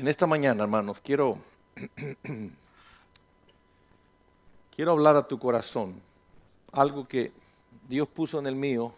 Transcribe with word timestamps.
En 0.00 0.08
esta 0.08 0.26
mañana, 0.26 0.62
hermanos, 0.62 0.96
quiero, 1.04 1.36
quiero 4.74 4.92
hablar 4.92 5.14
a 5.16 5.28
tu 5.28 5.38
corazón. 5.38 6.00
Algo 6.72 7.06
que 7.06 7.32
Dios 7.86 8.08
puso 8.08 8.38
en 8.38 8.46
el 8.46 8.56
mío. 8.56 8.94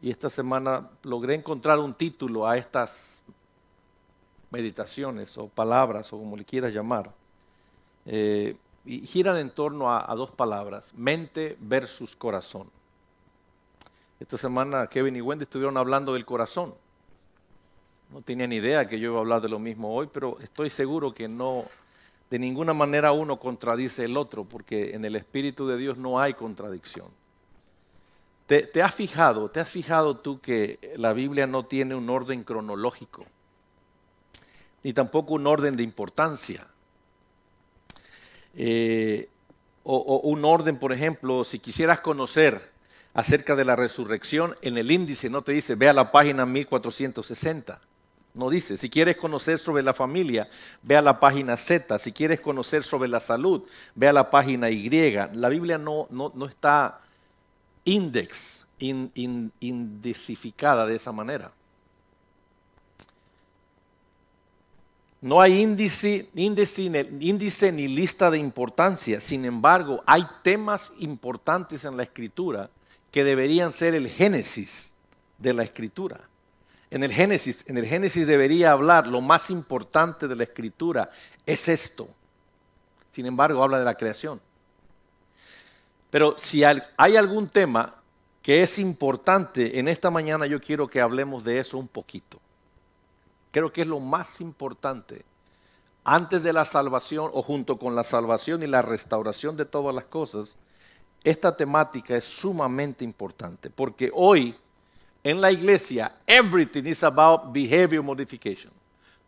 Y 0.00 0.10
esta 0.10 0.30
semana 0.30 0.88
logré 1.02 1.34
encontrar 1.34 1.80
un 1.80 1.92
título 1.92 2.48
a 2.48 2.56
estas 2.56 3.20
meditaciones 4.50 5.36
o 5.36 5.48
palabras 5.48 6.10
o 6.14 6.18
como 6.18 6.34
le 6.34 6.46
quieras 6.46 6.72
llamar. 6.72 7.10
Eh, 8.06 8.56
y 8.86 9.06
giran 9.06 9.36
en 9.36 9.50
torno 9.50 9.92
a, 9.92 10.10
a 10.10 10.14
dos 10.14 10.30
palabras, 10.30 10.94
mente 10.94 11.58
versus 11.60 12.16
corazón. 12.16 12.70
Esta 14.18 14.38
semana 14.38 14.86
Kevin 14.86 15.16
y 15.16 15.20
Wendy 15.20 15.42
estuvieron 15.42 15.76
hablando 15.76 16.14
del 16.14 16.24
corazón. 16.24 16.72
No 18.10 18.22
tenía 18.22 18.46
ni 18.46 18.56
idea 18.56 18.86
que 18.86 18.98
yo 18.98 19.10
iba 19.10 19.18
a 19.18 19.20
hablar 19.20 19.40
de 19.40 19.48
lo 19.48 19.58
mismo 19.58 19.94
hoy, 19.94 20.08
pero 20.12 20.38
estoy 20.40 20.70
seguro 20.70 21.12
que 21.12 21.26
no, 21.28 21.64
de 22.30 22.38
ninguna 22.38 22.74
manera 22.74 23.12
uno 23.12 23.38
contradice 23.38 24.04
el 24.04 24.16
otro, 24.16 24.44
porque 24.44 24.94
en 24.94 25.04
el 25.04 25.16
Espíritu 25.16 25.66
de 25.66 25.76
Dios 25.76 25.96
no 25.96 26.20
hay 26.20 26.34
contradicción. 26.34 27.08
¿Te, 28.46 28.82
has 28.82 28.94
fijado, 28.94 29.50
te 29.50 29.60
has 29.60 29.70
fijado 29.70 30.18
tú 30.18 30.38
que 30.38 30.92
la 30.96 31.14
Biblia 31.14 31.46
no 31.46 31.64
tiene 31.64 31.94
un 31.94 32.10
orden 32.10 32.44
cronológico, 32.44 33.24
ni 34.82 34.92
tampoco 34.92 35.34
un 35.34 35.46
orden 35.46 35.76
de 35.76 35.82
importancia? 35.82 36.66
Eh, 38.54 39.30
o, 39.82 39.96
o 39.96 40.28
un 40.28 40.44
orden, 40.44 40.78
por 40.78 40.92
ejemplo, 40.92 41.42
si 41.44 41.58
quisieras 41.58 42.00
conocer 42.00 42.70
acerca 43.14 43.56
de 43.56 43.64
la 43.64 43.76
resurrección, 43.76 44.56
en 44.60 44.76
el 44.76 44.90
índice 44.90 45.30
no 45.30 45.42
te 45.42 45.52
dice, 45.52 45.74
ve 45.74 45.88
a 45.88 45.94
la 45.94 46.12
página 46.12 46.44
1460. 46.44 47.80
No 48.34 48.50
dice, 48.50 48.76
si 48.76 48.90
quieres 48.90 49.16
conocer 49.16 49.58
sobre 49.60 49.84
la 49.84 49.94
familia, 49.94 50.48
ve 50.82 50.96
a 50.96 51.00
la 51.00 51.20
página 51.20 51.56
Z. 51.56 52.00
Si 52.00 52.12
quieres 52.12 52.40
conocer 52.40 52.82
sobre 52.82 53.08
la 53.08 53.20
salud, 53.20 53.62
ve 53.94 54.08
a 54.08 54.12
la 54.12 54.28
página 54.28 54.70
Y. 54.70 54.90
La 55.34 55.48
Biblia 55.48 55.78
no, 55.78 56.08
no, 56.10 56.32
no 56.34 56.46
está 56.46 57.00
index, 57.84 58.66
in, 58.80 59.52
de 59.60 60.94
esa 60.96 61.12
manera. 61.12 61.52
No 65.20 65.40
hay 65.40 65.62
índice, 65.62 66.28
índice, 66.34 66.82
índice 67.20 67.70
ni 67.70 67.86
lista 67.86 68.30
de 68.32 68.38
importancia. 68.38 69.20
Sin 69.20 69.44
embargo, 69.44 70.02
hay 70.06 70.26
temas 70.42 70.92
importantes 70.98 71.84
en 71.84 71.96
la 71.96 72.02
escritura 72.02 72.68
que 73.12 73.22
deberían 73.22 73.72
ser 73.72 73.94
el 73.94 74.08
génesis 74.08 74.94
de 75.38 75.54
la 75.54 75.62
escritura. 75.62 76.28
En 76.94 77.02
el 77.02 77.12
Génesis, 77.12 77.64
en 77.66 77.76
el 77.76 77.86
Génesis 77.86 78.24
debería 78.24 78.70
hablar 78.70 79.08
lo 79.08 79.20
más 79.20 79.50
importante 79.50 80.28
de 80.28 80.36
la 80.36 80.44
escritura 80.44 81.10
es 81.44 81.68
esto. 81.68 82.06
Sin 83.10 83.26
embargo, 83.26 83.64
habla 83.64 83.80
de 83.80 83.84
la 83.84 83.96
creación. 83.96 84.40
Pero 86.08 86.38
si 86.38 86.62
hay 86.62 87.16
algún 87.16 87.48
tema 87.48 87.96
que 88.42 88.62
es 88.62 88.78
importante, 88.78 89.80
en 89.80 89.88
esta 89.88 90.08
mañana 90.08 90.46
yo 90.46 90.60
quiero 90.60 90.86
que 90.86 91.00
hablemos 91.00 91.42
de 91.42 91.58
eso 91.58 91.78
un 91.78 91.88
poquito. 91.88 92.38
Creo 93.50 93.72
que 93.72 93.80
es 93.80 93.88
lo 93.88 93.98
más 93.98 94.40
importante. 94.40 95.24
Antes 96.04 96.44
de 96.44 96.52
la 96.52 96.64
salvación 96.64 97.28
o 97.34 97.42
junto 97.42 97.76
con 97.76 97.96
la 97.96 98.04
salvación 98.04 98.62
y 98.62 98.68
la 98.68 98.82
restauración 98.82 99.56
de 99.56 99.64
todas 99.64 99.92
las 99.92 100.04
cosas, 100.04 100.56
esta 101.24 101.56
temática 101.56 102.14
es 102.14 102.22
sumamente 102.22 103.02
importante 103.02 103.68
porque 103.68 104.12
hoy 104.14 104.56
en 105.24 105.40
la 105.40 105.50
iglesia 105.50 106.12
everything 106.26 106.84
is 106.84 107.02
about 107.02 107.52
behavior 107.52 108.02
modification. 108.02 108.70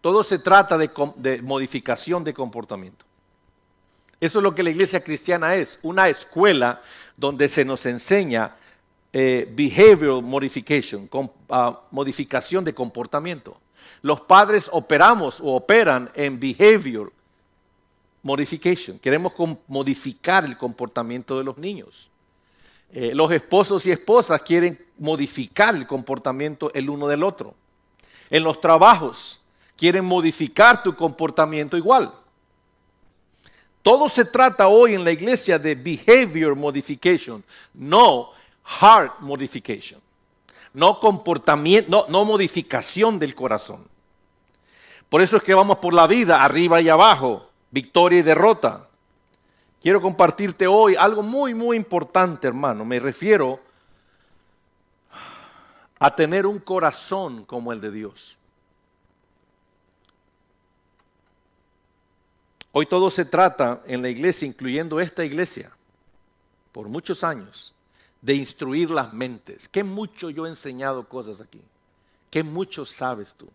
Todo 0.00 0.22
se 0.22 0.38
trata 0.38 0.78
de, 0.78 1.42
modificación 1.42 2.22
de 2.22 2.32
comportamiento. 2.32 3.04
Eso 4.20 4.38
es 4.38 4.42
lo 4.42 4.54
que 4.54 4.62
la 4.62 4.70
iglesia 4.70 5.02
cristiana 5.02 5.56
es, 5.56 5.80
una 5.82 6.08
escuela 6.08 6.80
donde 7.16 7.48
se 7.48 7.64
nos 7.64 7.84
enseña 7.86 8.54
eh, 9.12 9.50
behavior 9.50 10.22
modification, 10.22 11.08
ah, 11.48 11.80
modificación 11.90 12.64
de 12.64 12.74
comportamiento. 12.74 13.58
Los 14.02 14.20
padres 14.20 14.68
operamos 14.70 15.40
o 15.40 15.54
operan 15.56 16.10
en 16.14 16.38
behavior 16.38 17.12
modification. 18.22 18.98
Queremos 18.98 19.32
modificar 19.66 20.44
el 20.44 20.56
comportamiento 20.56 21.38
de 21.38 21.44
los 21.44 21.56
niños. 21.56 22.10
Eh, 22.92 23.12
los 23.14 23.30
esposos 23.30 23.84
y 23.86 23.90
esposas 23.90 24.42
quieren 24.42 24.84
modificar 24.98 25.74
el 25.74 25.86
comportamiento 25.86 26.72
el 26.72 26.88
uno 26.88 27.06
del 27.08 27.22
otro. 27.24 27.54
En 28.30 28.42
los 28.42 28.60
trabajos 28.60 29.40
quieren 29.76 30.04
modificar 30.04 30.82
tu 30.82 30.94
comportamiento 30.94 31.76
igual. 31.76 32.12
Todo 33.82 34.08
se 34.08 34.24
trata 34.24 34.66
hoy 34.66 34.94
en 34.94 35.04
la 35.04 35.12
iglesia 35.12 35.58
de 35.58 35.74
behavior 35.74 36.56
modification, 36.56 37.44
no 37.74 38.30
heart 38.80 39.20
modification, 39.20 40.00
no 40.74 40.98
comportamiento, 40.98 41.88
no, 41.90 42.06
no 42.08 42.24
modificación 42.24 43.18
del 43.18 43.34
corazón. 43.34 43.86
Por 45.08 45.22
eso 45.22 45.36
es 45.36 45.42
que 45.42 45.54
vamos 45.54 45.78
por 45.78 45.94
la 45.94 46.06
vida 46.06 46.42
arriba 46.42 46.80
y 46.80 46.88
abajo, 46.88 47.48
victoria 47.70 48.18
y 48.18 48.22
derrota. 48.22 48.85
Quiero 49.86 50.02
compartirte 50.02 50.66
hoy 50.66 50.96
algo 50.96 51.22
muy, 51.22 51.54
muy 51.54 51.76
importante, 51.76 52.48
hermano. 52.48 52.84
Me 52.84 52.98
refiero 52.98 53.60
a 55.96 56.12
tener 56.12 56.44
un 56.44 56.58
corazón 56.58 57.44
como 57.44 57.72
el 57.72 57.80
de 57.80 57.92
Dios. 57.92 58.36
Hoy 62.72 62.86
todo 62.86 63.10
se 63.10 63.26
trata 63.26 63.84
en 63.86 64.02
la 64.02 64.08
iglesia, 64.08 64.48
incluyendo 64.48 64.98
esta 64.98 65.24
iglesia, 65.24 65.70
por 66.72 66.88
muchos 66.88 67.22
años, 67.22 67.72
de 68.20 68.34
instruir 68.34 68.90
las 68.90 69.12
mentes. 69.12 69.68
Qué 69.68 69.84
mucho 69.84 70.30
yo 70.30 70.46
he 70.46 70.48
enseñado 70.48 71.08
cosas 71.08 71.40
aquí. 71.40 71.62
Qué 72.28 72.42
mucho 72.42 72.84
sabes 72.84 73.34
tú. 73.34 73.48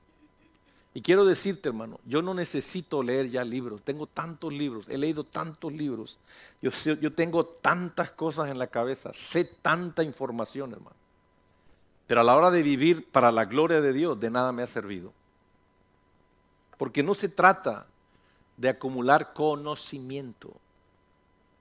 Y 0.94 1.02
quiero 1.02 1.24
decirte, 1.24 1.70
hermano, 1.70 2.00
yo 2.06 2.22
no 2.22 2.34
necesito 2.34 3.02
leer 3.02 3.30
ya 3.30 3.46
libros. 3.46 3.82
Tengo 3.82 4.08
tantos 4.08 4.52
libros, 4.52 4.90
he 4.90 4.98
leído 4.98 5.24
tantos 5.24 5.72
libros. 5.72 6.20
Yo, 6.62 7.14
tengo 7.14 7.46
tantas 7.46 8.12
cosas 8.12 8.50
en 8.50 8.60
la 8.60 8.68
cabeza, 8.68 9.14
sé 9.14 9.46
tanta 9.46 10.04
información, 10.04 10.74
hermano. 10.74 10.98
Pero 12.08 12.22
a 12.22 12.24
la 12.26 12.36
hora 12.36 12.52
de 12.52 12.62
vivir 12.62 13.10
para 13.10 13.32
la 13.32 13.46
gloria 13.46 13.80
de 13.80 13.94
Dios, 13.94 14.20
de 14.20 14.30
nada 14.30 14.52
me 14.52 14.64
ha 14.64 14.68
servido. 14.68 15.14
Porque 16.78 17.04
no 17.04 17.16
se 17.16 17.30
trata 17.30 17.86
de 18.58 18.68
acumular 18.68 19.32
conocimiento. 19.32 20.54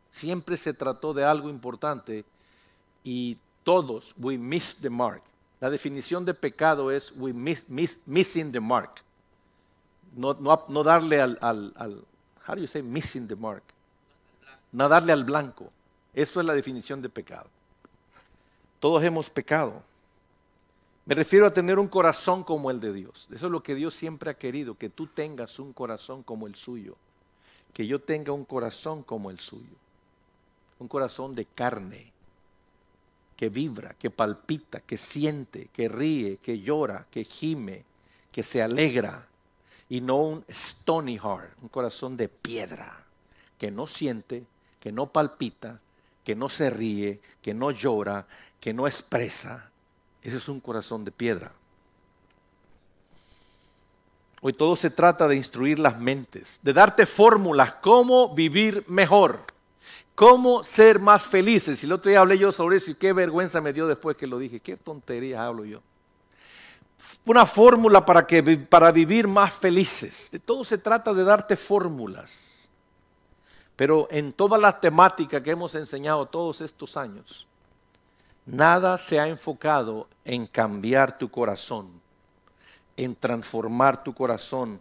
Siempre 0.08 0.56
se 0.56 0.74
trató 0.74 1.14
de 1.14 1.24
algo 1.24 1.48
importante 1.48 2.24
y 3.04 3.38
todos, 3.62 4.12
we 4.18 4.36
miss 4.36 4.80
the 4.80 4.90
mark. 4.90 5.22
La 5.60 5.70
definición 5.70 6.24
de 6.24 6.34
pecado 6.34 6.90
es 6.90 7.12
we 7.16 7.32
miss, 7.32 7.64
missing 8.06 8.50
the 8.50 8.58
mark. 8.58 9.04
No, 10.16 10.34
darle 10.82 11.20
al, 11.20 11.38
how 12.46 12.54
do 12.54 12.60
you 12.60 12.66
say 12.66 12.82
missing 12.82 13.28
the 13.28 13.36
mark? 13.36 13.62
No 14.72 14.88
darle 14.88 15.12
al 15.12 15.24
blanco. 15.24 15.70
Eso 16.12 16.40
es 16.40 16.46
la 16.46 16.54
definición 16.54 17.00
de 17.00 17.08
pecado. 17.08 17.48
Todos 18.80 19.02
hemos 19.02 19.30
pecado. 19.30 19.82
Me 21.06 21.14
refiero 21.14 21.46
a 21.46 21.52
tener 21.52 21.78
un 21.78 21.88
corazón 21.88 22.44
como 22.44 22.70
el 22.70 22.80
de 22.80 22.92
Dios. 22.92 23.28
Eso 23.32 23.46
es 23.46 23.52
lo 23.52 23.62
que 23.62 23.74
Dios 23.74 23.94
siempre 23.94 24.30
ha 24.30 24.34
querido, 24.34 24.76
que 24.76 24.88
tú 24.88 25.06
tengas 25.06 25.58
un 25.58 25.72
corazón 25.72 26.22
como 26.22 26.46
el 26.46 26.54
suyo. 26.54 26.96
Que 27.72 27.86
yo 27.86 28.00
tenga 28.00 28.32
un 28.32 28.44
corazón 28.44 29.02
como 29.02 29.30
el 29.30 29.38
suyo. 29.38 29.76
Un 30.78 30.88
corazón 30.88 31.34
de 31.34 31.44
carne, 31.44 32.12
que 33.36 33.48
vibra, 33.48 33.94
que 33.94 34.10
palpita, 34.10 34.80
que 34.80 34.96
siente, 34.96 35.68
que 35.72 35.88
ríe, 35.88 36.38
que 36.38 36.60
llora, 36.60 37.06
que 37.10 37.24
gime, 37.24 37.84
que 38.32 38.42
se 38.42 38.62
alegra. 38.62 39.26
Y 39.90 40.00
no 40.00 40.16
un 40.16 40.44
stony 40.48 41.18
heart, 41.18 41.50
un 41.60 41.68
corazón 41.68 42.16
de 42.16 42.28
piedra, 42.28 43.04
que 43.58 43.70
no 43.70 43.86
siente, 43.86 44.46
que 44.80 44.90
no 44.90 45.12
palpita, 45.12 45.80
que 46.24 46.34
no 46.34 46.48
se 46.48 46.70
ríe, 46.70 47.20
que 47.42 47.52
no 47.52 47.70
llora, 47.70 48.26
que 48.58 48.72
no 48.72 48.86
expresa, 48.86 49.70
ese 50.22 50.36
es 50.36 50.48
un 50.48 50.60
corazón 50.60 51.04
de 51.04 51.10
piedra. 51.10 51.52
Hoy 54.42 54.52
todo 54.54 54.74
se 54.74 54.90
trata 54.90 55.28
de 55.28 55.36
instruir 55.36 55.78
las 55.78 55.98
mentes, 55.98 56.60
de 56.62 56.72
darte 56.72 57.04
fórmulas, 57.04 57.74
cómo 57.74 58.34
vivir 58.34 58.84
mejor, 58.88 59.40
cómo 60.14 60.64
ser 60.64 60.98
más 60.98 61.22
felices. 61.22 61.82
Y 61.82 61.86
el 61.86 61.92
otro 61.92 62.10
día 62.10 62.20
hablé 62.20 62.38
yo 62.38 62.50
sobre 62.50 62.78
eso 62.78 62.90
y 62.90 62.94
qué 62.94 63.12
vergüenza 63.12 63.60
me 63.60 63.72
dio 63.72 63.86
después 63.86 64.16
que 64.16 64.26
lo 64.26 64.38
dije. 64.38 64.60
Qué 64.60 64.76
tontería 64.76 65.44
hablo 65.44 65.64
yo. 65.64 65.82
Una 67.24 67.46
fórmula 67.46 68.04
para, 68.04 68.26
que, 68.26 68.42
para 68.42 68.90
vivir 68.90 69.28
más 69.28 69.52
felices. 69.52 70.30
De 70.30 70.38
todo 70.38 70.64
se 70.64 70.78
trata 70.78 71.12
de 71.14 71.24
darte 71.24 71.56
fórmulas. 71.56 72.68
Pero 73.76 74.08
en 74.10 74.32
toda 74.32 74.58
la 74.58 74.78
temática 74.78 75.42
que 75.42 75.50
hemos 75.50 75.74
enseñado 75.74 76.26
todos 76.26 76.60
estos 76.60 76.96
años, 76.96 77.46
Nada 78.46 78.98
se 78.98 79.20
ha 79.20 79.28
enfocado 79.28 80.08
en 80.24 80.46
cambiar 80.46 81.16
tu 81.18 81.30
corazón, 81.30 82.00
en 82.96 83.14
transformar 83.14 84.02
tu 84.02 84.12
corazón 84.12 84.80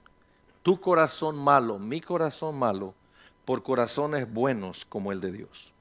tu 0.63 0.79
corazón 0.79 1.37
malo, 1.37 1.79
mi 1.79 2.01
corazón 2.01 2.55
malo, 2.55 2.93
por 3.45 3.63
corazones 3.63 4.31
buenos 4.31 4.85
como 4.85 5.11
el 5.11 5.21
de 5.21 5.31
Dios. 5.31 5.73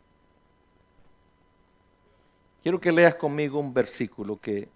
Quiero 2.63 2.81
que 2.81 2.93
leas 2.93 3.15
conmigo 3.17 3.59
un 3.59 3.75
versículo 3.75 4.41
que 4.41 4.69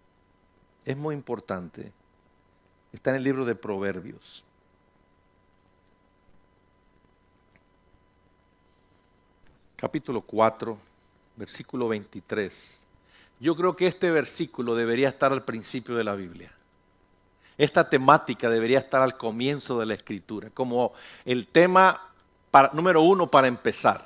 es 0.85 0.97
muy 0.97 1.15
importante. 1.15 1.93
Está 2.93 3.11
en 3.11 3.17
el 3.17 3.25
libro 3.25 3.45
de 3.45 3.55
Proverbios. 3.55 4.45
Capítulo 9.77 10.21
4, 10.21 10.79
versículo 11.37 11.89
23. 11.89 12.81
Yo 13.41 13.57
creo 13.57 13.75
que 13.75 13.89
este 13.89 14.11
versículo 14.11 14.77
debería 14.77 15.09
estar 15.09 15.33
al 15.33 15.43
principio 15.43 15.97
de 15.97 16.05
la 16.05 16.15
Biblia. 16.15 16.53
Esta 17.59 17.89
temática 17.89 18.49
debería 18.49 18.79
estar 18.79 19.03
al 19.03 19.17
comienzo 19.17 19.81
de 19.81 19.87
la 19.87 19.95
escritura, 19.95 20.51
como 20.51 20.93
el 21.25 21.49
tema 21.49 22.13
número 22.73 23.03
uno 23.03 23.27
para 23.27 23.49
empezar. 23.49 24.05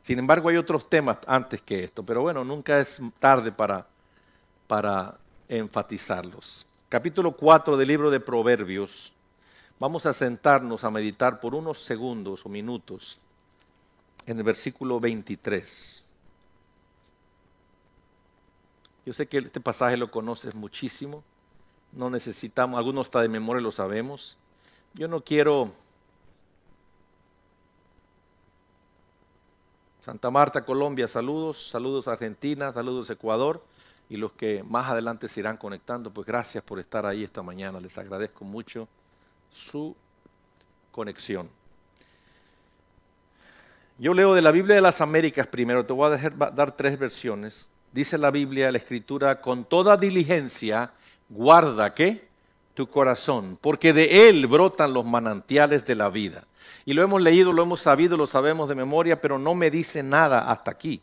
Sin 0.00 0.18
embargo, 0.18 0.48
hay 0.48 0.56
otros 0.56 0.88
temas 0.88 1.18
antes 1.26 1.60
que 1.60 1.82
esto, 1.82 2.04
pero 2.04 2.22
bueno, 2.22 2.44
nunca 2.44 2.78
es 2.78 3.02
tarde 3.18 3.50
para, 3.50 3.86
para 4.68 5.16
enfatizarlos. 5.48 6.66
Capítulo 6.88 7.32
4 7.32 7.76
del 7.76 7.88
libro 7.88 8.10
de 8.10 8.20
Proverbios. 8.20 9.12
Vamos 9.78 10.06
a 10.06 10.12
sentarnos 10.12 10.84
a 10.84 10.90
meditar 10.90 11.40
por 11.40 11.54
unos 11.54 11.80
segundos 11.80 12.46
o 12.46 12.48
minutos 12.48 13.18
en 14.26 14.38
el 14.38 14.44
versículo 14.44 14.98
23. 14.98 16.02
Yo 19.04 19.12
sé 19.12 19.26
que 19.26 19.38
este 19.38 19.60
pasaje 19.60 19.96
lo 19.96 20.10
conoces 20.10 20.54
muchísimo. 20.54 21.22
No 21.92 22.10
necesitamos, 22.10 22.78
algunos 22.78 23.06
está 23.06 23.20
de 23.20 23.28
memoria, 23.28 23.62
lo 23.62 23.70
sabemos. 23.70 24.36
Yo 24.94 25.06
no 25.08 25.20
quiero 25.20 25.70
Santa 30.00 30.30
Marta, 30.30 30.64
Colombia, 30.64 31.08
saludos, 31.08 31.68
saludos 31.68 32.08
Argentina, 32.08 32.72
saludos 32.72 33.10
Ecuador 33.10 33.62
y 34.08 34.16
los 34.16 34.32
que 34.32 34.62
más 34.62 34.88
adelante 34.88 35.28
se 35.28 35.40
irán 35.40 35.56
conectando, 35.56 36.10
pues 36.10 36.26
gracias 36.26 36.62
por 36.62 36.78
estar 36.78 37.06
ahí 37.06 37.24
esta 37.24 37.42
mañana, 37.42 37.80
les 37.80 37.96
agradezco 37.98 38.44
mucho 38.44 38.88
su 39.50 39.96
conexión. 40.92 41.48
Yo 43.98 44.12
leo 44.14 44.34
de 44.34 44.42
la 44.42 44.50
Biblia 44.50 44.76
de 44.76 44.82
las 44.82 45.00
Américas 45.00 45.46
primero, 45.46 45.84
te 45.84 45.92
voy 45.92 46.12
a 46.12 46.50
dar 46.50 46.72
tres 46.72 46.98
versiones 46.98 47.70
dice 47.96 48.18
la 48.18 48.30
Biblia, 48.30 48.70
la 48.70 48.78
Escritura, 48.78 49.40
con 49.40 49.64
toda 49.64 49.96
diligencia, 49.96 50.92
guarda 51.30 51.94
qué? 51.94 52.28
Tu 52.74 52.86
corazón, 52.88 53.58
porque 53.58 53.94
de 53.94 54.28
él 54.28 54.46
brotan 54.46 54.92
los 54.92 55.06
manantiales 55.06 55.84
de 55.86 55.94
la 55.94 56.10
vida. 56.10 56.44
Y 56.84 56.92
lo 56.92 57.02
hemos 57.02 57.22
leído, 57.22 57.52
lo 57.52 57.62
hemos 57.62 57.80
sabido, 57.80 58.18
lo 58.18 58.26
sabemos 58.26 58.68
de 58.68 58.74
memoria, 58.74 59.18
pero 59.18 59.38
no 59.38 59.54
me 59.54 59.70
dice 59.70 60.02
nada 60.02 60.50
hasta 60.50 60.70
aquí. 60.70 61.00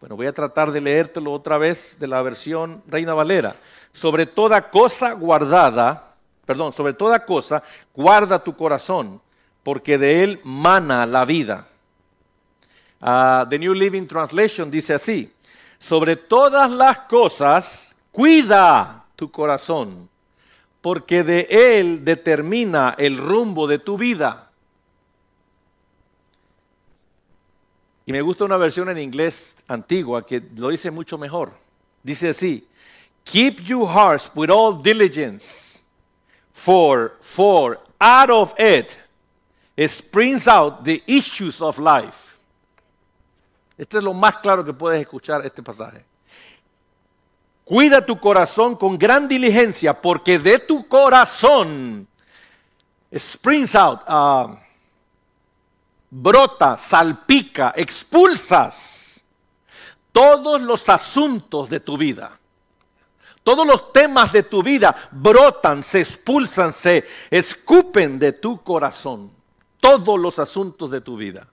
Bueno, 0.00 0.14
voy 0.14 0.28
a 0.28 0.32
tratar 0.32 0.70
de 0.70 0.80
leértelo 0.80 1.32
otra 1.32 1.58
vez 1.58 1.98
de 1.98 2.06
la 2.06 2.22
versión 2.22 2.84
Reina 2.86 3.14
Valera. 3.14 3.56
Sobre 3.90 4.26
toda 4.26 4.70
cosa 4.70 5.12
guardada, 5.14 6.14
perdón, 6.46 6.72
sobre 6.72 6.92
toda 6.92 7.24
cosa, 7.24 7.64
guarda 7.92 8.38
tu 8.38 8.56
corazón, 8.56 9.20
porque 9.64 9.98
de 9.98 10.22
él 10.22 10.40
mana 10.44 11.04
la 11.04 11.24
vida. 11.24 11.66
Ah, 13.00 13.44
the 13.50 13.58
New 13.58 13.74
Living 13.74 14.06
Translation 14.06 14.70
dice 14.70 14.94
así, 14.94 15.32
sobre 15.80 16.14
todas 16.14 16.70
las 16.70 16.98
cosas, 17.00 18.00
cuida 18.12 19.04
tu 19.16 19.32
corazón, 19.32 20.08
porque 20.80 21.24
de 21.24 21.48
él 21.50 22.04
determina 22.04 22.94
el 22.98 23.18
rumbo 23.18 23.66
de 23.66 23.80
tu 23.80 23.98
vida. 23.98 24.47
Y 28.08 28.12
me 28.12 28.22
gusta 28.22 28.46
una 28.46 28.56
versión 28.56 28.88
en 28.88 28.96
inglés 28.96 29.54
antigua 29.68 30.24
que 30.24 30.42
lo 30.56 30.70
dice 30.70 30.90
mucho 30.90 31.18
mejor. 31.18 31.52
Dice 32.02 32.30
así, 32.30 32.66
keep 33.22 33.60
your 33.60 33.86
hearts 33.86 34.30
with 34.34 34.48
all 34.48 34.82
diligence, 34.82 35.84
for, 36.50 37.18
for 37.20 37.78
out 38.00 38.30
of 38.30 38.54
it 38.58 38.96
springs 39.86 40.48
out 40.48 40.84
the 40.84 41.02
issues 41.06 41.60
of 41.60 41.78
life. 41.78 42.38
Esto 43.76 43.98
es 43.98 44.04
lo 44.04 44.14
más 44.14 44.36
claro 44.36 44.64
que 44.64 44.72
puedes 44.72 45.02
escuchar 45.02 45.44
este 45.44 45.62
pasaje. 45.62 46.02
Cuida 47.62 48.06
tu 48.06 48.18
corazón 48.18 48.74
con 48.74 48.96
gran 48.96 49.28
diligencia, 49.28 49.92
porque 49.92 50.38
de 50.38 50.58
tu 50.60 50.88
corazón 50.88 52.08
springs 53.12 53.74
out, 53.74 54.00
uh, 54.08 54.56
brota, 56.10 56.76
salpica, 56.76 57.72
expulsas 57.76 59.24
todos 60.12 60.60
los 60.60 60.88
asuntos 60.88 61.68
de 61.70 61.80
tu 61.80 61.96
vida. 61.96 62.38
Todos 63.42 63.66
los 63.66 63.92
temas 63.92 64.32
de 64.32 64.42
tu 64.42 64.62
vida 64.62 64.94
brotan, 65.10 65.82
se 65.82 66.00
expulsan, 66.00 66.72
se 66.72 67.06
escupen 67.30 68.18
de 68.18 68.32
tu 68.32 68.62
corazón. 68.62 69.30
Todos 69.80 70.18
los 70.18 70.38
asuntos 70.38 70.90
de 70.90 71.00
tu 71.00 71.16
vida. 71.16 71.46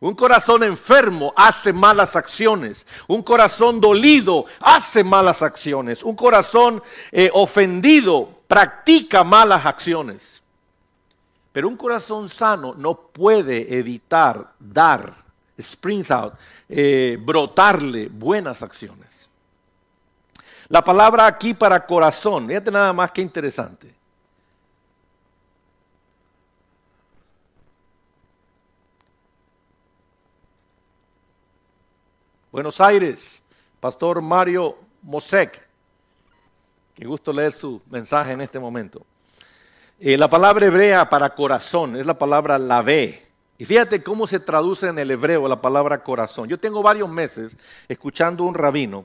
Un 0.00 0.14
corazón 0.14 0.62
enfermo 0.62 1.32
hace 1.36 1.72
malas 1.72 2.16
acciones. 2.16 2.86
Un 3.06 3.22
corazón 3.22 3.80
dolido 3.80 4.46
hace 4.60 5.04
malas 5.04 5.42
acciones. 5.42 6.02
Un 6.02 6.16
corazón 6.16 6.82
eh, 7.10 7.30
ofendido 7.32 8.40
practica 8.46 9.24
malas 9.24 9.66
acciones. 9.66 10.41
Pero 11.52 11.68
un 11.68 11.76
corazón 11.76 12.30
sano 12.30 12.74
no 12.74 12.94
puede 12.94 13.78
evitar 13.78 14.54
dar, 14.58 15.12
springs 15.58 16.10
out, 16.10 16.34
eh, 16.68 17.18
brotarle 17.20 18.08
buenas 18.08 18.62
acciones. 18.62 19.28
La 20.68 20.82
palabra 20.82 21.26
aquí 21.26 21.52
para 21.52 21.84
corazón, 21.84 22.48
fíjate 22.48 22.70
nada 22.70 22.94
más 22.94 23.10
que 23.12 23.20
interesante. 23.20 23.94
Buenos 32.50 32.80
Aires, 32.80 33.42
Pastor 33.78 34.22
Mario 34.22 34.78
Mosek. 35.02 35.68
Qué 36.94 37.06
gusto 37.06 37.32
leer 37.32 37.52
su 37.52 37.80
mensaje 37.90 38.32
en 38.32 38.40
este 38.40 38.58
momento. 38.58 39.04
Eh, 40.04 40.18
la 40.18 40.28
palabra 40.28 40.66
hebrea 40.66 41.08
para 41.08 41.30
corazón 41.30 41.94
es 41.94 42.06
la 42.06 42.18
palabra 42.18 42.58
lavé. 42.58 43.24
Y 43.56 43.64
fíjate 43.64 44.02
cómo 44.02 44.26
se 44.26 44.40
traduce 44.40 44.88
en 44.88 44.98
el 44.98 45.12
hebreo 45.12 45.46
la 45.46 45.60
palabra 45.60 46.02
corazón. 46.02 46.48
Yo 46.48 46.58
tengo 46.58 46.82
varios 46.82 47.08
meses 47.08 47.56
escuchando 47.86 48.42
un 48.42 48.54
rabino, 48.54 49.04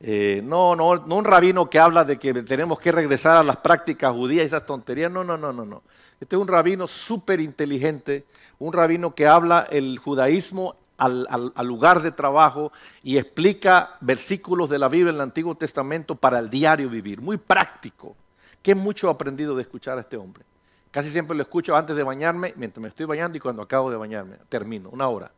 eh, 0.00 0.40
no, 0.42 0.74
no, 0.74 0.96
no 0.96 1.16
un 1.16 1.26
rabino 1.26 1.68
que 1.68 1.78
habla 1.78 2.04
de 2.04 2.18
que 2.18 2.32
tenemos 2.44 2.80
que 2.80 2.90
regresar 2.90 3.36
a 3.36 3.42
las 3.42 3.58
prácticas 3.58 4.10
judías 4.14 4.44
y 4.44 4.46
esas 4.46 4.64
tonterías. 4.64 5.12
No, 5.12 5.22
no, 5.22 5.36
no, 5.36 5.52
no, 5.52 5.66
no. 5.66 5.82
Este 6.18 6.36
es 6.36 6.40
un 6.40 6.48
rabino 6.48 6.88
súper 6.88 7.38
inteligente, 7.38 8.24
un 8.58 8.72
rabino 8.72 9.14
que 9.14 9.26
habla 9.26 9.66
el 9.70 9.98
judaísmo 9.98 10.76
al, 10.96 11.52
lugar 11.66 12.00
de 12.00 12.10
trabajo 12.10 12.72
y 13.02 13.18
explica 13.18 13.98
versículos 14.00 14.70
de 14.70 14.78
la 14.78 14.88
Biblia 14.88 15.10
en 15.10 15.16
el 15.16 15.20
Antiguo 15.20 15.54
Testamento 15.56 16.14
para 16.14 16.38
el 16.38 16.48
diario 16.48 16.88
vivir. 16.88 17.20
Muy 17.20 17.36
práctico. 17.36 18.16
Qué 18.62 18.74
mucho 18.74 19.08
he 19.08 19.10
aprendido 19.10 19.56
de 19.56 19.62
escuchar 19.62 19.98
a 19.98 20.02
este 20.02 20.16
hombre. 20.16 20.44
Casi 20.90 21.10
siempre 21.10 21.36
lo 21.36 21.42
escucho 21.42 21.74
antes 21.74 21.96
de 21.96 22.02
bañarme, 22.02 22.52
mientras 22.56 22.80
me 22.82 22.88
estoy 22.88 23.06
bañando 23.06 23.36
y 23.36 23.40
cuando 23.40 23.62
acabo 23.62 23.90
de 23.90 23.96
bañarme. 23.96 24.36
Termino, 24.48 24.90
una 24.90 25.08
hora. 25.08 25.32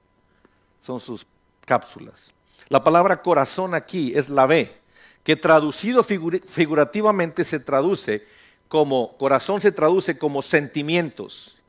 Son 0.81 1.01
sus 1.01 1.27
cápsulas. 1.65 2.33
La 2.69 2.83
palabra 2.83 3.23
corazón 3.23 3.75
aquí 3.75 4.13
es 4.15 4.29
la 4.29 4.47
B, 4.47 4.75
que 5.23 5.37
traducido 5.37 6.03
figurativamente 6.03 7.45
se 7.45 7.61
traduce 7.61 8.27
como, 8.69 9.17
corazón 9.17 9.61
se 9.61 9.73
traduce 9.73 10.19
como 10.19 10.43
sentimientos, 10.43 11.61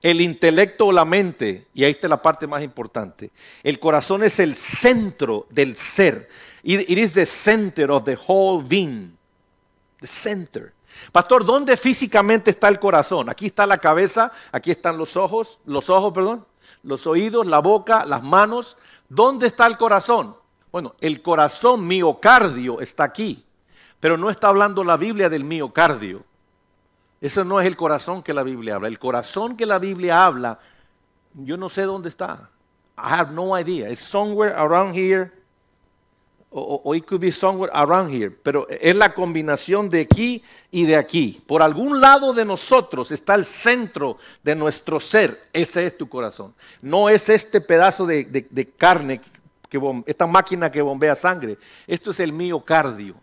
el 0.00 0.20
intelecto 0.20 0.86
o 0.86 0.92
la 0.92 1.04
mente, 1.04 1.68
y 1.72 1.84
ahí 1.84 1.92
está 1.92 2.08
la 2.08 2.20
parte 2.20 2.46
más 2.46 2.62
importante, 2.62 3.30
el 3.62 3.78
corazón 3.78 4.24
es 4.24 4.40
el 4.40 4.56
centro 4.56 5.46
del 5.50 5.76
ser. 5.76 6.28
It, 6.64 6.90
is 6.90 7.14
the 7.14 7.26
center 7.26 7.90
of 7.90 8.04
the 8.04 8.16
whole 8.16 8.62
being. 8.62 9.16
The 10.00 10.06
center. 10.06 10.72
Pastor, 11.10 11.44
¿dónde 11.44 11.76
físicamente 11.76 12.50
está 12.50 12.68
el 12.68 12.78
corazón? 12.78 13.28
Aquí 13.28 13.46
está 13.46 13.66
la 13.66 13.78
cabeza, 13.78 14.32
aquí 14.52 14.70
están 14.70 14.96
los 14.96 15.16
ojos, 15.16 15.60
los 15.64 15.90
ojos, 15.90 16.12
perdón, 16.12 16.46
los 16.82 17.06
oídos, 17.06 17.46
la 17.46 17.58
boca, 17.58 18.04
las 18.06 18.22
manos. 18.22 18.76
¿Dónde 19.08 19.48
está 19.48 19.66
el 19.66 19.76
corazón? 19.76 20.36
Bueno, 20.70 20.94
el 21.00 21.20
corazón 21.20 21.86
miocardio 21.86 22.80
está 22.80 23.04
aquí, 23.04 23.44
pero 24.00 24.16
no 24.16 24.30
está 24.30 24.48
hablando 24.48 24.84
la 24.84 24.96
Biblia 24.96 25.28
del 25.28 25.44
miocardio. 25.44 26.24
Ese 27.20 27.44
no 27.44 27.60
es 27.60 27.66
el 27.66 27.76
corazón 27.76 28.22
que 28.22 28.34
la 28.34 28.42
Biblia 28.42 28.76
habla. 28.76 28.88
El 28.88 28.98
corazón 28.98 29.56
que 29.56 29.66
la 29.66 29.78
Biblia 29.78 30.24
habla, 30.24 30.58
yo 31.34 31.56
no 31.56 31.68
sé 31.68 31.82
dónde 31.82 32.08
está. 32.08 32.50
I 32.96 33.12
have 33.14 33.32
no 33.32 33.58
idea. 33.58 33.90
It's 33.90 34.00
somewhere 34.00 34.54
around 34.54 34.94
here. 34.94 35.30
O, 36.54 36.94
it 36.94 37.06
could 37.06 37.20
be 37.20 37.32
somewhere 37.32 37.70
around 37.74 38.12
here, 38.12 38.30
pero 38.30 38.66
es 38.68 38.94
la 38.94 39.14
combinación 39.14 39.88
de 39.88 40.02
aquí 40.02 40.42
y 40.70 40.84
de 40.84 40.96
aquí. 40.96 41.40
Por 41.46 41.62
algún 41.62 42.00
lado 42.00 42.34
de 42.34 42.44
nosotros 42.44 43.10
está 43.10 43.34
el 43.34 43.44
centro 43.44 44.18
de 44.42 44.54
nuestro 44.54 45.00
ser, 45.00 45.48
ese 45.52 45.86
es 45.86 45.96
tu 45.96 46.08
corazón. 46.08 46.54
No 46.82 47.08
es 47.08 47.28
este 47.28 47.60
pedazo 47.60 48.06
de, 48.06 48.72
carne, 48.76 49.20
que 49.68 49.80
esta 50.06 50.26
máquina 50.26 50.70
que 50.70 50.82
bombea 50.82 51.14
sangre, 51.16 51.56
esto 51.86 52.10
es 52.10 52.20
el 52.20 52.32
miocardio. 52.32 53.14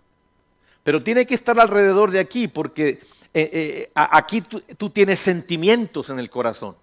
Pero 0.84 1.02
tiene 1.02 1.28
que 1.28 1.36
estar 1.36 1.60
alrededor 1.60 2.10
de 2.10 2.20
aquí 2.20 2.48
porque 2.48 3.00
eh, 3.34 3.50
eh, 3.54 3.92
aquí 3.94 4.42
tú 4.42 4.90
tienes 4.90 5.20
sentimientos 5.20 6.10
en 6.10 6.20
el 6.20 6.30
corazón. 6.30 6.76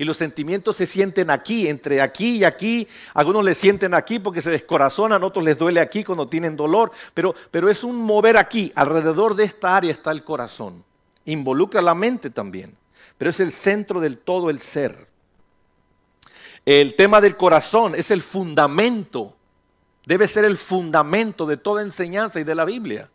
Y 0.00 0.04
los 0.04 0.16
sentimientos 0.16 0.76
se 0.76 0.86
sienten 0.86 1.28
aquí, 1.28 1.66
entre 1.66 2.00
aquí 2.00 2.36
y 2.36 2.44
aquí. 2.44 2.86
Algunos 3.14 3.44
les 3.44 3.58
sienten 3.58 3.94
aquí 3.94 4.20
porque 4.20 4.40
se 4.40 4.50
descorazonan, 4.50 5.24
otros 5.24 5.44
les 5.44 5.58
duele 5.58 5.80
aquí 5.80 6.04
cuando 6.04 6.24
tienen 6.24 6.56
dolor. 6.56 6.92
Pero, 7.12 7.34
pero 7.50 7.68
es 7.68 7.82
un 7.82 7.96
mover 7.96 8.36
aquí. 8.36 8.70
Alrededor 8.76 9.34
de 9.34 9.42
esta 9.42 9.76
área 9.76 9.90
está 9.90 10.12
el 10.12 10.22
corazón. 10.22 10.84
Involucra 11.24 11.82
la 11.82 11.96
mente 11.96 12.30
también. 12.30 12.76
Pero 13.18 13.30
es 13.30 13.40
el 13.40 13.50
centro 13.50 14.00
del 14.00 14.18
todo 14.18 14.50
el 14.50 14.60
ser. 14.60 15.08
El 16.64 16.94
tema 16.94 17.20
del 17.20 17.36
corazón 17.36 17.96
es 17.96 18.12
el 18.12 18.22
fundamento. 18.22 19.34
Debe 20.06 20.28
ser 20.28 20.44
el 20.44 20.56
fundamento 20.56 21.44
de 21.44 21.56
toda 21.56 21.82
enseñanza 21.82 22.38
y 22.38 22.44
de 22.44 22.54
la 22.54 22.64
Biblia. 22.64 23.10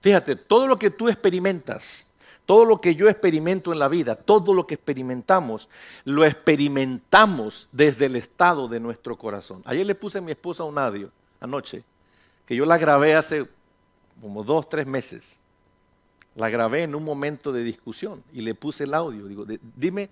Fíjate, 0.00 0.36
todo 0.36 0.68
lo 0.68 0.78
que 0.78 0.90
tú 0.90 1.08
experimentas, 1.08 2.12
todo 2.46 2.64
lo 2.64 2.80
que 2.80 2.94
yo 2.94 3.08
experimento 3.08 3.72
en 3.72 3.80
la 3.80 3.88
vida, 3.88 4.14
todo 4.14 4.54
lo 4.54 4.66
que 4.66 4.76
experimentamos, 4.76 5.68
lo 6.04 6.24
experimentamos 6.24 7.68
desde 7.72 8.06
el 8.06 8.16
estado 8.16 8.68
de 8.68 8.78
nuestro 8.80 9.16
corazón. 9.18 9.62
Ayer 9.64 9.84
le 9.84 9.96
puse 9.96 10.18
a 10.18 10.20
mi 10.20 10.30
esposa 10.30 10.62
un 10.62 10.78
audio, 10.78 11.10
anoche, 11.40 11.82
que 12.46 12.54
yo 12.54 12.64
la 12.64 12.78
grabé 12.78 13.16
hace 13.16 13.46
como 14.20 14.44
dos, 14.44 14.68
tres 14.68 14.86
meses. 14.86 15.40
La 16.36 16.48
grabé 16.48 16.84
en 16.84 16.94
un 16.94 17.02
momento 17.02 17.50
de 17.50 17.64
discusión 17.64 18.22
y 18.32 18.42
le 18.42 18.54
puse 18.54 18.84
el 18.84 18.94
audio. 18.94 19.26
Digo, 19.26 19.44
dime 19.74 20.10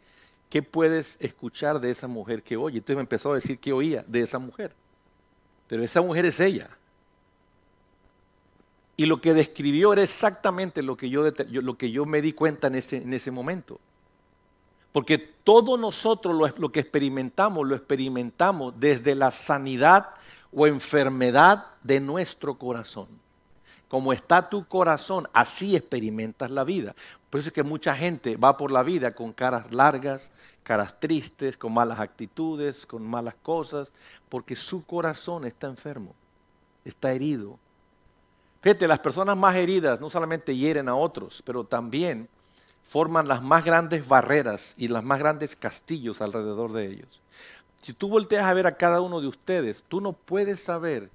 qué 0.50 0.62
puedes 0.62 1.16
escuchar 1.20 1.80
de 1.80 1.90
esa 1.90 2.08
mujer 2.08 2.42
que 2.42 2.56
oye. 2.56 2.78
Entonces 2.78 2.96
me 2.96 3.02
empezó 3.02 3.32
a 3.32 3.34
decir 3.36 3.58
que 3.58 3.72
oía 3.72 4.04
de 4.08 4.22
esa 4.22 4.38
mujer. 4.38 4.74
Pero 5.68 5.84
esa 5.84 6.00
mujer 6.00 6.26
es 6.26 6.40
ella. 6.40 6.70
Y 8.96 9.06
lo 9.06 9.20
que 9.20 9.34
describió 9.34 9.92
era 9.92 10.02
exactamente 10.02 10.82
lo 10.82 10.96
que 10.96 11.10
yo, 11.10 11.24
lo 11.48 11.76
que 11.76 11.90
yo 11.90 12.06
me 12.06 12.22
di 12.22 12.32
cuenta 12.32 12.68
en 12.68 12.76
ese, 12.76 12.98
en 12.98 13.12
ese 13.12 13.30
momento. 13.30 13.80
Porque 14.92 15.18
todos 15.18 15.78
nosotros 15.78 16.34
lo, 16.36 16.46
lo 16.56 16.70
que 16.70 16.80
experimentamos, 16.80 17.66
lo 17.66 17.74
experimentamos 17.74 18.74
desde 18.78 19.16
la 19.16 19.32
sanidad 19.32 20.10
o 20.52 20.66
enfermedad 20.68 21.66
de 21.82 21.98
nuestro 21.98 22.56
corazón. 22.56 23.08
Como 23.88 24.12
está 24.12 24.48
tu 24.48 24.64
corazón, 24.66 25.28
así 25.32 25.74
experimentas 25.74 26.50
la 26.50 26.64
vida. 26.64 26.94
Por 27.30 27.40
eso 27.40 27.48
es 27.48 27.52
que 27.52 27.64
mucha 27.64 27.96
gente 27.96 28.36
va 28.36 28.56
por 28.56 28.70
la 28.70 28.84
vida 28.84 29.14
con 29.14 29.32
caras 29.32 29.72
largas, 29.72 30.30
caras 30.62 30.98
tristes, 31.00 31.56
con 31.56 31.74
malas 31.74 31.98
actitudes, 31.98 32.86
con 32.86 33.04
malas 33.04 33.34
cosas, 33.42 33.92
porque 34.28 34.54
su 34.54 34.86
corazón 34.86 35.44
está 35.44 35.66
enfermo, 35.66 36.14
está 36.84 37.12
herido, 37.12 37.58
Fíjate, 38.64 38.88
las 38.88 39.00
personas 39.00 39.36
más 39.36 39.56
heridas 39.56 40.00
no 40.00 40.08
solamente 40.08 40.56
hieren 40.56 40.88
a 40.88 40.96
otros, 40.96 41.42
pero 41.44 41.64
también 41.64 42.30
forman 42.82 43.28
las 43.28 43.42
más 43.42 43.62
grandes 43.62 44.08
barreras 44.08 44.74
y 44.78 44.88
las 44.88 45.04
más 45.04 45.18
grandes 45.18 45.54
castillos 45.54 46.22
alrededor 46.22 46.72
de 46.72 46.86
ellos. 46.86 47.20
Si 47.82 47.92
tú 47.92 48.08
volteas 48.08 48.46
a 48.46 48.54
ver 48.54 48.66
a 48.66 48.78
cada 48.78 49.02
uno 49.02 49.20
de 49.20 49.26
ustedes, 49.26 49.84
tú 49.86 50.00
no 50.00 50.14
puedes 50.14 50.64
saber 50.64 51.10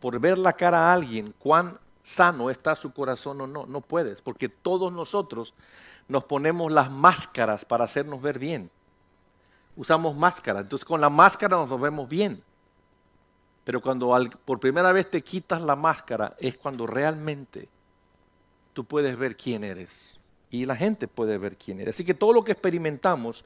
por 0.00 0.20
ver 0.20 0.36
la 0.36 0.52
cara 0.52 0.90
a 0.90 0.92
alguien 0.92 1.32
cuán 1.38 1.78
sano 2.02 2.50
está 2.50 2.74
su 2.74 2.92
corazón 2.92 3.40
o 3.40 3.46
no. 3.46 3.64
No 3.64 3.80
puedes, 3.80 4.20
porque 4.20 4.50
todos 4.50 4.92
nosotros 4.92 5.54
nos 6.08 6.24
ponemos 6.24 6.70
las 6.70 6.90
máscaras 6.90 7.64
para 7.64 7.84
hacernos 7.84 8.20
ver 8.20 8.38
bien. 8.38 8.70
Usamos 9.76 10.14
máscaras, 10.14 10.64
entonces 10.64 10.84
con 10.84 11.00
la 11.00 11.08
máscara 11.08 11.56
nos 11.56 11.80
vemos 11.80 12.06
bien. 12.06 12.42
Pero 13.66 13.80
cuando 13.80 14.16
por 14.44 14.60
primera 14.60 14.92
vez 14.92 15.10
te 15.10 15.22
quitas 15.22 15.60
la 15.60 15.74
máscara 15.74 16.36
es 16.38 16.56
cuando 16.56 16.86
realmente 16.86 17.68
tú 18.72 18.84
puedes 18.84 19.18
ver 19.18 19.36
quién 19.36 19.64
eres. 19.64 20.20
Y 20.52 20.66
la 20.66 20.76
gente 20.76 21.08
puede 21.08 21.36
ver 21.36 21.56
quién 21.56 21.80
eres. 21.80 21.96
Así 21.96 22.04
que 22.04 22.14
todo 22.14 22.32
lo 22.32 22.44
que 22.44 22.52
experimentamos, 22.52 23.44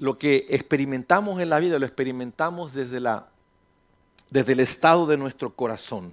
lo 0.00 0.18
que 0.18 0.46
experimentamos 0.48 1.40
en 1.40 1.50
la 1.50 1.60
vida, 1.60 1.78
lo 1.78 1.86
experimentamos 1.86 2.74
desde, 2.74 2.98
la, 2.98 3.28
desde 4.28 4.54
el 4.54 4.60
estado 4.60 5.06
de 5.06 5.16
nuestro 5.16 5.54
corazón. 5.54 6.12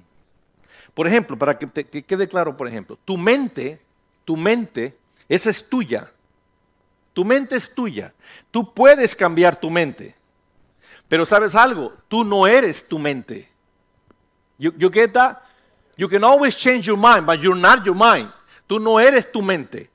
Por 0.94 1.08
ejemplo, 1.08 1.36
para 1.36 1.58
que, 1.58 1.66
te, 1.66 1.84
que 1.88 2.04
quede 2.04 2.28
claro, 2.28 2.56
por 2.56 2.68
ejemplo, 2.68 2.96
tu 3.06 3.18
mente, 3.18 3.82
tu 4.24 4.38
mente, 4.38 4.96
esa 5.28 5.50
es 5.50 5.68
tuya. 5.68 6.12
Tu 7.12 7.26
mente 7.26 7.56
es 7.56 7.74
tuya. 7.74 8.14
Tú 8.52 8.72
puedes 8.72 9.16
cambiar 9.16 9.60
tu 9.60 9.72
mente. 9.72 10.14
Pero 11.08 11.26
sabes 11.26 11.56
algo, 11.56 11.94
tú 12.08 12.24
no 12.24 12.48
eres 12.48 12.88
tu 12.88 12.98
mente. 12.98 13.50
You, 14.58 14.74
you 14.78 14.90
get 14.90 15.14
that? 15.14 15.42
You 15.98 16.10
can 16.10 16.24
always 16.24 16.56
change 16.56 16.88
your 16.88 16.98
mind, 16.98 17.26
but 17.26 17.40
you're 17.40 17.60
not 17.60 17.86
your 17.86 17.96
mind. 17.96 18.32
Tú 18.68 18.80
no 18.80 19.00
eres 19.00 19.32
tu 19.32 19.42
mente. 19.42 19.90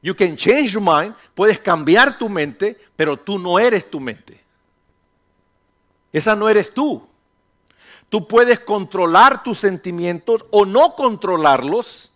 You 0.00 0.14
can 0.14 0.36
change 0.36 0.72
your 0.72 0.82
mind, 0.82 1.14
puedes 1.34 1.58
cambiar 1.58 2.18
tu 2.18 2.28
mente, 2.28 2.78
pero 2.94 3.16
tú 3.16 3.38
no 3.38 3.58
eres 3.58 3.90
tu 3.90 3.98
mente. 3.98 4.38
Esa 6.12 6.36
no 6.36 6.48
eres 6.48 6.72
tú. 6.72 7.02
Tú 8.10 8.28
puedes 8.28 8.60
controlar 8.60 9.42
tus 9.42 9.58
sentimientos 9.58 10.44
o 10.50 10.64
no 10.64 10.94
controlarlos, 10.94 12.12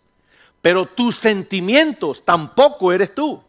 pero 0.61 0.85
tus 0.85 1.17
sentimientos 1.17 2.23
tampoco 2.23 2.93
eres 2.93 3.13
tú. 3.13 3.43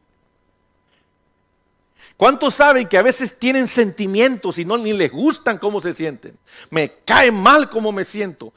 ¿Cuántos 2.21 2.57
saben 2.57 2.87
que 2.87 2.99
a 2.99 3.03
veces 3.03 3.39
tienen 3.39 3.67
sentimientos 3.67 4.59
y 4.59 4.65
no 4.67 4.77
ni 4.77 4.93
les 4.93 5.11
gustan 5.11 5.57
cómo 5.57 5.81
se 5.81 5.95
sienten? 5.95 6.39
Me 6.69 6.93
cae 7.07 7.31
mal 7.31 7.71
cómo 7.71 7.93
me 7.93 8.05
siento. 8.05 8.53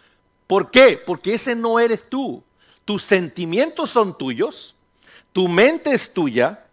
¿Por 0.48 0.70
qué? 0.70 1.02
Porque 1.06 1.36
ese 1.36 1.56
no 1.56 1.80
eres 1.80 2.10
tú. 2.10 2.44
Tus 2.84 3.04
sentimientos 3.04 3.90
son 3.90 4.18
tuyos, 4.18 4.76
tu 5.32 5.48
mente 5.48 5.94
es 5.94 6.14
tuya, 6.14 6.66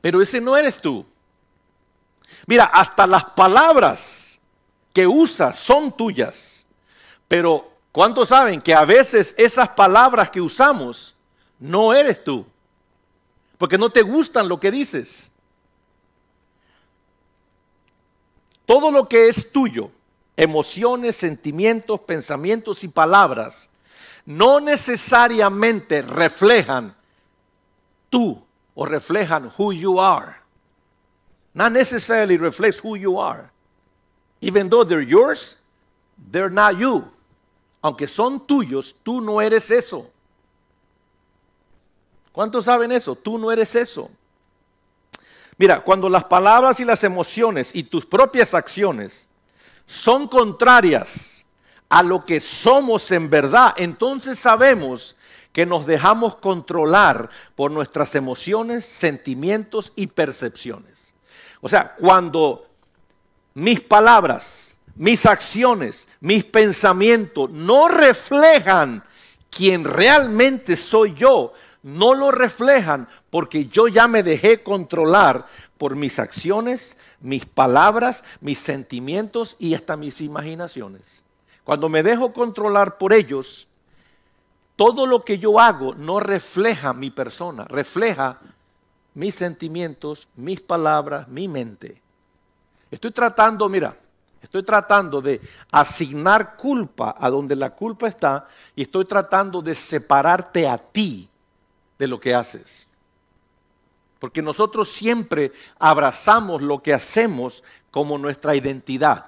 pero 0.00 0.22
ese 0.22 0.40
no 0.40 0.56
eres 0.56 0.80
tú. 0.80 1.04
Mira, 2.46 2.64
hasta 2.64 3.06
las 3.06 3.24
palabras 3.24 4.40
que 4.94 5.06
usas 5.06 5.58
son 5.58 5.94
tuyas, 5.94 6.64
pero 7.28 7.70
¿cuántos 7.92 8.30
saben 8.30 8.62
que 8.62 8.72
a 8.72 8.86
veces 8.86 9.34
esas 9.36 9.68
palabras 9.68 10.30
que 10.30 10.40
usamos 10.40 11.14
no 11.58 11.92
eres 11.92 12.24
tú? 12.24 12.46
Porque 13.58 13.76
no 13.76 13.90
te 13.90 14.00
gustan 14.00 14.48
lo 14.48 14.58
que 14.58 14.70
dices. 14.70 15.31
Todo 18.72 18.90
lo 18.90 19.06
que 19.06 19.28
es 19.28 19.52
tuyo, 19.52 19.90
emociones, 20.34 21.16
sentimientos, 21.16 22.00
pensamientos 22.00 22.82
y 22.84 22.88
palabras, 22.88 23.68
no 24.24 24.60
necesariamente 24.60 26.00
reflejan 26.00 26.96
tú 28.08 28.42
o 28.74 28.86
reflejan 28.86 29.52
who 29.58 29.74
you 29.74 30.00
are. 30.00 30.36
Not 31.52 31.72
necessarily 31.72 32.38
reflects 32.38 32.82
who 32.82 32.96
you 32.96 33.20
are. 33.20 33.50
Even 34.40 34.70
though 34.70 34.84
they're 34.84 35.06
yours, 35.06 35.58
they're 36.30 36.48
not 36.48 36.78
you. 36.78 37.04
Aunque 37.82 38.06
son 38.06 38.40
tuyos, 38.46 38.94
tú 39.02 39.20
no 39.20 39.42
eres 39.42 39.70
eso. 39.70 40.10
¿Cuántos 42.32 42.64
saben 42.64 42.90
eso? 42.90 43.14
Tú 43.14 43.36
no 43.36 43.52
eres 43.52 43.76
eso. 43.76 44.10
Mira, 45.58 45.80
cuando 45.80 46.08
las 46.08 46.24
palabras 46.24 46.80
y 46.80 46.84
las 46.84 47.04
emociones 47.04 47.70
y 47.74 47.84
tus 47.84 48.06
propias 48.06 48.54
acciones 48.54 49.26
son 49.84 50.28
contrarias 50.28 51.46
a 51.88 52.02
lo 52.02 52.24
que 52.24 52.40
somos 52.40 53.10
en 53.10 53.28
verdad, 53.28 53.74
entonces 53.76 54.38
sabemos 54.38 55.16
que 55.52 55.66
nos 55.66 55.86
dejamos 55.86 56.36
controlar 56.36 57.28
por 57.54 57.70
nuestras 57.70 58.14
emociones, 58.14 58.86
sentimientos 58.86 59.92
y 59.94 60.06
percepciones. 60.06 61.12
O 61.60 61.68
sea, 61.68 61.94
cuando 61.94 62.66
mis 63.54 63.80
palabras, 63.80 64.76
mis 64.94 65.26
acciones, 65.26 66.08
mis 66.20 66.44
pensamientos 66.44 67.50
no 67.50 67.88
reflejan 67.88 69.04
quién 69.50 69.84
realmente 69.84 70.76
soy 70.76 71.12
yo, 71.14 71.52
no 71.82 72.14
lo 72.14 72.30
reflejan 72.30 73.08
porque 73.30 73.66
yo 73.66 73.88
ya 73.88 74.06
me 74.06 74.22
dejé 74.22 74.62
controlar 74.62 75.46
por 75.78 75.96
mis 75.96 76.18
acciones, 76.18 76.96
mis 77.20 77.44
palabras, 77.44 78.24
mis 78.40 78.58
sentimientos 78.58 79.56
y 79.58 79.74
hasta 79.74 79.96
mis 79.96 80.20
imaginaciones. 80.20 81.22
Cuando 81.64 81.88
me 81.88 82.02
dejo 82.02 82.32
controlar 82.32 82.98
por 82.98 83.12
ellos, 83.12 83.66
todo 84.76 85.06
lo 85.06 85.24
que 85.24 85.38
yo 85.38 85.58
hago 85.58 85.94
no 85.94 86.20
refleja 86.20 86.92
mi 86.92 87.10
persona, 87.10 87.64
refleja 87.64 88.38
mis 89.14 89.34
sentimientos, 89.34 90.28
mis 90.36 90.60
palabras, 90.60 91.28
mi 91.28 91.48
mente. 91.48 92.00
Estoy 92.90 93.10
tratando, 93.10 93.68
mira, 93.68 93.96
estoy 94.40 94.62
tratando 94.62 95.20
de 95.20 95.40
asignar 95.70 96.56
culpa 96.56 97.16
a 97.18 97.28
donde 97.28 97.56
la 97.56 97.70
culpa 97.70 98.08
está 98.08 98.46
y 98.74 98.82
estoy 98.82 99.04
tratando 99.04 99.62
de 99.62 99.74
separarte 99.74 100.68
a 100.68 100.78
ti 100.78 101.28
de 102.02 102.08
lo 102.08 102.18
que 102.18 102.34
haces. 102.34 102.88
Porque 104.18 104.42
nosotros 104.42 104.90
siempre 104.90 105.52
abrazamos 105.78 106.60
lo 106.60 106.82
que 106.82 106.92
hacemos 106.92 107.62
como 107.92 108.18
nuestra 108.18 108.56
identidad. 108.56 109.26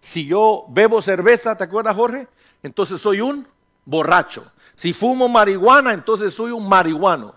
Si 0.00 0.26
yo 0.26 0.64
bebo 0.68 1.00
cerveza, 1.00 1.56
¿te 1.56 1.62
acuerdas 1.62 1.94
Jorge? 1.94 2.26
Entonces 2.60 3.00
soy 3.00 3.20
un 3.20 3.46
borracho. 3.84 4.50
Si 4.74 4.92
fumo 4.92 5.28
marihuana, 5.28 5.92
entonces 5.92 6.34
soy 6.34 6.50
un 6.50 6.68
marihuano. 6.68 7.36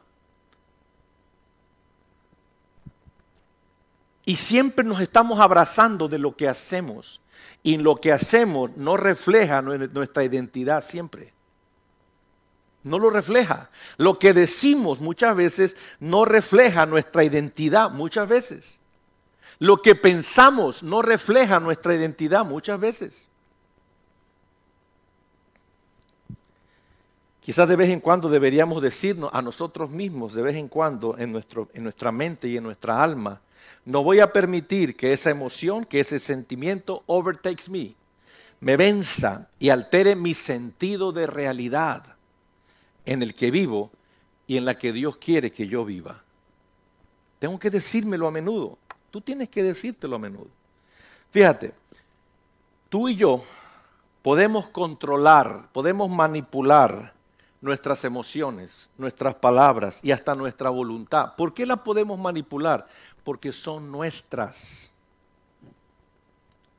Y 4.26 4.36
siempre 4.36 4.84
nos 4.84 5.00
estamos 5.00 5.40
abrazando 5.40 6.08
de 6.08 6.18
lo 6.18 6.36
que 6.36 6.48
hacemos. 6.48 7.22
Y 7.62 7.78
lo 7.78 7.98
que 7.98 8.12
hacemos 8.12 8.76
no 8.78 8.98
refleja 8.98 9.62
nuestra 9.62 10.24
identidad 10.24 10.82
siempre. 10.82 11.35
No 12.86 13.00
lo 13.00 13.10
refleja. 13.10 13.72
Lo 13.98 14.20
que 14.20 14.32
decimos 14.32 15.02
muchas 15.02 15.36
veces 15.36 15.76
no 16.00 16.24
refleja 16.24 16.86
nuestra 16.86 17.24
identidad 17.24 17.90
muchas 17.90 18.30
veces. 18.30 18.80
Lo 19.58 19.82
que 19.82 19.96
pensamos 19.96 20.84
no 20.84 21.02
refleja 21.02 21.60
nuestra 21.60 21.96
identidad 21.96 22.46
muchas 22.46 22.80
veces. 22.80 23.28
Quizás 27.40 27.68
de 27.68 27.76
vez 27.76 27.90
en 27.90 28.02
cuando 28.02 28.30
deberíamos 28.30 28.84
decirnos 28.84 29.32
a 29.34 29.42
nosotros 29.42 29.90
mismos, 29.90 30.36
de 30.36 30.44
vez 30.44 30.56
en 30.56 30.68
cuando, 30.68 31.18
en, 31.18 31.32
nuestro, 31.32 31.70
en 31.74 31.82
nuestra 31.82 32.12
mente 32.12 32.48
y 32.48 32.58
en 32.58 32.64
nuestra 32.64 33.02
alma, 33.02 33.42
no 33.84 34.04
voy 34.04 34.20
a 34.20 34.32
permitir 34.32 34.96
que 34.96 35.12
esa 35.12 35.32
emoción, 35.32 35.86
que 35.86 36.02
ese 36.02 36.20
sentimiento 36.20 37.02
overtakes 37.08 37.68
me, 37.68 37.96
me 38.60 38.78
venza 38.78 39.50
y 39.58 39.70
altere 39.70 40.16
mi 40.16 40.36
sentido 40.36 41.12
de 41.12 41.26
realidad 41.26 42.15
en 43.06 43.22
el 43.22 43.36
que 43.36 43.52
vivo 43.52 43.92
y 44.48 44.58
en 44.58 44.66
la 44.66 44.78
que 44.78 44.92
Dios 44.92 45.18
quiere 45.18 45.52
que 45.52 45.68
yo 45.68 45.86
viva. 45.86 46.24
Tengo 47.40 47.60
que 47.60 47.70
decírmelo 47.70 48.28
a 48.28 48.32
menudo. 48.32 48.78
Tú 49.12 49.22
tienes 49.22 49.50
que 49.50 49.64
decírtelo 49.64 50.16
a 50.16 50.20
menudo. 50.20 50.50
Fíjate, 51.32 51.74
tú 52.90 53.10
y 53.10 53.16
yo 53.16 53.44
podemos 54.22 54.70
controlar, 54.70 55.70
podemos 55.72 56.10
manipular 56.10 57.14
nuestras 57.62 58.04
emociones, 58.06 58.90
nuestras 58.98 59.36
palabras 59.36 60.00
y 60.02 60.12
hasta 60.12 60.36
nuestra 60.36 60.70
voluntad. 60.70 61.36
¿Por 61.36 61.54
qué 61.54 61.66
las 61.66 61.80
podemos 61.80 62.20
manipular? 62.20 62.88
Porque 63.24 63.52
son 63.52 63.92
nuestras. 63.92 64.92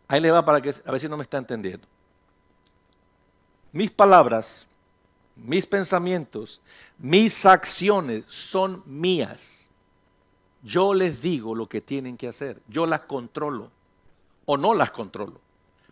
Ahí 0.08 0.20
le 0.20 0.30
va 0.30 0.44
para 0.44 0.60
que 0.60 0.74
a 0.84 0.90
ver 0.90 1.00
si 1.00 1.08
no 1.08 1.16
me 1.16 1.24
está 1.24 1.38
entendiendo. 1.38 1.86
Mis 3.72 3.90
palabras, 3.90 4.66
mis 5.36 5.66
pensamientos, 5.66 6.60
mis 6.98 7.44
acciones 7.46 8.24
son 8.26 8.82
mías. 8.86 9.70
Yo 10.62 10.94
les 10.94 11.22
digo 11.22 11.54
lo 11.54 11.68
que 11.68 11.80
tienen 11.80 12.16
que 12.16 12.28
hacer. 12.28 12.60
Yo 12.68 12.86
las 12.86 13.02
controlo 13.02 13.70
o 14.46 14.56
no 14.56 14.74
las 14.74 14.90
controlo. 14.90 15.40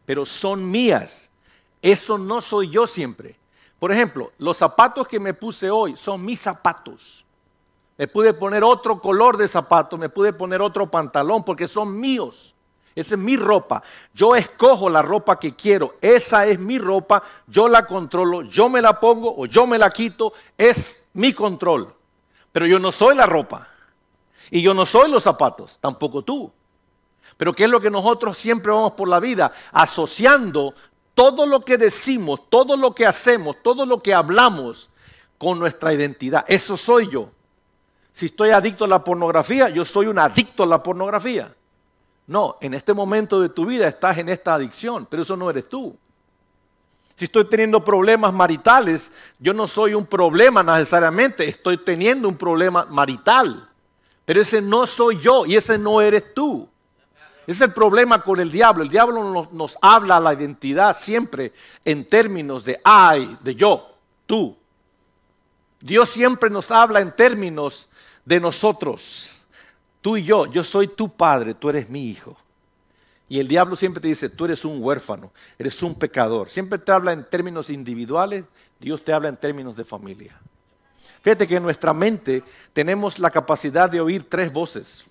Pero 0.05 0.27
son 0.27 0.69
mías. 0.71 1.31
Eso 1.81 2.19
no 2.19 2.41
soy 2.41 2.71
yo 2.71 2.87
siempre. 2.87 3.37
Por 3.79 3.93
ejemplo, 3.93 4.33
los 4.39 4.57
zapatos 4.57 5.07
que 5.07 5.21
me 5.21 5.35
puse 5.35 5.71
hoy 5.71 5.97
son 5.97 6.25
mis 6.25 6.41
zapatos. 6.41 7.25
Me 7.97 8.09
pude 8.09 8.33
poner 8.33 8.65
otro 8.65 9.01
color 9.01 9.37
de 9.37 9.47
zapato, 9.47 9.97
me 9.97 10.09
pude 10.09 10.33
poner 10.33 10.61
otro 10.61 10.91
pantalón 10.91 11.45
porque 11.45 11.69
son 11.69 12.01
míos. 12.01 12.54
Esa 12.95 13.15
es 13.15 13.21
mi 13.21 13.37
ropa. 13.37 13.83
Yo 14.13 14.37
escojo 14.37 14.89
la 14.89 15.03
ropa 15.03 15.39
que 15.39 15.55
quiero. 15.55 15.97
Esa 16.01 16.47
es 16.47 16.59
mi 16.59 16.79
ropa. 16.79 17.23
Yo 17.47 17.69
la 17.69 17.87
controlo. 17.87 18.43
Yo 18.43 18.69
me 18.69 18.81
la 18.81 19.01
pongo 19.01 19.35
o 19.37 19.47
yo 19.47 19.67
me 19.67 19.79
la 19.79 19.91
quito. 19.91 20.33
Es 20.57 21.09
mi 21.15 21.33
control. 21.33 21.93
Pero 22.53 22.67
yo 22.67 22.79
no 22.79 22.93
soy 22.93 23.17
la 23.17 23.27
ropa. 23.27 23.69
Y 24.51 24.63
yo 24.63 24.75
no 24.75 24.87
soy 24.87 25.11
los 25.11 25.23
zapatos, 25.23 25.79
tampoco 25.81 26.23
tú. 26.23 26.53
Pero 27.37 27.53
¿qué 27.53 27.65
es 27.65 27.71
lo 27.71 27.81
que 27.81 27.91
nosotros 27.91 28.39
siempre 28.39 28.71
vamos 28.71 28.93
por 28.93 29.09
la 29.09 29.19
vida? 29.19 29.51
Asociando 29.73 30.75
todo 31.15 31.47
lo 31.47 31.61
que 31.61 31.79
decimos, 31.79 32.49
todo 32.49 32.77
lo 32.77 32.95
que 32.95 33.07
hacemos, 33.07 33.57
todo 33.63 33.87
lo 33.87 34.01
que 34.01 34.15
hablamos 34.15 34.91
con 35.39 35.59
nuestra 35.59 35.93
identidad. 35.93 36.45
Eso 36.47 36.77
soy 36.77 37.11
yo. 37.11 37.31
Si 38.13 38.27
estoy 38.27 38.51
adicto 38.51 38.85
a 38.85 38.89
la 38.89 39.03
pornografía, 39.03 39.69
yo 39.69 39.85
soy 39.85 40.07
un 40.07 40.19
adicto 40.19 40.63
a 40.63 40.67
la 40.67 40.83
pornografía. 40.83 41.53
No, 42.27 42.57
en 42.61 42.75
este 42.75 42.95
momento 42.95 43.41
de 43.41 43.49
tu 43.49 43.67
vida 43.67 43.87
estás 43.87 44.19
en 44.19 44.29
esta 44.29 44.55
adicción, 44.55 45.07
pero 45.11 45.23
eso 45.23 45.37
no 45.37 45.51
eres 45.51 45.69
tú. 45.69 45.97
Si 47.15 47.27
estoy 47.27 47.45
teniendo 47.45 47.85
problemas 47.85 48.33
maritales, 48.33 49.13
yo 49.39 49.55
no 49.55 49.67
soy 49.67 49.95
un 49.95 50.07
problema 50.07 50.63
necesariamente, 50.63 51.49
estoy 51.49 51.79
teniendo 51.79 52.29
un 52.29 52.37
problema 52.37 52.87
marital. 52.87 53.69
Pero 54.25 54.41
ese 54.41 54.61
no 54.61 54.87
soy 54.87 55.21
yo 55.21 55.47
y 55.47 55.57
ese 55.57 55.79
no 55.79 56.01
eres 56.01 56.35
tú. 56.35 56.69
Es 57.47 57.61
el 57.61 57.73
problema 57.73 58.23
con 58.23 58.41
el 58.41 58.51
diablo. 58.51 58.83
El 58.83 58.89
diablo 58.89 59.49
nos, 59.53 59.79
habla 59.83 60.19
la 60.19 60.33
identidad 60.33 60.97
siempre 60.97 61.53
en 61.85 62.09
términos 62.09 62.65
de 62.65 62.81
I, 62.85 63.37
de 63.43 63.55
yo, 63.55 63.97
tú. 64.27 64.57
Dios 65.81 66.09
siempre 66.09 66.49
nos 66.49 66.71
habla 66.71 67.01
en 67.01 67.13
términos 67.13 67.91
de 68.25 68.41
nosotros. 68.41 69.34
Tú 70.05 70.19
y 70.19 70.23
yo, 70.23 70.45
yo 70.45 70.63
soy 70.63 70.89
tu 70.89 71.09
padre, 71.09 71.55
tú 71.55 71.71
eres 71.71 71.89
mi 71.89 72.11
hijo. 72.11 72.37
Y 73.27 73.41
el 73.41 73.49
diablo 73.49 73.75
siempre 73.75 74.03
te 74.03 74.09
dice, 74.09 74.29
tú 74.29 74.45
eres 74.45 74.63
un 74.67 74.83
huérfano, 74.83 75.33
eres 75.59 75.83
un 75.83 75.95
pecador. 75.95 76.51
Siempre 76.51 76.79
te 76.79 76.93
habla 76.93 77.13
en 77.13 77.25
términos 77.25 77.71
individuales, 77.71 78.45
Dios 78.79 79.03
te 79.03 79.15
habla 79.15 79.31
en 79.31 79.39
términos 79.39 79.77
de 79.77 79.85
familia. 79.87 80.39
Fíjate 81.23 81.47
que 81.47 81.57
en 81.57 81.63
nuestra 81.63 81.95
mente 81.95 82.45
tenemos 82.75 83.19
la 83.19 83.31
capacidad 83.31 83.89
de 83.89 84.03
oír 84.03 84.29
tres 84.29 84.53
voces. 84.53 85.07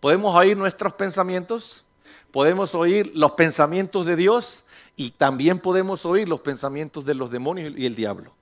Podemos 0.00 0.34
oír 0.34 0.56
nuestros 0.56 0.94
pensamientos, 0.94 1.84
podemos 2.30 2.74
oír 2.74 3.12
los 3.14 3.32
pensamientos 3.32 4.06
de 4.06 4.16
Dios 4.16 4.64
y 4.96 5.10
también 5.10 5.58
podemos 5.58 6.06
oír 6.06 6.26
los 6.26 6.40
pensamientos 6.40 7.04
de 7.04 7.12
los 7.12 7.30
demonios 7.30 7.74
y 7.76 7.84
el 7.84 7.94
diablo. 7.94 8.32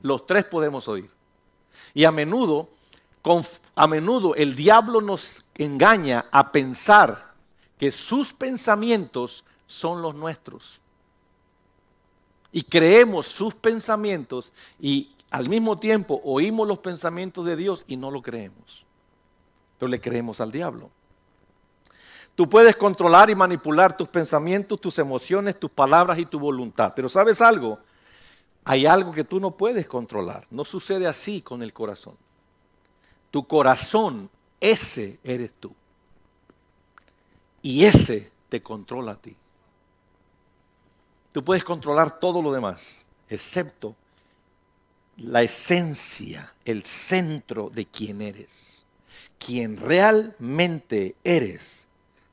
Los 0.00 0.24
tres 0.24 0.44
podemos 0.44 0.88
oír. 0.88 1.10
Y 1.92 2.04
a 2.04 2.10
menudo, 2.10 2.70
a 3.74 3.86
menudo 3.86 4.34
el 4.34 4.54
diablo 4.56 5.00
nos 5.00 5.44
engaña 5.54 6.26
a 6.30 6.50
pensar 6.50 7.34
que 7.76 7.90
sus 7.90 8.32
pensamientos 8.32 9.44
son 9.66 10.02
los 10.02 10.14
nuestros. 10.14 10.80
Y 12.50 12.62
creemos 12.62 13.26
sus 13.26 13.54
pensamientos 13.54 14.52
y 14.80 15.12
al 15.30 15.48
mismo 15.48 15.78
tiempo 15.78 16.20
oímos 16.24 16.66
los 16.66 16.78
pensamientos 16.78 17.44
de 17.44 17.56
Dios 17.56 17.84
y 17.86 17.96
no 17.96 18.10
lo 18.10 18.22
creemos, 18.22 18.84
pero 19.78 19.90
le 19.90 20.00
creemos 20.00 20.40
al 20.40 20.50
diablo. 20.50 20.90
Tú 22.34 22.48
puedes 22.48 22.76
controlar 22.76 23.28
y 23.28 23.34
manipular 23.34 23.96
tus 23.96 24.08
pensamientos, 24.08 24.80
tus 24.80 24.98
emociones, 24.98 25.58
tus 25.58 25.70
palabras 25.70 26.18
y 26.18 26.24
tu 26.24 26.38
voluntad, 26.38 26.92
pero 26.96 27.08
¿sabes 27.08 27.40
algo? 27.40 27.78
Hay 28.64 28.86
algo 28.86 29.12
que 29.12 29.24
tú 29.24 29.40
no 29.40 29.50
puedes 29.50 29.86
controlar. 29.86 30.46
No 30.50 30.64
sucede 30.64 31.06
así 31.06 31.42
con 31.42 31.62
el 31.62 31.72
corazón. 31.72 32.16
Tu 33.30 33.46
corazón, 33.46 34.30
ese 34.60 35.18
eres 35.22 35.52
tú. 35.60 35.74
Y 37.62 37.84
ese 37.84 38.30
te 38.48 38.62
controla 38.62 39.12
a 39.12 39.16
ti. 39.16 39.34
Tú 41.32 41.44
puedes 41.44 41.64
controlar 41.64 42.18
todo 42.18 42.40
lo 42.40 42.52
demás, 42.52 43.04
excepto 43.28 43.94
la 45.18 45.42
esencia, 45.42 46.52
el 46.64 46.84
centro 46.84 47.70
de 47.70 47.86
quien 47.86 48.22
eres. 48.22 48.84
Quien 49.38 49.76
realmente 49.76 51.16
eres, 51.22 51.86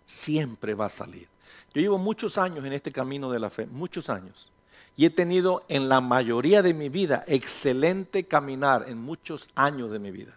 siempre 0.06 0.74
va 0.74 0.86
a 0.86 0.90
salir. 0.90 1.28
Yo 1.74 1.82
llevo 1.82 1.98
muchos 1.98 2.38
años 2.38 2.64
en 2.64 2.74
este 2.74 2.92
camino 2.92 3.30
de 3.30 3.40
la 3.40 3.50
fe, 3.50 3.66
muchos 3.66 4.10
años. 4.10 4.50
Y 4.98 5.06
he 5.06 5.10
tenido 5.10 5.66
en 5.68 5.90
la 5.90 6.00
mayoría 6.00 6.62
de 6.62 6.74
mi 6.74 6.90
vida 6.90 7.26
excelente 7.28 8.24
caminar 8.24 8.86
en 8.88 8.98
muchos 8.98 9.50
años 9.56 9.92
de 9.92 10.00
mi 10.00 10.10
vida. 10.10 10.34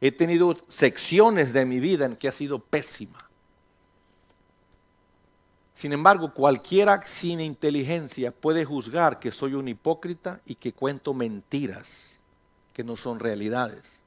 He 0.00 0.12
tenido 0.12 0.56
secciones 0.68 1.52
de 1.52 1.66
mi 1.66 1.78
vida 1.78 2.06
en 2.06 2.16
que 2.16 2.28
ha 2.28 2.32
sido 2.32 2.58
pésima. 2.58 3.18
Sin 5.74 5.92
embargo, 5.92 6.32
cualquiera 6.34 7.02
sin 7.06 7.40
inteligencia 7.40 8.32
puede 8.32 8.64
juzgar 8.64 9.18
que 9.18 9.30
soy 9.30 9.54
un 9.54 9.68
hipócrita 9.68 10.40
y 10.44 10.54
que 10.54 10.72
cuento 10.72 11.14
mentiras 11.14 12.20
que 12.72 12.84
no 12.84 12.96
son 12.96 13.18
realidades. 13.18 14.02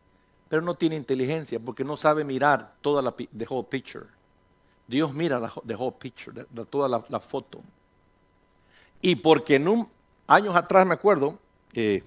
Pero 0.50 0.62
no 0.62 0.76
tiene 0.76 0.96
inteligencia 0.96 1.60
porque 1.60 1.84
no 1.84 1.98
sabe 1.98 2.24
mirar 2.24 2.68
toda 2.82 3.02
la 3.02 3.14
whole 3.50 3.68
picture. 3.70 4.06
Dios 4.88 5.14
mira 5.14 5.40
la 5.40 5.52
the 5.66 5.76
whole 5.76 5.96
picture, 5.98 6.46
toda 6.70 7.04
la, 7.10 7.20
foto. 7.20 7.62
Y 9.02 9.16
porque 9.16 9.56
en 9.56 9.88
años 10.28 10.56
atrás 10.56 10.86
me 10.86 10.94
acuerdo, 10.94 11.40
eh, 11.74 12.04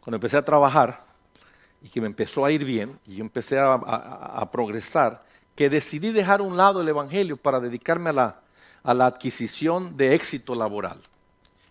cuando 0.00 0.16
empecé 0.16 0.36
a 0.36 0.44
trabajar 0.44 1.07
y 1.82 1.88
que 1.88 2.00
me 2.00 2.06
empezó 2.06 2.44
a 2.44 2.50
ir 2.50 2.64
bien 2.64 2.98
y 3.06 3.16
yo 3.16 3.24
empecé 3.24 3.58
a 3.58 4.48
progresar, 4.50 5.22
que 5.54 5.68
decidí 5.68 6.12
dejar 6.12 6.40
a 6.40 6.44
un 6.44 6.56
lado 6.56 6.80
el 6.80 6.88
Evangelio 6.88 7.36
para 7.36 7.58
dedicarme 7.58 8.10
a 8.10 8.12
la, 8.12 8.40
a 8.82 8.94
la 8.94 9.06
adquisición 9.06 9.96
de 9.96 10.14
éxito 10.14 10.54
laboral. 10.54 10.98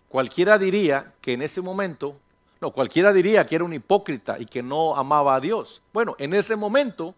Cualquiera 0.08 0.58
diría 0.58 1.14
que 1.20 1.32
en 1.32 1.42
ese 1.42 1.60
momento, 1.60 2.16
no, 2.60 2.70
cualquiera 2.70 3.12
diría 3.12 3.46
que 3.46 3.54
era 3.54 3.64
un 3.64 3.72
hipócrita 3.72 4.38
y 4.38 4.46
que 4.46 4.62
no 4.62 4.96
amaba 4.96 5.34
a 5.34 5.40
Dios. 5.40 5.82
Bueno, 5.92 6.16
en 6.18 6.34
ese 6.34 6.56
momento 6.56 7.14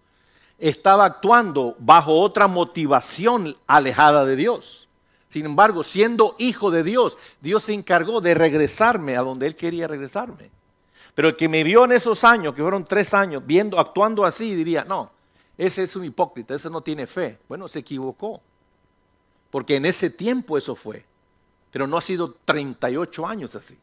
estaba 0.59 1.05
actuando 1.05 1.76
bajo 1.79 2.20
otra 2.20 2.46
motivación 2.46 3.55
alejada 3.66 4.24
de 4.24 4.37
Dios. 4.37 4.88
Sin 5.29 5.46
embargo, 5.46 5.85
siendo 5.85 6.35
hijo 6.38 6.70
de 6.70 6.83
Dios, 6.83 7.16
Dios 7.40 7.64
se 7.64 7.72
encargó 7.72 8.20
de 8.20 8.35
regresarme 8.35 9.16
a 9.16 9.22
donde 9.22 9.46
Él 9.46 9.55
quería 9.55 9.87
regresarme. 9.87 10.50
Pero 11.14 11.29
el 11.29 11.37
que 11.37 11.49
me 11.49 11.64
vio 11.64 11.85
en 11.85 11.92
esos 11.92 12.25
años, 12.25 12.55
que 12.55 12.62
fueron 12.62 12.85
tres 12.85 13.14
años, 13.14 13.42
viendo, 13.44 13.79
actuando 13.79 14.25
así, 14.25 14.55
diría, 14.55 14.85
no, 14.85 15.11
ese 15.59 15.83
es 15.83 15.94
un 15.96 16.05
hipócrita, 16.05 16.55
ese 16.55 16.70
no 16.70 16.81
tiene 16.81 17.07
fe. 17.07 17.38
Bueno, 17.49 17.68
se 17.68 17.81
equivocó. 17.81 18.40
Porque 19.51 19.77
en 19.77 19.85
ese 19.85 20.09
tiempo 20.09 20.57
eso 20.57 20.75
fue. 20.75 21.05
Pero 21.70 21.87
no 21.87 21.99
ha 21.99 22.01
sido 22.01 22.35
38 22.44 23.27
años 23.27 23.55
así. 23.55 23.77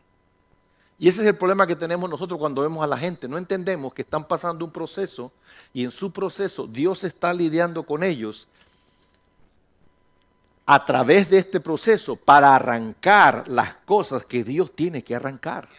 Y 0.99 1.07
ese 1.07 1.21
es 1.21 1.27
el 1.27 1.37
problema 1.37 1.67
que 1.67 1.75
tenemos 1.75 2.09
nosotros 2.09 2.39
cuando 2.39 2.63
vemos 2.63 2.83
a 2.83 2.87
la 2.87 2.97
gente. 2.97 3.27
No 3.27 3.37
entendemos 3.37 3.93
que 3.93 4.01
están 4.01 4.27
pasando 4.27 4.65
un 4.65 4.71
proceso 4.71 5.31
y 5.71 5.83
en 5.83 5.91
su 5.91 6.11
proceso 6.11 6.65
Dios 6.65 7.03
está 7.03 7.31
lidiando 7.33 7.83
con 7.83 8.03
ellos 8.03 8.47
a 10.65 10.83
través 10.83 11.29
de 11.29 11.37
este 11.37 11.59
proceso 11.59 12.15
para 12.15 12.55
arrancar 12.55 13.47
las 13.47 13.75
cosas 13.85 14.25
que 14.25 14.43
Dios 14.43 14.75
tiene 14.75 15.03
que 15.03 15.15
arrancar. 15.15 15.69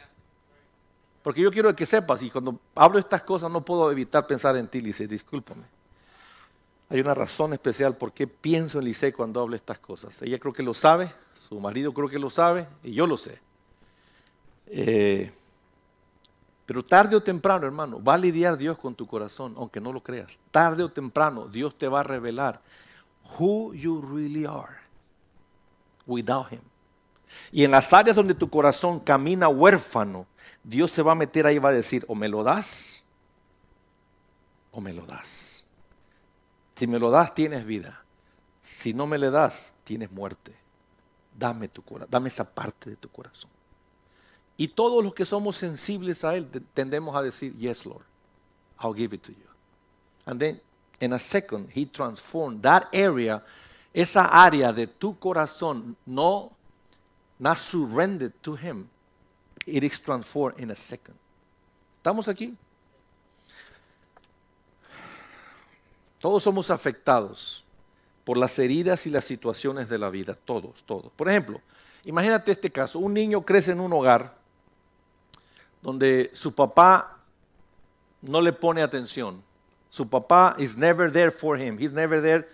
Porque 1.28 1.42
yo 1.42 1.50
quiero 1.50 1.76
que 1.76 1.84
sepas, 1.84 2.22
y 2.22 2.30
cuando 2.30 2.58
hablo 2.74 2.98
estas 2.98 3.20
cosas 3.20 3.50
no 3.50 3.62
puedo 3.62 3.92
evitar 3.92 4.26
pensar 4.26 4.56
en 4.56 4.66
ti, 4.66 4.80
Lice, 4.80 5.06
discúlpame. 5.06 5.64
Hay 6.88 7.00
una 7.00 7.12
razón 7.12 7.52
especial 7.52 7.98
por 7.98 8.14
qué 8.14 8.26
pienso 8.26 8.78
en 8.78 8.86
Lice 8.86 9.12
cuando 9.12 9.42
hablo 9.42 9.54
estas 9.54 9.78
cosas. 9.78 10.22
Ella 10.22 10.38
creo 10.38 10.54
que 10.54 10.62
lo 10.62 10.72
sabe, 10.72 11.12
su 11.34 11.60
marido 11.60 11.92
creo 11.92 12.08
que 12.08 12.18
lo 12.18 12.30
sabe, 12.30 12.66
y 12.82 12.92
yo 12.92 13.06
lo 13.06 13.18
sé. 13.18 13.38
Eh, 14.68 15.30
pero 16.64 16.82
tarde 16.82 17.14
o 17.14 17.22
temprano, 17.22 17.66
hermano, 17.66 18.02
va 18.02 18.14
a 18.14 18.16
lidiar 18.16 18.56
Dios 18.56 18.78
con 18.78 18.94
tu 18.94 19.06
corazón, 19.06 19.52
aunque 19.58 19.82
no 19.82 19.92
lo 19.92 20.02
creas. 20.02 20.40
Tarde 20.50 20.82
o 20.82 20.88
temprano, 20.88 21.46
Dios 21.46 21.74
te 21.74 21.88
va 21.88 22.00
a 22.00 22.04
revelar 22.04 22.62
who 23.38 23.74
you 23.74 24.00
really 24.00 24.46
are 24.46 24.78
without 26.06 26.50
Him. 26.50 26.62
Y 27.52 27.64
en 27.64 27.70
las 27.72 27.92
áreas 27.92 28.16
donde 28.16 28.32
tu 28.32 28.48
corazón 28.48 28.98
camina 28.98 29.50
huérfano, 29.50 30.26
Dios 30.68 30.90
se 30.90 31.00
va 31.00 31.12
a 31.12 31.14
meter 31.14 31.46
ahí 31.46 31.57
y 31.57 31.59
va 31.59 31.70
a 31.70 31.72
decir, 31.72 32.04
o 32.09 32.14
me 32.14 32.28
lo 32.28 32.44
das, 32.44 33.02
o 34.70 34.83
me 34.83 34.92
lo 34.92 35.07
das. 35.07 35.64
Si 36.76 36.87
me 36.87 36.98
lo 36.98 37.11
das, 37.11 37.35
tienes 37.35 37.64
vida. 37.64 38.04
Si 38.62 38.92
no 38.92 39.07
me 39.07 39.16
le 39.16 39.31
das, 39.31 39.74
tienes 39.83 40.12
muerte. 40.12 40.54
Dame 41.35 41.68
tu 41.68 41.81
corazón, 41.81 42.11
dame 42.11 42.28
esa 42.28 42.44
parte 42.44 42.90
de 42.90 42.96
tu 42.96 43.09
corazón. 43.09 43.50
Y 44.59 44.68
todos 44.68 45.02
los 45.02 45.14
que 45.14 45.24
somos 45.24 45.57
sensibles 45.57 46.22
a 46.22 46.37
Él 46.37 46.46
tendemos 46.74 47.16
a 47.16 47.22
decir, 47.22 47.57
yes, 47.57 47.87
Lord, 47.87 48.04
I'll 48.78 48.94
give 48.94 49.16
it 49.16 49.22
to 49.22 49.33
you. 49.33 49.48
And 50.26 50.38
then, 50.38 50.61
in 51.00 51.14
a 51.14 51.18
second, 51.18 51.70
He 51.74 51.87
transformed 51.87 52.61
that 52.61 52.88
area, 52.92 53.42
esa 53.94 54.26
área 54.26 54.74
de 54.74 54.87
tu 54.87 55.18
corazón, 55.18 55.96
no, 56.04 56.52
not 57.38 57.57
surrendered 57.57 58.35
to 58.42 58.54
Him, 58.54 58.90
it 59.68 59.85
is 59.85 60.00
transformed 60.00 60.61
in 60.61 60.70
a 60.70 60.74
second. 60.74 61.16
¿Estamos 61.96 62.28
aquí? 62.28 62.57
Todos 66.18 66.42
somos 66.42 66.70
afectados 66.70 67.64
por 68.24 68.37
las 68.37 68.59
heridas 68.59 69.07
y 69.07 69.11
las 69.11 69.24
situaciones 69.24 69.88
de 69.88 69.98
la 69.98 70.11
vida, 70.11 70.35
todos, 70.35 70.83
todos. 70.85 71.12
Por 71.12 71.28
ejemplo, 71.28 71.61
imagínate 72.04 72.52
este 72.52 72.70
caso, 72.70 72.98
un 72.98 73.14
niño 73.14 73.42
crece 73.42 73.72
en 73.72 73.81
un 73.81 73.92
hogar 73.92 74.35
donde 75.81 76.31
su 76.33 76.54
papá 76.54 77.18
no 78.20 78.40
le 78.40 78.52
pone 78.52 78.83
atención. 78.83 79.42
Su 79.88 80.09
papá 80.09 80.57
is 80.59 80.76
never 80.76 81.11
there 81.11 81.31
for 81.31 81.59
him. 81.59 81.78
He's 81.78 81.92
never 81.92 82.20
there 82.20 82.48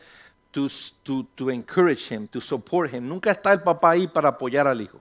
to, 0.52 0.68
to, 1.02 1.26
to 1.34 1.50
encourage 1.50 2.08
him, 2.08 2.28
to 2.28 2.40
support 2.40 2.92
him. 2.92 3.08
Nunca 3.08 3.30
está 3.30 3.52
el 3.52 3.60
papá 3.60 3.90
ahí 3.90 4.06
para 4.06 4.28
apoyar 4.28 4.66
al 4.66 4.80
hijo 4.80 5.00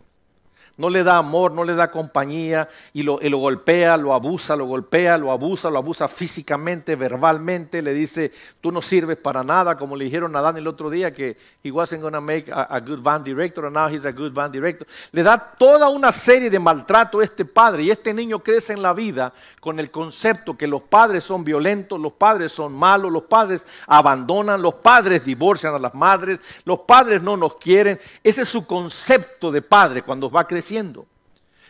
no 0.75 0.89
le 0.89 1.03
da 1.03 1.17
amor, 1.17 1.51
no 1.51 1.63
le 1.63 1.75
da 1.75 1.91
compañía 1.91 2.67
y 2.93 3.03
lo, 3.03 3.19
golpea, 3.19 3.95
lo 3.95 4.13
abusa, 4.13 4.55
lo 4.55 4.65
golpea, 4.65 5.17
lo 5.19 5.31
abusa, 5.31 5.69
lo 5.69 5.77
abusa 5.77 6.07
físicamente, 6.07 6.95
verbalmente, 6.95 7.81
le 7.81 7.93
dice, 7.93 8.31
tú 8.59 8.71
no 8.71 8.81
sirves 8.81 9.17
para 9.17 9.43
nada, 9.43 9.77
como 9.77 9.95
le 9.95 10.05
dijeron 10.05 10.35
a 10.35 10.41
Dan 10.41 10.57
el 10.57 10.67
otro 10.67 10.89
día 10.89 11.13
que 11.13 11.37
he 11.63 11.71
wasn't 11.71 12.01
going 12.01 12.13
to 12.13 12.21
make 12.21 12.51
a, 12.51 12.79
good 12.79 13.01
band 13.03 13.23
director 13.23 13.65
and 13.65 13.75
now 13.75 13.87
he's 13.87 14.05
a 14.05 14.11
good 14.11 14.33
band 14.33 14.51
director. 14.51 14.87
Le 15.11 15.21
da 15.21 15.37
toda 15.37 15.89
una 15.89 16.11
serie 16.11 16.49
de 16.49 16.59
maltrato 16.59 17.19
a 17.19 17.23
este 17.23 17.45
padre 17.45 17.83
y 17.83 17.91
este 17.91 18.13
niño 18.13 18.39
crece 18.39 18.73
en 18.73 18.81
la 18.81 18.93
vida 18.93 19.31
con 19.61 19.79
el 19.79 19.91
concepto 19.91 20.57
que 20.57 20.67
los 20.67 20.81
padres 20.81 21.23
son 21.23 21.43
violentos, 21.43 21.99
los 21.99 22.13
padres 22.13 22.51
son 22.51 22.73
malos, 22.73 23.11
los 23.11 23.23
padres 23.23 23.65
abandonan, 23.85 24.61
los 24.61 24.73
padres 24.75 25.23
divorcian 25.23 25.75
a 25.75 25.79
las 25.79 25.93
madres, 25.93 26.39
los 26.65 26.79
padres 26.79 27.21
no 27.21 27.37
nos 27.37 27.57
quieren. 27.57 27.99
Ese 28.23 28.41
es 28.41 28.49
su 28.49 28.65
concepto 28.65 29.51
de 29.51 29.61
padre 29.61 30.01
cuando 30.01 30.31
va 30.31 30.41
a 30.41 30.47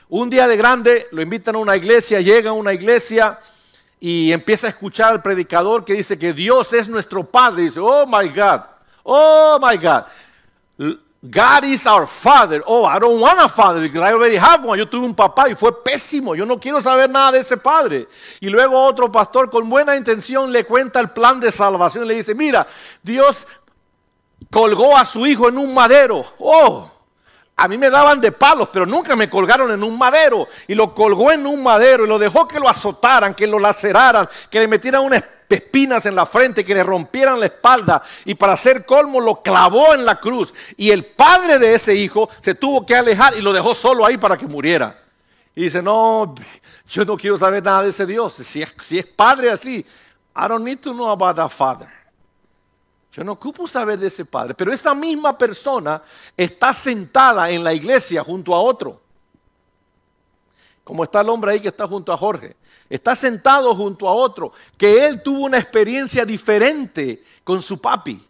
un 0.09 0.29
día 0.29 0.47
de 0.47 0.57
grande 0.57 1.07
lo 1.11 1.21
invitan 1.21 1.55
a 1.55 1.57
una 1.57 1.75
iglesia, 1.75 2.21
llega 2.21 2.51
a 2.51 2.53
una 2.53 2.73
iglesia 2.73 3.39
y 3.99 4.31
empieza 4.31 4.67
a 4.67 4.69
escuchar 4.69 5.13
al 5.13 5.21
predicador 5.21 5.85
que 5.85 5.93
dice 5.93 6.19
que 6.19 6.33
Dios 6.33 6.73
es 6.73 6.89
nuestro 6.89 7.23
Padre. 7.23 7.63
Dice, 7.63 7.79
oh 7.79 8.05
my 8.05 8.29
God, 8.29 8.61
oh 9.03 9.57
my 9.61 9.77
God. 9.77 10.05
God 11.25 11.63
is 11.63 11.85
our 11.87 12.05
father. 12.05 12.61
Oh, 12.65 12.83
I 12.83 12.99
don't 12.99 13.21
want 13.21 13.39
a 13.39 13.47
father 13.47 13.81
because 13.81 14.01
I 14.01 14.11
already 14.11 14.35
have 14.35 14.65
one. 14.65 14.77
Yo 14.77 14.89
tuve 14.89 15.05
un 15.05 15.15
papá 15.15 15.47
y 15.49 15.55
fue 15.55 15.71
pésimo. 15.81 16.35
Yo 16.35 16.45
no 16.45 16.59
quiero 16.59 16.81
saber 16.81 17.09
nada 17.09 17.31
de 17.31 17.39
ese 17.39 17.55
padre. 17.55 18.09
Y 18.41 18.49
luego 18.49 18.77
otro 18.83 19.09
pastor 19.09 19.49
con 19.49 19.69
buena 19.69 19.95
intención 19.95 20.51
le 20.51 20.65
cuenta 20.65 20.99
el 20.99 21.11
plan 21.11 21.39
de 21.39 21.49
salvación 21.49 22.05
le 22.05 22.15
dice, 22.15 22.35
mira, 22.35 22.67
Dios 23.01 23.47
colgó 24.51 24.97
a 24.97 25.05
su 25.05 25.25
hijo 25.25 25.47
en 25.47 25.57
un 25.57 25.73
madero. 25.73 26.25
Oh, 26.39 26.91
a 27.55 27.67
mí 27.67 27.77
me 27.77 27.89
daban 27.89 28.19
de 28.19 28.31
palos, 28.31 28.69
pero 28.73 28.85
nunca 28.85 29.15
me 29.15 29.29
colgaron 29.29 29.71
en 29.71 29.83
un 29.83 29.97
madero. 29.97 30.47
Y 30.67 30.73
lo 30.73 30.93
colgó 30.93 31.31
en 31.31 31.45
un 31.45 31.61
madero 31.61 32.05
y 32.05 32.07
lo 32.07 32.17
dejó 32.17 32.47
que 32.47 32.59
lo 32.59 32.67
azotaran, 32.67 33.35
que 33.35 33.45
lo 33.45 33.59
laceraran, 33.59 34.27
que 34.49 34.59
le 34.59 34.67
metieran 34.67 35.03
unas 35.03 35.23
espinas 35.47 36.05
en 36.07 36.15
la 36.15 36.25
frente, 36.25 36.65
que 36.65 36.73
le 36.73 36.83
rompieran 36.83 37.39
la 37.39 37.45
espalda. 37.45 38.01
Y 38.25 38.33
para 38.33 38.53
hacer 38.53 38.85
colmo 38.85 39.21
lo 39.21 39.41
clavó 39.41 39.93
en 39.93 40.03
la 40.03 40.19
cruz. 40.19 40.53
Y 40.77 40.89
el 40.89 41.05
padre 41.05 41.59
de 41.59 41.75
ese 41.75 41.93
hijo 41.93 42.27
se 42.39 42.55
tuvo 42.55 42.85
que 42.85 42.95
alejar 42.95 43.37
y 43.37 43.41
lo 43.41 43.53
dejó 43.53 43.75
solo 43.75 44.05
ahí 44.05 44.17
para 44.17 44.35
que 44.35 44.47
muriera. 44.47 44.99
Y 45.55 45.65
dice, 45.65 45.83
no, 45.83 46.33
yo 46.89 47.05
no 47.05 47.15
quiero 47.15 47.37
saber 47.37 47.63
nada 47.63 47.83
de 47.83 47.89
ese 47.89 48.07
Dios. 48.07 48.33
Si 48.33 48.63
es, 48.63 49.05
padre 49.15 49.51
así, 49.51 49.85
I 50.35 50.47
don't 50.47 50.65
need 50.65 50.79
to 50.79 50.91
know 50.91 51.09
about 51.09 51.35
that 51.35 51.49
father. 51.49 51.87
Yo 53.13 53.23
no 53.23 53.33
ocupo 53.33 53.67
saber 53.67 53.99
de 53.99 54.07
ese 54.07 54.25
padre, 54.25 54.55
pero 54.55 54.73
esta 54.73 54.95
misma 54.95 55.37
persona 55.37 56.01
está 56.35 56.73
sentada 56.73 57.47
en 57.51 57.63
la 57.63 57.71
iglesia 57.71 58.23
junto 58.23 58.55
a 58.55 58.59
otro. 58.59 58.99
Como 60.83 61.03
está 61.03 61.21
el 61.21 61.29
hombre 61.29 61.51
ahí 61.51 61.59
que 61.59 61.67
está 61.67 61.87
junto 61.87 62.11
a 62.11 62.17
Jorge. 62.17 62.55
Está 62.89 63.15
sentado 63.15 63.73
junto 63.75 64.09
a 64.09 64.13
otro, 64.13 64.51
que 64.77 65.05
él 65.05 65.21
tuvo 65.21 65.45
una 65.45 65.59
experiencia 65.59 66.25
diferente 66.25 67.23
con 67.43 67.61
su 67.61 67.79
papi. 67.79 68.21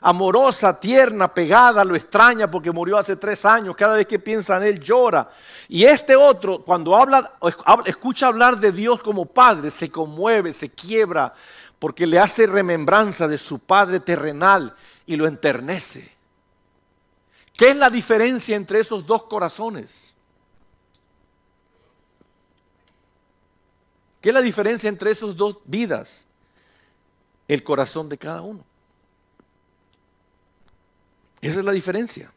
Amorosa, 0.00 0.80
tierna, 0.80 1.32
pegada, 1.32 1.84
lo 1.84 1.94
extraña 1.94 2.50
porque 2.50 2.72
murió 2.72 2.96
hace 2.96 3.16
tres 3.16 3.44
años. 3.44 3.76
Cada 3.76 3.96
vez 3.96 4.06
que 4.06 4.18
piensa 4.18 4.56
en 4.56 4.62
él 4.62 4.80
llora. 4.80 5.28
Y 5.68 5.84
este 5.84 6.16
otro, 6.16 6.60
cuando 6.60 6.96
habla, 6.96 7.32
escucha 7.84 8.28
hablar 8.28 8.58
de 8.58 8.72
Dios 8.72 9.02
como 9.02 9.26
padre, 9.26 9.70
se 9.70 9.90
conmueve, 9.90 10.54
se 10.54 10.70
quiebra, 10.70 11.34
porque 11.80 12.06
le 12.06 12.18
hace 12.18 12.46
remembranza 12.46 13.26
de 13.26 13.38
su 13.38 13.58
Padre 13.58 13.98
terrenal 14.00 14.76
y 15.06 15.16
lo 15.16 15.26
enternece. 15.26 16.12
¿Qué 17.54 17.70
es 17.70 17.76
la 17.76 17.88
diferencia 17.88 18.54
entre 18.54 18.80
esos 18.80 19.04
dos 19.06 19.24
corazones? 19.24 20.14
¿Qué 24.20 24.28
es 24.28 24.34
la 24.34 24.42
diferencia 24.42 24.88
entre 24.88 25.10
esas 25.10 25.34
dos 25.34 25.56
vidas? 25.64 26.26
El 27.48 27.64
corazón 27.64 28.10
de 28.10 28.18
cada 28.18 28.42
uno. 28.42 28.62
Esa 31.40 31.60
es 31.60 31.64
la 31.64 31.72
diferencia. 31.72 32.30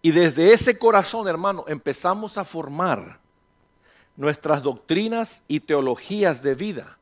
Y 0.00 0.12
desde 0.12 0.52
ese 0.52 0.78
corazón, 0.78 1.26
hermano, 1.26 1.64
empezamos 1.66 2.38
a 2.38 2.44
formar 2.44 3.18
nuestras 4.16 4.62
doctrinas 4.62 5.42
y 5.48 5.58
teologías 5.58 6.44
de 6.44 6.54
vida 6.54 6.96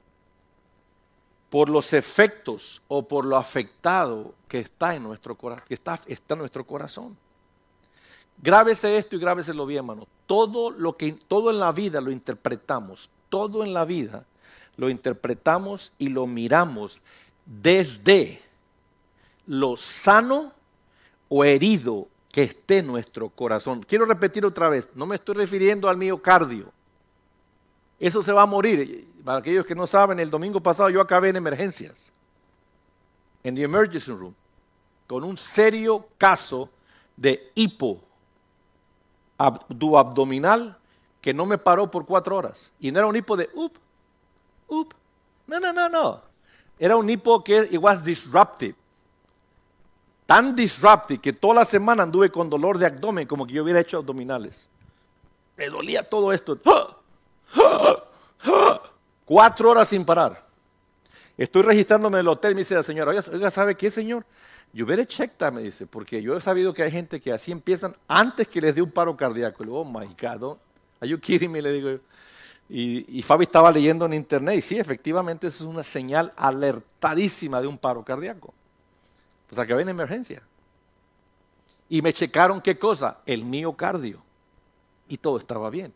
por 1.55 1.69
los 1.69 1.93
efectos 1.93 2.83
o 2.88 3.07
por 3.07 3.25
lo 3.25 3.37
afectado 3.37 4.35
que 4.49 4.59
está 4.59 4.97
en 4.97 5.05
nuestro 5.05 5.37
corazón, 5.37 5.64
que 5.69 5.75
está, 5.75 6.01
está 6.09 6.35
en 6.35 6.40
nuestro 6.40 6.67
corazón. 6.67 7.17
Grábese 8.43 8.99
esto 8.99 9.14
y 9.14 9.21
grábeselo 9.21 9.64
bien, 9.64 9.79
hermano. 9.79 10.09
Todo 10.27 10.73
lo 10.73 10.97
que 10.97 11.12
todo 11.12 11.51
en 11.51 11.61
la 11.61 11.71
vida 11.71 12.01
lo 12.01 12.11
interpretamos, 12.11 13.09
todo 13.29 13.62
en 13.62 13.73
la 13.73 13.85
vida 13.85 14.27
lo 14.77 14.90
interpretamos 14.90 15.93
y 15.97 16.09
lo 16.09 16.27
miramos 16.27 17.03
desde 17.47 18.43
lo 19.47 19.77
sano 19.77 20.55
o 21.29 21.45
herido 21.45 22.09
que 22.33 22.43
esté 22.43 22.83
nuestro 22.83 23.29
corazón. 23.29 23.85
Quiero 23.85 24.07
repetir 24.07 24.45
otra 24.45 24.69
vez, 24.69 24.88
no 24.97 25.07
me 25.07 25.14
estoy 25.14 25.37
refiriendo 25.37 25.88
al 25.88 25.99
miocardio. 25.99 26.73
Eso 27.99 28.23
se 28.23 28.33
va 28.33 28.43
a 28.43 28.47
morir. 28.47 29.09
Para 29.25 29.39
aquellos 29.39 29.65
que 29.65 29.75
no 29.75 29.87
saben, 29.87 30.21
el 30.21 30.31
domingo 30.31 30.61
pasado 30.61 30.91
yo 30.91 31.01
acabé 31.01 31.31
en 31.31 31.37
emergencias, 31.37 32.11
en 33.43 33.55
the 33.55 33.63
emergency 33.63 34.13
room, 34.13 34.35
con 35.07 35.25
un 35.25 35.37
serio 35.37 36.07
caso 36.19 36.69
de 37.17 37.51
hipo 37.55 38.01
abdominal 39.39 40.79
que 41.21 41.33
no 41.33 41.47
me 41.47 41.59
paró 41.59 41.91
por 41.91 42.05
cuatro 42.05 42.37
horas. 42.37 42.71
Y 42.79 42.91
no 42.91 42.99
era 42.99 43.07
un 43.07 43.17
hipo 43.17 43.37
de 43.37 43.49
up, 43.55 43.73
up. 44.69 44.95
No, 45.47 45.59
no, 45.59 45.73
no, 45.73 45.89
no. 45.89 46.23
Era 46.79 46.97
un 46.97 47.09
hipo 47.09 47.43
que 47.43 47.69
it 47.71 47.79
was 47.81 48.05
disruptive. 48.05 48.75
Tan 50.27 50.55
disruptive 50.57 51.21
que 51.21 51.33
toda 51.33 51.55
la 51.55 51.65
semana 51.65 52.03
anduve 52.03 52.31
con 52.31 52.49
dolor 52.51 52.79
de 52.79 52.87
abdomen 52.87 53.27
como 53.27 53.47
que 53.47 53.55
yo 53.55 53.63
hubiera 53.63 53.81
hecho 53.81 53.99
abdominales. 53.99 54.69
Me 55.57 55.69
dolía 55.69 56.03
todo 56.03 56.33
esto. 56.33 56.59
Cuatro 59.25 59.71
horas 59.71 59.88
sin 59.88 60.05
parar. 60.05 60.45
Estoy 61.37 61.62
registrándome 61.62 62.19
en 62.19 62.21
el 62.21 62.29
hotel, 62.29 62.55
me 62.55 62.61
dice 62.61 62.75
la 62.75 62.83
señora, 62.83 63.11
oiga, 63.11 63.51
¿sabe 63.51 63.75
qué, 63.75 63.90
señor? 63.90 64.25
Yo 64.73 64.87
veré 64.87 65.07
checkta, 65.07 65.51
me 65.51 65.62
dice, 65.62 65.87
porque 65.87 66.21
yo 66.21 66.37
he 66.37 66.40
sabido 66.40 66.75
que 66.75 66.83
hay 66.83 66.90
gente 66.90 67.21
que 67.21 67.33
así 67.33 67.53
empiezan 67.53 67.97
antes 68.09 68.49
que 68.49 68.61
les 68.61 68.75
dé 68.75 68.83
un 68.83 68.90
paro 68.90 69.17
cardíaco. 69.17 69.62
Y 69.62 69.67
luego, 69.67 69.83
oh 69.83 69.85
my 69.85 70.07
God, 70.21 70.59
are 71.01 71.09
you 71.09 71.19
kidding 71.19 71.51
me? 71.51 71.62
Le 71.62 71.73
digo. 71.73 72.01
Y, 72.69 73.19
y, 73.19 73.23
Fabi 73.23 73.45
estaba 73.45 73.71
leyendo 73.71 74.07
en 74.07 74.14
internet 74.14 74.57
y 74.57 74.62
sí, 74.62 74.79
efectivamente 74.79 75.49
eso 75.49 75.64
es 75.64 75.71
una 75.71 75.83
señal 75.83 76.33
alertadísima 76.35 77.61
de 77.61 77.67
un 77.67 77.77
paro 77.77 78.03
cardíaco. 78.03 78.55
O 79.51 79.55
sea, 79.55 79.67
que 79.67 79.75
en 79.75 79.88
emergencia. 79.88 80.43
Y 81.88 82.03
me 82.03 82.12
checaron 82.12 82.61
qué 82.61 82.79
cosa, 82.79 83.19
el 83.27 83.45
miocardio. 83.45 84.23
Y 85.09 85.19
todo 85.19 85.38
estaba 85.38 85.71
bien. 85.71 85.93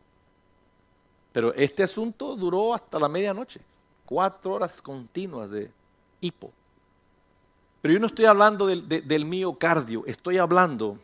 Pero 1.38 1.54
este 1.54 1.84
asunto 1.84 2.34
duró 2.34 2.74
hasta 2.74 2.98
la 2.98 3.06
medianoche. 3.06 3.60
Cuatro 4.04 4.54
horas 4.54 4.82
continuas 4.82 5.48
de 5.48 5.70
hipo. 6.20 6.50
Pero 7.80 7.94
yo 7.94 8.00
no 8.00 8.08
estoy 8.08 8.24
hablando 8.24 8.66
del, 8.66 9.24
miocardio, 9.24 10.04
estoy 10.06 10.38
hablando 10.38 10.98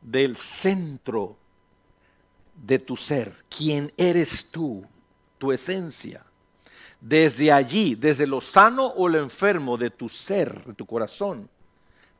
del 0.00 0.36
centro 0.36 1.36
de 2.54 2.78
tu 2.78 2.94
ser, 2.94 3.32
quién 3.48 3.92
eres 3.96 4.52
tú, 4.52 4.84
tu 5.36 5.50
esencia. 5.50 6.24
Desde 7.00 7.50
allí, 7.50 7.96
desde 7.96 8.28
lo 8.28 8.40
sano 8.40 8.86
o 8.86 9.08
lo 9.08 9.18
enfermo 9.18 9.76
de 9.76 9.90
tu 9.90 10.08
ser, 10.08 10.64
de 10.64 10.74
tu 10.74 10.86
corazón, 10.86 11.50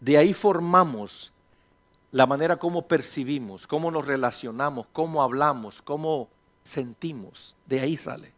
de 0.00 0.18
ahí 0.18 0.32
formamos 0.32 1.32
la 2.11 2.26
manera 2.26 2.56
como 2.56 2.88
percibimos, 2.88 3.68
cómo 3.68 3.92
nos 3.92 4.04
relacionamos, 4.04 4.88
cómo 4.92 5.22
hablamos, 5.22 5.80
cómo 5.80 6.28
sentimos. 6.66 7.57
De 7.66 7.81
ahí 7.81 7.96
sale. 7.96 8.33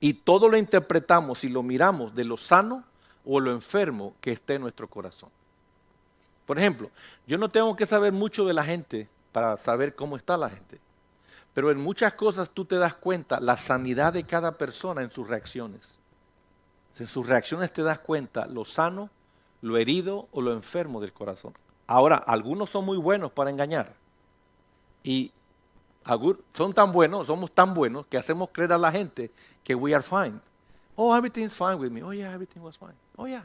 Y 0.00 0.14
todo 0.14 0.48
lo 0.48 0.56
interpretamos 0.56 1.44
y 1.44 1.48
lo 1.48 1.62
miramos 1.62 2.14
de 2.14 2.24
lo 2.24 2.36
sano 2.36 2.84
o 3.24 3.40
lo 3.40 3.50
enfermo 3.50 4.14
que 4.20 4.32
esté 4.32 4.54
en 4.54 4.62
nuestro 4.62 4.88
corazón. 4.88 5.30
Por 6.46 6.58
ejemplo, 6.58 6.90
yo 7.26 7.38
no 7.38 7.48
tengo 7.48 7.74
que 7.74 7.86
saber 7.86 8.12
mucho 8.12 8.44
de 8.44 8.54
la 8.54 8.64
gente 8.64 9.08
para 9.32 9.56
saber 9.56 9.94
cómo 9.94 10.16
está 10.16 10.36
la 10.36 10.48
gente. 10.48 10.80
Pero 11.52 11.70
en 11.70 11.78
muchas 11.78 12.14
cosas 12.14 12.50
tú 12.50 12.64
te 12.64 12.76
das 12.76 12.94
cuenta 12.94 13.40
la 13.40 13.56
sanidad 13.56 14.12
de 14.12 14.24
cada 14.24 14.52
persona 14.52 15.02
en 15.02 15.10
sus 15.10 15.26
reacciones. 15.26 15.98
En 16.98 17.06
sus 17.06 17.26
reacciones 17.26 17.72
te 17.72 17.82
das 17.82 17.98
cuenta 17.98 18.46
lo 18.46 18.64
sano, 18.64 19.10
lo 19.60 19.76
herido 19.76 20.28
o 20.32 20.40
lo 20.40 20.52
enfermo 20.52 21.00
del 21.00 21.12
corazón. 21.12 21.52
Ahora, 21.86 22.16
algunos 22.16 22.70
son 22.70 22.84
muy 22.84 22.96
buenos 22.96 23.32
para 23.32 23.50
engañar. 23.50 23.94
Y 25.02 25.32
son 26.52 26.72
tan 26.72 26.92
buenos, 26.92 27.26
somos 27.26 27.50
tan 27.50 27.74
buenos 27.74 28.06
que 28.06 28.16
hacemos 28.16 28.50
creer 28.52 28.72
a 28.72 28.78
la 28.78 28.92
gente 28.92 29.30
que 29.64 29.74
we 29.74 29.94
are 29.94 30.02
fine. 30.02 30.38
Oh, 30.94 31.14
everything's 31.14 31.52
fine 31.52 31.74
with 31.74 31.90
me. 31.90 32.02
Oh, 32.02 32.12
yeah, 32.12 32.32
everything 32.32 32.60
was 32.60 32.78
fine. 32.78 32.94
Oh, 33.16 33.26
yeah. 33.26 33.44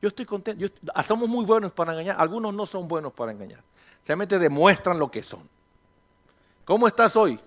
Yo 0.00 0.08
estoy 0.08 0.26
contento. 0.26 0.66
somos 1.04 1.28
muy 1.28 1.44
buenos 1.44 1.70
para 1.72 1.92
engañar. 1.92 2.16
Algunos 2.18 2.52
no 2.52 2.66
son 2.66 2.88
buenos 2.88 3.12
para 3.12 3.30
engañar. 3.30 3.60
Solamente 4.02 4.38
demuestran 4.38 4.98
lo 4.98 5.10
que 5.10 5.22
son. 5.22 5.48
¿Cómo 6.64 6.88
estás 6.88 7.14
hoy? 7.14 7.38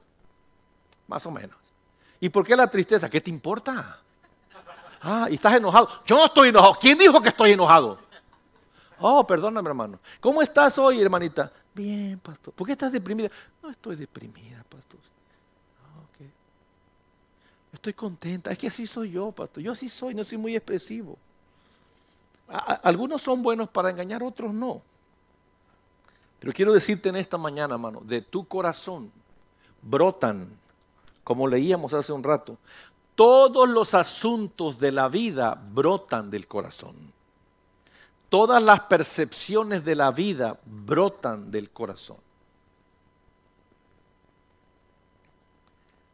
Más 1.08 1.25
o 1.25 1.31
menos. 1.31 1.58
¿Y 2.19 2.29
por 2.29 2.45
qué 2.45 2.55
la 2.55 2.67
tristeza? 2.67 3.10
¿Qué 3.10 3.19
te 3.19 3.29
importa? 3.29 3.99
Ah, 5.01 5.27
y 5.29 5.36
estás 5.36 5.55
enojado. 5.55 5.89
Yo 6.05 6.15
no 6.15 6.25
estoy 6.25 6.49
enojado. 6.49 6.75
¿Quién 6.79 6.97
dijo 6.97 7.21
que 7.21 7.29
estoy 7.29 7.51
enojado? 7.51 7.99
Oh, 8.99 9.27
perdóname, 9.27 9.67
hermano. 9.67 9.99
¿Cómo 10.21 10.41
estás 10.41 10.77
hoy, 10.79 11.01
hermanita? 11.01 11.51
Bien, 11.75 12.17
pastor. 12.19 12.53
¿Por 12.53 12.65
qué 12.65 12.71
estás 12.71 12.91
deprimida? 12.91 13.29
No 13.61 13.69
estoy 13.69 13.97
deprimida, 13.97 14.63
pastor. 14.69 14.99
Ah, 15.83 16.23
estoy 17.73 17.93
contenta. 17.93 18.49
Es 18.49 18.57
que 18.57 18.67
así 18.67 18.88
soy 18.88 19.11
yo, 19.11 19.31
pastor. 19.33 19.61
Yo 19.61 19.73
así 19.73 19.89
soy, 19.89 20.15
no 20.15 20.23
soy 20.23 20.38
muy 20.38 20.55
expresivo. 20.55 21.17
algunos 22.47 23.21
son 23.21 23.43
buenos 23.43 23.69
para 23.69 23.89
engañar, 23.89 24.23
otros 24.23 24.53
no. 24.53 24.81
Pero 26.39 26.53
quiero 26.53 26.73
decirte 26.73 27.09
en 27.09 27.17
esta 27.17 27.38
mañana, 27.38 27.73
hermano, 27.73 27.99
de 28.01 28.21
tu 28.21 28.47
corazón 28.47 29.11
brotan, 29.81 30.47
como 31.25 31.47
leíamos 31.47 31.93
hace 31.93 32.13
un 32.13 32.23
rato, 32.23 32.57
todos 33.15 33.67
los 33.67 33.93
asuntos 33.93 34.79
de 34.79 34.91
la 34.93 35.09
vida 35.09 35.61
brotan 35.71 36.29
del 36.29 36.47
corazón. 36.47 37.14
Todas 38.29 38.61
las 38.61 38.81
percepciones 38.81 39.85
de 39.85 39.95
la 39.95 40.11
vida 40.11 40.59
brotan 40.65 41.51
del 41.51 41.69
corazón. 41.69 42.17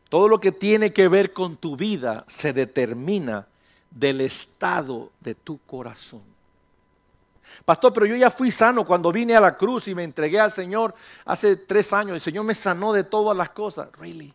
Todo 0.10 0.28
lo 0.28 0.40
que 0.40 0.52
tiene 0.52 0.92
que 0.92 1.08
ver 1.08 1.32
con 1.32 1.56
tu 1.56 1.78
vida 1.78 2.26
se 2.28 2.52
determina 2.52 3.48
del 3.90 4.22
estado 4.22 5.12
de 5.22 5.36
tu 5.36 5.60
corazón. 5.60 6.22
Pastor, 7.66 7.94
pero 7.94 8.06
yo 8.06 8.16
ya 8.16 8.32
fui 8.32 8.52
sano 8.52 8.86
cuando 8.86 9.12
vine 9.12 9.36
a 9.36 9.42
la 9.42 9.56
cruz 9.56 9.88
y 9.88 9.96
me 9.96 10.04
entregué 10.04 10.40
al 10.40 10.52
Señor 10.52 10.94
hace 11.26 11.56
tres 11.56 11.94
años. 11.94 12.16
El 12.16 12.22
Señor 12.22 12.44
me 12.46 12.56
sanó 12.56 12.94
de 12.94 13.04
todas 13.04 13.38
las 13.38 13.52
cosas. 13.52 13.90
Really? 14.00 14.34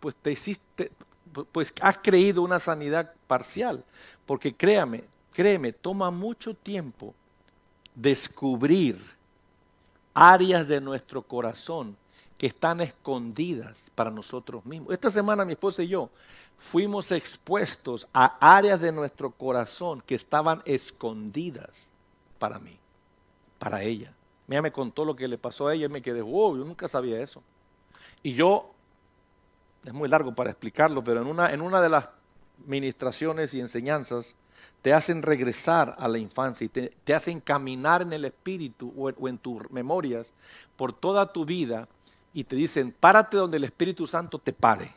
Pues, 0.00 0.16
te 0.16 0.32
hiciste, 0.32 0.90
pues 1.52 1.72
has 1.80 1.98
creído 1.98 2.42
una 2.42 2.58
sanidad 2.58 3.12
parcial. 3.26 3.84
Porque 4.26 4.54
créame, 4.54 5.04
créeme, 5.32 5.72
toma 5.72 6.10
mucho 6.10 6.54
tiempo 6.54 7.14
descubrir 7.94 8.98
áreas 10.14 10.66
de 10.68 10.80
nuestro 10.80 11.22
corazón 11.22 11.96
que 12.36 12.46
están 12.46 12.80
escondidas 12.80 13.90
para 13.94 14.10
nosotros 14.10 14.64
mismos. 14.64 14.92
Esta 14.92 15.10
semana 15.10 15.44
mi 15.44 15.52
esposa 15.52 15.82
y 15.82 15.88
yo 15.88 16.10
fuimos 16.60 17.10
expuestos 17.10 18.06
a 18.12 18.36
áreas 18.56 18.80
de 18.80 18.92
nuestro 18.92 19.30
corazón 19.30 20.02
que 20.02 20.14
estaban 20.14 20.62
escondidas 20.66 21.90
para 22.38 22.58
mí, 22.58 22.78
para 23.58 23.82
ella. 23.82 24.12
Ella 24.48 24.62
me 24.62 24.72
contó 24.72 25.04
lo 25.04 25.16
que 25.16 25.28
le 25.28 25.38
pasó 25.38 25.68
a 25.68 25.74
ella 25.74 25.86
y 25.86 25.88
me 25.88 26.02
quedé, 26.02 26.20
wow, 26.20 26.56
yo 26.56 26.64
nunca 26.64 26.86
sabía 26.86 27.20
eso. 27.20 27.42
Y 28.22 28.34
yo, 28.34 28.74
es 29.84 29.92
muy 29.92 30.08
largo 30.08 30.34
para 30.34 30.50
explicarlo, 30.50 31.02
pero 31.02 31.22
en 31.22 31.26
una, 31.26 31.50
en 31.52 31.60
una 31.60 31.80
de 31.80 31.88
las 31.88 32.08
ministraciones 32.66 33.54
y 33.54 33.60
enseñanzas, 33.60 34.36
te 34.82 34.92
hacen 34.92 35.22
regresar 35.22 35.94
a 35.98 36.08
la 36.08 36.18
infancia 36.18 36.64
y 36.64 36.68
te, 36.68 37.14
hacen 37.14 37.40
caminar 37.40 38.02
en 38.02 38.12
el 38.12 38.24
espíritu 38.24 38.92
o 38.96 39.28
en 39.28 39.38
tus 39.38 39.70
memorias 39.70 40.32
por 40.76 40.92
toda 40.92 41.32
tu 41.32 41.44
vida 41.44 41.88
y 42.32 42.44
te 42.44 42.56
dicen, 42.56 42.94
párate 42.98 43.36
donde 43.36 43.56
el 43.56 43.64
Espíritu 43.64 44.06
Santo 44.06 44.38
te 44.38 44.52
pare. 44.52 44.92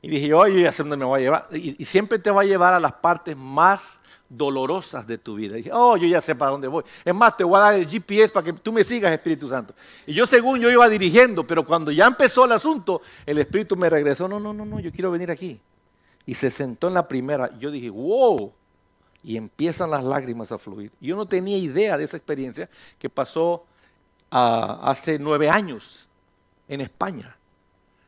Y 0.00 0.08
dije, 0.08 0.34
oye, 0.34 0.70
sé 0.72 0.82
dónde 0.82 0.96
me 0.96 1.04
voy 1.04 1.20
a 1.20 1.22
llevar. 1.22 1.48
Y, 1.52 1.84
siempre 1.84 2.18
te 2.18 2.30
va 2.30 2.42
a 2.42 2.44
llevar 2.44 2.74
a 2.74 2.80
las 2.80 2.92
partes 2.94 3.36
más 3.36 4.00
dolorosas 4.36 5.06
de 5.06 5.18
tu 5.18 5.34
vida. 5.34 5.56
Dije, 5.56 5.70
oh, 5.72 5.96
yo 5.96 6.06
ya 6.06 6.20
sé 6.20 6.34
para 6.34 6.50
dónde 6.50 6.68
voy. 6.68 6.84
Es 7.04 7.14
más, 7.14 7.36
te 7.36 7.44
voy 7.44 7.56
a 7.56 7.60
dar 7.60 7.74
el 7.74 7.86
GPS 7.86 8.32
para 8.32 8.44
que 8.44 8.52
tú 8.52 8.72
me 8.72 8.84
sigas, 8.84 9.12
Espíritu 9.12 9.48
Santo. 9.48 9.74
Y 10.06 10.14
yo 10.14 10.26
según 10.26 10.60
yo 10.60 10.70
iba 10.70 10.88
dirigiendo, 10.88 11.46
pero 11.46 11.64
cuando 11.64 11.90
ya 11.90 12.06
empezó 12.06 12.44
el 12.44 12.52
asunto, 12.52 13.02
el 13.26 13.38
Espíritu 13.38 13.76
me 13.76 13.88
regresó, 13.88 14.28
no, 14.28 14.40
no, 14.40 14.52
no, 14.52 14.64
no, 14.64 14.80
yo 14.80 14.90
quiero 14.90 15.10
venir 15.10 15.30
aquí. 15.30 15.60
Y 16.26 16.34
se 16.34 16.50
sentó 16.50 16.88
en 16.88 16.94
la 16.94 17.06
primera. 17.06 17.56
Yo 17.58 17.70
dije, 17.70 17.90
wow. 17.90 18.52
Y 19.22 19.36
empiezan 19.36 19.90
las 19.90 20.04
lágrimas 20.04 20.52
a 20.52 20.58
fluir. 20.58 20.90
Yo 21.00 21.16
no 21.16 21.26
tenía 21.26 21.56
idea 21.56 21.96
de 21.96 22.04
esa 22.04 22.16
experiencia 22.16 22.68
que 22.98 23.08
pasó 23.08 23.64
ah, 24.30 24.80
hace 24.82 25.18
nueve 25.18 25.48
años 25.48 26.08
en 26.68 26.80
España. 26.80 27.36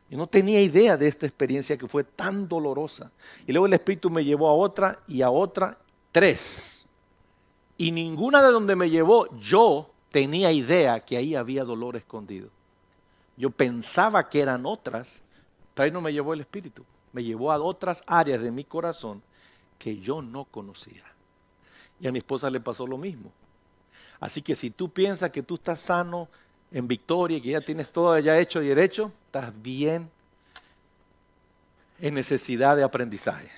Yo 0.09 0.17
no 0.17 0.27
tenía 0.27 0.61
idea 0.61 0.95
de 0.95 1.07
esta 1.07 1.25
experiencia 1.25 1.77
que 1.77 1.87
fue 1.87 2.03
tan 2.03 2.47
dolorosa. 2.47 3.11
Y 3.45 3.51
luego 3.51 3.65
el 3.65 3.73
Espíritu 3.73 4.09
me 4.09 4.23
llevó 4.23 4.47
a 4.47 4.53
otra 4.53 4.99
y 5.07 5.21
a 5.21 5.29
otra, 5.29 5.77
tres. 6.11 6.87
Y 7.77 7.91
ninguna 7.91 8.41
de 8.41 8.51
donde 8.51 8.75
me 8.75 8.89
llevó 8.89 9.27
yo 9.37 9.91
tenía 10.11 10.51
idea 10.51 10.99
que 10.99 11.17
ahí 11.17 11.35
había 11.35 11.63
dolor 11.63 11.95
escondido. 11.95 12.49
Yo 13.35 13.51
pensaba 13.51 14.29
que 14.29 14.41
eran 14.41 14.65
otras, 14.65 15.21
pero 15.73 15.85
ahí 15.85 15.91
no 15.91 16.01
me 16.01 16.11
llevó 16.11 16.33
el 16.33 16.41
Espíritu. 16.41 16.83
Me 17.13 17.23
llevó 17.23 17.51
a 17.51 17.61
otras 17.61 18.03
áreas 18.07 18.41
de 18.41 18.51
mi 18.51 18.63
corazón 18.63 19.21
que 19.77 19.97
yo 19.97 20.21
no 20.21 20.45
conocía. 20.45 21.03
Y 21.99 22.07
a 22.07 22.11
mi 22.11 22.19
esposa 22.19 22.49
le 22.49 22.59
pasó 22.59 22.87
lo 22.87 22.97
mismo. 22.97 23.31
Así 24.19 24.41
que 24.41 24.55
si 24.55 24.71
tú 24.71 24.89
piensas 24.89 25.29
que 25.29 25.43
tú 25.43 25.55
estás 25.55 25.79
sano, 25.79 26.27
en 26.71 26.87
victoria, 26.87 27.41
que 27.41 27.49
ya 27.49 27.61
tienes 27.61 27.91
todo 27.91 28.17
ya 28.19 28.37
hecho 28.37 28.61
y 28.61 28.67
derecho, 28.67 29.11
estás 29.25 29.51
bien 29.61 30.09
en 31.99 32.13
necesidad 32.13 32.75
de 32.75 32.83
aprendizaje. 32.83 33.49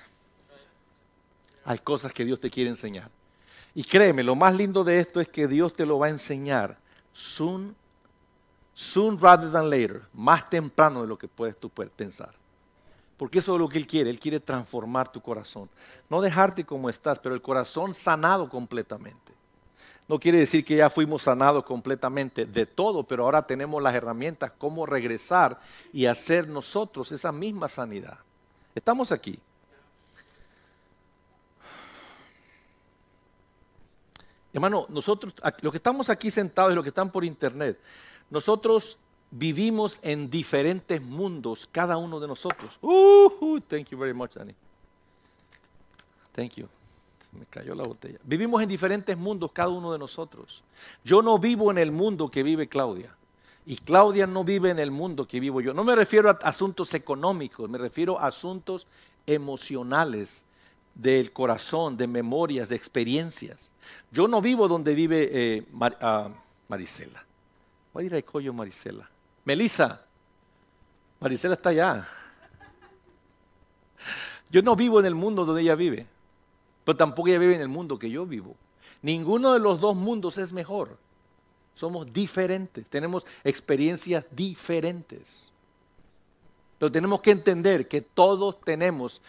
Hay 1.70 1.78
cosas 1.78 2.12
que 2.12 2.26
Dios 2.26 2.40
te 2.40 2.50
quiere 2.50 2.72
enseñar. 2.72 3.12
Y 3.76 3.84
créeme, 3.84 4.24
lo 4.24 4.34
más 4.34 4.56
lindo 4.56 4.84
de 4.84 4.98
esto 4.98 5.22
es 5.22 5.28
que 5.28 5.48
Dios 5.48 5.76
te 5.76 5.86
lo 5.86 6.00
va 6.00 6.08
a 6.08 6.10
enseñar 6.10 6.80
soon, 7.14 7.76
soon 8.74 9.20
rather 9.20 9.52
than 9.52 9.70
later, 9.70 10.02
más 10.12 10.50
temprano 10.50 11.04
de 11.04 11.08
lo 11.08 11.16
que 11.16 11.28
puedes 11.28 11.56
tú 11.58 11.70
pensar. 11.70 12.34
Porque 13.18 13.38
eso 13.38 13.54
es 13.54 13.62
lo 13.62 13.70
que 13.70 13.78
Él 13.78 13.86
quiere. 13.86 14.10
Él 14.10 14.20
quiere 14.20 14.40
transformar 14.40 15.12
tu 15.12 15.22
corazón. 15.22 15.70
No 16.10 16.22
dejarte 16.22 16.66
como 16.66 16.90
estás, 16.90 17.20
pero 17.20 17.36
el 17.36 17.42
corazón 17.44 17.94
sanado 17.94 18.50
completamente. 18.50 19.32
No 20.08 20.20
quiere 20.20 20.40
decir 20.40 20.66
que 20.66 20.78
ya 20.78 20.90
fuimos 20.90 21.22
sanados 21.22 21.64
completamente 21.66 22.48
de 22.48 22.66
todo, 22.66 23.04
pero 23.04 23.26
ahora 23.26 23.46
tenemos 23.46 23.80
las 23.84 23.94
herramientas 23.94 24.54
cómo 24.58 24.88
regresar 24.88 25.60
y 25.94 26.08
hacer 26.08 26.48
nosotros 26.48 27.12
esa 27.12 27.32
misma 27.32 27.68
sanidad. 27.70 28.18
Estamos 28.74 29.12
aquí. 29.12 29.40
Hermano, 34.54 34.86
nosotros, 34.90 35.34
los 35.62 35.72
que 35.72 35.78
estamos 35.78 36.10
aquí 36.10 36.32
sentados 36.32 36.72
y 36.72 36.76
los 36.76 36.84
que 36.84 36.90
están 36.90 37.12
por 37.12 37.24
internet, 37.24 37.80
nosotros 38.30 38.98
vivimos 39.32 40.00
en 40.02 40.30
diferentes 40.30 41.02
mundos, 41.02 41.70
cada 41.72 41.98
uno 41.98 42.20
de 42.20 42.28
nosotros. 42.28 42.78
Uh, 42.82 43.60
thank 43.68 43.90
you 43.90 43.98
very 43.98 44.14
much, 44.14 44.34
Danny. 44.34 44.56
Thank 46.34 46.54
you. 46.54 46.68
Me 47.32 47.46
cayó 47.46 47.76
la 47.76 47.84
botella. 47.84 48.18
Vivimos 48.24 48.62
en 48.62 48.70
diferentes 48.70 49.16
mundos 49.16 49.52
cada 49.52 49.70
uno 49.70 49.92
de 49.92 50.00
nosotros. 50.00 50.64
Yo 51.04 51.22
no 51.22 51.38
vivo 51.38 51.70
en 51.70 51.78
el 51.78 51.92
mundo 51.92 52.30
que 52.30 52.42
vive 52.42 52.68
Claudia. 52.68 53.16
Y 53.66 53.78
Claudia 53.78 54.26
no 54.26 54.44
vive 54.44 54.72
en 54.72 54.80
el 54.80 54.90
mundo 54.90 55.28
que 55.28 55.40
vivo 55.40 55.62
yo. 55.62 55.74
No 55.74 55.84
me 55.84 55.96
refiero 55.96 56.30
a 56.30 56.34
asuntos 56.42 56.94
económicos, 56.96 57.70
me 57.70 57.78
refiero 57.78 58.20
a 58.20 58.28
asuntos 58.28 58.88
emocionales, 59.28 60.44
del 61.02 61.32
corazón, 61.32 61.98
de 61.98 62.08
memorias, 62.08 62.70
de 62.70 62.76
experiencias. 62.76 63.72
Yo 64.12 64.28
no 64.28 64.42
vivo 64.42 64.68
donde 64.68 64.94
vive 64.94 65.30
eh, 65.32 65.66
ah, 66.02 66.30
Marisela. 66.68 67.24
Voy 67.94 68.04
a 68.04 68.18
ir 68.18 68.26
a 68.26 68.52
Marisela. 68.52 69.10
Melissa. 69.46 70.06
Marisela 71.20 71.54
está 71.54 71.70
allá. 71.70 72.08
Yo 74.50 74.62
no 74.62 74.76
vivo 74.76 75.00
en 75.00 75.06
el 75.06 75.16
mundo 75.16 75.46
donde 75.46 75.62
ella 75.62 75.76
vive 75.76 76.08
pero 76.90 76.98
tampoco 76.98 77.28
ella 77.28 77.38
vive 77.38 77.54
en 77.54 77.62
el 77.62 77.68
mundo 77.68 78.00
que 78.00 78.10
yo 78.10 78.26
vivo. 78.26 78.56
Ninguno 79.04 79.54
de 79.54 79.60
los 79.60 79.80
dos 79.80 79.96
mundos 79.96 80.40
es 80.40 80.52
mejor. 80.52 80.98
Somos 81.76 82.12
diferentes, 82.12 82.90
tenemos 82.90 83.28
experiencias 83.44 84.26
diferentes. 84.32 85.52
Pero 86.80 86.92
tenemos 86.92 87.22
que 87.22 87.30
entender 87.30 87.88
que 87.88 88.02
todos 88.02 88.60
tenemos, 88.62 89.22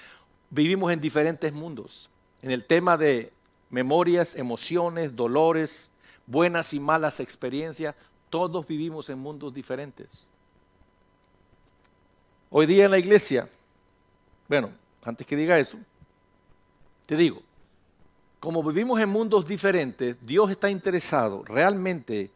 vivimos 0.51 0.93
en 0.93 1.01
diferentes 1.01 1.53
mundos. 1.53 2.11
En 2.43 2.51
el 2.51 2.65
tema 2.65 2.97
de 2.97 3.33
memorias, 3.71 4.35
emociones, 4.35 5.15
dolores, 5.15 5.91
buenas 6.27 6.75
y 6.75 6.81
malas 6.81 7.21
experiencias, 7.21 7.95
todos 8.29 8.67
vivimos 8.67 9.09
en 9.09 9.19
mundos 9.19 9.55
diferentes. 9.55 10.27
Hoy 12.51 12.67
día 12.67 12.85
en 12.85 12.91
la 12.91 12.99
iglesia, 12.99 13.49
bueno, 14.49 14.71
antes 15.05 15.27
que 15.27 15.37
diga 15.37 15.59
eso, 15.59 15.79
te 17.07 17.17
digo, 17.17 17.43
como 18.41 18.63
vivimos 18.63 19.01
en 19.01 19.09
mundos 19.09 19.47
diferentes, 19.47 20.17
Dios 20.21 20.51
está 20.51 20.71
interesado 20.71 21.45
realmente 21.45 22.31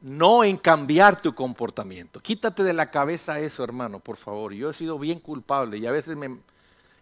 no 0.00 0.44
en 0.44 0.56
cambiar 0.56 1.20
tu 1.20 1.34
comportamiento. 1.34 2.20
Quítate 2.20 2.62
de 2.62 2.72
la 2.72 2.90
cabeza 2.90 3.38
eso, 3.38 3.62
hermano, 3.62 4.00
por 4.00 4.16
favor. 4.16 4.52
Yo 4.52 4.70
he 4.70 4.74
sido 4.74 4.98
bien 4.98 5.20
culpable 5.20 5.76
y 5.76 5.86
a 5.86 5.92
veces 5.92 6.16
me, 6.16 6.38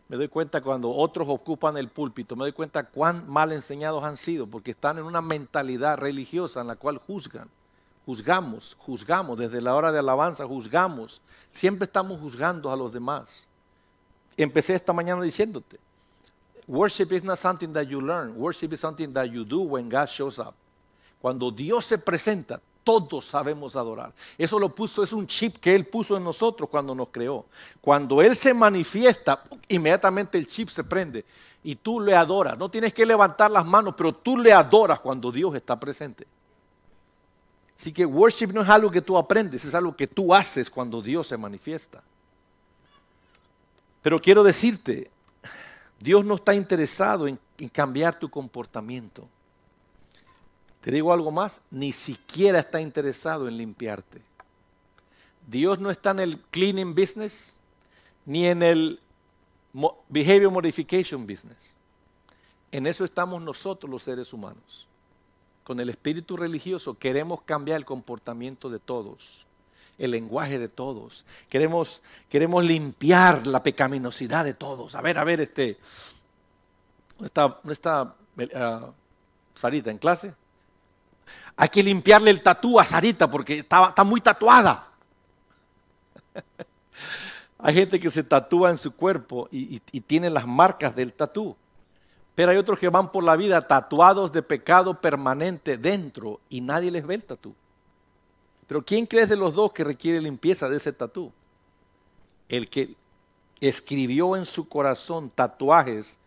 me 0.08 0.16
doy 0.16 0.28
cuenta 0.28 0.62
cuando 0.62 0.90
otros 0.90 1.28
ocupan 1.28 1.76
el 1.76 1.88
púlpito, 1.88 2.34
me 2.34 2.44
doy 2.44 2.52
cuenta 2.52 2.84
cuán 2.84 3.28
mal 3.28 3.52
enseñados 3.52 4.02
han 4.04 4.16
sido, 4.16 4.46
porque 4.46 4.70
están 4.70 4.98
en 4.98 5.04
una 5.04 5.20
mentalidad 5.20 5.98
religiosa 5.98 6.62
en 6.62 6.66
la 6.66 6.76
cual 6.76 6.98
juzgan. 6.98 7.48
Juzgamos, 8.06 8.74
juzgamos, 8.78 9.36
desde 9.36 9.60
la 9.60 9.74
hora 9.74 9.92
de 9.92 9.98
alabanza 9.98 10.46
juzgamos. 10.46 11.20
Siempre 11.50 11.84
estamos 11.84 12.18
juzgando 12.18 12.72
a 12.72 12.76
los 12.76 12.90
demás. 12.90 13.46
Empecé 14.34 14.74
esta 14.74 14.94
mañana 14.94 15.20
diciéndote, 15.20 15.78
Worship 16.66 17.12
is 17.12 17.24
not 17.24 17.38
something 17.38 17.72
that 17.72 17.84
you 17.84 18.00
learn. 18.00 18.34
Worship 18.36 18.72
is 18.72 18.80
something 18.80 19.12
that 19.12 19.26
you 19.26 19.44
do 19.44 19.60
when 19.60 19.90
God 19.90 20.06
shows 20.06 20.38
up. 20.38 20.54
Cuando 21.20 21.50
Dios 21.50 21.84
se 21.86 21.98
presenta, 21.98 22.60
todos 22.88 23.26
sabemos 23.26 23.76
adorar. 23.76 24.14
Eso 24.38 24.58
lo 24.58 24.74
puso, 24.74 25.02
es 25.02 25.12
un 25.12 25.26
chip 25.26 25.58
que 25.58 25.74
Él 25.74 25.84
puso 25.84 26.16
en 26.16 26.24
nosotros 26.24 26.70
cuando 26.70 26.94
nos 26.94 27.08
creó. 27.10 27.44
Cuando 27.82 28.22
Él 28.22 28.34
se 28.34 28.54
manifiesta, 28.54 29.42
inmediatamente 29.68 30.38
el 30.38 30.46
chip 30.46 30.70
se 30.70 30.82
prende 30.82 31.26
y 31.62 31.76
tú 31.76 32.00
le 32.00 32.16
adoras. 32.16 32.56
No 32.56 32.70
tienes 32.70 32.94
que 32.94 33.04
levantar 33.04 33.50
las 33.50 33.66
manos, 33.66 33.92
pero 33.94 34.14
tú 34.14 34.38
le 34.38 34.54
adoras 34.54 35.00
cuando 35.00 35.30
Dios 35.30 35.54
está 35.54 35.78
presente. 35.78 36.26
Así 37.78 37.92
que 37.92 38.06
worship 38.06 38.54
no 38.54 38.62
es 38.62 38.68
algo 38.70 38.90
que 38.90 39.02
tú 39.02 39.18
aprendes, 39.18 39.66
es 39.66 39.74
algo 39.74 39.94
que 39.94 40.06
tú 40.06 40.34
haces 40.34 40.70
cuando 40.70 41.02
Dios 41.02 41.26
se 41.26 41.36
manifiesta. 41.36 42.02
Pero 44.00 44.18
quiero 44.18 44.42
decirte, 44.42 45.10
Dios 46.00 46.24
no 46.24 46.36
está 46.36 46.54
interesado 46.54 47.28
en, 47.28 47.38
cambiar 47.70 48.18
tu 48.18 48.30
comportamiento. 48.30 49.28
Te 50.80 50.90
digo 50.90 51.12
algo 51.12 51.30
más, 51.30 51.60
ni 51.70 51.92
siquiera 51.92 52.60
está 52.60 52.80
interesado 52.80 53.48
en 53.48 53.56
limpiarte. 53.56 54.22
Dios 55.46 55.78
no 55.78 55.90
está 55.90 56.10
en 56.10 56.20
el 56.20 56.40
cleaning 56.40 56.94
business 56.94 57.54
ni 58.26 58.46
en 58.46 58.62
el 58.62 59.00
behavior 60.08 60.50
modification 60.50 61.26
business. 61.26 61.74
En 62.70 62.86
eso 62.86 63.04
estamos 63.04 63.42
nosotros 63.42 63.90
los 63.90 64.02
seres 64.02 64.32
humanos. 64.32 64.86
Con 65.64 65.80
el 65.80 65.88
espíritu 65.88 66.36
religioso 66.36 66.94
queremos 66.94 67.42
cambiar 67.42 67.78
el 67.78 67.84
comportamiento 67.84 68.70
de 68.70 68.78
todos 68.78 69.46
el 69.98 70.12
lenguaje 70.12 70.58
de 70.58 70.68
todos. 70.68 71.26
Queremos, 71.48 72.02
queremos 72.28 72.64
limpiar 72.64 73.46
la 73.46 73.62
pecaminosidad 73.62 74.44
de 74.44 74.54
todos. 74.54 74.94
A 74.94 75.02
ver, 75.02 75.18
a 75.18 75.24
ver, 75.24 75.40
este, 75.40 75.76
¿dónde 77.18 77.26
está, 77.26 77.60
está 77.68 78.14
uh, 78.84 78.92
Sarita 79.54 79.90
en 79.90 79.98
clase? 79.98 80.32
Hay 81.60 81.68
que 81.70 81.82
limpiarle 81.82 82.30
el 82.30 82.40
tatú 82.40 82.78
a 82.78 82.84
Sarita 82.84 83.28
porque 83.28 83.58
está, 83.58 83.88
está 83.88 84.04
muy 84.04 84.20
tatuada. 84.20 84.86
hay 87.58 87.74
gente 87.74 87.98
que 87.98 88.10
se 88.10 88.22
tatúa 88.22 88.70
en 88.70 88.78
su 88.78 88.94
cuerpo 88.94 89.48
y, 89.50 89.82
y 89.90 90.00
tiene 90.00 90.30
las 90.30 90.46
marcas 90.46 90.94
del 90.94 91.12
tatú. 91.12 91.56
Pero 92.36 92.52
hay 92.52 92.58
otros 92.58 92.78
que 92.78 92.88
van 92.88 93.10
por 93.10 93.24
la 93.24 93.34
vida 93.34 93.60
tatuados 93.60 94.30
de 94.30 94.40
pecado 94.40 95.00
permanente 95.00 95.76
dentro 95.76 96.38
y 96.48 96.60
nadie 96.60 96.92
les 96.92 97.04
ve 97.04 97.16
el 97.16 97.24
tatú. 97.24 97.52
Pero 98.68 98.84
¿quién 98.84 99.04
crees 99.06 99.28
de 99.28 99.36
los 99.36 99.52
dos 99.52 99.72
que 99.72 99.82
requiere 99.82 100.20
limpieza 100.20 100.68
de 100.68 100.76
ese 100.76 100.92
tatú? 100.92 101.32
El 102.48 102.68
que 102.68 102.94
escribió 103.60 104.36
en 104.36 104.46
su 104.46 104.68
corazón 104.68 105.28
tatuajes 105.28 106.18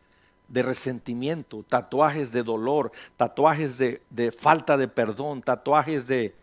de 0.52 0.64
resentimiento, 0.64 1.64
tatuajes 1.68 2.32
de 2.32 2.44
dolor, 2.44 2.92
tatuajes 3.16 3.78
de, 3.78 4.32
falta 4.38 4.76
de 4.76 4.88
perdón, 4.88 5.42
tatuajes 5.42 6.08
de 6.08 6.36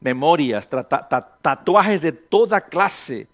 memorias, 0.00 0.68
tatuajes 0.68 2.02
de 2.02 2.12
toda 2.12 2.60
clase 2.60 3.26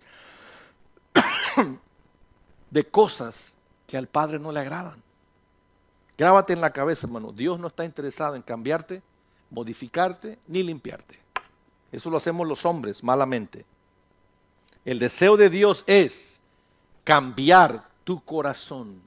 de 2.71 2.85
cosas 2.85 3.55
que 3.87 3.99
al 3.99 4.07
Padre 4.07 4.39
no 4.39 4.51
le 4.51 4.61
agradan. 4.61 5.03
Grábate 6.17 6.55
en 6.55 6.63
la 6.63 6.73
cabeza, 6.73 7.07
hermano, 7.07 7.31
Dios 7.31 7.61
no 7.61 7.67
está 7.67 7.85
interesado 7.85 8.35
en 8.35 8.43
cambiarte, 8.43 9.03
modificarte 9.51 10.39
ni 10.47 10.63
limpiarte. 10.63 11.19
Eso 11.93 12.09
lo 12.09 12.17
hacemos 12.17 12.49
los 12.49 12.65
hombres 12.65 13.05
malamente. 13.05 13.67
El 14.87 14.99
deseo 14.99 15.37
de 15.37 15.51
Dios 15.51 15.85
es 15.87 16.41
cambiar 17.05 17.89
tu 18.05 18.25
corazón, 18.25 19.03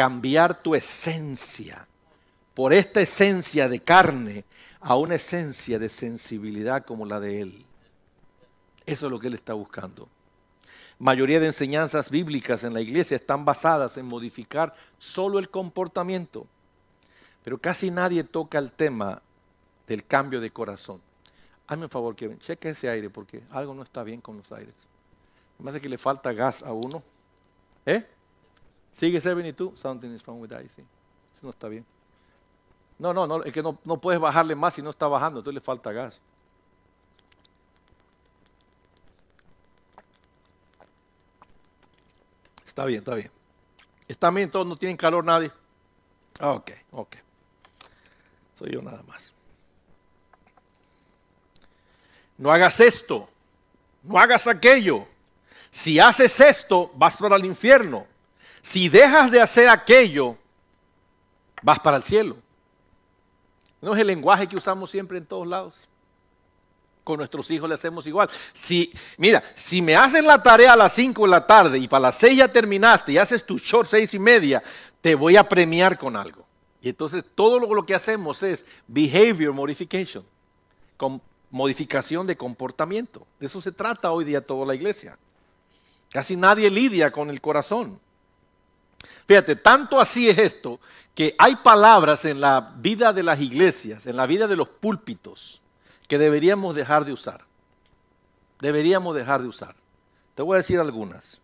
cambiar 0.00 0.62
tu 0.62 0.74
esencia, 0.74 1.86
por 2.54 2.72
esta 2.72 3.02
esencia 3.02 3.68
de 3.68 3.80
carne 3.80 4.46
a 4.80 4.96
una 4.96 5.16
esencia 5.16 5.78
de 5.78 5.90
sensibilidad 5.90 6.86
como 6.86 7.04
la 7.04 7.20
de 7.20 7.42
Él. 7.42 7.66
Eso 8.86 9.04
es 9.04 9.12
lo 9.12 9.20
que 9.20 9.26
Él 9.26 9.34
está 9.34 9.52
buscando. 9.52 10.08
Mayoría 10.98 11.38
de 11.38 11.48
enseñanzas 11.48 12.08
bíblicas 12.08 12.64
en 12.64 12.72
la 12.72 12.80
iglesia 12.80 13.14
están 13.14 13.44
basadas 13.44 13.98
en 13.98 14.06
modificar 14.06 14.74
solo 14.96 15.38
el 15.38 15.50
comportamiento, 15.50 16.46
pero 17.44 17.58
casi 17.58 17.90
nadie 17.90 18.24
toca 18.24 18.56
el 18.56 18.72
tema 18.72 19.20
del 19.86 20.06
cambio 20.06 20.40
de 20.40 20.50
corazón. 20.50 21.02
Hazme 21.66 21.84
un 21.84 21.90
favor, 21.90 22.16
Kevin, 22.16 22.38
cheque 22.38 22.70
ese 22.70 22.88
aire 22.88 23.10
porque 23.10 23.42
algo 23.50 23.74
no 23.74 23.82
está 23.82 24.02
bien 24.02 24.22
con 24.22 24.38
los 24.38 24.50
aires. 24.50 24.72
Me 25.58 25.68
hace 25.68 25.78
que 25.78 25.90
le 25.90 25.98
falta 25.98 26.32
gas 26.32 26.62
a 26.62 26.72
uno. 26.72 27.02
¿Eh? 27.84 28.06
Sigue 28.90 29.20
72. 29.20 29.78
Something 29.78 30.10
is 30.10 30.26
wrong 30.26 30.40
with 30.40 30.50
that. 30.50 30.62
Sí. 30.62 30.82
Eso 31.34 31.42
no 31.42 31.50
está 31.50 31.68
bien. 31.68 31.84
No, 32.98 33.14
no, 33.14 33.26
no, 33.26 33.42
es 33.42 33.52
que 33.52 33.62
no, 33.62 33.78
no 33.84 33.98
puedes 33.98 34.20
bajarle 34.20 34.54
más 34.54 34.74
si 34.74 34.82
no 34.82 34.90
está 34.90 35.08
bajando, 35.08 35.40
entonces 35.40 35.54
le 35.54 35.60
falta 35.62 35.90
gas. 35.90 36.20
Está 42.66 42.84
bien, 42.84 42.98
está 42.98 43.14
bien. 43.14 43.30
¿Están 44.06 44.34
bien 44.34 44.50
todos? 44.50 44.66
¿No 44.66 44.76
tienen 44.76 44.96
calor 44.96 45.24
nadie? 45.24 45.50
Ok, 46.40 46.70
ok. 46.92 47.16
Soy 48.58 48.72
yo 48.72 48.82
nada 48.82 49.02
más. 49.04 49.32
No 52.36 52.52
hagas 52.52 52.80
esto. 52.80 53.28
No 54.02 54.18
hagas 54.18 54.46
aquello. 54.46 55.06
Si 55.70 55.98
haces 55.98 56.38
esto, 56.40 56.90
vas 56.96 57.16
para 57.16 57.36
el 57.36 57.44
infierno. 57.44 58.06
Si 58.62 58.88
dejas 58.88 59.30
de 59.30 59.40
hacer 59.40 59.68
aquello, 59.68 60.36
vas 61.62 61.78
para 61.78 61.96
el 61.96 62.02
cielo. 62.02 62.36
No 63.80 63.94
es 63.94 64.00
el 64.00 64.06
lenguaje 64.06 64.46
que 64.46 64.56
usamos 64.56 64.90
siempre 64.90 65.18
en 65.18 65.26
todos 65.26 65.46
lados. 65.46 65.74
Con 67.02 67.16
nuestros 67.16 67.50
hijos 67.50 67.68
le 67.68 67.74
hacemos 67.74 68.06
igual. 68.06 68.28
Si, 68.52 68.92
mira, 69.16 69.42
si 69.54 69.80
me 69.80 69.96
haces 69.96 70.22
la 70.22 70.42
tarea 70.42 70.74
a 70.74 70.76
las 70.76 70.92
5 70.92 71.22
de 71.22 71.28
la 71.28 71.46
tarde 71.46 71.78
y 71.78 71.88
para 71.88 72.02
las 72.02 72.18
6 72.18 72.36
ya 72.36 72.48
terminaste 72.48 73.12
y 73.12 73.18
haces 73.18 73.44
tu 73.44 73.58
short 73.58 73.88
6 73.88 74.14
y 74.14 74.18
media, 74.18 74.62
te 75.00 75.14
voy 75.14 75.36
a 75.36 75.48
premiar 75.48 75.98
con 75.98 76.14
algo. 76.14 76.44
Y 76.82 76.90
entonces 76.90 77.24
todo 77.34 77.58
lo, 77.58 77.86
que 77.86 77.94
hacemos 77.94 78.42
es 78.42 78.64
behavior 78.86 79.52
modification, 79.52 80.24
con 80.96 81.20
modificación 81.50 82.26
de 82.26 82.36
comportamiento. 82.36 83.26
De 83.38 83.46
eso 83.46 83.60
se 83.60 83.72
trata 83.72 84.10
hoy 84.12 84.24
día 84.24 84.40
toda 84.40 84.66
la 84.66 84.74
iglesia. 84.74 85.18
Casi 86.10 86.36
nadie 86.36 86.70
lidia 86.70 87.10
con 87.10 87.30
el 87.30 87.40
corazón. 87.40 88.00
Fíjate, 89.26 89.56
tanto 89.56 90.00
así 90.00 90.28
es 90.28 90.38
esto 90.38 90.80
que 91.14 91.34
hay 91.38 91.56
palabras 91.56 92.24
en 92.24 92.40
la 92.40 92.72
vida 92.76 93.12
de 93.12 93.22
las 93.22 93.40
iglesias, 93.40 94.06
en 94.06 94.16
la 94.16 94.26
vida 94.26 94.46
de 94.46 94.56
los 94.56 94.68
púlpitos, 94.68 95.60
que 96.08 96.18
deberíamos 96.18 96.74
dejar 96.74 97.04
de 97.04 97.12
usar. 97.12 97.44
Deberíamos 98.58 99.14
dejar 99.14 99.42
de 99.42 99.48
usar. 99.48 99.74
Te 100.34 100.42
voy 100.42 100.54
a 100.54 100.58
decir 100.58 100.78
algunas. 100.78 101.40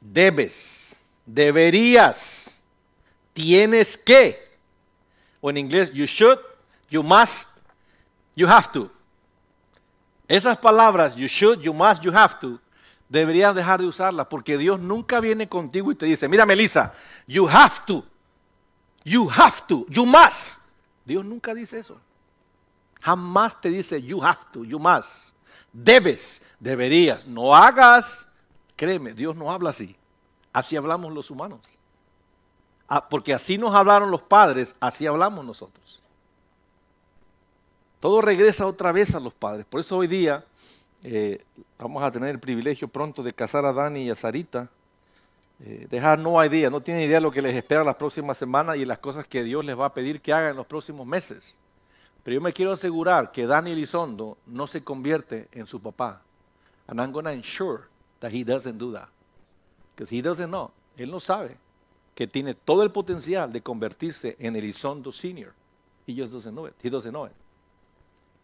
Debes, 0.00 0.98
deberías, 1.26 2.54
tienes 3.32 3.96
que. 3.96 4.48
O 5.40 5.50
en 5.50 5.58
inglés, 5.58 5.92
you 5.92 6.06
should, 6.06 6.38
you 6.88 7.02
must, 7.02 7.58
you 8.34 8.46
have 8.46 8.68
to. 8.72 8.90
Esas 10.28 10.58
palabras, 10.58 11.16
you 11.16 11.26
should, 11.26 11.60
you 11.60 11.72
must, 11.72 12.02
you 12.02 12.12
have 12.12 12.38
to, 12.40 12.60
deberías 13.08 13.54
dejar 13.54 13.80
de 13.80 13.86
usarlas 13.86 14.26
porque 14.26 14.58
Dios 14.58 14.80
nunca 14.80 15.20
viene 15.20 15.48
contigo 15.48 15.90
y 15.92 15.94
te 15.94 16.06
dice, 16.06 16.28
mira 16.28 16.44
Melissa, 16.44 16.94
you 17.26 17.48
have 17.48 17.76
to, 17.86 18.04
you 19.04 19.28
have 19.30 19.62
to, 19.66 19.86
you 19.88 20.04
must. 20.04 20.68
Dios 21.04 21.24
nunca 21.24 21.54
dice 21.54 21.78
eso. 21.78 22.00
Jamás 23.00 23.60
te 23.60 23.70
dice 23.70 24.02
you 24.02 24.22
have 24.22 24.40
to, 24.52 24.64
you 24.64 24.78
must. 24.78 25.34
Debes, 25.72 26.46
deberías, 26.58 27.26
no 27.26 27.54
hagas. 27.54 28.26
Créeme, 28.76 29.14
Dios 29.14 29.34
no 29.34 29.50
habla 29.50 29.70
así. 29.70 29.96
Así 30.52 30.76
hablamos 30.76 31.12
los 31.12 31.30
humanos. 31.30 31.60
Ah, 32.88 33.06
porque 33.08 33.34
así 33.34 33.58
nos 33.58 33.74
hablaron 33.74 34.10
los 34.10 34.22
padres, 34.22 34.74
así 34.80 35.06
hablamos 35.06 35.44
nosotros. 35.44 36.00
Todo 38.00 38.20
regresa 38.20 38.66
otra 38.66 38.92
vez 38.92 39.14
a 39.14 39.20
los 39.20 39.34
padres. 39.34 39.66
Por 39.66 39.80
eso 39.80 39.96
hoy 39.96 40.06
día 40.06 40.44
eh, 41.02 41.44
vamos 41.78 42.02
a 42.02 42.10
tener 42.10 42.30
el 42.30 42.40
privilegio 42.40 42.88
pronto 42.88 43.22
de 43.22 43.32
casar 43.32 43.64
a 43.64 43.72
Dani 43.72 44.04
y 44.04 44.10
a 44.10 44.14
Sarita. 44.14 44.68
Eh, 45.60 45.86
dejar 45.90 46.18
no 46.18 46.44
idea, 46.44 46.70
no 46.70 46.80
tienen 46.80 47.02
idea 47.02 47.16
de 47.16 47.22
lo 47.22 47.32
que 47.32 47.42
les 47.42 47.54
espera 47.54 47.82
las 47.82 47.96
próximas 47.96 48.38
semanas 48.38 48.76
y 48.76 48.84
las 48.84 48.98
cosas 48.98 49.26
que 49.26 49.42
Dios 49.42 49.64
les 49.64 49.78
va 49.78 49.86
a 49.86 49.94
pedir 49.94 50.20
que 50.20 50.32
hagan 50.32 50.50
en 50.50 50.56
los 50.56 50.66
próximos 50.66 51.06
meses. 51.06 51.58
Pero 52.22 52.36
yo 52.36 52.40
me 52.40 52.52
quiero 52.52 52.72
asegurar 52.72 53.32
que 53.32 53.46
Dani 53.46 53.72
Elizondo 53.72 54.38
no 54.46 54.66
se 54.66 54.84
convierte 54.84 55.48
en 55.52 55.66
su 55.66 55.80
papá. 55.80 56.22
And 56.86 57.00
I'm 57.00 57.12
going 57.12 57.24
to 57.24 57.32
ensure 57.32 57.88
that 58.20 58.32
he 58.32 58.44
doesn't 58.44 58.78
do 58.78 58.92
that. 58.92 59.08
Because 59.94 60.14
he 60.14 60.22
doesn't 60.22 60.48
know. 60.48 60.70
Él 60.96 61.10
no 61.10 61.20
sabe 61.20 61.56
que 62.14 62.26
tiene 62.26 62.54
todo 62.54 62.82
el 62.82 62.90
potencial 62.90 63.52
de 63.52 63.60
convertirse 63.60 64.36
en 64.38 64.56
Elizondo 64.56 65.12
Senior. 65.12 65.52
He 66.06 66.14
just 66.14 66.32
doesn't 66.32 66.52
know 66.52 66.66
it. 66.66 66.74
He 66.82 66.90
doesn't 66.90 67.12
know 67.12 67.26
it. 67.26 67.32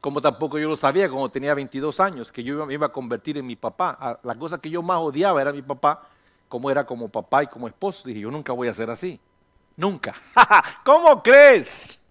Como 0.05 0.21
tampoco 0.21 0.59
yo 0.59 0.69
lo 0.69 0.77
sabía 0.77 1.09
cuando 1.09 1.31
tenía 1.31 1.55
22 1.55 1.99
años, 1.99 2.31
que 2.31 2.45
yo 2.45 2.67
me 2.67 2.75
iba 2.75 2.85
a 2.85 2.93
convertir 2.93 3.39
en 3.39 3.47
mi 3.47 3.57
papá. 3.57 4.21
La 4.23 4.35
cosa 4.35 4.59
que 4.59 4.69
yo 4.69 4.83
más 4.83 4.99
odiaba 4.99 5.41
era 5.41 5.51
mi 5.51 5.63
papá, 5.63 6.07
como 6.47 6.71
era 6.71 6.85
como 6.85 7.09
papá 7.09 7.45
y 7.45 7.47
como 7.47 7.67
esposo. 7.67 8.07
Dije, 8.07 8.21
yo 8.21 8.31
nunca 8.31 8.53
voy 8.53 8.69
a 8.69 8.75
ser 8.75 8.91
así. 8.91 9.19
Nunca. 9.79 10.15
¿Cómo 10.85 11.23
crees? 11.23 12.05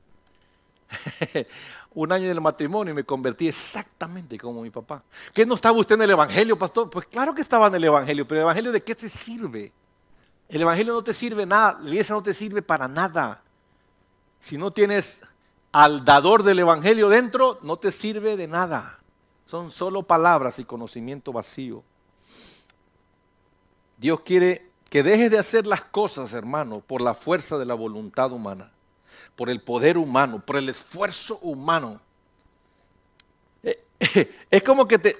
Un 1.93 2.11
año 2.11 2.29
del 2.29 2.41
matrimonio 2.41 2.93
y 2.93 2.95
me 2.95 3.03
convertí 3.03 3.47
exactamente 3.47 4.39
como 4.39 4.63
mi 4.63 4.71
papá. 4.71 5.03
¿Qué 5.31 5.45
no 5.45 5.53
estaba 5.53 5.77
usted 5.77 5.93
en 5.93 6.01
el 6.01 6.09
Evangelio, 6.09 6.57
pastor? 6.57 6.89
Pues 6.89 7.05
claro 7.05 7.31
que 7.31 7.41
estaba 7.41 7.67
en 7.67 7.75
el 7.75 7.83
Evangelio, 7.83 8.27
pero 8.27 8.39
el 8.39 8.45
Evangelio 8.45 8.71
de 8.71 8.81
qué 8.81 8.95
te 8.95 9.07
sirve? 9.07 9.71
El 10.49 10.63
Evangelio 10.63 10.93
no 10.93 11.03
te 11.03 11.13
sirve 11.13 11.45
nada, 11.45 11.77
la 11.79 11.89
iglesia 11.89 12.15
no 12.15 12.23
te 12.23 12.33
sirve 12.33 12.63
para 12.63 12.87
nada. 12.87 13.43
Si 14.39 14.57
no 14.57 14.71
tienes 14.71 15.23
al 15.73 16.05
dador 16.05 16.43
del 16.43 16.59
Evangelio 16.59 17.09
dentro, 17.09 17.57
no 17.63 17.77
te 17.77 17.91
sirve 17.91 18.37
de 18.37 18.47
nada. 18.47 18.99
Son 19.43 19.71
solo 19.71 20.03
palabras 20.03 20.59
y 20.59 20.65
conocimiento 20.65 21.33
vacío. 21.33 21.83
Dios 23.97 24.21
quiere 24.21 24.69
que 24.89 25.01
dejes 25.01 25.31
de 25.31 25.39
hacer 25.39 25.65
las 25.65 25.81
cosas, 25.81 26.33
hermano, 26.33 26.79
por 26.79 27.01
la 27.01 27.15
fuerza 27.15 27.57
de 27.57 27.65
la 27.65 27.73
voluntad 27.73 28.31
humana, 28.31 28.71
por 29.35 29.49
el 29.49 29.61
poder 29.61 29.97
humano, 29.97 30.39
por 30.45 30.57
el 30.57 30.69
esfuerzo 30.69 31.39
humano. 31.41 31.99
Eh, 33.63 33.83
es 34.51 34.63
como 34.63 34.87
que 34.87 34.99
te... 34.99 35.17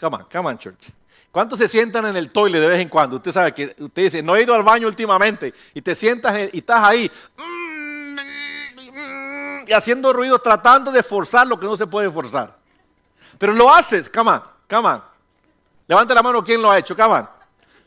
Come 0.00 0.16
on, 0.16 0.26
come 0.30 0.48
on, 0.48 0.58
church. 0.58 0.90
¿Cuántos 1.30 1.60
se 1.60 1.68
sientan 1.68 2.04
en 2.06 2.16
el 2.16 2.30
toile 2.30 2.58
de 2.58 2.66
vez 2.66 2.80
en 2.80 2.88
cuando? 2.88 3.16
Usted 3.16 3.30
sabe 3.30 3.54
que 3.54 3.76
usted 3.78 4.02
dice, 4.02 4.22
no 4.22 4.34
he 4.34 4.42
ido 4.42 4.54
al 4.54 4.64
baño 4.64 4.88
últimamente, 4.88 5.54
y 5.72 5.80
te 5.80 5.94
sientas 5.94 6.50
y 6.52 6.58
estás 6.58 6.82
ahí 6.82 7.10
y 9.66 9.72
haciendo 9.72 10.12
ruido 10.12 10.38
tratando 10.38 10.90
de 10.90 11.02
forzar 11.02 11.46
lo 11.46 11.58
que 11.58 11.66
no 11.66 11.76
se 11.76 11.86
puede 11.86 12.10
forzar. 12.10 12.56
Pero 13.38 13.52
lo 13.52 13.72
haces, 13.72 14.08
come 14.08 14.30
on, 14.30 14.42
come. 14.68 15.00
Levante 15.86 16.14
la 16.14 16.22
mano, 16.22 16.42
¿quién 16.42 16.62
lo 16.62 16.70
ha 16.70 16.78
hecho? 16.78 16.96
Come 16.96 17.14
on. 17.14 17.28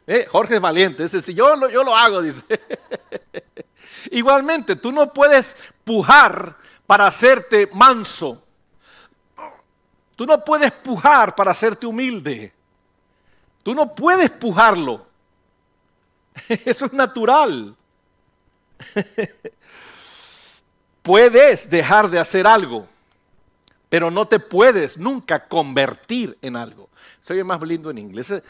Eh, 0.07 0.27
Jorge 0.29 0.55
es 0.55 0.61
valiente, 0.61 1.03
dice, 1.03 1.21
si 1.21 1.33
yo 1.33 1.55
lo, 1.55 1.69
yo 1.69 1.83
lo 1.83 1.95
hago, 1.95 2.21
dice. 2.21 2.43
Igualmente, 4.11 4.75
tú 4.75 4.91
no 4.91 5.11
puedes 5.11 5.55
pujar 5.83 6.55
para 6.85 7.07
hacerte 7.07 7.69
manso. 7.73 8.43
Tú 10.15 10.25
no 10.25 10.43
puedes 10.43 10.71
pujar 10.71 11.35
para 11.35 11.51
hacerte 11.51 11.85
humilde. 11.85 12.53
Tú 13.63 13.73
no 13.73 13.93
puedes 13.93 14.29
pujarlo. 14.29 15.05
Eso 16.47 16.85
es 16.85 16.93
natural. 16.93 17.75
Puedes 21.05 21.69
dejar 21.69 22.09
de 22.09 22.17
hacer 22.17 22.47
algo, 22.47 22.87
pero 23.89 24.09
no 24.09 24.27
te 24.27 24.39
puedes 24.39 24.97
nunca 24.97 25.47
convertir 25.47 26.35
en 26.41 26.55
algo. 26.55 26.89
Soy 27.21 27.43
más 27.43 27.61
lindo 27.61 27.91
en 27.91 27.99
inglés. 27.99 28.41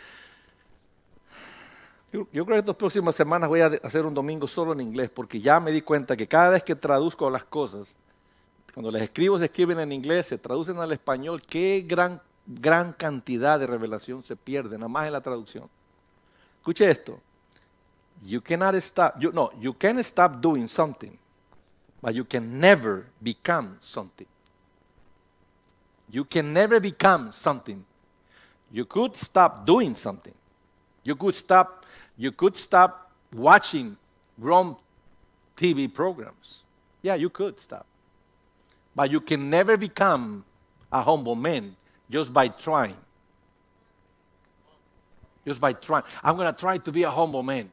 Yo, 2.14 2.26
creo 2.30 2.46
que 2.46 2.58
estas 2.60 2.76
próximas 2.78 3.14
semanas 3.14 3.50
voy 3.50 3.60
a 3.60 3.66
hacer 3.84 4.06
un 4.06 4.14
domingo 4.14 4.48
solo 4.48 4.72
en 4.72 4.80
inglés, 4.80 5.10
porque 5.14 5.42
ya 5.42 5.60
me 5.60 5.70
di 5.70 5.82
cuenta 5.82 6.16
que 6.16 6.30
cada 6.30 6.52
vez 6.52 6.64
que 6.64 6.76
traduzco 6.76 7.30
las 7.30 7.44
cosas, 7.44 7.94
cuando 8.74 8.90
las 8.90 9.02
escribo 9.02 9.38
se 9.38 9.46
escriben 9.46 9.82
en 9.82 9.92
inglés, 9.92 10.28
se 10.28 10.38
traducen 10.38 10.78
al 10.78 10.94
español, 10.94 11.42
qué 11.42 11.84
gran, 11.86 12.22
gran 12.48 12.94
cantidad 12.94 13.60
de 13.60 13.68
revelación 13.68 14.24
se 14.24 14.38
pierde, 14.38 14.78
nada 14.78 14.88
más 14.88 15.08
en 15.08 15.12
la 15.12 15.20
traducción. 15.20 15.70
Escuche 16.60 16.90
esto. 16.90 17.20
You 18.26 18.42
cannot 18.42 18.76
stop, 18.76 19.18
no, 19.18 19.52
you 19.60 19.74
can 19.78 20.00
stop 20.00 20.40
doing 20.40 20.70
something 20.70 21.18
but 22.06 22.14
you 22.14 22.24
can 22.24 22.60
never 22.60 23.08
become 23.24 23.78
something. 23.80 24.28
You 26.08 26.24
can 26.24 26.54
never 26.54 26.80
become 26.80 27.32
something. 27.32 27.84
You 28.72 28.86
could 28.86 29.16
stop 29.16 29.66
doing 29.66 29.96
something. 29.96 30.36
You 31.04 31.16
could 31.16 31.34
stop, 31.34 31.84
you 32.16 32.32
could 32.32 32.56
stop 32.56 33.12
watching 33.34 33.98
wrong 34.38 34.78
TV 35.58 35.92
programs. 35.92 36.62
Yeah, 37.02 37.16
you 37.16 37.32
could 37.32 37.60
stop. 37.60 37.88
But 38.96 39.10
you 39.10 39.20
can 39.20 39.50
never 39.50 39.76
become 39.76 40.46
a 40.92 41.02
humble 41.02 41.34
man 41.34 41.76
just 42.08 42.32
by 42.32 42.50
trying. 42.50 42.98
Just 45.44 45.60
by 45.60 45.74
trying. 45.74 46.04
I'm 46.24 46.36
going 46.36 46.54
to 46.54 46.60
try 46.60 46.78
to 46.78 46.92
be 46.92 47.02
a 47.02 47.10
humble 47.10 47.42
man. 47.42 47.72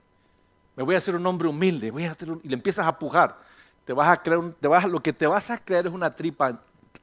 Me 0.75 0.85
voy 0.85 0.95
a 0.95 1.01
hacer 1.01 1.17
un 1.17 1.27
hombre 1.27 1.49
humilde. 1.49 1.91
Voy 1.91 2.05
a 2.05 2.13
hacer 2.13 2.31
un, 2.31 2.41
y 2.43 2.49
le 2.49 2.55
empiezas 2.55 2.87
a 2.87 2.99
pujar 2.99 3.52
te 3.85 3.93
vas 3.93 4.09
a 4.09 4.23
creer, 4.23 4.55
te 4.61 4.69
vas, 4.69 4.89
lo 4.89 5.01
que 5.01 5.13
te 5.13 5.27
vas 5.27 5.51
a 5.51 5.59
creer 5.59 5.87
es 5.87 5.93
una 5.93 6.15
tripa 6.15 6.63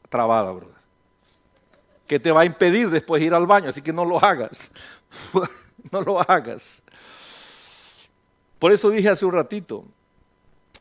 trabada, 0.09 0.51
brother. 0.51 0.75
Que 2.07 2.19
te 2.19 2.31
va 2.31 2.41
a 2.41 2.45
impedir 2.45 2.89
después 2.89 3.21
ir 3.21 3.33
al 3.33 3.45
baño, 3.45 3.69
así 3.69 3.81
que 3.81 3.93
no 3.93 4.05
lo 4.05 4.23
hagas. 4.23 4.71
no 5.91 6.01
lo 6.01 6.19
hagas. 6.19 6.83
Por 8.57 8.71
eso 8.71 8.89
dije 8.89 9.09
hace 9.09 9.25
un 9.25 9.33
ratito, 9.33 9.85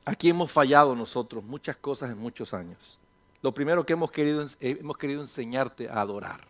aquí 0.05 0.30
hemos 0.30 0.51
fallado 0.51 0.94
nosotros 0.94 1.44
muchas 1.44 1.76
cosas 1.76 2.11
en 2.11 2.18
muchos 2.18 2.55
años. 2.55 2.99
Lo 3.40 3.53
primero 3.53 3.86
que 3.86 3.92
hemos 3.92 4.11
querido, 4.11 4.44
hemos 4.61 4.99
querido 4.99 5.20
enseñarte 5.20 5.88
a 5.88 6.01
adorar. 6.01 6.40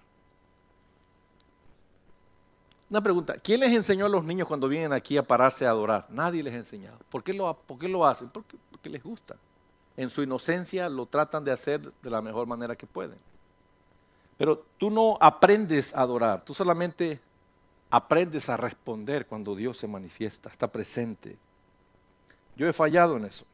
Una 2.90 3.02
pregunta, 3.02 3.34
¿quién 3.34 3.60
les 3.60 3.72
enseñó 3.72 4.06
a 4.06 4.08
los 4.08 4.24
niños 4.24 4.48
cuando 4.48 4.68
vienen 4.68 4.92
aquí 4.92 5.18
a 5.18 5.22
pararse 5.22 5.66
a 5.66 5.70
adorar? 5.70 6.06
Nadie 6.08 6.42
les 6.42 6.54
ha 6.54 6.58
enseñado. 6.58 6.98
¿Por 7.10 7.22
qué 7.22 7.34
lo, 7.34 7.52
por 7.54 7.78
qué 7.78 7.92
hacen? 8.04 8.30
Porque 8.30 8.88
les 8.88 9.02
gusta. 9.02 9.36
En 9.96 10.08
su 10.08 10.22
inocencia 10.22 10.88
lo 10.88 11.06
tratan 11.06 11.44
de 11.44 11.52
hacer 11.52 11.92
de 11.92 12.10
la 12.10 12.22
mejor 12.22 12.46
manera 12.46 12.76
que 12.76 12.86
pueden. 12.86 13.18
Pero 14.38 14.64
tú 14.78 14.88
no 14.88 15.18
aprendes 15.20 15.94
a 15.94 16.00
adorar, 16.00 16.44
tú 16.44 16.54
solamente 16.54 17.20
aprendes 17.90 18.48
a 18.48 18.56
responder 18.56 19.26
cuando 19.26 19.54
Dios 19.54 19.76
se 19.76 19.88
manifiesta, 19.88 20.48
está 20.48 20.68
presente. 20.68 21.36
Yo 22.56 22.66
he 22.68 22.72
fallado 22.72 23.16
en 23.16 23.24
eso. 23.24 23.44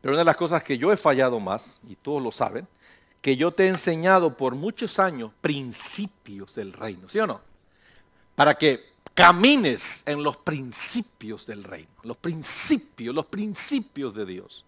Pero 0.00 0.12
una 0.14 0.20
de 0.20 0.24
las 0.24 0.36
cosas 0.36 0.62
que 0.62 0.76
yo 0.76 0.92
he 0.92 0.96
fallado 0.96 1.38
más, 1.38 1.80
y 1.86 1.94
todos 1.94 2.22
lo 2.22 2.32
saben, 2.32 2.66
que 3.20 3.36
yo 3.36 3.52
te 3.52 3.64
he 3.64 3.68
enseñado 3.68 4.36
por 4.36 4.54
muchos 4.54 4.98
años 4.98 5.30
principios 5.40 6.54
del 6.54 6.72
reino, 6.72 7.08
¿sí 7.08 7.18
o 7.18 7.26
no? 7.26 7.40
Para 8.34 8.54
que 8.54 8.90
camines 9.14 10.02
en 10.06 10.22
los 10.22 10.36
principios 10.38 11.46
del 11.46 11.64
reino, 11.64 11.90
los 12.02 12.16
principios, 12.16 13.14
los 13.14 13.26
principios 13.26 14.14
de 14.14 14.24
Dios. 14.24 14.64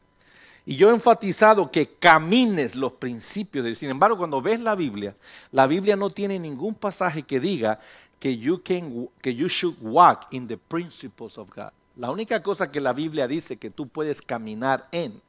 Y 0.64 0.76
yo 0.76 0.90
he 0.90 0.94
enfatizado 0.94 1.70
que 1.70 1.94
camines 1.94 2.76
los 2.76 2.92
principios 2.92 3.64
de 3.64 3.70
Dios. 3.70 3.78
Sin 3.78 3.90
embargo, 3.90 4.16
cuando 4.16 4.40
ves 4.40 4.60
la 4.60 4.74
Biblia, 4.74 5.16
la 5.50 5.66
Biblia 5.66 5.96
no 5.96 6.10
tiene 6.10 6.38
ningún 6.38 6.74
pasaje 6.74 7.22
que 7.22 7.40
diga 7.40 7.80
que 8.20 8.36
you, 8.38 8.62
can, 8.62 9.08
que 9.20 9.34
you 9.34 9.48
should 9.48 9.76
walk 9.80 10.26
in 10.30 10.46
the 10.46 10.56
principles 10.56 11.36
of 11.38 11.48
God. 11.48 11.72
La 11.96 12.10
única 12.10 12.42
cosa 12.42 12.70
que 12.70 12.80
la 12.80 12.92
Biblia 12.92 13.26
dice 13.26 13.56
que 13.56 13.70
tú 13.70 13.88
puedes 13.88 14.22
caminar 14.22 14.88
en, 14.92 15.20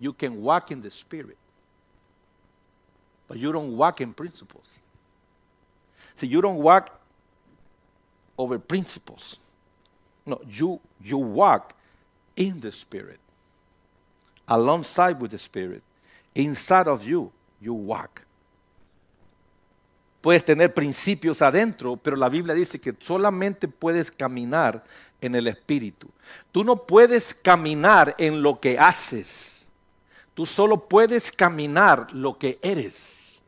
you 0.00 0.12
can 0.12 0.38
walk 0.38 0.70
in 0.70 0.82
the 0.82 0.88
Spirit. 0.88 1.36
But 3.28 3.38
you 3.38 3.52
don't 3.52 3.76
walk 3.76 4.00
in 4.00 4.12
principles. 4.12 4.80
Si 6.16 6.26
you 6.26 6.40
don't 6.40 6.58
walk 6.58 6.90
over 8.36 8.58
principles. 8.58 9.38
No, 10.26 10.40
you, 10.48 10.80
you 11.02 11.18
walk 11.18 11.74
in 12.36 12.60
the 12.60 12.70
Spirit, 12.70 13.18
alongside 14.48 15.20
with 15.20 15.30
the 15.30 15.38
Spirit. 15.38 15.82
Inside 16.34 16.88
of 16.88 17.04
you, 17.04 17.30
you 17.60 17.74
walk. 17.74 18.24
Puedes 20.22 20.44
tener 20.44 20.72
principios 20.72 21.42
adentro, 21.42 21.96
pero 21.96 22.16
la 22.16 22.28
Biblia 22.28 22.54
dice 22.54 22.80
que 22.80 22.94
solamente 23.00 23.66
puedes 23.66 24.10
caminar 24.10 24.84
en 25.20 25.34
el 25.34 25.48
Espíritu. 25.48 26.08
Tú 26.52 26.62
no 26.62 26.76
puedes 26.76 27.34
caminar 27.34 28.14
en 28.18 28.40
lo 28.40 28.60
que 28.60 28.78
haces. 28.78 29.61
Tú 30.34 30.46
solo 30.46 30.88
puedes 30.88 31.30
caminar 31.30 32.12
lo 32.12 32.38
que 32.38 32.58
eres. 32.62 33.42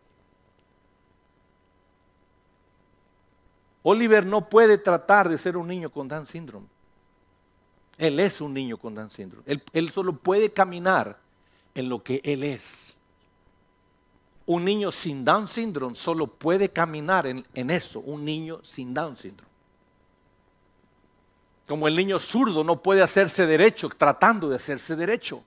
Oliver 3.83 4.25
no 4.25 4.49
puede 4.49 4.79
tratar 4.79 5.29
de 5.29 5.39
ser 5.39 5.57
un 5.57 5.69
niño 5.69 5.91
con 5.91 6.09
Down 6.09 6.27
syndrome. 6.27 6.67
Él 7.99 8.19
es 8.19 8.41
un 8.41 8.53
niño 8.53 8.77
con 8.77 8.95
Down 8.95 9.11
syndrome. 9.11 9.45
Él, 9.73 9.91
solo 9.91 10.17
puede 10.17 10.53
caminar 10.53 11.19
en 11.75 11.89
lo 11.89 12.03
que 12.03 12.21
él 12.25 12.45
es 12.45 12.95
un 14.47 14.65
niño 14.65 14.91
sin 14.91 15.25
Down 15.25 15.49
syndrome 15.49 15.95
solo 15.95 16.27
puede 16.27 16.69
caminar 16.69 17.27
en, 17.27 17.71
eso, 17.71 18.01
un 18.01 18.25
niño 18.25 18.61
sin 18.63 18.93
Down 18.93 19.17
syndrome. 19.17 19.53
Como 21.67 21.89
el 21.89 21.97
niño 21.97 22.19
zurdo 22.19 22.63
no 22.63 22.83
puede 22.83 23.03
hacerse 23.03 23.47
derecho 23.47 23.89
tratando 23.89 24.51
de 24.51 24.57
hacerse 24.57 24.97
derecho. 24.97 25.43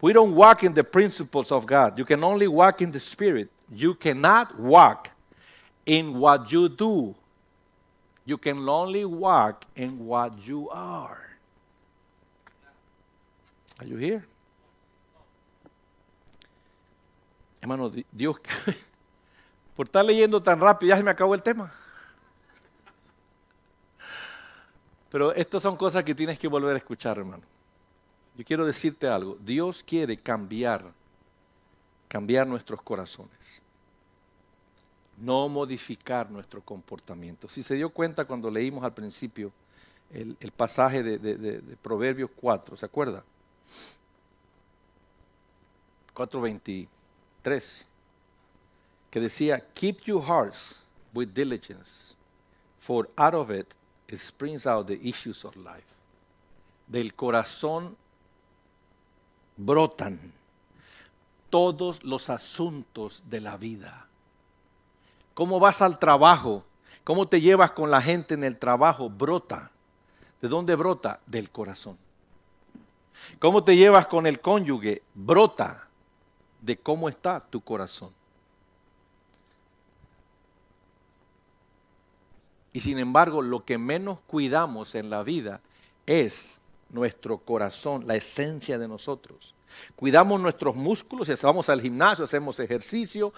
We 0.00 0.12
don't 0.12 0.34
walk 0.34 0.62
in 0.62 0.74
the 0.74 0.84
principles 0.84 1.50
of 1.50 1.66
God. 1.66 1.98
You 1.98 2.04
can 2.04 2.22
only 2.22 2.46
walk 2.46 2.82
in 2.82 2.92
the 2.92 3.00
Spirit. 3.00 3.50
You 3.70 3.94
cannot 3.94 4.58
walk 4.58 5.10
in 5.84 6.18
what 6.18 6.52
you 6.52 6.68
do. 6.68 7.14
You 8.24 8.38
can 8.38 8.68
only 8.68 9.04
walk 9.04 9.64
in 9.74 10.06
what 10.06 10.46
you 10.46 10.68
are. 10.70 11.18
Are 13.80 13.86
you 13.86 13.96
here? 13.96 14.24
Hermano, 17.60 17.90
Dios, 18.12 18.36
por 19.76 19.86
estar 19.86 20.04
leyendo 20.04 20.40
tan 20.42 20.60
rápido, 20.60 20.90
ya 20.90 20.96
se 20.96 21.02
me 21.02 21.10
acabó 21.10 21.34
el 21.34 21.42
tema. 21.42 21.72
Pero 25.10 25.32
estas 25.34 25.62
son 25.62 25.74
cosas 25.76 26.04
que 26.04 26.14
tienes 26.14 26.38
que 26.38 26.46
volver 26.46 26.74
a 26.74 26.78
escuchar, 26.78 27.18
hermano. 27.18 27.42
Yo 28.38 28.44
quiero 28.44 28.64
decirte 28.64 29.06
algo. 29.06 29.36
Dios 29.40 29.82
quiere 29.82 30.16
cambiar, 30.16 30.90
cambiar 32.08 32.46
nuestros 32.46 32.80
corazones. 32.80 33.62
No 35.18 35.48
modificar 35.48 36.30
nuestro 36.30 36.62
comportamiento. 36.62 37.48
Si 37.48 37.62
se 37.62 37.74
dio 37.74 37.90
cuenta 37.90 38.24
cuando 38.24 38.50
leímos 38.50 38.84
al 38.84 38.94
principio 38.94 39.52
el, 40.10 40.36
pasaje 40.56 41.02
de, 41.02 41.18
de 41.18 41.76
Proverbios 41.82 42.30
4, 42.40 42.76
¿se 42.76 42.86
acuerda? 42.86 43.24
4.20 46.14 46.88
que 49.10 49.20
decía, 49.20 49.60
keep 49.74 50.00
your 50.04 50.22
hearts 50.22 50.82
with 51.14 51.28
diligence, 51.28 52.14
for 52.78 53.08
out 53.16 53.34
of 53.34 53.50
it 53.50 53.74
springs 54.12 54.66
out 54.66 54.86
the 54.86 54.98
issues 55.02 55.44
of 55.44 55.56
life. 55.56 55.86
Del 56.86 57.14
corazón 57.14 57.96
brotan 59.58 60.18
todos 61.50 62.02
los 62.04 62.30
asuntos 62.30 63.24
de 63.28 63.40
la 63.40 63.58
vida. 63.58 64.06
¿Cómo 65.34 65.60
vas 65.60 65.82
al 65.82 65.98
trabajo? 65.98 66.64
¿Cómo 67.04 67.28
te 67.28 67.40
llevas 67.40 67.72
con 67.72 67.90
la 67.90 68.00
gente 68.00 68.34
en 68.34 68.44
el 68.44 68.58
trabajo? 68.58 69.10
Brota. 69.10 69.70
¿De 70.40 70.48
dónde 70.48 70.74
brota? 70.74 71.20
Del 71.26 71.50
corazón. 71.50 71.98
¿Cómo 73.38 73.64
te 73.64 73.76
llevas 73.76 74.06
con 74.06 74.26
el 74.26 74.40
cónyuge? 74.40 75.02
Brota 75.14 75.86
de 76.60 76.76
cómo 76.78 77.08
está 77.08 77.40
tu 77.40 77.60
corazón. 77.60 78.10
Y 82.72 82.80
sin 82.80 82.98
embargo, 82.98 83.42
lo 83.42 83.64
que 83.64 83.78
menos 83.78 84.20
cuidamos 84.26 84.94
en 84.94 85.10
la 85.10 85.22
vida 85.22 85.60
es 86.06 86.60
nuestro 86.90 87.38
corazón, 87.38 88.06
la 88.06 88.16
esencia 88.16 88.78
de 88.78 88.88
nosotros. 88.88 89.54
Cuidamos 89.96 90.40
nuestros 90.40 90.76
músculos, 90.76 91.28
vamos 91.42 91.68
al 91.68 91.80
gimnasio, 91.80 92.24
hacemos 92.24 92.58
ejercicio, 92.60 93.32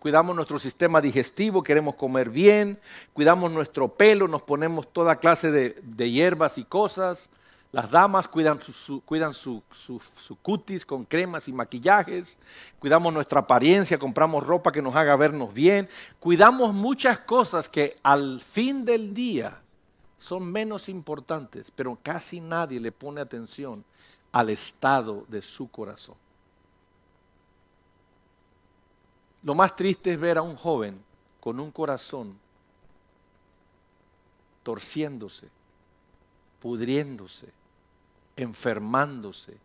cuidamos 0.00 0.34
nuestro 0.34 0.58
sistema 0.58 1.00
digestivo, 1.00 1.62
queremos 1.62 1.94
comer 1.94 2.30
bien, 2.30 2.80
cuidamos 3.12 3.50
nuestro 3.52 3.88
pelo, 3.88 4.28
nos 4.28 4.42
ponemos 4.42 4.92
toda 4.92 5.16
clase 5.16 5.50
de, 5.50 6.10
hierbas 6.10 6.58
y 6.58 6.64
cosas, 6.64 7.30
las 7.70 7.90
damas 7.90 8.28
cuidan 8.28 8.60
su, 8.60 9.62
cutis 10.42 10.84
con 10.84 11.06
cremas 11.06 11.48
y 11.48 11.54
maquillajes. 11.54 12.36
Cuidamos 12.78 13.14
nuestra 13.14 13.40
apariencia, 13.40 13.98
compramos 13.98 14.46
ropa 14.46 14.70
que 14.70 14.82
nos 14.82 14.94
haga 14.94 15.16
vernos 15.16 15.54
bien. 15.54 15.88
Cuidamos 16.20 16.74
muchas 16.74 17.20
cosas 17.20 17.70
que 17.70 17.96
al 18.02 18.40
fin 18.40 18.84
del 18.84 19.14
día 19.14 19.61
son 20.22 20.52
menos 20.52 20.88
importantes, 20.88 21.72
pero 21.74 21.98
casi 22.00 22.40
nadie 22.40 22.78
le 22.78 22.92
pone 22.92 23.20
atención 23.20 23.84
al 24.30 24.50
estado 24.50 25.24
de 25.26 25.42
su 25.42 25.68
corazón. 25.68 26.14
Lo 29.42 29.56
más 29.56 29.74
triste 29.74 30.12
es 30.12 30.20
ver 30.20 30.38
a 30.38 30.42
un 30.42 30.54
joven 30.54 31.02
con 31.40 31.58
un 31.58 31.72
corazón 31.72 32.38
torciéndose, 34.62 35.48
pudriéndose, 36.60 37.48
enfermándose 38.36 39.56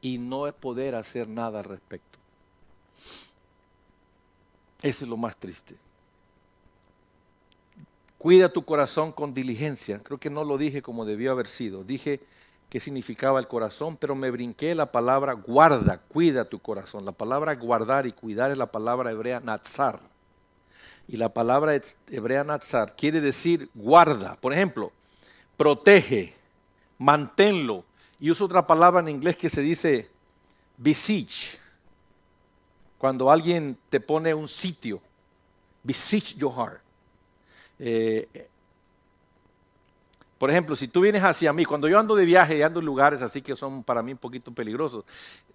y 0.00 0.18
no 0.18 0.52
poder 0.54 0.96
hacer 0.96 1.28
nada 1.28 1.60
al 1.60 1.66
respecto. 1.66 2.18
Eso 4.82 5.04
es 5.04 5.08
lo 5.08 5.16
más 5.16 5.36
triste. 5.36 5.76
Cuida 8.24 8.48
tu 8.48 8.64
corazón 8.64 9.12
con 9.12 9.34
diligencia. 9.34 9.98
Creo 9.98 10.16
que 10.16 10.30
no 10.30 10.44
lo 10.44 10.56
dije 10.56 10.80
como 10.80 11.04
debió 11.04 11.30
haber 11.30 11.46
sido. 11.46 11.84
Dije 11.84 12.20
qué 12.70 12.80
significaba 12.80 13.38
el 13.38 13.46
corazón, 13.46 13.98
pero 13.98 14.14
me 14.14 14.30
brinqué 14.30 14.74
la 14.74 14.90
palabra 14.90 15.34
guarda, 15.34 15.98
cuida 15.98 16.46
tu 16.46 16.58
corazón. 16.58 17.04
La 17.04 17.12
palabra 17.12 17.54
guardar 17.54 18.06
y 18.06 18.12
cuidar 18.12 18.50
es 18.50 18.56
la 18.56 18.72
palabra 18.72 19.10
hebrea 19.10 19.40
natsar. 19.40 20.00
Y 21.06 21.18
la 21.18 21.34
palabra 21.34 21.78
hebrea 22.10 22.44
natsar 22.44 22.96
quiere 22.96 23.20
decir 23.20 23.68
guarda. 23.74 24.36
Por 24.36 24.54
ejemplo, 24.54 24.90
protege, 25.58 26.32
manténlo. 26.96 27.84
Y 28.18 28.30
uso 28.30 28.46
otra 28.46 28.66
palabra 28.66 29.00
en 29.00 29.08
inglés 29.08 29.36
que 29.36 29.50
se 29.50 29.60
dice 29.60 30.08
besiege. 30.78 31.58
Cuando 32.96 33.30
alguien 33.30 33.76
te 33.90 34.00
pone 34.00 34.32
un 34.32 34.48
sitio, 34.48 35.02
besiege 35.82 36.38
your 36.38 36.54
heart. 36.54 36.83
Eh, 37.78 38.48
por 40.38 40.50
ejemplo, 40.50 40.76
si 40.76 40.88
tú 40.88 41.00
vienes 41.00 41.22
hacia 41.22 41.52
mí, 41.52 41.64
cuando 41.64 41.88
yo 41.88 41.98
ando 41.98 42.14
de 42.14 42.24
viaje 42.24 42.58
y 42.58 42.62
ando 42.62 42.80
en 42.80 42.86
lugares 42.86 43.22
así 43.22 43.40
que 43.40 43.56
son 43.56 43.82
para 43.82 44.02
mí 44.02 44.12
un 44.12 44.18
poquito 44.18 44.52
peligrosos, 44.52 45.04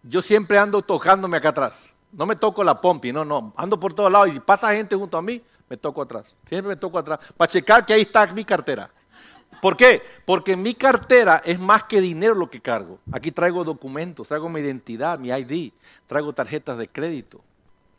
yo 0.03 0.21
siempre 0.21 0.57
ando 0.57 0.81
tocándome 0.81 1.37
acá 1.37 1.49
atrás. 1.49 1.91
No 2.11 2.25
me 2.25 2.35
toco 2.35 2.63
la 2.63 2.81
pompi, 2.81 3.11
no, 3.11 3.23
no. 3.23 3.53
Ando 3.55 3.79
por 3.79 3.93
todos 3.93 4.11
lados 4.11 4.29
y 4.29 4.31
si 4.31 4.39
pasa 4.39 4.73
gente 4.73 4.95
junto 4.95 5.17
a 5.17 5.21
mí, 5.21 5.41
me 5.69 5.77
toco 5.77 6.01
atrás. 6.01 6.35
Siempre 6.47 6.69
me 6.69 6.75
toco 6.75 6.97
atrás 6.97 7.19
para 7.37 7.51
checar 7.51 7.85
que 7.85 7.93
ahí 7.93 8.01
está 8.01 8.25
mi 8.27 8.43
cartera. 8.43 8.89
¿Por 9.61 9.75
qué? 9.75 10.01
Porque 10.25 10.55
mi 10.55 10.73
cartera 10.73 11.41
es 11.43 11.59
más 11.59 11.83
que 11.83 11.99
dinero 12.01 12.33
lo 12.33 12.49
que 12.49 12.61
cargo. 12.61 12.99
Aquí 13.11 13.31
traigo 13.31 13.63
documentos, 13.63 14.27
traigo 14.27 14.47
mi 14.47 14.61
identidad, 14.61 15.19
mi 15.19 15.29
ID, 15.29 15.71
traigo 16.07 16.33
tarjetas 16.33 16.77
de 16.77 16.87
crédito, 16.87 17.41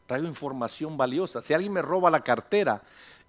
traigo 0.06 0.26
información 0.26 0.96
valiosa. 0.96 1.42
Si 1.42 1.52
alguien 1.52 1.72
me 1.72 1.82
roba 1.82 2.10
la 2.10 2.24
cartera, 2.24 2.82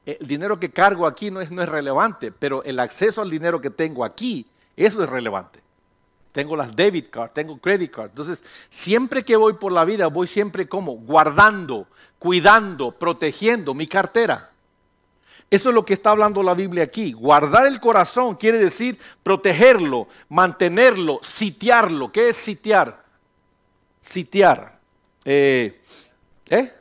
el 0.06 0.28
dinero 0.28 0.60
que 0.60 0.72
cargo 0.72 1.06
aquí 1.06 1.30
no 1.30 1.41
es, 1.41 1.52
no 1.52 1.62
es 1.62 1.70
relevante, 1.70 2.32
pero 2.32 2.64
el 2.64 2.80
acceso 2.80 3.22
al 3.22 3.30
dinero 3.30 3.62
que 3.62 3.70
tengo 3.70 4.04
aquí, 4.04 4.47
eso 4.76 5.04
es 5.04 5.10
relevante. 5.10 5.60
Tengo 6.32 6.56
las 6.56 6.76
debit 6.76 7.10
cards, 7.10 7.34
tengo 7.34 7.58
credit 7.58 7.91
cards. 7.91 8.12
Entonces, 8.12 8.43
siempre 8.70 9.24
que 9.24 9.36
voy 9.36 9.54
por 9.54 9.72
la 9.72 9.84
vida, 9.84 10.08
voy 10.08 10.28
siempre 10.28 10.68
como 10.68 10.93
guardando, 10.93 11.88
cuidando, 12.20 12.91
protegiendo 12.91 13.74
mi 13.74 13.86
cartera. 13.86 14.49
Eso 15.49 15.70
es 15.70 15.76
lo 15.76 15.84
que 15.84 15.95
está 15.95 16.12
hablando 16.12 16.41
la 16.41 16.54
Biblia 16.54 16.84
aquí. 16.84 17.12
Guardar 17.12 17.68
el 17.68 17.82
corazón 17.82 18.36
quiere 18.36 18.58
decir 18.58 18.97
protegerlo, 19.22 20.08
mantenerlo, 20.30 21.20
sitiarlo. 21.22 22.10
¿Qué 22.10 22.30
es 22.30 22.38
sitiar? 22.38 23.04
Sitiar. 23.99 24.80
Eh, 25.26 25.82
¿eh? 26.49 26.74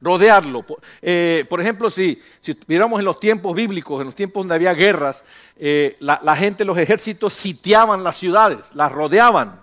Rodearlo. 0.00 0.64
Eh, 1.02 1.44
por 1.48 1.60
ejemplo, 1.60 1.90
si, 1.90 2.20
si 2.40 2.56
viéramos 2.66 2.98
en 3.00 3.04
los 3.04 3.18
tiempos 3.18 3.54
bíblicos, 3.54 4.00
en 4.00 4.06
los 4.06 4.14
tiempos 4.14 4.42
donde 4.42 4.54
había 4.54 4.72
guerras, 4.74 5.24
eh, 5.56 5.96
la, 6.00 6.20
la 6.22 6.36
gente, 6.36 6.64
los 6.64 6.78
ejércitos 6.78 7.32
sitiaban 7.32 8.04
las 8.04 8.16
ciudades, 8.16 8.74
las 8.74 8.92
rodeaban. 8.92 9.60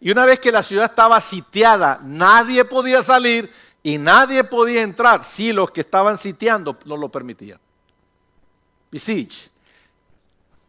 Y 0.00 0.10
una 0.10 0.26
vez 0.26 0.40
que 0.40 0.52
la 0.52 0.62
ciudad 0.62 0.86
estaba 0.86 1.20
sitiada, 1.20 2.00
nadie 2.02 2.64
podía 2.64 3.02
salir 3.02 3.50
y 3.82 3.98
nadie 3.98 4.42
podía 4.42 4.82
entrar 4.82 5.22
si 5.22 5.52
los 5.52 5.70
que 5.70 5.82
estaban 5.82 6.18
sitiando 6.18 6.76
no 6.84 6.96
lo 6.96 7.08
permitían. 7.08 7.60
Besiege. 8.90 9.48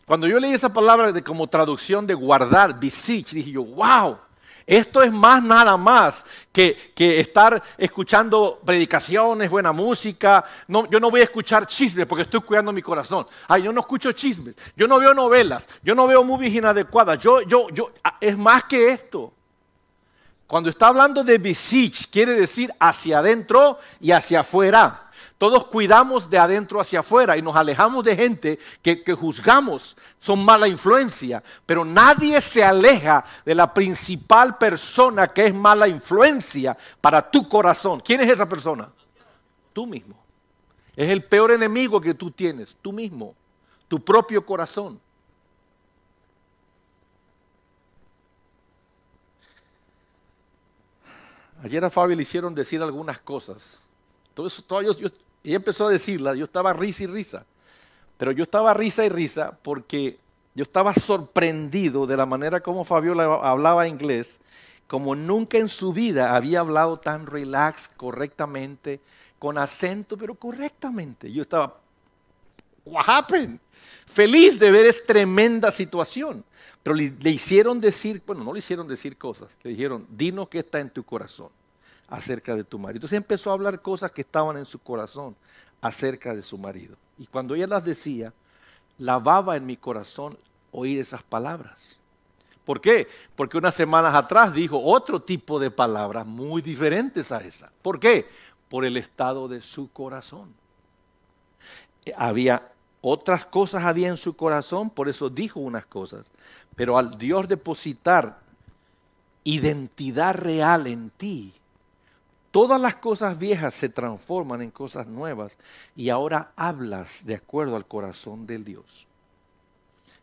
Cuando 0.05 0.27
yo 0.27 0.39
leí 0.39 0.53
esa 0.53 0.71
palabra 0.71 1.11
de, 1.11 1.23
como 1.23 1.47
traducción 1.47 2.07
de 2.07 2.13
guardar, 2.13 2.79
besiege, 2.79 3.35
dije 3.35 3.51
yo, 3.51 3.63
wow, 3.63 4.17
esto 4.67 5.01
es 5.01 5.13
más 5.13 5.41
nada 5.41 5.77
más 5.77 6.25
que, 6.51 6.91
estar 6.97 7.63
escuchando 7.77 8.59
predicaciones, 8.65 9.49
buena 9.49 9.71
música. 9.71 10.43
No, 10.67 10.89
yo 10.89 10.99
no 10.99 11.09
voy 11.09 11.21
a 11.21 11.23
escuchar 11.23 11.65
chismes 11.65 12.05
porque 12.05 12.23
estoy 12.23 12.41
cuidando 12.41 12.73
mi 12.73 12.81
corazón. 12.81 13.25
Ay, 13.47 13.63
yo 13.63 13.71
no 13.71 13.79
escucho 13.79 14.11
chismes. 14.11 14.55
Yo 14.75 14.85
no 14.85 14.99
veo 14.99 15.13
novelas. 15.13 15.69
Yo 15.81 15.95
no 15.95 16.05
veo 16.05 16.21
movies 16.21 16.53
inadecuadas. 16.53 17.17
Yo, 17.19 17.41
yo, 17.43 17.69
yo, 17.69 17.93
ah, 18.03 18.17
es 18.19 18.37
más 18.37 18.65
que 18.65 18.89
esto. 18.89 19.31
Cuando 20.45 20.69
está 20.69 20.87
hablando 20.87 21.23
de 21.23 21.37
besich, 21.37 22.09
quiere 22.09 22.33
decir 22.33 22.69
hacia 22.77 23.19
adentro 23.19 23.79
y 24.01 24.11
hacia 24.11 24.41
afuera. 24.41 25.06
Todos 25.37 25.65
cuidamos 25.65 26.29
de 26.29 26.39
adentro 26.39 26.79
hacia 26.81 27.01
afuera 27.01 27.37
y 27.37 27.43
nos 27.43 27.55
alejamos 27.55 28.03
de 28.03 28.15
gente 28.15 28.59
que, 28.81 29.13
juzgamos, 29.13 29.95
son 30.19 30.43
mala 30.43 30.67
influencia, 30.67 31.43
pero 31.65 31.85
nadie 31.85 32.41
se 32.41 32.63
aleja 32.63 33.23
de 33.45 33.53
la 33.53 33.71
principal 33.71 34.57
persona 34.57 35.27
que 35.27 35.45
es 35.45 35.53
mala 35.53 35.87
influencia 35.87 36.75
para 36.99 37.29
tu 37.29 37.47
corazón. 37.47 37.99
¿Quién 37.99 38.21
es 38.21 38.31
esa 38.31 38.49
persona? 38.49 38.89
Tú 39.73 39.85
mismo. 39.85 40.17
Es 40.95 41.07
el 41.09 41.23
peor 41.23 41.51
enemigo 41.51 42.01
que 42.01 42.15
tú 42.15 42.31
tienes, 42.31 42.75
tú 42.81 42.91
mismo, 42.91 43.35
tu 43.87 44.03
propio 44.03 44.43
corazón. 44.43 44.99
Ayer 51.63 51.85
a 51.85 51.91
Fabio 51.91 52.15
le 52.15 52.23
hicieron 52.23 52.55
decir 52.55 52.81
algunas 52.81 53.19
cosas. 53.19 53.79
Todo 54.33 54.47
eso, 54.47 54.63
todo, 54.63 54.81
yo, 54.81 55.09
ella 55.47 55.57
empezó 55.57 55.87
a 55.87 55.91
decirla, 55.91 56.35
yo 56.35 56.43
estaba 56.43 56.73
risa 56.73 57.03
y 57.03 57.07
risa. 57.07 57.45
Pero 58.17 58.31
yo 58.31 58.43
estaba 58.43 58.73
risa 58.73 59.05
y 59.05 59.09
risa 59.09 59.57
porque 59.61 60.17
yo 60.55 60.63
estaba 60.63 60.93
sorprendido 60.93 62.05
de 62.07 62.17
la 62.17 62.25
manera 62.25 62.61
como 62.61 62.83
Fabiola 62.83 63.23
hablaba 63.43 63.87
inglés, 63.87 64.39
como 64.87 65.15
nunca 65.15 65.57
en 65.57 65.69
su 65.69 65.93
vida 65.93 66.35
había 66.35 66.61
hablado 66.61 66.99
tan 66.99 67.27
relax, 67.27 67.87
correctamente, 67.89 68.99
con 69.39 69.57
acento, 69.57 70.17
pero 70.17 70.33
correctamente. 70.35 71.31
Yo 71.31 71.43
estaba, 71.43 71.77
what 72.83 73.05
happened? 73.07 73.59
Feliz 74.05 74.59
de 74.59 74.71
ver 74.71 74.85
esta 74.85 75.13
tremenda 75.13 75.69
situación. 75.69 76.43
Pero 76.81 76.95
le, 76.95 77.13
le, 77.19 77.29
hicieron 77.29 77.79
decir, 77.79 78.21
bueno, 78.25 78.43
no 78.43 78.53
le 78.53 78.59
hicieron 78.59 78.87
decir 78.87 79.17
cosas, 79.17 79.57
le 79.63 79.71
dijeron, 79.71 80.07
dinos 80.09 80.47
qué 80.49 80.59
está 80.59 80.79
en 80.79 80.89
tu 80.89 81.03
corazón 81.03 81.49
acerca 82.07 82.55
de 82.55 82.63
tu 82.63 82.79
marido. 82.79 82.97
Entonces 82.97 83.17
empezó 83.17 83.49
a 83.49 83.53
hablar 83.53 83.81
cosas 83.81 84.11
que 84.11 84.21
estaban 84.21 84.57
en 84.57 84.65
su 84.65 84.79
corazón 84.79 85.35
acerca 85.81 86.33
de 86.33 86.43
su 86.43 86.57
marido. 86.57 86.95
Y 87.17 87.27
cuando 87.27 87.55
ella 87.55 87.67
las 87.67 87.83
decía, 87.83 88.33
lavaba 88.97 89.57
en 89.57 89.65
mi 89.65 89.77
corazón 89.77 90.37
oír 90.71 90.99
esas 90.99 91.23
palabras. 91.23 91.97
¿Por 92.65 92.81
qué? 92.81 93.07
Porque 93.35 93.57
unas 93.57 93.75
semanas 93.75 94.13
atrás 94.13 94.53
dijo 94.53 94.77
otro 94.83 95.21
tipo 95.21 95.59
de 95.59 95.71
palabras 95.71 96.25
muy 96.25 96.61
diferentes 96.61 97.31
a 97.31 97.37
esa. 97.37 97.71
¿Por 97.81 97.99
qué? 97.99 98.27
Por 98.69 98.83
el 98.83 98.97
estado 98.97 99.47
de 99.47 99.61
su 99.61 99.91
corazón. 99.91 100.53
Había 102.15 102.71
otras 103.01 103.45
cosas 103.45 103.85
había 103.85 104.09
en 104.09 104.17
su 104.17 104.35
corazón, 104.35 104.89
por 104.89 105.07
eso 105.07 105.29
dijo 105.29 105.59
unas 105.59 105.85
cosas. 105.85 106.25
Pero 106.75 106.97
al 106.97 107.17
Dios 107.17 107.47
depositar 107.47 108.39
identidad 109.43 110.35
real 110.35 110.87
en 110.87 111.09
ti, 111.11 111.53
todas 112.51 112.79
las 112.79 112.95
cosas 112.95 113.37
viejas 113.37 113.73
se 113.73 113.89
transforman 113.89 114.61
en 114.61 114.71
cosas 114.71 115.07
nuevas 115.07 115.57
y 115.95 116.09
ahora 116.09 116.51
hablas 116.55 117.25
de 117.25 117.35
acuerdo 117.35 117.75
al 117.75 117.85
corazón 117.85 118.47
del 118.47 118.63
Dios. 118.63 119.05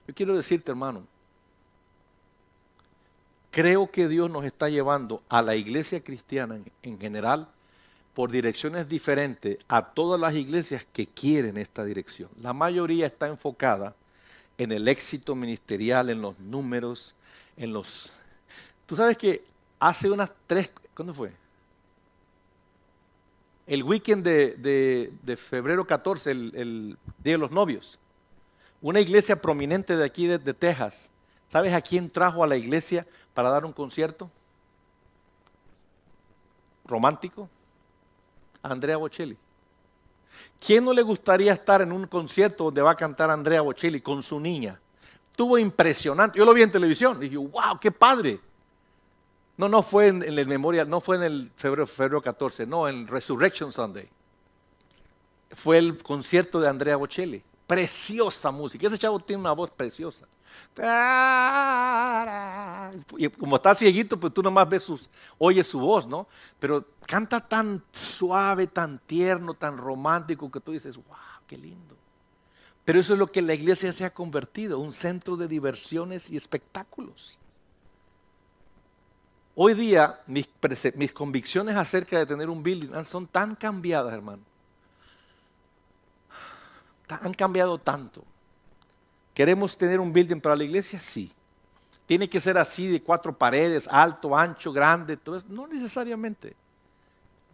Yo 0.07 0.15
quiero 0.15 0.37
decirte, 0.37 0.71
hermano, 0.71 1.07
creo 3.51 3.91
que 3.91 4.09
Dios 4.09 4.31
nos 4.31 4.45
está 4.45 4.69
llevando 4.69 5.23
a 5.29 5.43
la 5.43 5.57
iglesia 5.57 6.03
cristiana 6.03 6.57
en, 6.57 6.71
en 6.83 6.99
general 6.99 7.49
por 8.15 8.31
direcciones 8.31 8.89
diferentes 8.89 9.59
a 9.69 9.93
todas 9.93 10.21
las 10.21 10.35
iglesias 10.35 10.87
que 10.93 11.07
quieren 11.07 11.57
esta 11.57 11.85
dirección. 11.85 12.31
La 12.41 12.53
mayoría 12.53 13.07
está 13.07 13.27
enfocada 13.27 13.95
en 14.57 14.73
el 14.73 14.87
éxito 14.89 15.35
ministerial, 15.35 16.11
en 16.11 16.23
los 16.23 16.39
números, 16.39 17.15
en 17.57 17.73
los... 17.73 18.13
Tú 18.87 18.97
sabes 18.97 19.17
que 19.19 19.45
hace 19.81 20.11
unas 20.11 20.31
tres... 20.47 20.71
¿Cuándo 20.95 21.13
fue? 21.13 21.33
El 23.67 23.83
weekend 23.83 24.25
de, 24.25 25.37
febrero 25.37 25.87
14, 25.87 26.31
el, 26.31 26.99
Día 27.19 27.35
de 27.35 27.39
los 27.39 27.51
Novios. 27.51 27.99
Una 28.83 29.01
iglesia 29.01 29.41
prominente 29.41 29.97
de 29.97 30.05
aquí, 30.05 30.27
de, 30.27 30.39
de 30.39 30.53
Texas. 30.53 31.11
¿Sabes 31.47 31.73
a 31.73 31.81
quién 31.81 32.11
trajo 32.11 32.45
a 32.45 32.47
la 32.47 32.57
iglesia 32.57 33.07
para 33.33 33.49
dar 33.49 33.65
un 33.65 33.73
concierto? 33.73 34.31
Romántico. 36.85 37.49
Andrea 38.63 38.97
Bocelli. 38.97 39.37
¿Quién 40.59 40.85
no 40.85 40.93
le 40.93 41.03
gustaría 41.03 41.53
estar 41.53 41.83
en 41.83 41.93
un 41.93 42.07
concierto 42.07 42.65
donde 42.65 42.83
va 42.83 42.93
a 42.93 42.97
cantar 42.97 43.31
Andrea 43.31 43.61
Bocelli 43.61 44.01
con 44.01 44.23
su 44.23 44.41
niña? 44.41 44.81
Estuvo 45.31 45.59
impresionante. 45.59 46.39
Yo 46.39 46.45
lo 46.45 46.55
vi 46.55 46.63
en 46.63 46.71
televisión. 46.71 47.19
Dije, 47.19 47.37
wow, 47.37 47.79
qué 47.81 47.91
padre. 47.91 48.41
No, 49.57 49.69
no 49.69 49.83
fue 49.83 50.09
en, 50.09 50.23
el 50.23 50.47
memorial, 50.47 50.89
no 50.89 51.01
fue 51.01 51.17
en 51.17 51.23
el 51.23 51.53
febrero, 51.55 51.87
febrero 51.87 52.21
14, 52.23 52.67
no, 52.67 52.89
en 52.89 53.07
Resurrection 53.07 53.73
Sunday. 53.73 54.09
Fue 55.51 55.79
el 55.79 56.03
concierto 56.03 56.61
de 56.61 56.69
Andrea 56.69 56.97
Bocelli. 56.97 57.43
Preciosa 57.67 58.51
música. 58.51 58.87
Ese 58.87 58.99
chavo 58.99 59.21
tiene 59.21 59.41
una 59.41 59.53
voz 59.53 59.71
preciosa. 59.71 60.27
Y 63.17 63.29
como 63.29 63.57
está 63.57 63.75
cieguito, 63.75 64.19
pues 64.19 64.35
tú 64.35 64.43
nomás 64.43 64.69
ves 64.69 64.87
oyes 65.39 65.67
su 65.67 65.79
voz, 65.79 66.07
¿no? 66.07 66.27
Pero 66.59 66.85
canta 67.07 67.41
tan 67.41 67.83
suave, 67.93 68.67
tan 68.67 68.99
tierno, 68.99 69.55
tan 69.55 69.79
romántico 69.79 70.51
que 70.51 70.61
tú 70.61 70.73
dices, 70.73 70.97
wow, 70.97 71.17
qué 71.47 71.57
lindo. 71.57 71.97
Pero 72.85 73.01
eso 73.01 73.15
es 73.15 73.19
lo 73.19 73.31
que 73.31 73.41
la 73.41 73.55
iglesia 73.55 73.93
se 73.93 74.05
ha 74.05 74.11
convertido, 74.13 74.79
un 74.79 74.93
centro 74.93 75.37
de 75.37 75.49
diversiones 75.49 76.29
y 76.29 76.37
espectáculos. 76.37 77.39
Hoy 79.57 79.75
día 79.75 80.21
mis, 80.27 80.49
convicciones 81.13 81.77
acerca 81.77 82.19
de 82.19 82.27
tener 82.27 82.51
un 82.51 82.63
building 82.63 83.05
son 83.05 83.27
tan 83.27 83.55
cambiadas, 83.55 84.13
hermano. 84.13 84.43
Han 87.09 87.35
cambiado 87.35 87.79
tanto 87.79 88.25
¿Queremos 89.35 89.77
tener 89.77 89.99
un 89.99 90.13
building 90.13 90.41
para 90.41 90.55
la 90.55 90.63
iglesia? 90.63 91.01
Sí. 91.01 91.31
¿Tiene 92.07 92.29
que 92.29 92.41
ser 92.41 92.57
así 92.57 92.87
de 92.87 93.03
cuatro 93.03 93.37
paredes, 93.37 93.89
alto, 93.91 94.37
ancho, 94.37 94.73
grande? 94.73 95.17
Todo 95.17 95.39
eso? 95.39 95.47
No 95.49 95.67
necesariamente. 95.67 96.55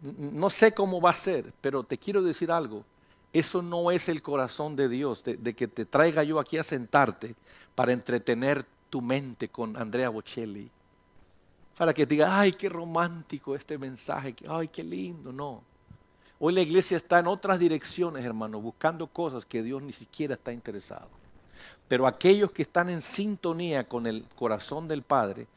No 0.01 0.49
sé 0.49 0.71
cómo 0.73 1.01
va 1.01 1.09
a 1.09 1.15
ser, 1.15 1.51
pero 1.59 1.83
te 1.83 1.97
quiero 1.97 2.21
decir 2.21 2.51
algo. 2.51 2.85
Eso 3.33 3.61
no 3.61 3.89
es 3.89 4.09
el 4.09 4.21
corazón 4.21 4.75
de 4.75 4.89
Dios, 4.89 5.23
de, 5.23 5.53
que 5.55 5.67
te 5.67 5.85
traiga 5.85 6.23
yo 6.23 6.39
aquí 6.39 6.57
a 6.57 6.63
sentarte 6.63 7.33
para 7.73 7.93
entretener 7.93 8.65
tu 8.89 9.01
mente 9.01 9.47
con 9.49 9.75
Andrea 9.77 10.09
Bocelli. 10.09 10.69
Para 11.77 11.93
que 11.93 12.05
diga, 12.05 12.39
ay, 12.39 12.53
qué 12.53 12.69
romántico 12.69 13.55
este 13.55 13.77
mensaje, 13.77 14.35
ay, 14.47 14.67
qué 14.67 14.83
lindo. 14.83 15.31
No. 15.31 15.63
Hoy 16.39 16.53
la 16.53 16.61
iglesia 16.61 16.97
está 16.97 17.19
en 17.19 17.27
otras 17.27 17.59
direcciones, 17.59 18.25
hermano, 18.25 18.59
buscando 18.59 19.07
cosas 19.07 19.45
que 19.45 19.61
Dios 19.61 19.81
ni 19.81 19.91
siquiera 19.91 20.33
está 20.33 20.51
interesado. 20.51 21.07
Pero 21.87 22.07
aquellos 22.07 22.51
que 22.51 22.63
están 22.63 22.89
en 22.89 23.01
sintonía 23.01 23.87
con 23.87 24.07
el 24.07 24.25
corazón 24.35 24.87
del 24.87 25.03
Padre, 25.03 25.47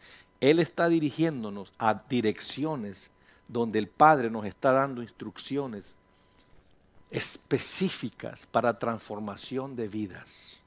Él 0.40 0.58
está 0.58 0.88
dirigiéndonos 0.88 1.72
a 1.78 2.02
direcciones 2.08 3.10
donde 3.48 3.78
el 3.78 3.88
Padre 3.88 4.30
nos 4.30 4.44
está 4.46 4.72
dando 4.72 5.02
instrucciones 5.02 5.96
específicas 7.10 8.46
para 8.50 8.78
transformación 8.78 9.76
de 9.76 9.88
vidas. 9.88 10.60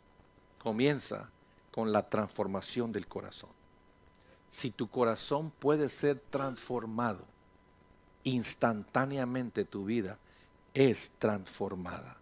Comienza 0.58 1.30
con 1.72 1.92
la 1.92 2.10
transformación 2.10 2.92
del 2.92 3.08
corazón. 3.08 3.57
Si 4.58 4.72
tu 4.72 4.88
corazón 4.88 5.52
puede 5.52 5.88
ser 5.88 6.20
transformado, 6.32 7.24
instantáneamente 8.24 9.66
tu 9.66 9.86
vida 9.86 10.18
es 10.74 11.12
transformada. 11.20 12.18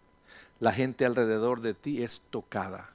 La 0.60 0.70
gente 0.70 1.06
alrededor 1.06 1.62
de 1.62 1.72
ti 1.72 2.02
es 2.02 2.20
tocada. 2.28 2.90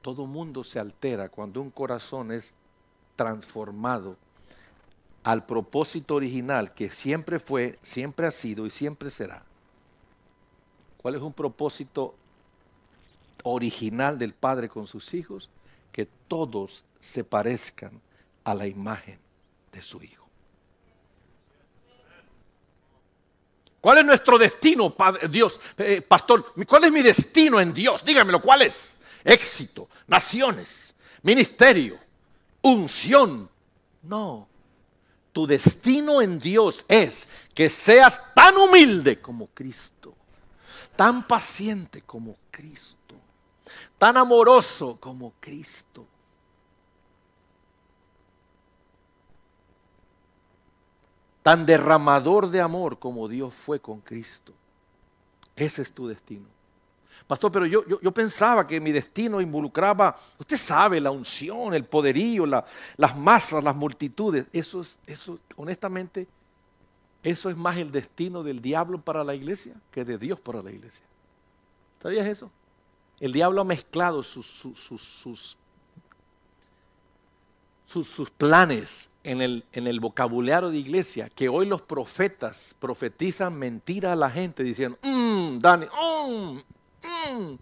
Todo 0.00 0.24
mundo 0.24 0.64
se 0.64 0.78
altera 0.78 1.28
cuando 1.28 1.60
un 1.60 1.68
corazón 1.68 2.32
es 2.32 2.54
transformado 3.16 4.16
al 5.24 5.44
propósito 5.44 6.14
original 6.14 6.72
que 6.72 6.90
siempre 6.90 7.38
fue, 7.38 7.78
siempre 7.82 8.26
ha 8.26 8.30
sido 8.30 8.64
y 8.64 8.70
siempre 8.70 9.10
será. 9.10 9.44
¿Cuál 10.96 11.16
es 11.16 11.20
un 11.20 11.34
propósito 11.34 12.14
original 13.42 14.18
del 14.18 14.32
Padre 14.32 14.70
con 14.70 14.86
sus 14.86 15.12
hijos? 15.12 15.50
Que 15.92 16.08
todos 16.28 16.86
se 16.98 17.24
parezcan 17.24 18.00
a 18.44 18.54
la 18.54 18.66
imagen 18.66 19.18
de 19.70 19.82
su 19.82 20.02
Hijo. 20.02 20.28
¿Cuál 23.80 23.98
es 23.98 24.04
nuestro 24.04 24.38
destino, 24.38 24.90
Padre, 24.90 25.28
Dios? 25.28 25.60
Eh, 25.76 26.02
pastor, 26.02 26.54
¿cuál 26.66 26.84
es 26.84 26.92
mi 26.92 27.02
destino 27.02 27.58
en 27.60 27.74
Dios? 27.74 28.04
Dígamelo, 28.04 28.40
¿cuál 28.40 28.62
es? 28.62 28.96
Éxito, 29.24 29.88
naciones, 30.06 30.94
ministerio, 31.22 31.98
unción. 32.60 33.50
No, 34.02 34.48
tu 35.32 35.46
destino 35.46 36.22
en 36.22 36.38
Dios 36.38 36.84
es 36.86 37.28
que 37.54 37.68
seas 37.68 38.34
tan 38.34 38.56
humilde 38.56 39.20
como 39.20 39.48
Cristo 39.48 40.16
tan 40.96 41.26
paciente 41.26 42.02
como 42.02 42.36
Cristo, 42.50 43.14
tan 43.98 44.16
amoroso 44.16 44.98
como 45.00 45.34
Cristo. 45.40 46.06
Tan 51.42 51.66
derramador 51.66 52.50
de 52.50 52.60
amor 52.60 52.98
como 52.98 53.28
Dios 53.28 53.52
fue 53.54 53.80
con 53.80 54.00
Cristo. 54.00 54.52
Ese 55.56 55.82
es 55.82 55.92
tu 55.92 56.06
destino. 56.06 56.46
Pastor, 57.26 57.52
pero 57.52 57.66
yo, 57.66 57.84
yo, 57.86 58.12
pensaba 58.12 58.66
que 58.66 58.80
mi 58.80 58.92
destino 58.92 59.40
involucraba, 59.40 60.18
usted 60.38 60.56
sabe, 60.56 61.00
la 61.00 61.10
unción, 61.10 61.72
el 61.72 61.84
poderío, 61.84 62.46
las 62.46 63.16
masas, 63.16 63.62
las 63.62 63.76
multitudes. 63.76 64.46
Eso, 64.52 64.84
eso 65.06 65.38
honestamente, 65.56 66.26
eso 67.22 67.48
es 67.48 67.56
más 67.56 67.76
el 67.76 67.92
destino 67.92 68.42
del 68.42 68.60
diablo 68.60 69.00
para 69.00 69.22
la 69.22 69.34
iglesia 69.34 69.74
que 69.90 70.04
de 70.04 70.18
Dios 70.18 70.40
para 70.40 70.62
la 70.62 70.70
iglesia. 70.70 71.04
¿Sabías 72.02 72.26
eso? 72.26 72.50
El 73.20 73.32
diablo 73.32 73.60
ha 73.60 73.64
mezclado 73.64 74.22
sus, 74.22 74.46
sus, 74.46 74.78
sus, 74.78 75.56
planes 78.36 79.10
en 79.24 79.40
el, 79.40 79.64
en 79.72 79.86
el, 79.86 80.00
vocabulario 80.00 80.70
de 80.70 80.78
iglesia, 80.78 81.28
que 81.34 81.48
hoy 81.48 81.66
los 81.66 81.82
profetas 81.82 82.74
profetizan 82.78 83.54
mentira 83.54 84.12
a 84.12 84.16
la 84.16 84.30
gente 84.30 84.62
diciendo, 84.62 84.98
mmm, 85.02 85.58
Dani, 85.58 85.86
mmm, 85.86 86.56
mmm. 87.02 87.58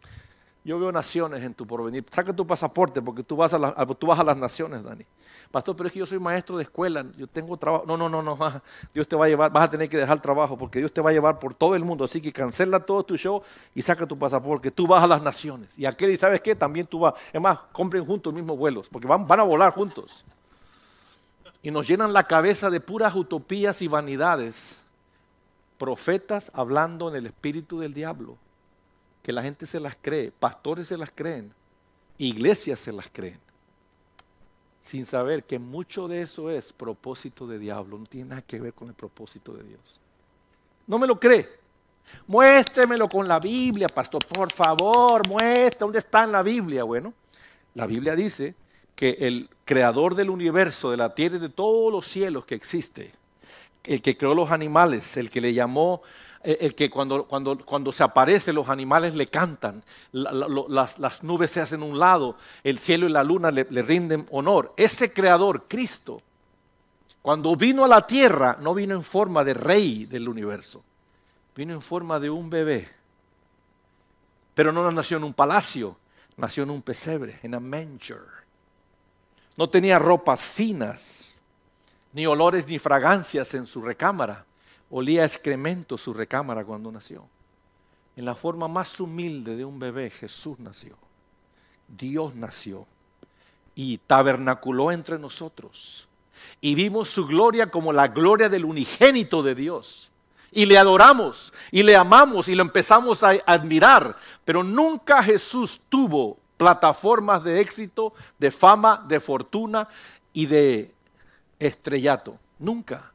Yo 0.62 0.78
veo 0.78 0.93
naciones 0.93 1.43
en 1.43 1.55
tu 1.55 1.66
porvenir. 1.66 2.05
Saca 2.11 2.35
tu 2.35 2.47
pasaporte 2.47 3.01
porque 3.01 3.22
tú 3.22 3.37
vas 3.37 3.55
a, 3.55 3.87
tú 3.87 4.07
vas 4.07 4.20
a 4.20 4.24
las 4.24 4.37
naciones, 4.37 4.83
Dani. 4.85 5.05
Pastor, 5.51 5.74
pero 5.74 5.88
es 5.88 5.92
que 5.92 5.98
yo 5.98 6.07
soy 6.07 6.18
maestro 6.20 6.57
de 6.57 6.62
escuela, 6.62 7.05
yo 7.16 7.26
tengo 7.26 7.57
trabajo. 7.57 7.84
No, 7.86 7.96
no, 7.96 8.09
no, 8.09 8.22
no, 8.22 8.38
Dios 8.94 9.09
te 9.09 9.16
va 9.16 9.26
a 9.26 9.28
llevar, 9.28 9.51
vas 9.51 9.64
a 9.64 9.70
tener 9.70 9.88
que 9.88 9.96
dejar 9.96 10.22
trabajo 10.22 10.57
porque 10.57 10.78
Dios 10.78 10.92
te 10.92 11.01
va 11.01 11.11
a 11.11 11.12
llevar 11.12 11.38
por 11.38 11.55
todo 11.55 11.74
el 11.74 11.84
mundo. 11.84 12.05
Así 12.05 12.20
que 12.20 12.32
cancela 12.32 12.78
todo 12.78 13.03
tu 13.03 13.16
show 13.16 13.42
y 13.74 13.82
saca 13.82 14.07
tu 14.07 14.18
pasaporte, 14.18 14.70
tú 14.70 14.86
vas 14.86 15.03
a 15.03 15.07
las 15.07 15.22
naciones. 15.22 15.78
Y 15.78 15.86
aquel, 15.86 16.16
¿sabes 16.18 16.40
qué? 16.40 16.55
También 16.55 16.86
tú 16.86 17.01
vas. 17.01 17.14
Es 17.32 17.40
más, 17.40 17.59
compren 17.72 18.05
juntos 18.05 18.32
los 18.32 18.40
mismos 18.40 18.57
vuelos 18.57 18.88
porque 18.88 19.09
van 19.09 19.40
a 19.40 19.42
volar 19.42 19.72
juntos. 19.72 20.24
Y 21.62 21.70
nos 21.70 21.86
llenan 21.86 22.12
la 22.12 22.24
cabeza 22.24 22.70
de 22.70 22.80
puras 22.80 23.14
utopías 23.14 23.82
y 23.82 23.88
vanidades. 23.88 24.80
Profetas 25.78 26.51
hablando 26.55 27.09
en 27.09 27.16
el 27.16 27.26
espíritu 27.26 27.80
del 27.80 27.94
diablo 27.94 28.36
que 29.22 29.32
la 29.32 29.42
gente 29.42 29.66
se 29.66 29.80
las 29.80 29.96
cree, 30.01 30.32
pastores 30.32 30.88
se 30.88 30.96
las 30.96 31.11
creen, 31.11 31.53
iglesias 32.18 32.80
se 32.80 32.92
las 32.92 33.09
creen, 33.09 33.38
sin 34.83 35.05
saber 35.05 35.45
que 35.45 35.59
mucho 35.59 36.09
de 36.09 36.22
eso 36.22 36.51
es 36.51 36.72
propósito 36.72 37.47
de 37.47 37.59
diablo, 37.59 37.99
no 37.99 38.07
tiene 38.07 38.31
nada 38.31 38.43
que 38.43 38.61
ver 38.61 38.72
con 38.72 38.89
el 38.89 38.95
propósito 38.95 39.53
de 39.53 39.64
Dios. 39.64 40.01
¿No 40.87 40.99
me 40.99 41.07
lo 41.07 41.18
cree? 41.20 41.49
Muéstremelo 42.26 43.09
con 43.09 43.28
la 43.28 43.39
Biblia, 43.39 43.89
pastor, 43.89 44.24
por 44.26 44.53
favor, 44.53 45.26
muestra 45.28 45.81
dónde 45.81 46.01
está 46.01 46.24
en 46.24 46.33
la 46.33 46.43
Biblia. 46.43 46.85
Bueno, 46.85 47.14
la 47.74 47.87
Biblia 47.87 48.16
dice 48.16 48.55
que 48.95 49.16
el 49.20 49.49
creador 49.64 50.14
del 50.14 50.31
universo, 50.31 50.91
de 50.91 50.97
la 50.97 51.14
tierra 51.14 51.37
y 51.37 51.41
de 51.41 51.49
todos 51.49 51.93
los 51.93 52.07
cielos 52.07 52.45
que 52.45 52.55
existe, 52.55 53.12
el 53.85 54.03
que 54.03 54.16
creó 54.16 54.35
los 54.35 54.51
animales, 54.51 55.16
el 55.16 55.31
que 55.31 55.41
le 55.41 55.55
llamó 55.55 56.03
el 56.43 56.74
que 56.74 56.88
cuando, 56.88 57.24
cuando, 57.24 57.59
cuando 57.64 57.93
se 57.93 58.03
aparece 58.03 58.53
los 58.53 58.68
animales 58.68 59.14
le 59.14 59.26
cantan, 59.26 59.82
las, 60.12 61.22
nubes 61.22 61.51
se 61.51 61.61
hacen 61.61 61.82
un 61.82 61.99
lado, 61.99 62.36
el 62.64 62.78
cielo 62.78 63.07
y 63.07 63.11
la 63.11 63.22
luna 63.22 63.51
le, 63.51 63.66
le 63.68 63.82
rinden 63.82 64.26
honor. 64.30 64.72
Ese 64.76 65.12
creador, 65.12 65.66
Cristo, 65.68 66.22
cuando 67.20 67.55
vino 67.57 67.84
a 67.84 67.88
la 67.88 68.07
tierra, 68.07 68.57
no 68.61 68.72
vino 68.72 68.95
en 68.95 69.03
forma 69.03 69.45
de 69.45 69.53
rey 69.53 70.07
del 70.07 70.28
universo, 70.28 70.82
vino 71.55 71.74
en 71.74 71.82
forma 71.82 72.18
de 72.18 72.30
un 72.30 72.49
bebé. 72.49 72.88
Pero 74.55 74.72
no 74.72 74.91
nació 74.91 75.18
en 75.18 75.24
un 75.24 75.34
palacio, 75.34 75.99
nació 76.38 76.62
en 76.62 76.70
un 76.70 76.80
pesebre, 76.80 77.38
en 77.43 77.55
a 77.55 77.61
manger. 77.61 78.22
No 79.59 79.68
tenía 79.68 79.99
ropas 79.99 80.41
finas, 80.41 81.28
ni 82.14 82.26
olores 82.26 82.66
ni 82.66 82.78
fragancias 82.78 83.53
en 83.53 83.66
su 83.66 83.82
recámara 83.82 84.47
Olía 84.91 85.24
excremento 85.24 85.97
su 85.97 86.12
recámara 86.12 86.64
cuando 86.64 86.91
nació. 86.91 87.26
En 88.16 88.24
la 88.24 88.34
forma 88.34 88.68
más 88.68 88.99
humilde 89.01 89.57
de 89.57 89.64
un 89.64 89.78
bebé, 89.78 90.11
Jesús 90.11 90.59
nació. 90.59 90.97
Dios 91.86 92.34
nació 92.34 92.86
y 93.74 93.99
tabernaculó 93.99 94.93
entre 94.93 95.18
nosotros. 95.18 96.09
Y 96.61 96.74
vimos 96.74 97.09
su 97.09 97.26
gloria 97.26 97.70
como 97.70 97.93
la 97.93 98.09
gloria 98.09 98.49
del 98.49 98.64
unigénito 98.64 99.43
de 99.43 99.55
Dios. 99.55 100.11
Y 100.53 100.66
le 100.66 100.76
adoramos 100.76 101.53
y 101.70 101.84
le 101.84 101.97
amamos 101.97 102.49
y 102.49 102.55
lo 102.55 102.62
empezamos 102.62 103.22
a 103.22 103.30
admirar. 103.47 104.16
Pero 104.45 104.64
nunca 104.64 105.22
Jesús 105.22 105.80
tuvo 105.88 106.36
plataformas 106.57 107.45
de 107.45 107.61
éxito, 107.61 108.12
de 108.38 108.51
fama, 108.51 109.05
de 109.07 109.20
fortuna 109.20 109.88
y 110.32 110.47
de 110.47 110.93
estrellato. 111.59 112.36
Nunca. 112.59 113.12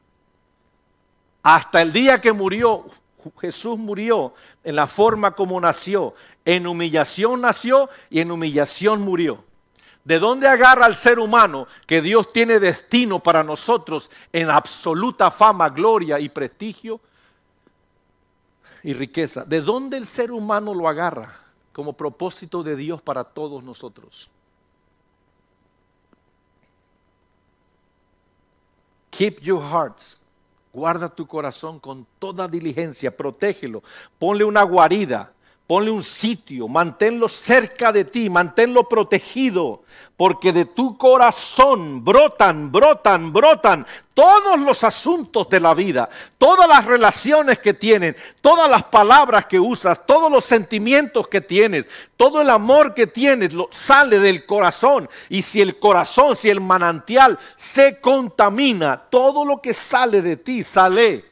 Hasta 1.48 1.80
el 1.80 1.92
día 1.92 2.20
que 2.20 2.32
murió, 2.32 2.86
Jesús 3.40 3.78
murió 3.78 4.34
en 4.64 4.74
la 4.74 4.88
forma 4.88 5.30
como 5.30 5.60
nació. 5.60 6.12
En 6.44 6.66
humillación 6.66 7.40
nació 7.40 7.88
y 8.10 8.18
en 8.18 8.32
humillación 8.32 9.00
murió. 9.02 9.44
¿De 10.02 10.18
dónde 10.18 10.48
agarra 10.48 10.88
el 10.88 10.96
ser 10.96 11.20
humano 11.20 11.68
que 11.86 12.02
Dios 12.02 12.32
tiene 12.32 12.58
destino 12.58 13.20
para 13.20 13.44
nosotros 13.44 14.10
en 14.32 14.50
absoluta 14.50 15.30
fama, 15.30 15.68
gloria 15.68 16.18
y 16.18 16.28
prestigio 16.28 17.00
y 18.82 18.92
riqueza? 18.92 19.44
¿De 19.44 19.60
dónde 19.60 19.98
el 19.98 20.08
ser 20.08 20.32
humano 20.32 20.74
lo 20.74 20.88
agarra 20.88 21.38
como 21.72 21.92
propósito 21.92 22.64
de 22.64 22.74
Dios 22.74 23.00
para 23.00 23.22
todos 23.22 23.62
nosotros? 23.62 24.28
Keep 29.12 29.42
your 29.42 29.62
hearts 29.62 30.18
Guarda 30.76 31.08
tu 31.08 31.26
corazón 31.26 31.80
con 31.80 32.06
toda 32.18 32.46
diligencia, 32.46 33.16
protégelo, 33.16 33.82
ponle 34.18 34.44
una 34.44 34.62
guarida, 34.62 35.32
Ponle 35.66 35.90
un 35.90 36.04
sitio, 36.04 36.68
manténlo 36.68 37.28
cerca 37.28 37.90
de 37.90 38.04
ti, 38.04 38.30
manténlo 38.30 38.88
protegido, 38.88 39.82
porque 40.16 40.52
de 40.52 40.64
tu 40.64 40.96
corazón 40.96 42.04
brotan, 42.04 42.70
brotan, 42.70 43.32
brotan 43.32 43.84
todos 44.14 44.60
los 44.60 44.84
asuntos 44.84 45.48
de 45.48 45.58
la 45.58 45.74
vida, 45.74 46.08
todas 46.38 46.68
las 46.68 46.84
relaciones 46.84 47.58
que 47.58 47.74
tienes, 47.74 48.14
todas 48.40 48.70
las 48.70 48.84
palabras 48.84 49.46
que 49.46 49.58
usas, 49.58 50.06
todos 50.06 50.30
los 50.30 50.44
sentimientos 50.44 51.26
que 51.26 51.40
tienes, 51.40 51.86
todo 52.16 52.40
el 52.40 52.50
amor 52.50 52.94
que 52.94 53.08
tienes, 53.08 53.52
lo, 53.52 53.66
sale 53.72 54.20
del 54.20 54.46
corazón. 54.46 55.08
Y 55.28 55.42
si 55.42 55.60
el 55.60 55.80
corazón, 55.80 56.36
si 56.36 56.48
el 56.48 56.60
manantial 56.60 57.40
se 57.56 58.00
contamina, 58.00 58.96
todo 59.10 59.44
lo 59.44 59.60
que 59.60 59.74
sale 59.74 60.22
de 60.22 60.36
ti 60.36 60.62
sale 60.62 61.24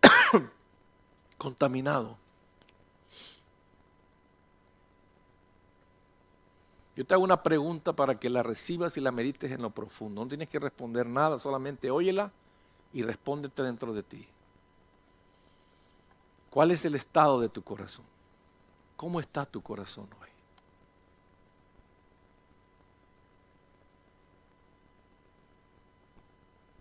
contaminado. 1.36 2.16
Yo 6.98 7.04
te 7.04 7.14
hago 7.14 7.22
una 7.22 7.44
pregunta 7.44 7.92
para 7.92 8.18
que 8.18 8.28
la 8.28 8.42
recibas 8.42 8.96
y 8.96 9.00
la 9.00 9.12
medites 9.12 9.52
en 9.52 9.62
lo 9.62 9.70
profundo. 9.70 10.20
No 10.20 10.26
tienes 10.26 10.48
que 10.48 10.58
responder 10.58 11.06
nada, 11.06 11.38
solamente 11.38 11.92
óyela 11.92 12.32
y 12.92 13.04
respóndete 13.04 13.62
dentro 13.62 13.94
de 13.94 14.02
ti. 14.02 14.26
¿Cuál 16.50 16.72
es 16.72 16.84
el 16.84 16.96
estado 16.96 17.38
de 17.38 17.48
tu 17.50 17.62
corazón? 17.62 18.04
¿Cómo 18.96 19.20
está 19.20 19.46
tu 19.46 19.62
corazón 19.62 20.08
hoy? 20.20 20.28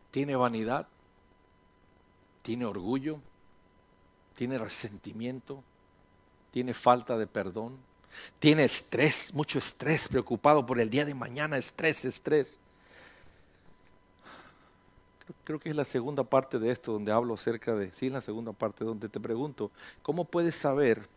¿Tiene 0.10 0.36
vanidad? 0.36 0.88
¿Tiene 2.42 2.66
orgullo? 2.66 3.20
¿Tiene 4.34 4.58
resentimiento? 4.58 5.64
¿Tiene 6.50 6.74
falta 6.74 7.20
de 7.20 7.28
perdón? 7.28 7.87
Tiene 8.40 8.64
estrés, 8.64 9.34
mucho 9.34 9.60
estrés, 9.60 10.08
preocupado 10.08 10.66
por 10.66 10.80
el 10.80 10.90
día 10.90 11.06
de 11.06 11.14
mañana, 11.14 11.58
estrés, 11.58 12.06
estrés. 12.06 12.60
Creo 15.44 15.60
que 15.60 15.70
es 15.70 15.76
la 15.76 15.86
segunda 15.86 16.24
parte 16.24 16.60
de 16.60 16.72
esto 16.72 16.94
donde 16.94 17.12
hablo 17.12 17.34
acerca 17.34 17.76
de, 17.76 17.92
sí, 17.92 18.10
la 18.10 18.22
segunda 18.22 18.54
parte 18.54 18.86
donde 18.86 19.10
te 19.10 19.20
pregunto, 19.20 19.72
¿cómo 20.02 20.26
puedes 20.26 20.56
saber 20.56 21.08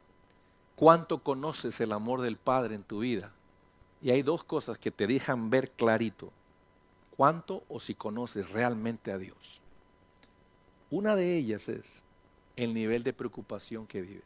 cuánto 0.76 1.22
conoces 1.22 1.80
el 1.80 1.93
amor 1.93 2.20
del 2.20 2.36
Padre 2.36 2.74
en 2.74 2.82
tu 2.82 3.01
vida? 3.01 3.32
Y 4.03 4.11
hay 4.11 4.22
dos 4.22 4.43
cosas 4.43 4.78
que 4.78 4.91
te 4.91 5.07
dejan 5.07 5.51
ver 5.51 5.70
clarito, 5.70 6.32
cuánto 7.16 7.62
o 7.68 7.80
si 7.80 7.95
conoces 7.95 8.51
realmente 8.51 9.12
a 9.12 9.18
Dios. 9.18 9.36
Una 10.91 11.14
de 11.14 11.36
ellas 11.36 11.68
es 11.68 12.03
el 12.57 12.74
nivel 12.74 13.05
de 13.05 13.12
preocupación 13.12 13.86
que 13.86 14.03
vives. 14.03 14.24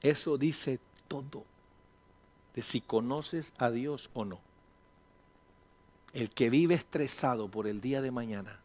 Eso 0.00 0.38
dice 0.38 0.78
todo 1.08 1.44
de 2.54 2.62
si 2.62 2.80
conoces 2.80 3.52
a 3.58 3.70
Dios 3.70 4.10
o 4.14 4.24
no. 4.24 4.40
El 6.12 6.30
que 6.30 6.50
vive 6.50 6.74
estresado 6.74 7.48
por 7.48 7.66
el 7.66 7.80
día 7.80 8.00
de 8.00 8.10
mañana, 8.10 8.60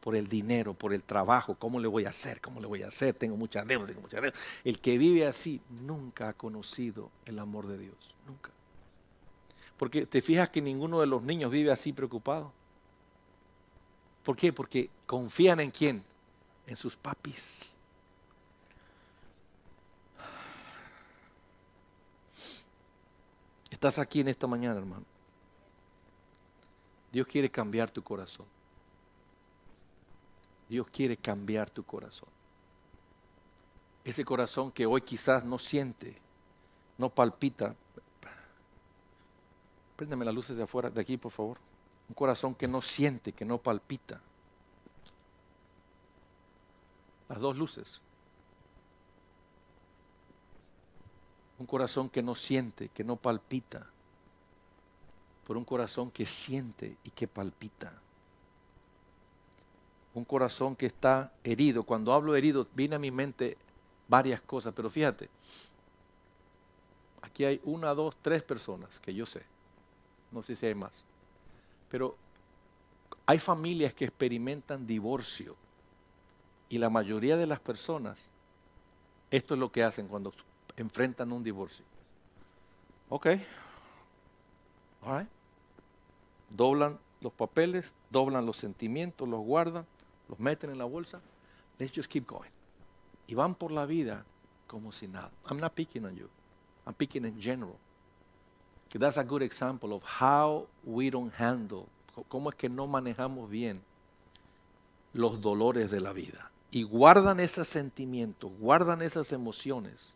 por 0.00 0.16
el 0.16 0.28
dinero, 0.28 0.74
por 0.74 0.92
el 0.92 1.02
trabajo, 1.02 1.54
¿cómo 1.56 1.80
le 1.80 1.88
voy 1.88 2.04
a 2.04 2.10
hacer? 2.10 2.40
¿Cómo 2.40 2.60
le 2.60 2.66
voy 2.66 2.82
a 2.82 2.88
hacer? 2.88 3.14
Tengo 3.14 3.36
mucha 3.36 3.64
deuda, 3.64 3.86
tengo 3.86 4.00
mucha 4.00 4.20
deuda. 4.20 4.36
El 4.64 4.78
que 4.78 4.98
vive 4.98 5.26
así 5.26 5.60
nunca 5.82 6.28
ha 6.28 6.32
conocido 6.32 7.10
el 7.24 7.38
amor 7.38 7.66
de 7.66 7.78
Dios, 7.78 8.14
nunca. 8.26 8.50
Porque 9.76 10.06
te 10.06 10.22
fijas 10.22 10.48
que 10.48 10.60
ninguno 10.60 11.00
de 11.00 11.06
los 11.06 11.22
niños 11.22 11.50
vive 11.50 11.70
así 11.70 11.92
preocupado. 11.92 12.52
¿Por 14.24 14.36
qué? 14.36 14.52
Porque 14.52 14.90
confían 15.06 15.60
en 15.60 15.70
quién? 15.70 16.02
En 16.66 16.76
sus 16.76 16.96
papis. 16.96 17.70
Estás 23.76 23.98
aquí 23.98 24.20
en 24.20 24.28
esta 24.28 24.46
mañana, 24.46 24.78
hermano. 24.78 25.04
Dios 27.12 27.26
quiere 27.26 27.50
cambiar 27.50 27.90
tu 27.90 28.02
corazón. 28.02 28.46
Dios 30.66 30.86
quiere 30.90 31.18
cambiar 31.18 31.68
tu 31.68 31.84
corazón. 31.84 32.30
Ese 34.02 34.24
corazón 34.24 34.72
que 34.72 34.86
hoy 34.86 35.02
quizás 35.02 35.44
no 35.44 35.58
siente, 35.58 36.16
no 36.96 37.10
palpita. 37.10 37.76
Préndeme 39.94 40.24
las 40.24 40.34
luces 40.34 40.56
de 40.56 40.62
afuera, 40.62 40.88
de 40.88 41.02
aquí, 41.02 41.18
por 41.18 41.32
favor. 41.32 41.58
Un 42.08 42.14
corazón 42.14 42.54
que 42.54 42.66
no 42.66 42.80
siente, 42.80 43.34
que 43.34 43.44
no 43.44 43.58
palpita. 43.58 44.22
Las 47.28 47.38
dos 47.40 47.54
luces. 47.54 48.00
Un 51.58 51.66
corazón 51.66 52.08
que 52.08 52.22
no 52.22 52.34
siente, 52.34 52.88
que 52.88 53.04
no 53.04 53.16
palpita. 53.16 53.86
Por 55.46 55.56
un 55.56 55.64
corazón 55.64 56.10
que 56.10 56.26
siente 56.26 56.96
y 57.04 57.10
que 57.10 57.26
palpita. 57.28 57.92
Un 60.14 60.24
corazón 60.24 60.76
que 60.76 60.86
está 60.86 61.32
herido. 61.44 61.82
Cuando 61.82 62.12
hablo 62.12 62.34
herido, 62.36 62.66
viene 62.74 62.96
a 62.96 62.98
mi 62.98 63.10
mente 63.10 63.56
varias 64.08 64.40
cosas, 64.40 64.72
pero 64.74 64.90
fíjate, 64.90 65.28
aquí 67.22 67.44
hay 67.44 67.60
una, 67.64 67.94
dos, 67.94 68.16
tres 68.22 68.42
personas 68.42 68.98
que 69.00 69.14
yo 69.14 69.26
sé. 69.26 69.42
No 70.32 70.42
sé 70.42 70.56
si 70.56 70.66
hay 70.66 70.74
más. 70.74 71.04
Pero 71.90 72.16
hay 73.26 73.38
familias 73.38 73.92
que 73.94 74.04
experimentan 74.04 74.86
divorcio. 74.86 75.56
Y 76.68 76.78
la 76.78 76.90
mayoría 76.90 77.36
de 77.36 77.46
las 77.46 77.60
personas, 77.60 78.30
esto 79.30 79.54
es 79.54 79.60
lo 79.60 79.70
que 79.70 79.84
hacen 79.84 80.08
cuando 80.08 80.32
enfrentan 80.82 81.32
un 81.32 81.42
divorcio. 81.42 81.84
Ok. 83.08 83.26
All 85.02 85.28
Doblan 86.50 86.98
los 87.20 87.32
papeles, 87.32 87.92
doblan 88.10 88.46
los 88.46 88.56
sentimientos, 88.56 89.28
los 89.28 89.40
guardan, 89.40 89.86
los 90.28 90.38
meten 90.38 90.70
en 90.70 90.78
la 90.78 90.84
bolsa. 90.84 91.20
Let's 91.78 91.92
just 91.92 92.10
keep 92.10 92.26
going. 92.26 92.50
Y 93.26 93.34
van 93.34 93.54
por 93.54 93.70
la 93.70 93.86
vida 93.86 94.24
como 94.66 94.92
si 94.92 95.08
nada. 95.08 95.30
I'm 95.50 95.58
not 95.58 95.74
picking 95.74 96.04
on 96.04 96.14
you. 96.14 96.28
I'm 96.86 96.94
picking 96.94 97.24
in 97.24 97.40
general. 97.40 97.76
that's 98.98 99.18
a 99.18 99.24
good 99.24 99.42
example 99.42 99.92
of 99.92 100.02
how 100.02 100.66
we 100.84 101.10
don't 101.10 101.32
handle, 101.38 101.86
cómo 102.28 102.50
es 102.50 102.56
que 102.56 102.68
no 102.68 102.86
manejamos 102.86 103.50
bien 103.50 103.82
los 105.12 105.40
dolores 105.40 105.90
de 105.90 106.00
la 106.00 106.12
vida. 106.12 106.50
Y 106.70 106.82
guardan 106.82 107.40
esos 107.40 107.68
sentimientos, 107.68 108.50
guardan 108.58 109.02
esas 109.02 109.32
emociones 109.32 110.14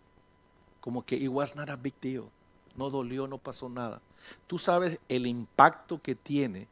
como 0.80 1.04
que 1.04 1.16
it 1.16 1.28
was 1.28 1.54
not 1.54 1.70
a 1.70 1.76
big 1.76 1.94
deal. 2.00 2.30
No 2.76 2.90
dolió, 2.90 3.26
no 3.26 3.38
pasó 3.38 3.68
nada. 3.68 4.00
Tú 4.46 4.58
sabes 4.58 4.98
el 5.08 5.26
impacto 5.26 6.00
que 6.00 6.14
tiene 6.14 6.68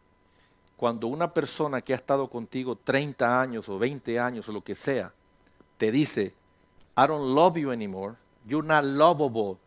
cuando 0.76 1.08
una 1.08 1.34
persona 1.34 1.80
que 1.80 1.92
ha 1.92 1.96
estado 1.96 2.28
contigo 2.28 2.76
30 2.76 3.40
años 3.40 3.68
o 3.68 3.78
20 3.78 4.18
años 4.20 4.48
o 4.48 4.52
lo 4.52 4.62
que 4.62 4.76
sea, 4.76 5.12
te 5.76 5.90
dice, 5.90 6.34
I 6.96 7.06
don't 7.08 7.34
love 7.34 7.56
you 7.56 7.72
anymore, 7.72 8.14
you're 8.46 8.66
not 8.66 8.84
lovable, 8.84 9.58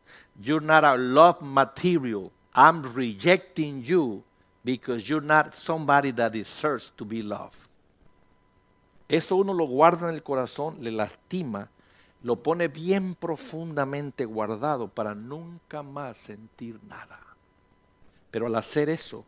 you're 0.41 0.65
not 0.65 0.85
a 0.85 0.95
love 0.95 1.41
material, 1.41 2.31
I'm 2.55 2.83
rejecting 2.95 3.83
you 3.83 4.23
because 4.63 5.09
you're 5.09 5.25
not 5.25 5.53
somebody 5.53 6.11
that 6.13 6.31
deserves 6.31 6.93
to 6.95 7.03
be 7.03 7.21
loved. 7.21 7.57
Eso 9.09 9.35
uno 9.35 9.53
lo 9.53 9.65
guarda 9.65 10.07
en 10.07 10.15
el 10.15 10.23
corazón, 10.23 10.77
le 10.79 10.91
lastima 10.91 11.69
lo 12.23 12.35
pone 12.37 12.67
bien 12.67 13.15
profundamente 13.15 14.25
guardado 14.25 14.87
para 14.87 15.15
nunca 15.15 15.81
más 15.81 16.17
sentir 16.17 16.79
nada. 16.87 17.19
Pero 18.29 18.45
al 18.45 18.55
hacer 18.55 18.89
eso, 18.89 19.25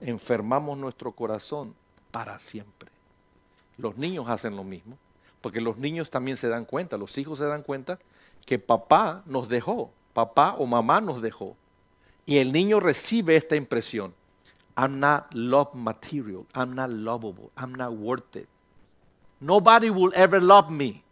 enfermamos 0.00 0.76
nuestro 0.76 1.12
corazón 1.12 1.74
para 2.10 2.38
siempre. 2.38 2.90
Los 3.78 3.96
niños 3.96 4.28
hacen 4.28 4.56
lo 4.56 4.64
mismo, 4.64 4.98
porque 5.40 5.60
los 5.60 5.78
niños 5.78 6.10
también 6.10 6.36
se 6.36 6.48
dan 6.48 6.64
cuenta, 6.64 6.96
los 6.96 7.16
hijos 7.16 7.38
se 7.38 7.46
dan 7.46 7.62
cuenta 7.62 7.98
que 8.44 8.58
papá 8.58 9.22
nos 9.26 9.48
dejó, 9.48 9.90
papá 10.12 10.56
o 10.58 10.66
mamá 10.66 11.00
nos 11.00 11.22
dejó. 11.22 11.56
Y 12.26 12.38
el 12.38 12.52
niño 12.52 12.80
recibe 12.80 13.36
esta 13.36 13.56
impresión. 13.56 14.14
I'm 14.76 14.98
not 14.98 15.32
love 15.34 15.74
material. 15.74 16.46
I'm 16.54 16.74
not 16.74 16.90
lovable. 16.90 17.50
I'm 17.56 17.72
not 17.72 17.92
worth 17.92 18.36
it. 18.36 18.48
Nobody 19.40 19.90
will 19.90 20.12
ever 20.14 20.42
love 20.42 20.70
me 20.70 21.02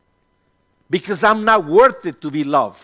because 0.91 1.23
I'm 1.23 1.45
not 1.45 1.65
worth 1.65 2.07
it 2.07 2.21
to 2.21 2.31
be 2.31 2.45
loved. 2.45 2.83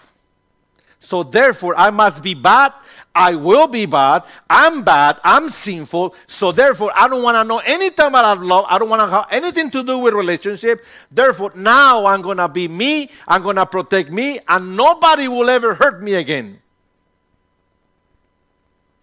So 1.05 1.23
therefore, 1.23 1.75
I 1.77 1.91
must 1.91 2.23
be 2.23 2.33
bad. 2.33 2.73
I 3.15 3.35
will 3.35 3.67
be 3.67 3.85
bad. 3.85 4.23
I'm 4.49 4.83
bad. 4.83 5.21
I'm 5.23 5.51
sinful. 5.51 6.15
So 6.27 6.51
therefore, 6.51 6.93
I 6.97 7.09
don't 7.09 7.23
want 7.23 7.37
to 7.37 7.45
know 7.45 7.59
anything 7.59 8.07
about 8.07 8.41
love. 8.41 8.65
I 8.69 8.79
don't 8.79 8.89
want 8.89 9.03
to 9.03 9.11
have 9.11 9.27
anything 9.31 9.71
to 9.73 9.85
do 9.85 9.99
with 9.99 10.15
relationship. 10.15 10.83
Therefore, 11.11 11.53
now 11.55 12.07
I'm 12.07 12.23
going 12.23 12.39
to 12.39 12.49
be 12.49 12.69
me. 12.69 13.11
I'm 13.29 13.43
going 13.43 13.57
to 13.57 13.67
protect 13.67 14.11
me. 14.11 14.41
And 14.49 14.79
nobody 14.79 15.29
will 15.29 15.51
ever 15.51 15.75
hurt 15.75 16.03
me 16.03 16.15
again. 16.15 16.63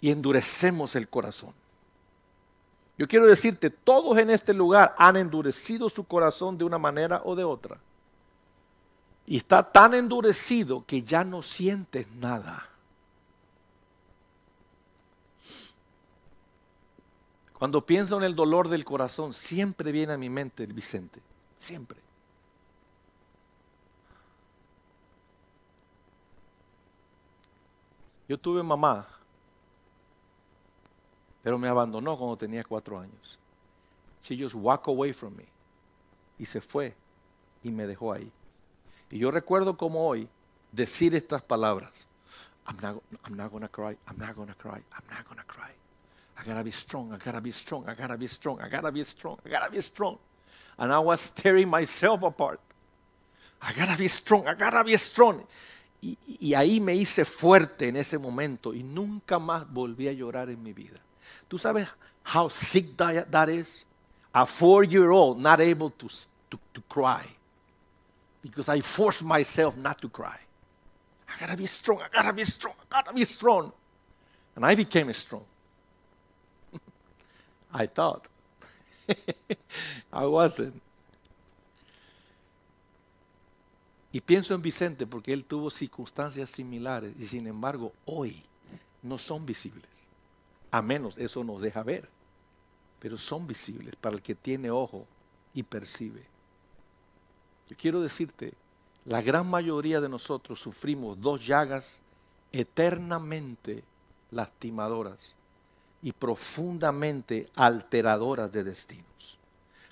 Y 0.01 0.09
endurecemos 0.09 0.95
el 0.95 1.07
corazón. 1.07 1.53
Yo 2.97 3.07
quiero 3.07 3.27
decirte, 3.27 3.69
todos 3.69 4.17
en 4.17 4.31
este 4.31 4.55
lugar 4.55 4.95
han 4.97 5.17
endurecido 5.17 5.87
su 5.87 6.03
corazón 6.03 6.57
de 6.57 6.63
una 6.63 6.79
manera 6.79 7.21
o 7.23 7.35
de 7.35 7.43
otra. 7.43 7.77
Y 9.25 9.37
está 9.37 9.71
tan 9.71 9.93
endurecido 9.93 10.85
que 10.85 11.03
ya 11.03 11.23
no 11.23 11.41
sientes 11.41 12.09
nada. 12.11 12.67
Cuando 17.61 17.85
pienso 17.85 18.17
en 18.17 18.23
el 18.23 18.35
dolor 18.35 18.69
del 18.69 18.83
corazón, 18.83 19.35
siempre 19.35 19.91
viene 19.91 20.13
a 20.13 20.17
mi 20.17 20.29
mente 20.29 20.63
el 20.63 20.73
Vicente. 20.73 21.21
Siempre. 21.57 21.99
Yo 28.27 28.39
tuve 28.39 28.63
mamá, 28.63 29.07
pero 31.43 31.57
me 31.57 31.67
abandonó 31.67 32.17
cuando 32.17 32.37
tenía 32.37 32.63
cuatro 32.63 32.97
años. 32.97 33.37
She 34.23 34.41
just 34.41 34.55
walked 34.55 34.87
away 34.87 35.13
from 35.13 35.35
me. 35.35 35.45
Y 36.39 36.45
se 36.45 36.61
fue 36.61 36.95
y 37.61 37.69
me 37.69 37.85
dejó 37.85 38.13
ahí. 38.13 38.31
Y 39.11 39.19
yo 39.19 39.29
recuerdo 39.29 39.77
como 39.77 40.07
hoy 40.07 40.27
decir 40.71 41.13
estas 41.15 41.41
palabras. 41.41 42.07
I'm 42.67 42.77
not, 42.81 43.03
I'm 43.25 43.35
not 43.35 43.51
gonna 43.51 43.67
cry, 43.67 43.97
I'm 44.07 44.17
not 44.17 44.35
gonna 44.35 44.55
cry, 44.55 44.81
I'm 44.93 45.05
not 45.09 45.27
gonna 45.27 45.43
cry. 45.43 45.71
I 46.37 46.43
gotta 46.43 46.63
be 46.63 46.71
strong, 46.71 47.11
I 47.13 47.17
gotta 47.17 47.41
be 47.41 47.51
strong, 47.51 47.83
I 47.87 47.93
gotta 47.93 48.17
be 48.17 48.27
strong, 48.27 48.59
I 48.61 48.69
gotta 48.69 48.91
be 48.91 49.03
strong, 49.03 49.37
I 49.45 49.49
gotta 49.49 49.69
be 49.69 49.81
strong. 49.81 50.17
And 50.77 50.91
I 50.91 50.99
was 50.99 51.29
tearing 51.31 51.69
myself 51.69 52.23
apart. 52.23 52.61
I 53.61 53.73
gotta 53.73 53.97
be 53.97 54.07
strong, 54.07 54.47
I 54.47 54.53
gotta 54.53 54.83
be 54.83 54.97
strong. 54.97 55.45
Y, 56.01 56.53
ahí 56.55 56.79
me 56.79 56.95
hice 56.95 57.25
fuerte 57.25 57.89
en 57.89 57.95
ese 57.95 58.17
momento 58.17 58.73
y 58.73 58.81
nunca 58.81 59.37
más 59.37 59.71
volví 59.71 60.07
a 60.07 60.13
llorar 60.13 60.49
en 60.49 60.63
mi 60.63 60.73
vida. 60.73 60.97
¿Tú 61.47 61.59
sabes 61.59 61.87
how 62.23 62.49
sick 62.49 62.95
that, 62.97 63.29
that 63.29 63.49
is? 63.49 63.85
A 64.33 64.45
four-year-old 64.45 65.37
not 65.37 65.59
able 65.59 65.91
to, 65.91 66.07
to 66.49 66.81
cry 66.87 67.21
because 68.41 68.69
I 68.69 68.81
forced 68.81 69.23
myself 69.23 69.77
not 69.77 70.01
to 70.01 70.09
cry. 70.09 70.39
I 71.27 71.39
gotta 71.39 71.57
be 71.57 71.67
strong, 71.67 72.01
I 72.01 72.07
gotta 72.11 72.33
be 72.33 72.43
strong, 72.43 72.73
I 72.81 72.85
gotta 72.89 73.13
be 73.13 73.25
strong. 73.25 73.71
And 74.55 74.65
I 74.65 74.75
became 74.75 75.11
strong. 75.13 75.45
I 77.73 77.87
thought. 77.87 78.27
I 80.13 80.25
wasn't. 80.25 80.81
Y 84.13 84.19
pienso 84.19 84.53
en 84.53 84.61
Vicente 84.61 85.07
porque 85.07 85.31
él 85.31 85.45
tuvo 85.45 85.69
circunstancias 85.69 86.49
similares 86.49 87.13
y 87.17 87.25
sin 87.25 87.47
embargo 87.47 87.93
hoy 88.05 88.43
no 89.01 89.17
son 89.17 89.45
visibles. 89.45 89.85
A 90.69 90.81
menos 90.81 91.17
eso 91.17 91.43
nos 91.43 91.61
deja 91.61 91.81
ver. 91.83 92.09
Pero 92.99 93.17
son 93.17 93.47
visibles 93.47 93.95
para 93.95 94.15
el 94.15 94.21
que 94.21 94.35
tiene 94.35 94.69
ojo 94.69 95.07
y 95.53 95.63
percibe. 95.63 96.30
Yo 97.71 97.77
quiero 97.77 98.01
decirte, 98.01 98.53
la 99.05 99.21
gran 99.21 99.49
mayoría 99.49 100.01
de 100.01 100.09
nosotros 100.09 100.59
sufrimos 100.59 101.21
dos 101.21 101.47
llagas 101.47 102.01
eternamente 102.51 103.85
lastimadoras 104.29 105.33
y 106.01 106.11
profundamente 106.11 107.47
alteradoras 107.55 108.51
de 108.51 108.65
destinos. 108.65 109.37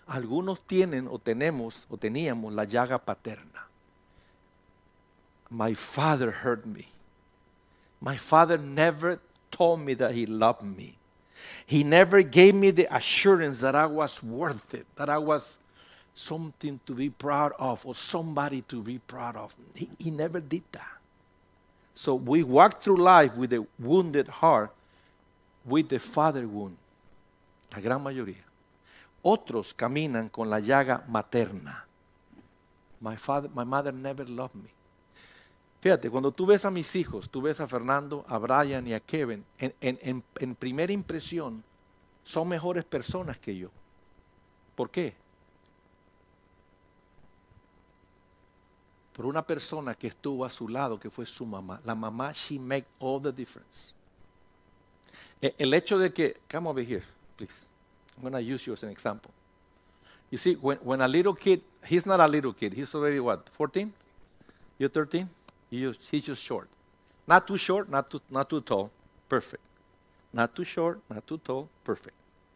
Algunos 0.07 0.61
tienen 0.63 1.07
o 1.07 1.19
tenemos 1.19 1.85
o 1.87 1.95
teníamos 1.95 2.51
la 2.51 2.65
llaga 2.65 2.97
paterna. 2.97 3.65
My 5.49 5.73
father 5.73 6.33
hurt 6.43 6.65
me. 6.65 6.85
My 8.01 8.17
father 8.17 8.59
never 8.59 9.21
told 9.49 9.79
me 9.79 9.95
that 9.95 10.11
he 10.11 10.25
loved 10.25 10.63
me. 10.63 10.97
He 11.65 11.85
never 11.85 12.23
gave 12.23 12.53
me 12.53 12.71
the 12.71 12.89
assurance 12.91 13.61
that 13.61 13.73
I 13.73 13.85
was 13.85 14.21
worth 14.21 14.73
it, 14.73 14.85
that 14.97 15.07
I 15.07 15.17
was 15.17 15.59
something 16.19 16.79
to 16.85 16.93
be 16.93 17.09
proud 17.09 17.53
of 17.57 17.85
or 17.85 17.95
somebody 17.95 18.61
to 18.63 18.81
be 18.81 18.99
proud 18.99 19.35
of. 19.35 19.55
He, 19.73 19.89
he 19.97 20.11
never 20.11 20.39
did 20.39 20.63
that. 20.71 20.97
So 21.93 22.15
we 22.15 22.43
walk 22.43 22.81
through 22.81 22.97
life 22.97 23.35
with 23.35 23.53
a 23.53 23.65
wounded 23.77 24.27
heart 24.27 24.71
with 25.65 25.89
the 25.89 25.99
father 25.99 26.47
wound, 26.47 26.77
la 27.71 27.79
gran 27.79 28.01
mayoría. 28.01 28.43
Otros 29.23 29.73
caminan 29.73 30.29
con 30.29 30.49
la 30.49 30.59
llaga 30.59 31.03
materna. 31.09 31.83
My, 33.01 33.15
father, 33.15 33.49
my 33.53 33.63
mother 33.63 33.91
never 33.91 34.25
loved 34.25 34.55
me. 34.55 34.69
Fíjate, 35.81 36.09
cuando 36.09 36.31
tú 36.31 36.45
ves 36.45 36.65
a 36.65 36.71
mis 36.71 36.93
hijos, 36.95 37.29
tú 37.29 37.41
ves 37.41 37.61
a 37.61 37.67
Fernando, 37.67 38.25
a 38.27 38.37
Brian 38.37 38.85
y 38.85 38.93
a 38.93 38.99
Kevin, 38.99 39.45
en, 39.57 39.73
en, 39.79 40.23
en 40.39 40.55
primera 40.55 40.91
impresión 40.91 41.63
son 42.23 42.49
mejores 42.49 42.83
personas 42.83 43.39
que 43.39 43.55
yo. 43.55 43.69
¿Por 44.75 44.89
qué? 44.89 45.15
Por 49.19 49.25
una 49.25 49.41
persona 49.41 49.95
que 49.95 50.07
estuvo 50.07 50.45
a 50.45 50.49
su 50.49 50.69
lado, 50.69 50.97
que 50.97 51.09
fue 51.09 51.25
su 51.25 51.45
mamá. 51.45 51.81
La 51.83 51.93
mamá, 51.93 52.31
she 52.31 52.57
make 52.57 52.87
all 53.01 53.21
the 53.21 53.33
difference. 53.33 53.93
El 55.41 55.73
hecho 55.73 55.97
de 55.97 56.13
que, 56.13 56.37
come 56.49 56.69
over 56.69 56.81
here, 56.81 57.03
please. 57.35 57.67
I'm 58.15 58.21
going 58.21 58.31
to 58.31 58.39
use 58.39 58.65
you 58.65 58.71
as 58.71 58.81
an 58.83 58.89
example. 58.89 59.29
You 60.31 60.37
see, 60.37 60.53
when, 60.53 60.77
when 60.77 61.01
a 61.01 61.07
little 61.09 61.33
kid, 61.33 61.61
he's 61.85 62.05
not 62.05 62.21
a 62.21 62.27
little 62.29 62.53
kid, 62.53 62.71
he's 62.71 62.95
already 62.95 63.19
what, 63.19 63.49
14? 63.49 63.91
You're 64.77 64.87
13? 64.87 65.27
You, 65.69 65.93
he's 66.09 66.27
just 66.27 66.41
short. 66.41 66.69
Not 67.27 67.45
too 67.45 67.57
short, 67.57 67.89
not 67.89 68.09
too, 68.09 68.21
not 68.29 68.49
too 68.49 68.61
tall, 68.61 68.89
perfect. 69.27 69.63
Not 70.31 70.55
too 70.55 70.63
short, 70.63 71.01
not 71.09 71.27
too 71.27 71.39
tall, 71.39 71.67
perfect. 71.83 72.15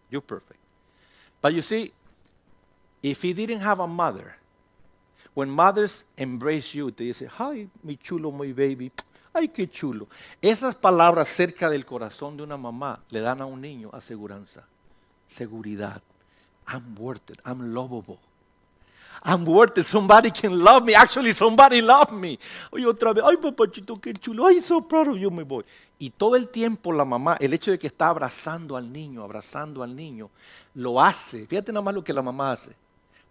You're 0.10 0.22
perfect. 0.22 0.62
But 1.42 1.54
you 1.56 1.62
see, 1.62 1.92
if 3.02 3.22
he 3.22 3.34
didn't 3.34 3.60
have 3.60 3.82
a 3.82 3.88
mother, 3.88 4.38
when 5.34 5.50
mothers 5.50 6.06
embrace 6.18 6.76
you, 6.76 6.92
they 6.92 7.14
say, 7.14 7.28
Hi, 7.38 7.68
mi 7.84 7.98
chulo, 7.98 8.32
my 8.32 8.52
baby, 8.52 8.92
ay, 9.34 9.48
qué 9.48 9.70
chulo. 9.70 10.08
Esas 10.42 10.76
palabras 10.76 11.30
cerca 11.30 11.70
del 11.70 11.86
corazón 11.86 12.38
de 12.38 12.44
una 12.44 12.58
mamá 12.58 13.00
le 13.10 13.20
dan 13.20 13.42
a 13.42 13.46
un 13.46 13.62
niño 13.62 13.90
aseguranza, 13.94 14.68
seguridad. 15.26 16.02
I'm 16.68 16.96
worth 16.98 17.30
it, 17.30 17.40
I'm 17.46 17.74
lovable. 17.74 18.20
I'm 19.26 19.46
worth 19.46 19.78
it, 19.78 19.86
somebody 19.86 20.32
can 20.32 20.60
love 20.60 20.84
me. 20.84 20.96
Actually, 20.96 21.34
somebody 21.34 21.82
love 21.82 22.12
me. 22.12 22.38
Oye, 22.72 22.86
otra 22.86 23.14
vez, 23.14 23.24
ay, 23.26 23.38
papachito, 23.38 23.96
qué 23.96 24.14
chulo, 24.14 24.48
ay, 24.48 24.62
so 24.62 24.82
proud 24.82 25.10
of 25.10 25.18
you, 25.18 25.32
my 25.32 25.44
boy. 25.44 25.64
Y 25.98 26.10
todo 26.10 26.36
el 26.36 26.50
tiempo 26.50 26.92
la 26.92 27.06
mamá, 27.06 27.38
el 27.40 27.54
hecho 27.54 27.72
de 27.72 27.80
que 27.80 27.88
está 27.88 28.10
abrazando 28.10 28.76
al 28.76 28.92
niño, 28.92 29.24
abrazando 29.24 29.82
al 29.82 29.96
niño, 29.96 30.30
lo 30.76 31.02
hace. 31.02 31.48
Fíjate 31.48 31.72
nada 31.72 31.82
más 31.82 31.96
lo 31.96 32.04
que 32.04 32.14
la 32.14 32.22
mamá 32.22 32.52
hace. 32.52 32.76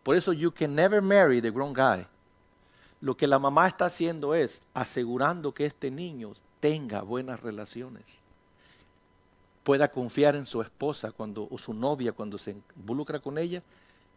Por 0.03 0.17
eso, 0.17 0.33
you 0.33 0.51
can 0.51 0.75
never 0.75 1.01
marry 1.01 1.41
the 1.41 1.51
grown 1.51 1.73
guy 1.73 2.07
lo 3.03 3.17
que 3.17 3.27
la 3.27 3.41
mamá 3.41 3.67
está 3.67 3.87
haciendo 3.87 4.33
es 4.35 4.63
asegurando 4.73 5.53
que 5.53 5.67
este 5.67 5.91
niño 5.91 6.33
tenga 6.61 7.03
buenas 7.03 7.41
relaciones, 7.41 8.23
pueda 9.65 9.91
confiar 9.91 10.37
en 10.37 10.47
su 10.47 10.63
esposa 10.63 11.11
cuando, 11.11 11.49
o 11.51 11.59
su 11.59 11.75
novia 11.75 12.13
cuando 12.13 12.39
se 12.39 12.55
involucra 12.77 13.19
con 13.19 13.39
ella. 13.39 13.61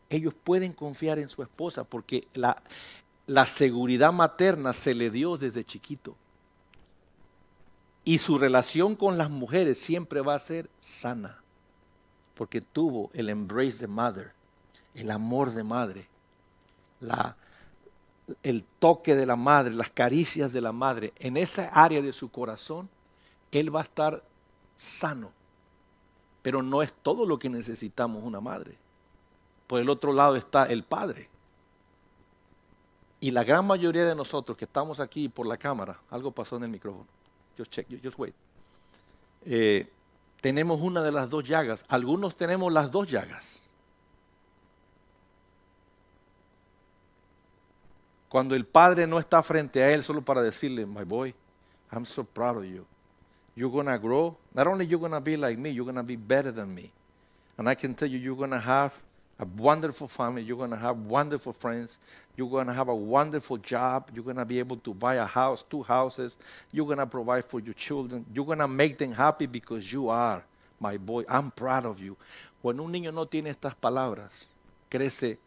Ellos 0.07 0.35
pueden 0.35 0.71
confiar 0.71 1.17
en 1.17 1.29
su 1.29 1.41
esposa 1.41 1.83
porque 1.83 2.27
la, 2.35 2.61
la 3.25 3.47
seguridad 3.47 4.13
materna 4.13 4.71
se 4.71 4.93
le 4.93 5.09
dio 5.09 5.35
desde 5.35 5.65
chiquito. 5.65 6.15
Y 8.03 8.19
su 8.19 8.37
relación 8.37 8.95
con 8.95 9.17
las 9.17 9.31
mujeres 9.31 9.79
siempre 9.79 10.21
va 10.21 10.35
a 10.35 10.39
ser 10.39 10.69
sana, 10.77 11.41
porque 12.35 12.61
tuvo 12.61 13.09
el 13.15 13.29
embrace 13.29 13.79
de 13.79 13.87
mother, 13.87 14.34
el 14.95 15.11
amor 15.11 15.51
de 15.51 15.63
madre, 15.63 16.07
la, 16.99 17.35
el 18.41 18.63
toque 18.79 19.15
de 19.15 19.25
la 19.25 19.35
madre, 19.35 19.73
las 19.73 19.89
caricias 19.89 20.53
de 20.53 20.61
la 20.61 20.71
madre, 20.71 21.13
en 21.19 21.37
esa 21.37 21.67
área 21.67 22.01
de 22.01 22.13
su 22.13 22.29
corazón, 22.29 22.89
él 23.51 23.73
va 23.73 23.81
a 23.81 23.83
estar 23.83 24.23
sano. 24.75 25.31
Pero 26.41 26.61
no 26.61 26.81
es 26.81 26.93
todo 26.93 27.25
lo 27.25 27.39
que 27.39 27.49
necesitamos 27.49 28.23
una 28.23 28.39
madre. 28.39 28.77
Por 29.67 29.81
el 29.81 29.89
otro 29.89 30.13
lado 30.13 30.35
está 30.35 30.65
el 30.65 30.83
padre. 30.83 31.29
Y 33.19 33.31
la 33.31 33.43
gran 33.43 33.65
mayoría 33.65 34.05
de 34.05 34.13
nosotros 34.13 34.57
que 34.57 34.65
estamos 34.65 34.99
aquí 34.99 35.29
por 35.29 35.47
la 35.47 35.57
cámara, 35.57 35.99
algo 36.11 36.31
pasó 36.31 36.57
en 36.57 36.63
el 36.63 36.69
micrófono. 36.69 37.07
Just 37.57 37.71
check, 37.71 37.87
just 38.03 38.19
wait. 38.19 38.35
Eh, 39.45 39.89
tenemos 40.41 40.81
una 40.81 41.01
de 41.01 41.11
las 41.11 41.29
dos 41.29 41.43
llagas. 41.43 41.83
Algunos 41.87 42.35
tenemos 42.35 42.71
las 42.71 42.91
dos 42.91 43.09
llagas. 43.09 43.61
Cuando 48.35 48.53
el 48.53 48.65
padre 48.65 49.07
no 49.07 49.17
está 49.17 49.41
frente 49.41 49.81
a 49.81 49.93
él 49.93 50.03
solo 50.03 50.21
para 50.21 50.41
decirle, 50.41 50.85
my 50.85 51.05
boy, 51.05 51.33
I'm 51.89 52.05
so 52.05 52.21
proud 52.21 52.57
of 52.57 52.65
you. 52.65 52.85
You're 53.55 53.71
going 53.71 53.85
to 53.85 53.97
grow. 53.97 54.35
Not 54.53 54.67
only 54.67 54.85
you're 54.85 54.99
going 54.99 55.13
to 55.13 55.21
be 55.21 55.37
like 55.37 55.57
me, 55.57 55.69
you're 55.69 55.85
going 55.85 55.95
to 55.95 56.03
be 56.03 56.17
better 56.17 56.51
than 56.51 56.75
me. 56.75 56.91
And 57.57 57.69
I 57.69 57.75
can 57.75 57.95
tell 57.95 58.09
you, 58.09 58.19
you're 58.19 58.35
going 58.35 58.49
to 58.49 58.59
have 58.59 58.91
a 59.39 59.45
wonderful 59.45 60.09
family. 60.09 60.41
You're 60.41 60.57
going 60.57 60.71
to 60.71 60.75
have 60.75 60.97
wonderful 60.97 61.53
friends. 61.53 61.97
You're 62.35 62.49
going 62.49 62.67
to 62.67 62.73
have 62.73 62.89
a 62.89 62.93
wonderful 62.93 63.55
job. 63.55 64.11
You're 64.13 64.25
going 64.25 64.35
to 64.35 64.43
be 64.43 64.59
able 64.59 64.75
to 64.83 64.93
buy 64.93 65.15
a 65.15 65.25
house, 65.25 65.63
two 65.63 65.83
houses. 65.83 66.37
You're 66.73 66.87
going 66.87 66.97
to 66.97 67.07
provide 67.07 67.45
for 67.45 67.61
your 67.61 67.73
children. 67.73 68.25
You're 68.33 68.43
going 68.45 68.59
to 68.59 68.67
make 68.67 68.97
them 68.97 69.13
happy 69.13 69.45
because 69.45 69.89
you 69.93 70.09
are 70.09 70.43
my 70.77 70.97
boy. 70.97 71.23
I'm 71.29 71.51
proud 71.51 71.85
of 71.85 72.01
you. 72.01 72.17
Cuando 72.61 72.83
un 72.83 72.91
niño 72.91 73.13
no 73.13 73.27
tiene 73.27 73.49
estas 73.49 73.75
palabras, 73.75 74.45
crece 74.89 75.37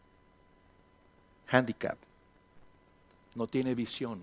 handicap 1.49 2.08
no 3.39 3.47
tiene 3.47 3.75
visión. 3.75 4.23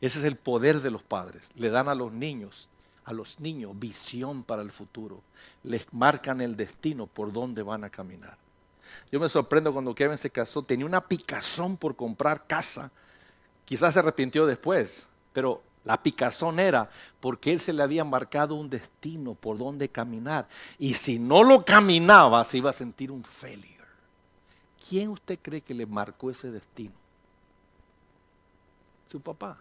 Ese 0.00 0.20
es 0.20 0.24
el 0.24 0.36
poder 0.36 0.80
de 0.80 0.90
los 0.90 1.02
padres. 1.02 1.50
Le 1.56 1.68
dan 1.68 1.88
a 1.88 1.94
los 1.94 2.12
niños, 2.12 2.68
a 3.04 3.12
los 3.12 3.40
niños 3.40 3.78
visión 3.78 4.44
para 4.44 4.62
el 4.62 4.70
futuro. 4.70 5.20
Les 5.62 5.86
marcan 5.92 6.40
el 6.40 6.56
destino 6.56 7.06
por 7.06 7.32
dónde 7.32 7.62
van 7.62 7.84
a 7.84 7.90
caminar. 7.90 8.38
Yo 9.12 9.20
me 9.20 9.28
sorprendo 9.28 9.72
cuando 9.72 9.94
Kevin 9.94 10.16
se 10.16 10.30
casó, 10.30 10.62
tenía 10.62 10.86
una 10.86 11.06
picazón 11.06 11.76
por 11.76 11.94
comprar 11.94 12.46
casa. 12.46 12.90
Quizás 13.66 13.94
se 13.94 14.00
arrepintió 14.00 14.46
después, 14.46 15.06
pero 15.32 15.62
la 15.84 16.02
picazón 16.02 16.58
era 16.58 16.90
porque 17.20 17.52
él 17.52 17.60
se 17.60 17.72
le 17.72 17.82
había 17.82 18.04
marcado 18.04 18.54
un 18.54 18.70
destino 18.70 19.34
por 19.34 19.58
dónde 19.58 19.88
caminar. 19.88 20.48
Y 20.78 20.94
si 20.94 21.18
no 21.18 21.42
lo 21.42 21.64
caminaba, 21.64 22.44
se 22.44 22.58
iba 22.58 22.70
a 22.70 22.74
sentir 22.74 23.10
un 23.10 23.22
failure. 23.22 23.80
¿Quién 24.88 25.10
usted 25.10 25.38
cree 25.40 25.60
que 25.60 25.74
le 25.74 25.86
marcó 25.86 26.30
ese 26.30 26.50
destino? 26.50 26.94
Su 29.10 29.20
papá. 29.20 29.58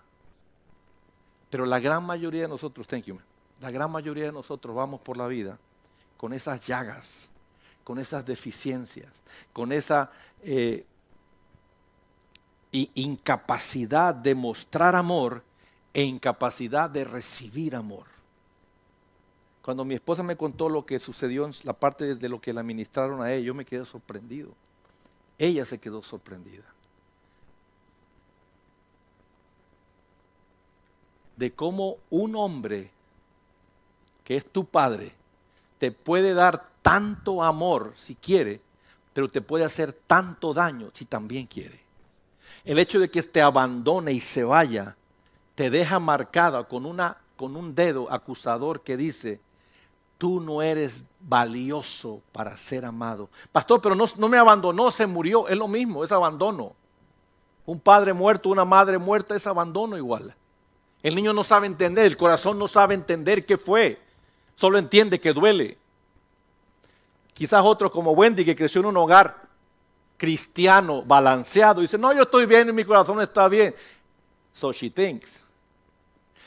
Pero 1.50 1.66
la 1.66 1.80
gran 1.80 2.04
mayoría 2.04 2.43
de 2.43 2.47
nosotros, 2.47 2.86
thank 2.88 3.06
you, 3.06 3.20
la 3.60 3.72
gran 3.72 3.91
mayoría 3.91 4.26
de 4.26 4.32
nosotros 4.32 4.76
vamos 4.76 5.02
por 5.02 5.18
la 5.18 5.28
vida 5.28 5.58
con 6.18 6.34
esas 6.34 6.66
llagas, 6.66 7.30
con 7.84 7.97
esas 7.97 8.26
deficiencias, 8.26 9.10
con 9.54 9.72
esa 9.72 10.12
eh, 10.43 10.86
incapacidad 12.72 14.14
de 14.14 14.36
mostrar 14.36 14.95
amor 14.95 15.43
e 15.93 16.04
incapacidad 16.04 16.89
de 16.89 17.04
recibir 17.04 17.76
amor. 17.76 18.06
Cuando 19.62 19.84
mi 19.86 19.95
esposa 19.95 20.24
me 20.24 20.38
contó 20.38 20.70
lo 20.70 20.86
que 20.86 21.00
sucedió 21.00 21.45
en 21.45 21.54
la 21.64 21.74
parte 21.74 22.16
de 22.16 22.30
lo 22.30 22.39
que 22.39 22.54
la 22.54 22.64
ministraron 22.64 23.22
a 23.22 23.32
ella, 23.32 23.45
yo 23.45 23.56
me 23.56 23.66
quedé 23.66 23.86
sorprendido. 23.86 24.52
Ella 25.38 25.66
se 25.66 25.80
quedó 25.80 26.04
sorprendida. 26.04 26.66
De 31.39 31.53
cómo 31.53 31.99
un 32.09 32.35
hombre 32.35 32.91
que 34.25 34.35
es 34.35 34.45
tu 34.45 34.65
padre 34.65 35.13
te 35.77 35.93
puede 35.93 36.33
dar 36.33 36.67
tanto 36.81 37.41
amor 37.41 37.93
si 37.95 38.15
quiere, 38.15 38.59
pero 39.13 39.29
te 39.29 39.39
puede 39.39 39.63
hacer 39.63 39.93
tanto 39.93 40.53
daño 40.53 40.89
si 40.93 41.05
también 41.05 41.47
quiere. 41.47 41.79
El 42.65 42.77
hecho 42.77 42.99
de 42.99 43.09
que 43.09 43.23
te 43.23 43.41
abandone 43.41 44.11
y 44.11 44.19
se 44.19 44.43
vaya 44.43 44.97
te 45.55 45.69
deja 45.69 45.97
marcada 45.97 46.65
con, 46.65 46.85
una, 46.85 47.15
con 47.37 47.55
un 47.55 47.73
dedo 47.73 48.11
acusador 48.11 48.81
que 48.81 48.97
dice, 48.97 49.39
tú 50.17 50.41
no 50.41 50.61
eres 50.61 51.05
valioso 51.21 52.21
para 52.33 52.57
ser 52.57 52.83
amado. 52.83 53.29
Pastor, 53.53 53.81
pero 53.81 53.95
no, 53.95 54.03
no, 54.17 54.27
me 54.27 54.37
abandonó, 54.37 54.91
se 54.91 55.07
murió, 55.07 55.47
es 55.47 55.57
lo 55.57 55.69
mismo, 55.69 56.03
es 56.03 56.11
abandono. 56.11 56.73
Un 57.65 57.79
padre 57.79 58.11
muerto, 58.11 58.49
una 58.49 58.65
madre 58.65 58.97
muerta 58.97 59.37
es 59.37 59.47
abandono 59.47 59.95
igual. 59.95 60.35
El 61.02 61.16
niño 61.16 61.34
no 61.34 61.43
sabe 61.43 61.68
entender, 61.68 62.06
el 62.06 62.18
corazón 62.18 62.60
no 62.60 62.68
sabe 62.68 62.93
entender 62.93 63.45
qué 63.45 63.58
fue, 63.58 64.02
solo 64.56 64.78
entiende 64.78 65.20
que 65.20 65.34
duele. 65.34 65.78
Quizás 67.34 67.64
otro 67.64 67.89
como 67.89 68.12
Wendy 68.12 68.43
que 68.43 68.56
creció 68.56 68.82
en 68.82 68.88
un 68.88 68.97
hogar 68.97 69.47
cristiano, 70.18 71.02
balanceado, 71.04 71.80
dice, 71.80 71.97
no, 71.97 72.14
yo 72.14 72.24
estoy 72.24 72.45
bien 72.45 72.68
y 72.68 72.74
mi 72.74 72.84
corazón 72.84 73.22
está 73.22 73.47
bien. 73.47 73.74
So 74.52 74.74
she 74.74 74.89
thinks. 74.89 75.45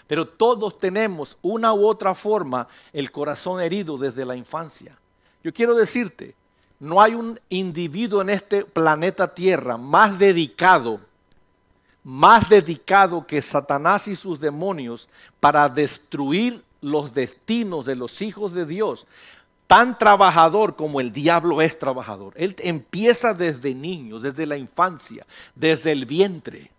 Pero 0.07 0.29
todos 0.29 0.77
tenemos 0.77 1.39
una 1.41 1.73
u 1.73 1.87
otra 1.87 2.15
forma 2.15 2.69
el 2.93 3.11
corazón 3.11 3.63
herido 3.63 3.97
desde 3.97 4.27
la 4.27 4.37
infancia. 4.37 4.99
Yo 5.43 5.55
quiero 5.55 5.75
decirte, 5.75 6.35
no 6.79 7.01
hay 7.01 7.15
un 7.15 7.41
individuo 7.49 8.21
en 8.21 8.29
este 8.29 8.65
planeta 8.65 9.35
Tierra 9.35 9.79
más 9.79 10.19
dedicado, 10.19 11.01
más 12.05 12.49
dedicado 12.49 13.27
que 13.27 13.41
Satanás 13.43 14.09
y 14.09 14.17
sus 14.17 14.41
demonios 14.41 15.09
para 15.41 15.69
destruir 15.69 16.63
los 16.81 17.15
destinos 17.15 17.87
de 17.87 17.97
los 17.97 18.21
hijos 18.23 18.53
de 18.53 18.67
Dios. 18.67 19.07
Tan 19.67 19.97
trabajador 19.97 20.77
como 20.77 21.01
el 21.01 21.13
diablo 21.13 21.63
es 21.63 21.79
trabajador. 21.79 22.35
Él 22.37 22.55
empieza 22.59 23.33
desde 23.33 23.75
niño, 23.75 24.19
desde 24.19 24.47
la 24.47 24.57
infancia, 24.57 25.25
desde 25.55 25.93
el 25.93 26.05
vientre. 26.05 26.71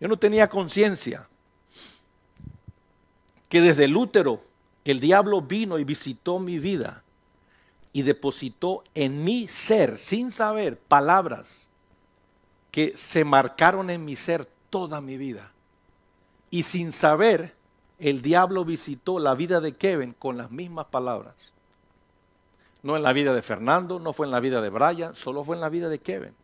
Yo 0.00 0.08
no 0.08 0.16
tenía 0.16 0.48
conciencia 0.48 1.28
que 3.50 3.60
desde 3.60 3.84
el 3.84 3.96
útero 3.96 4.40
el 4.84 4.98
diablo 4.98 5.42
vino 5.42 5.78
y 5.78 5.84
visitó 5.84 6.38
mi 6.38 6.58
vida 6.58 7.02
y 7.92 8.02
depositó 8.02 8.84
en 8.94 9.24
mi 9.24 9.48
ser, 9.48 9.98
sin 9.98 10.32
saber, 10.32 10.78
palabras 10.78 11.70
que 12.70 12.92
se 12.96 13.24
marcaron 13.24 13.90
en 13.90 14.04
mi 14.04 14.16
ser 14.16 14.48
toda 14.70 15.00
mi 15.00 15.16
vida. 15.16 15.52
Y 16.50 16.62
sin 16.62 16.92
saber, 16.92 17.54
el 17.98 18.22
diablo 18.22 18.64
visitó 18.64 19.18
la 19.18 19.34
vida 19.34 19.60
de 19.60 19.72
Kevin 19.72 20.14
con 20.18 20.36
las 20.36 20.50
mismas 20.50 20.86
palabras. 20.86 21.52
No 22.82 22.96
en 22.96 23.02
la 23.02 23.12
vida 23.12 23.34
de 23.34 23.42
Fernando, 23.42 23.98
no 23.98 24.12
fue 24.12 24.26
en 24.26 24.32
la 24.32 24.40
vida 24.40 24.62
de 24.62 24.70
Brian, 24.70 25.14
solo 25.14 25.44
fue 25.44 25.56
en 25.56 25.60
la 25.60 25.68
vida 25.68 25.88
de 25.88 25.98
Kevin. 25.98 26.34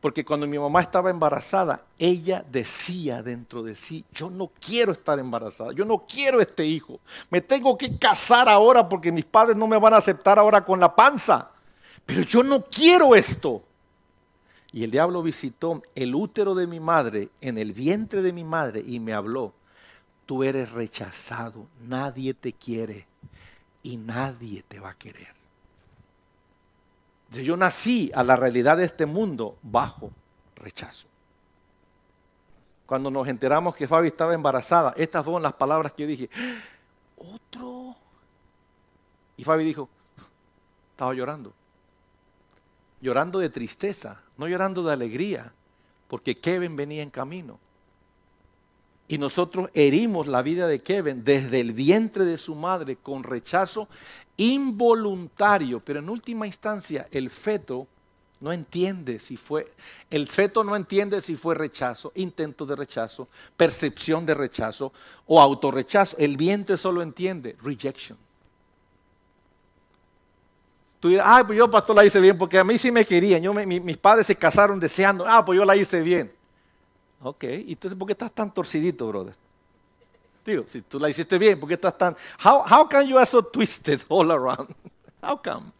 Porque 0.00 0.24
cuando 0.24 0.46
mi 0.46 0.58
mamá 0.58 0.82
estaba 0.82 1.10
embarazada, 1.10 1.82
ella 1.98 2.44
decía 2.50 3.22
dentro 3.22 3.62
de 3.62 3.74
sí, 3.74 4.04
yo 4.12 4.28
no 4.30 4.50
quiero 4.60 4.92
estar 4.92 5.18
embarazada, 5.18 5.72
yo 5.72 5.84
no 5.84 6.04
quiero 6.06 6.40
este 6.40 6.66
hijo. 6.66 7.00
Me 7.30 7.40
tengo 7.40 7.76
que 7.76 7.98
casar 7.98 8.48
ahora 8.48 8.88
porque 8.88 9.10
mis 9.10 9.24
padres 9.24 9.56
no 9.56 9.66
me 9.66 9.78
van 9.78 9.94
a 9.94 9.98
aceptar 9.98 10.38
ahora 10.38 10.64
con 10.64 10.78
la 10.78 10.94
panza. 10.94 11.50
Pero 12.04 12.22
yo 12.22 12.42
no 12.42 12.64
quiero 12.64 13.14
esto. 13.14 13.62
Y 14.72 14.84
el 14.84 14.90
diablo 14.90 15.22
visitó 15.22 15.82
el 15.94 16.14
útero 16.14 16.54
de 16.54 16.66
mi 16.66 16.80
madre 16.80 17.30
en 17.40 17.56
el 17.56 17.72
vientre 17.72 18.20
de 18.20 18.32
mi 18.32 18.44
madre 18.44 18.84
y 18.86 19.00
me 19.00 19.14
habló, 19.14 19.54
tú 20.26 20.44
eres 20.44 20.72
rechazado, 20.72 21.66
nadie 21.86 22.34
te 22.34 22.52
quiere 22.52 23.06
y 23.82 23.96
nadie 23.96 24.62
te 24.68 24.78
va 24.78 24.90
a 24.90 24.98
querer. 24.98 25.35
Yo 27.30 27.56
nací 27.56 28.10
a 28.14 28.22
la 28.22 28.36
realidad 28.36 28.76
de 28.76 28.84
este 28.84 29.06
mundo 29.06 29.58
bajo 29.62 30.10
rechazo. 30.54 31.06
Cuando 32.86 33.10
nos 33.10 33.26
enteramos 33.26 33.74
que 33.74 33.88
Fabi 33.88 34.08
estaba 34.08 34.32
embarazada, 34.32 34.94
estas 34.96 35.24
fueron 35.24 35.42
las 35.42 35.54
palabras 35.54 35.92
que 35.92 36.04
yo 36.04 36.08
dije, 36.08 36.30
otro. 37.16 37.96
Y 39.36 39.44
Fabi 39.44 39.64
dijo, 39.64 39.88
estaba 40.92 41.12
llorando. 41.12 41.52
Llorando 43.00 43.40
de 43.40 43.50
tristeza, 43.50 44.22
no 44.38 44.46
llorando 44.46 44.82
de 44.84 44.92
alegría, 44.92 45.52
porque 46.06 46.38
Kevin 46.38 46.76
venía 46.76 47.02
en 47.02 47.10
camino. 47.10 47.58
Y 49.08 49.18
nosotros 49.18 49.68
herimos 49.74 50.26
la 50.26 50.42
vida 50.42 50.66
de 50.66 50.80
Kevin 50.80 51.22
desde 51.22 51.60
el 51.60 51.72
vientre 51.72 52.24
de 52.24 52.38
su 52.38 52.54
madre 52.54 52.96
con 52.96 53.22
rechazo 53.22 53.88
involuntario, 54.36 55.80
pero 55.80 56.00
en 56.00 56.08
última 56.08 56.46
instancia 56.46 57.06
el 57.10 57.30
feto 57.30 57.86
no 58.40 58.52
entiende 58.52 59.18
si 59.18 59.36
fue, 59.36 59.72
el 60.10 60.26
feto 60.28 60.62
no 60.62 60.76
entiende 60.76 61.20
si 61.20 61.36
fue 61.36 61.54
rechazo, 61.54 62.12
intento 62.16 62.66
de 62.66 62.76
rechazo, 62.76 63.28
percepción 63.56 64.26
de 64.26 64.34
rechazo 64.34 64.92
o 65.26 65.40
autorrechazo. 65.40 66.16
El 66.18 66.36
vientre 66.36 66.76
solo 66.76 67.00
entiende 67.02 67.56
rejection. 67.62 68.18
Tú 71.00 71.08
dirás, 71.08 71.26
ah, 71.28 71.44
pues 71.46 71.58
yo 71.58 71.70
pastor 71.70 71.96
la 71.96 72.04
hice 72.04 72.20
bien 72.20 72.36
porque 72.36 72.58
a 72.58 72.64
mí 72.64 72.78
sí 72.78 72.90
me 72.90 73.04
querían. 73.04 73.42
Yo, 73.42 73.54
mis 73.54 73.96
padres 73.96 74.26
se 74.26 74.36
casaron 74.36 74.78
deseando, 74.78 75.26
ah, 75.26 75.44
pues 75.44 75.56
yo 75.56 75.64
la 75.64 75.76
hice 75.76 76.00
bien. 76.00 76.32
Ok, 77.22 77.44
¿y 77.44 77.72
entonces 77.72 77.98
por 77.98 78.06
qué 78.06 78.12
estás 78.12 78.32
tan 78.32 78.52
torcidito, 78.52 79.08
brother? 79.08 79.34
Si 80.66 80.82
tú 80.82 80.98
la 80.98 81.08
hiciste 81.08 81.38
bien, 81.38 81.58
¿por 81.58 81.68
qué 81.68 81.74
estás 81.74 81.96
tan... 81.98 82.16
How, 82.44 82.88
can 82.88 83.06
you 83.06 83.18
be 83.18 83.26
so 83.26 83.42
twisted 83.42 84.00
all 84.08 84.30
around? 84.30 84.68
How 85.22 85.40
come? 85.42 85.72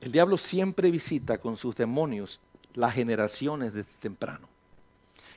El 0.00 0.12
diablo 0.12 0.36
siempre 0.36 0.90
visita 0.90 1.38
con 1.38 1.56
sus 1.56 1.76
demonios 1.76 2.40
las 2.74 2.94
generaciones 2.94 3.72
desde 3.72 3.90
temprano. 4.00 4.48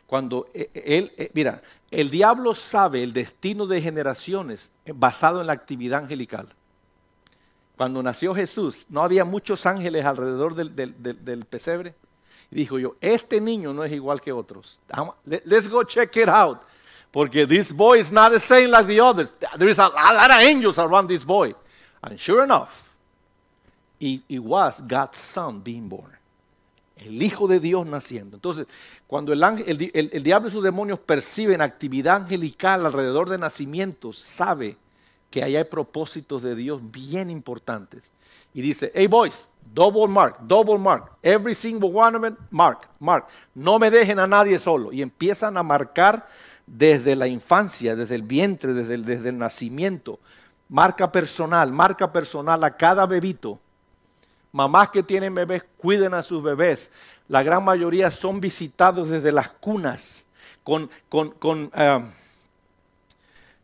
Cuando 0.08 0.50
e, 0.54 0.70
e, 0.74 0.98
él, 0.98 1.14
e, 1.18 1.32
mira, 1.34 1.62
el 1.92 2.10
diablo 2.10 2.54
sabe 2.54 3.04
el 3.04 3.14
destino 3.14 3.66
de 3.68 3.82
generaciones 3.82 4.72
basado 4.94 5.42
en 5.42 5.48
la 5.48 5.54
actividad 5.54 6.04
angelical. 6.04 6.50
Cuando 7.78 8.02
nació 8.02 8.34
Jesús, 8.34 8.86
no 8.90 9.02
había 9.02 9.26
muchos 9.26 9.66
ángeles 9.66 10.06
alrededor 10.06 10.56
del 10.56 11.46
pesebre. 11.46 11.94
Y 12.52 12.56
dijo 12.56 12.80
yo, 12.80 12.96
este 13.02 13.42
niño 13.42 13.74
no 13.74 13.84
es 13.84 13.92
igual 13.92 14.22
que 14.22 14.32
otros. 14.32 14.80
Let's 15.26 15.68
go 15.68 15.84
check 15.84 16.16
it 16.18 16.30
out. 16.30 16.60
Porque 17.12 17.48
this 17.48 17.72
boy 17.72 18.00
is 18.00 18.12
not 18.12 18.32
the 18.32 18.40
same 18.40 18.68
like 18.68 18.88
the 18.88 19.00
others. 19.00 19.32
There 19.58 19.70
is 19.70 19.80
a, 19.80 19.88
lot 19.88 20.32
of 20.32 20.42
angels 20.42 20.78
around 20.78 21.08
this 21.08 21.24
boy. 21.24 21.56
And 22.02 22.20
sure 22.20 22.44
enough, 22.44 22.94
it, 24.00 24.40
was 24.40 24.82
God's 24.82 25.18
son 25.18 25.62
being 25.62 25.88
born. 25.88 26.12
El 26.98 27.22
Hijo 27.22 27.48
de 27.48 27.62
Dios 27.62 27.86
naciendo. 27.86 28.36
Entonces, 28.36 28.68
cuando 29.08 29.32
el, 29.32 29.44
ángel, 29.44 29.92
el, 29.94 30.24
diablo 30.24 30.50
y 30.50 30.52
sus 30.52 30.64
demonios 30.64 31.00
perciben 31.00 31.62
actividad 31.62 32.18
angelical 32.18 32.86
alrededor 32.86 33.30
de 33.30 33.38
nacimientos, 33.38 34.20
sabe 34.20 34.78
que 35.32 35.44
ahí 35.44 35.56
hay 35.56 35.64
propósitos 35.64 36.42
de 36.42 36.56
Dios 36.56 36.82
bien 36.92 37.30
importantes. 37.30 38.12
Y 38.56 38.62
dice, 38.62 38.90
hey 38.96 39.08
boys, 39.08 39.50
double 39.74 40.08
mark, 40.08 40.38
double 40.48 40.78
mark, 40.78 41.12
every 41.22 41.54
single 41.54 41.92
one 41.92 42.16
of 42.16 42.24
them, 42.24 42.38
mark, 42.50 42.88
mark. 43.00 43.28
No 43.54 43.78
me 43.78 43.92
dejen 43.92 44.18
a 44.18 44.26
nadie 44.26 44.58
solo. 44.58 44.94
Y 44.94 45.02
empiezan 45.02 45.58
a 45.58 45.64
marcar 45.64 46.26
desde 46.66 47.18
la 47.18 47.28
infancia, 47.28 47.98
desde 47.98 48.16
el 48.16 48.24
vientre, 48.24 48.74
desde 48.74 48.96
el, 48.96 49.06
desde 49.06 49.30
el 49.30 49.38
nacimiento. 49.38 50.20
Marca 50.70 51.12
personal, 51.12 51.74
marca 51.74 52.14
personal 52.14 52.64
a 52.64 52.78
cada 52.78 53.06
bebito. 53.06 53.60
Mamás 54.54 54.90
que 54.90 55.04
tienen 55.04 55.36
bebés, 55.36 55.66
cuiden 55.78 56.14
a 56.14 56.24
sus 56.24 56.42
bebés. 56.42 56.90
La 57.28 57.44
gran 57.44 57.62
mayoría 57.62 58.10
son 58.10 58.40
visitados 58.40 59.10
desde 59.10 59.34
las 59.34 59.50
cunas 59.50 60.26
con, 60.64 60.90
con, 61.10 61.72
eh, 61.76 62.06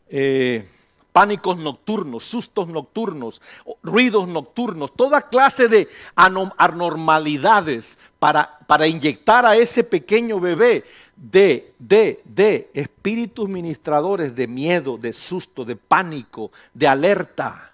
eh, 0.10 0.70
pánicos 1.12 1.58
nocturnos, 1.58 2.24
sustos 2.24 2.68
nocturnos, 2.68 3.42
ruidos 3.84 4.28
nocturnos, 4.28 4.94
toda 4.96 5.30
clase 5.30 5.68
de 5.68 5.90
anormalidades 6.16 7.98
para, 8.20 8.60
para 8.68 8.88
inyectar 8.88 9.46
a 9.46 9.56
ese 9.56 9.84
pequeño 9.84 10.40
bebé 10.40 10.86
de, 11.16 11.74
de, 11.78 12.22
de 12.24 12.70
espíritus 12.74 13.50
ministradores 13.50 14.34
de 14.36 14.48
miedo, 14.48 14.98
de 14.98 15.14
susto, 15.14 15.66
de 15.66 15.76
pánico, 15.76 16.52
de 16.74 16.88
alerta. 16.88 17.72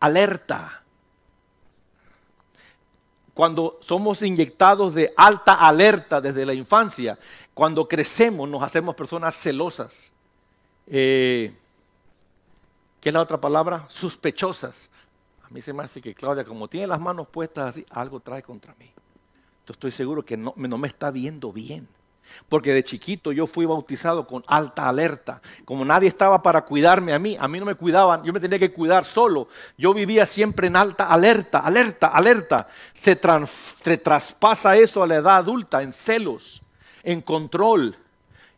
Alerta. 0.00 0.82
Cuando 3.34 3.78
somos 3.80 4.22
inyectados 4.22 4.94
de 4.94 5.12
alta 5.16 5.54
alerta 5.54 6.20
desde 6.20 6.44
la 6.44 6.52
infancia, 6.52 7.18
cuando 7.54 7.86
crecemos 7.86 8.48
nos 8.48 8.62
hacemos 8.62 8.94
personas 8.94 9.34
celosas. 9.34 10.12
Eh, 10.86 11.52
¿Qué 13.00 13.08
es 13.08 13.14
la 13.14 13.22
otra 13.22 13.40
palabra? 13.40 13.86
Sospechosas. 13.88 14.90
A 15.42 15.48
mí 15.48 15.62
se 15.62 15.72
me 15.72 15.82
hace 15.82 16.00
que 16.00 16.14
Claudia, 16.14 16.44
como 16.44 16.68
tiene 16.68 16.86
las 16.86 17.00
manos 17.00 17.26
puestas 17.28 17.70
así, 17.70 17.86
algo 17.90 18.20
trae 18.20 18.42
contra 18.42 18.74
mí. 18.78 18.92
Yo 19.66 19.72
estoy 19.72 19.90
seguro 19.90 20.24
que 20.24 20.36
no, 20.36 20.52
no 20.56 20.78
me 20.78 20.88
está 20.88 21.10
viendo 21.10 21.52
bien. 21.52 21.88
Porque 22.48 22.72
de 22.72 22.84
chiquito 22.84 23.32
yo 23.32 23.46
fui 23.46 23.64
bautizado 23.64 24.26
con 24.26 24.42
alta 24.46 24.88
alerta. 24.88 25.40
Como 25.64 25.84
nadie 25.84 26.08
estaba 26.08 26.42
para 26.42 26.64
cuidarme 26.64 27.12
a 27.12 27.18
mí, 27.18 27.36
a 27.40 27.48
mí 27.48 27.58
no 27.58 27.66
me 27.66 27.74
cuidaban, 27.74 28.22
yo 28.22 28.32
me 28.32 28.38
tenía 28.38 28.58
que 28.58 28.72
cuidar 28.72 29.04
solo. 29.04 29.48
Yo 29.76 29.94
vivía 29.94 30.26
siempre 30.26 30.68
en 30.68 30.76
alta 30.76 31.06
alerta, 31.06 31.60
alerta, 31.60 32.08
alerta. 32.08 32.68
Se, 32.92 33.18
se 33.82 33.98
traspasa 33.98 34.76
eso 34.76 35.02
a 35.02 35.06
la 35.06 35.16
edad 35.16 35.38
adulta 35.38 35.82
en 35.82 35.92
celos, 35.92 36.62
en 37.02 37.22
control 37.22 37.96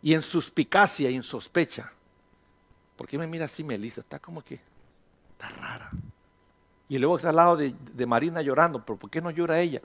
y 0.03 0.15
en 0.15 0.23
suspicacia 0.23 1.09
y 1.09 1.15
en 1.15 1.23
sospecha. 1.23 1.93
¿Por 3.03 3.09
qué 3.09 3.19
me 3.19 3.27
mira 3.27 3.47
así, 3.47 3.65
Melissa? 3.65 4.01
Está 4.01 4.21
como 4.21 4.45
que, 4.45 4.61
está 5.33 5.49
rara. 5.61 5.91
Y 6.89 6.99
luego 6.99 7.17
está 7.17 7.31
al 7.31 7.35
lado 7.35 7.57
de, 7.57 8.07
Marina 8.07 8.41
llorando, 8.43 8.87
pero 8.87 8.97
¿por 8.97 9.11
qué 9.11 9.21
no 9.21 9.33
llora 9.33 9.59
ella? 9.59 9.83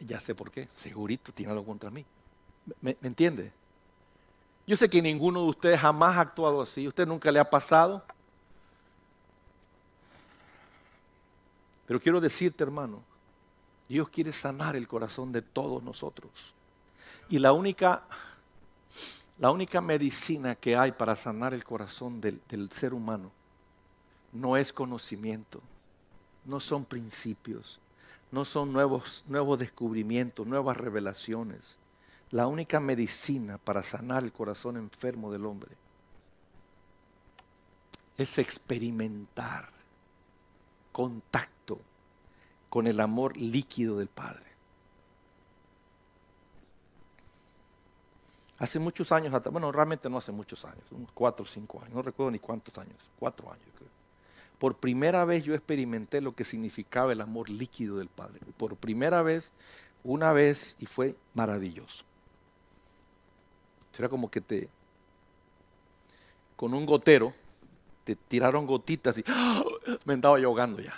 Ya 0.00 0.18
sé 0.18 0.34
por 0.34 0.50
qué, 0.50 0.68
segurito 0.74 1.30
tiene 1.30 1.52
algo 1.52 1.64
contra 1.64 1.88
mí. 1.88 2.04
¿Me, 2.80 2.96
entiende? 3.04 3.52
Yo 4.66 4.74
sé 4.74 4.90
que 4.90 5.00
ninguno 5.00 5.40
de 5.44 5.50
ustedes 5.50 5.78
jamás 5.78 6.16
ha 6.16 6.22
actuado 6.22 6.60
así. 6.60 6.88
¿Usted 6.88 7.06
nunca 7.06 7.30
le 7.30 7.38
ha 7.38 7.48
pasado? 7.48 8.02
Pero 11.86 12.00
quiero 12.00 12.20
decirte, 12.20 12.64
hermano, 12.64 13.04
Dios 13.88 14.08
quiere 14.08 14.32
sanar 14.32 14.74
el 14.74 14.88
corazón 14.88 15.30
de 15.30 15.42
todos 15.42 15.80
nosotros. 15.84 16.32
Y 17.28 17.38
la 17.38 17.52
única 17.52 18.02
la 19.38 19.52
única 19.52 19.80
medicina 19.80 20.56
que 20.56 20.76
hay 20.76 20.92
para 20.92 21.14
sanar 21.14 21.54
el 21.54 21.64
corazón 21.64 22.20
del, 22.20 22.70
ser 22.72 22.92
humano 22.92 23.30
no 24.32 24.56
es 24.56 24.72
conocimiento, 24.72 25.60
no 26.44 26.58
son 26.58 26.84
principios, 26.84 27.78
no 28.32 28.44
son 28.44 28.72
nuevos, 28.72 29.24
descubrimientos, 29.58 30.46
nuevas 30.46 30.76
revelaciones. 30.76 31.78
La 32.30 32.46
única 32.46 32.80
medicina 32.80 33.58
para 33.58 33.82
sanar 33.82 34.24
el 34.24 34.32
corazón 34.32 34.76
enfermo 34.76 35.30
del 35.30 35.46
hombre 35.46 35.70
es 38.18 38.38
experimentar 38.38 39.70
contacto 40.90 41.80
con 42.68 42.88
el 42.88 43.00
amor 43.00 43.36
líquido 43.36 43.98
del 43.98 44.08
Padre. 44.08 44.47
Hace 48.58 48.78
muchos 48.78 49.12
años, 49.12 49.32
bueno, 49.52 49.70
realmente 49.70 50.10
no 50.10 50.18
hace 50.18 50.32
muchos 50.32 50.64
años, 50.64 50.82
unos 50.90 51.12
cuatro 51.12 51.44
o 51.44 51.46
cinco 51.46 51.80
años, 51.80 51.94
no 51.94 52.02
recuerdo 52.02 52.32
ni 52.32 52.40
cuántos 52.40 52.76
años, 52.78 52.96
cuatro 53.18 53.52
años 53.52 53.66
creo. 53.76 53.90
Por 54.58 54.76
primera 54.76 55.24
vez 55.24 55.44
yo 55.44 55.54
experimenté 55.54 56.20
lo 56.20 56.34
que 56.34 56.42
significaba 56.42 57.12
el 57.12 57.20
amor 57.20 57.48
líquido 57.48 57.98
del 57.98 58.08
Padre. 58.08 58.40
Por 58.56 58.74
primera 58.76 59.22
vez, 59.22 59.52
una 60.02 60.32
vez, 60.32 60.76
y 60.80 60.86
fue 60.86 61.14
maravilloso. 61.34 62.04
Era 63.96 64.08
como 64.08 64.30
que 64.30 64.40
te, 64.40 64.68
con 66.54 66.72
un 66.72 66.86
gotero, 66.86 67.34
te 68.04 68.14
tiraron 68.14 68.64
gotitas 68.64 69.18
y 69.18 69.24
me 70.04 70.14
andaba 70.14 70.38
ahogando 70.38 70.80
ya, 70.80 70.94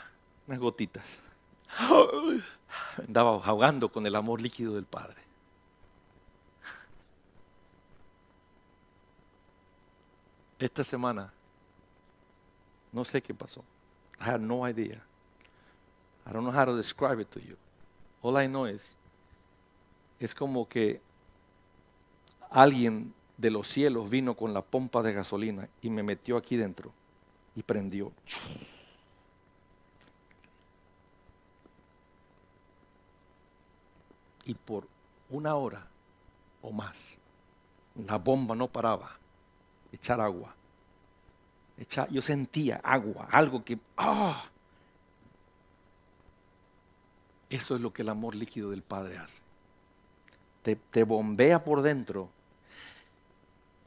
unas 0.47 0.61
gotitas. 0.61 1.19
Me 2.99 3.05
andaba 3.07 3.31
ahogando 3.31 3.91
con 3.91 4.07
el 4.07 4.15
amor 4.15 4.41
líquido 4.41 4.75
del 4.75 4.85
Padre. 4.85 5.17
Esta 10.61 10.85
semana, 10.85 11.33
no 12.93 13.05
sé 13.05 13.23
qué 13.23 13.35
pasó. 13.35 13.65
I 14.21 14.25
have 14.25 14.41
no 14.41 14.69
idea. 14.69 15.03
I 16.27 16.33
don't 16.33 16.45
know 16.45 16.53
how 16.53 16.67
to 16.67 16.77
describe 16.77 17.21
it 17.21 17.31
to 17.31 17.41
you. 17.41 17.57
All 18.23 18.37
I 18.37 18.47
know 18.47 18.67
is, 18.67 18.95
es 20.21 20.35
como 20.35 20.69
que 20.69 21.01
alguien 22.51 23.15
de 23.39 23.51
los 23.51 23.69
cielos 23.69 24.11
vino 24.11 24.37
con 24.37 24.53
la 24.53 24.61
pompa 24.61 25.03
de 25.03 25.15
gasolina 25.15 25.69
y 25.81 25.89
me 25.89 26.03
metió 26.03 26.37
aquí 26.37 26.57
dentro 26.57 26.93
y 27.57 27.63
prendió. 27.63 28.13
Y 34.45 34.55
por 34.55 34.87
una 35.31 35.55
hora 35.55 35.87
o 36.61 36.71
más, 36.71 37.17
la 37.95 38.19
bomba 38.19 38.55
no 38.55 38.69
paraba 38.69 39.20
echar 39.93 40.21
agua. 40.21 40.55
yo 42.11 42.23
sentía 42.23 42.81
agua, 42.83 43.29
algo 43.31 43.65
que... 43.65 43.79
¡ah! 43.97 44.45
Eso 47.49 47.75
es 47.75 47.81
lo 47.81 47.93
que 47.93 48.03
el 48.03 48.09
amor 48.09 48.35
líquido 48.35 48.71
del 48.71 48.83
Padre 48.83 49.19
hace. 49.19 49.43
Te, 50.63 50.77
te 50.77 51.03
bombea 51.03 51.65
por 51.65 51.83
dentro. 51.83 52.29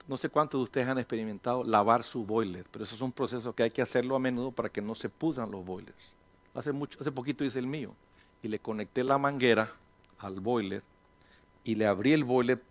No 0.06 0.18
sé 0.18 0.28
cuántos 0.28 0.60
de 0.60 0.64
ustedes 0.64 0.88
han 0.88 0.98
experimentado 0.98 1.64
lavar 1.64 2.04
su 2.04 2.26
boiler, 2.26 2.66
pero 2.72 2.84
eso 2.84 2.96
es 2.96 3.02
un 3.02 3.14
proceso 3.14 3.54
que 3.54 3.64
hay 3.64 3.72
que 3.72 3.82
hacerlo 3.82 4.18
a 4.18 4.20
menudo 4.20 4.52
para 4.52 4.68
que 4.68 4.82
no 4.82 4.96
se 4.96 5.08
pudran 5.08 5.50
los 5.50 5.66
boilers. 5.66 6.14
Hace, 6.54 6.74
mucho, 6.74 7.00
hace 7.00 7.12
poquito 7.12 7.46
hice 7.46 7.60
el 7.60 7.68
mío 7.68 7.94
y 8.42 8.50
le 8.50 8.60
conecté 8.60 9.02
la 9.04 9.18
manguera 9.18 9.72
al 10.20 10.42
boiler 10.42 10.84
y 11.64 11.76
le 11.76 11.88
abrí 11.88 12.12
el 12.12 12.26
boiler, 12.26 12.62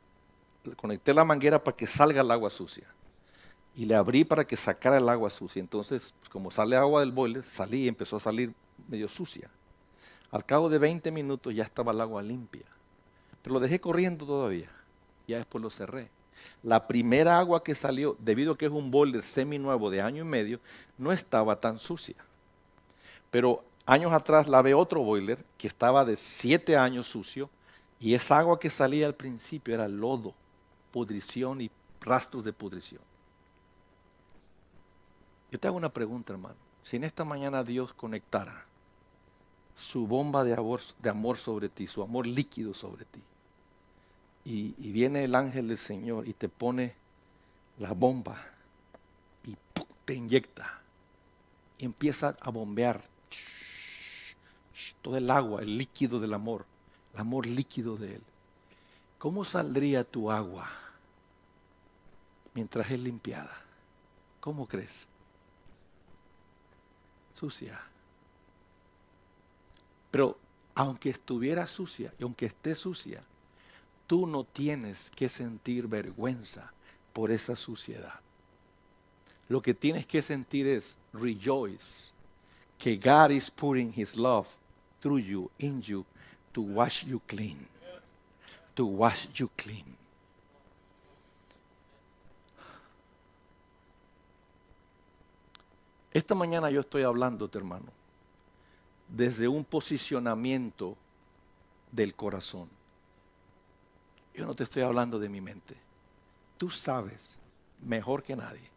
le 0.64 0.76
conecté 0.76 1.14
la 1.14 1.24
manguera 1.24 1.64
para 1.64 1.74
que 1.74 1.86
salga 1.86 2.20
el 2.20 2.30
agua 2.30 2.50
sucia 2.50 2.86
y 3.74 3.86
le 3.86 3.94
abrí 3.94 4.24
para 4.24 4.46
que 4.46 4.56
sacara 4.56 4.98
el 4.98 5.08
agua 5.08 5.30
sucia. 5.30 5.60
Entonces, 5.60 6.14
pues, 6.18 6.28
como 6.28 6.50
sale 6.50 6.76
agua 6.76 7.00
del 7.00 7.12
boiler, 7.12 7.42
salí 7.42 7.84
y 7.84 7.88
empezó 7.88 8.16
a 8.16 8.20
salir 8.20 8.52
medio 8.88 9.08
sucia. 9.08 9.50
Al 10.30 10.44
cabo 10.44 10.68
de 10.68 10.78
20 10.78 11.10
minutos 11.10 11.54
ya 11.54 11.64
estaba 11.64 11.92
el 11.92 12.00
agua 12.00 12.22
limpia. 12.22 12.64
Pero 13.42 13.54
lo 13.54 13.60
dejé 13.60 13.80
corriendo 13.80 14.26
todavía. 14.26 14.70
Ya 15.26 15.38
después 15.38 15.62
lo 15.62 15.70
cerré. 15.70 16.10
La 16.62 16.86
primera 16.86 17.38
agua 17.38 17.62
que 17.62 17.74
salió, 17.74 18.16
debido 18.18 18.52
a 18.52 18.58
que 18.58 18.66
es 18.66 18.72
un 18.72 18.90
boiler 18.90 19.22
semi-nuevo 19.22 19.90
de 19.90 20.00
año 20.00 20.22
y 20.22 20.26
medio, 20.26 20.60
no 20.98 21.12
estaba 21.12 21.60
tan 21.60 21.78
sucia. 21.78 22.16
Pero 23.30 23.64
años 23.86 24.12
atrás 24.12 24.48
lavé 24.48 24.74
otro 24.74 25.02
boiler 25.02 25.44
que 25.58 25.66
estaba 25.66 26.04
de 26.04 26.16
7 26.16 26.76
años 26.76 27.06
sucio 27.06 27.50
y 28.00 28.14
esa 28.14 28.38
agua 28.38 28.58
que 28.58 28.70
salía 28.70 29.06
al 29.06 29.14
principio 29.14 29.74
era 29.74 29.88
lodo, 29.88 30.34
pudrición 30.90 31.60
y 31.60 31.70
rastros 32.00 32.44
de 32.44 32.52
pudrición. 32.52 33.00
Yo 35.52 35.60
te 35.60 35.68
hago 35.68 35.76
una 35.76 35.92
pregunta, 35.92 36.32
hermano. 36.32 36.56
Si 36.82 36.96
en 36.96 37.04
esta 37.04 37.26
mañana 37.26 37.62
Dios 37.62 37.92
conectara 37.92 38.64
su 39.76 40.06
bomba 40.06 40.44
de 40.44 40.54
amor, 40.54 41.36
sobre 41.36 41.68
ti, 41.68 41.86
su 41.86 42.02
amor 42.02 42.26
líquido 42.26 42.72
sobre 42.72 43.04
ti, 43.04 43.20
y, 44.46 44.72
viene 44.92 45.24
el 45.24 45.34
ángel 45.34 45.68
del 45.68 45.76
Señor 45.76 46.26
y 46.26 46.32
te 46.32 46.48
pone 46.48 46.94
la 47.78 47.92
bomba 47.92 48.42
y 49.44 49.54
te 50.06 50.14
inyecta 50.14 50.80
y 51.78 51.84
empieza 51.84 52.34
a 52.40 52.50
bombear 52.50 53.02
todo 55.02 55.18
el 55.18 55.30
agua, 55.30 55.60
el 55.60 55.76
líquido 55.76 56.18
del 56.18 56.32
amor, 56.32 56.64
el 57.12 57.20
amor 57.20 57.46
líquido 57.46 57.96
de 57.98 58.14
Él. 58.14 58.22
¿Cómo 59.18 59.44
saldría 59.44 60.02
tu 60.02 60.30
agua 60.30 60.70
mientras 62.54 62.90
es 62.90 63.00
limpiada? 63.00 63.54
¿Cómo 64.40 64.66
crees? 64.66 65.11
Sucia. 67.34 67.80
Pero 70.10 70.38
aunque 70.74 71.10
estuviera 71.10 71.66
sucia 71.66 72.12
y 72.18 72.22
aunque 72.22 72.46
esté 72.46 72.74
sucia, 72.74 73.22
tú 74.06 74.26
no 74.26 74.44
tienes 74.44 75.10
que 75.10 75.28
sentir 75.28 75.86
vergüenza 75.86 76.72
por 77.12 77.30
esa 77.30 77.56
suciedad. 77.56 78.20
Lo 79.48 79.60
que 79.60 79.74
tienes 79.74 80.06
que 80.06 80.22
sentir 80.22 80.66
es 80.66 80.96
rejoice 81.12 82.12
que 82.78 82.96
God 82.96 83.30
is 83.30 83.50
putting 83.50 83.92
his 83.94 84.16
love 84.16 84.48
through 85.00 85.20
you, 85.20 85.50
in 85.58 85.82
you, 85.82 86.04
to 86.52 86.62
wash 86.62 87.04
you 87.04 87.20
clean. 87.26 87.68
To 88.74 88.86
wash 88.86 89.28
you 89.38 89.50
clean. 89.56 90.01
Esta 96.12 96.34
mañana 96.34 96.70
yo 96.70 96.80
estoy 96.80 97.02
hablándote, 97.02 97.58
hermano, 97.58 97.86
desde 99.08 99.48
un 99.48 99.64
posicionamiento 99.64 100.96
del 101.90 102.14
corazón. 102.14 102.68
Yo 104.34 104.46
no 104.46 104.54
te 104.54 104.64
estoy 104.64 104.82
hablando 104.82 105.18
de 105.18 105.28
mi 105.28 105.40
mente. 105.40 105.76
Tú 106.58 106.70
sabes 106.70 107.38
mejor 107.82 108.22
que 108.22 108.36
nadie 108.36 108.72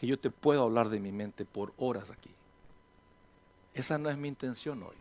que 0.00 0.06
yo 0.06 0.18
te 0.18 0.30
puedo 0.30 0.62
hablar 0.62 0.88
de 0.88 0.98
mi 0.98 1.12
mente 1.12 1.44
por 1.44 1.74
horas 1.76 2.10
aquí. 2.10 2.30
Esa 3.74 3.98
no 3.98 4.08
es 4.08 4.16
mi 4.16 4.28
intención 4.28 4.82
hoy. 4.82 4.96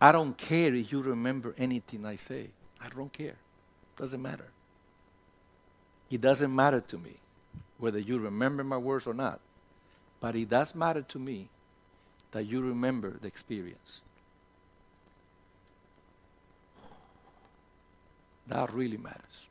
I 0.00 0.12
don't 0.12 0.34
care 0.34 0.74
if 0.74 0.88
you 0.88 1.02
remember 1.02 1.54
anything 1.58 2.06
I 2.06 2.16
say. 2.16 2.50
I 2.80 2.88
don't 2.88 3.12
care. 3.12 3.36
Doesn't 3.98 4.22
matter. 4.22 4.50
It 6.08 6.22
doesn't 6.22 6.50
matter 6.50 6.80
to 6.86 6.96
me 6.96 7.16
whether 7.76 7.98
you 7.98 8.18
remember 8.18 8.64
my 8.64 8.78
words 8.78 9.06
or 9.06 9.14
not. 9.14 9.40
But 10.20 10.34
it 10.34 10.48
does 10.48 10.74
matter 10.74 11.02
to 11.02 11.18
me 11.18 11.48
that 12.32 12.42
you 12.42 12.60
remember 12.60 13.18
the 13.20 13.28
experience. 13.28 14.02
That 18.48 18.70
really 18.72 18.98
matters. 18.98 19.48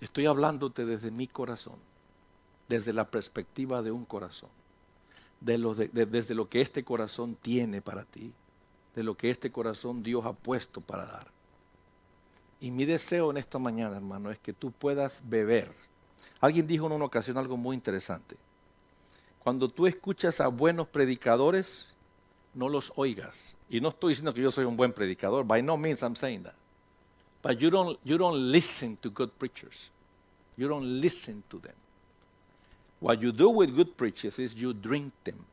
Estoy 0.00 0.26
hablándote 0.26 0.84
desde 0.84 1.10
mi 1.10 1.26
corazón, 1.26 1.78
desde 2.68 2.92
la 2.92 3.10
perspectiva 3.10 3.82
de 3.82 3.90
un 3.90 4.04
corazón, 4.04 4.50
desde 5.40 6.34
lo 6.34 6.48
que 6.48 6.60
este 6.60 6.84
corazón 6.84 7.36
tiene 7.36 7.80
para 7.80 8.04
ti, 8.04 8.32
de 8.94 9.02
lo 9.02 9.16
que 9.16 9.30
este 9.30 9.50
corazón 9.50 10.02
Dios 10.02 10.24
ha 10.26 10.32
puesto 10.32 10.80
para 10.80 11.06
dar. 11.06 11.26
Y 12.60 12.70
mi 12.70 12.84
deseo 12.84 13.30
en 13.30 13.38
esta 13.38 13.58
mañana, 13.58 13.96
hermano, 13.96 14.30
es 14.30 14.38
que 14.38 14.52
tú 14.52 14.72
puedas 14.72 15.22
beber. 15.24 15.74
Alguien 16.44 16.66
dijo 16.66 16.84
en 16.84 16.92
una 16.92 17.06
ocasión 17.06 17.38
algo 17.38 17.56
muy 17.56 17.74
interesante. 17.74 18.36
Cuando 19.42 19.66
tú 19.66 19.86
escuchas 19.86 20.42
a 20.42 20.48
buenos 20.48 20.86
predicadores, 20.86 21.88
no 22.52 22.68
los 22.68 22.92
oigas. 22.96 23.56
Y 23.70 23.80
no 23.80 23.88
estoy 23.88 24.10
diciendo 24.10 24.34
que 24.34 24.42
yo 24.42 24.50
soy 24.50 24.66
un 24.66 24.76
buen 24.76 24.92
predicador. 24.92 25.46
By 25.46 25.62
no 25.62 25.78
means 25.78 26.02
I'm 26.02 26.14
saying 26.14 26.42
that. 26.42 26.52
But 27.42 27.62
you 27.62 27.70
don't, 27.70 27.98
you 28.04 28.18
don't 28.18 28.52
listen 28.52 28.98
to 28.98 29.10
good 29.10 29.30
preachers. 29.38 29.90
You 30.58 30.68
don't 30.68 31.00
listen 31.00 31.44
to 31.48 31.58
them. 31.60 31.76
What 33.00 33.22
you 33.22 33.32
do 33.32 33.48
with 33.48 33.74
good 33.74 33.96
preachers 33.96 34.38
is 34.38 34.54
you 34.54 34.74
drink 34.74 35.14
them. 35.24 35.46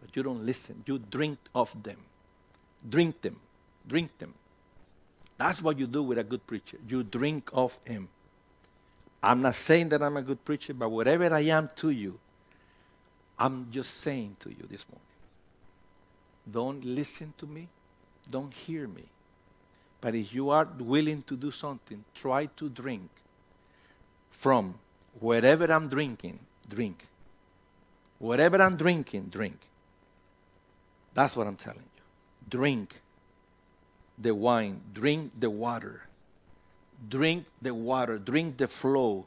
But 0.00 0.16
you 0.16 0.22
don't 0.22 0.46
listen. 0.46 0.82
You 0.86 1.00
drink 1.00 1.38
of 1.54 1.70
them. 1.82 1.98
Drink 2.88 3.20
them. 3.20 3.36
Drink 3.86 4.16
them. 4.16 4.32
That's 5.36 5.60
what 5.60 5.78
you 5.78 5.86
do 5.86 6.02
with 6.02 6.16
a 6.16 6.24
good 6.24 6.46
preacher. 6.46 6.78
You 6.88 7.02
drink 7.02 7.50
of 7.52 7.78
him. 7.84 8.08
I'm 9.22 9.40
not 9.42 9.54
saying 9.54 9.90
that 9.90 10.02
I'm 10.02 10.16
a 10.16 10.22
good 10.22 10.44
preacher, 10.44 10.74
but 10.74 10.88
whatever 10.90 11.32
I 11.32 11.40
am 11.40 11.68
to 11.76 11.90
you, 11.90 12.18
I'm 13.38 13.68
just 13.70 13.94
saying 14.00 14.36
to 14.40 14.50
you 14.50 14.66
this 14.68 14.84
morning. 14.88 15.02
Don't 16.50 16.84
listen 16.84 17.32
to 17.38 17.46
me. 17.46 17.68
Don't 18.28 18.52
hear 18.52 18.88
me. 18.88 19.04
But 20.00 20.16
if 20.16 20.34
you 20.34 20.50
are 20.50 20.68
willing 20.78 21.22
to 21.22 21.36
do 21.36 21.50
something, 21.52 22.04
try 22.14 22.46
to 22.46 22.68
drink 22.68 23.08
from 24.30 24.74
wherever 25.20 25.72
I'm 25.72 25.88
drinking, 25.88 26.40
drink. 26.68 27.06
Whatever 28.18 28.60
I'm 28.60 28.76
drinking, 28.76 29.26
drink. 29.30 29.58
That's 31.14 31.36
what 31.36 31.46
I'm 31.46 31.56
telling 31.56 31.78
you. 31.78 32.02
Drink 32.48 33.00
the 34.18 34.34
wine, 34.34 34.80
drink 34.92 35.32
the 35.38 35.50
water. 35.50 36.02
Drink 37.08 37.46
the 37.60 37.72
water, 37.72 38.18
drink 38.18 38.56
the 38.56 38.68
flow 38.68 39.26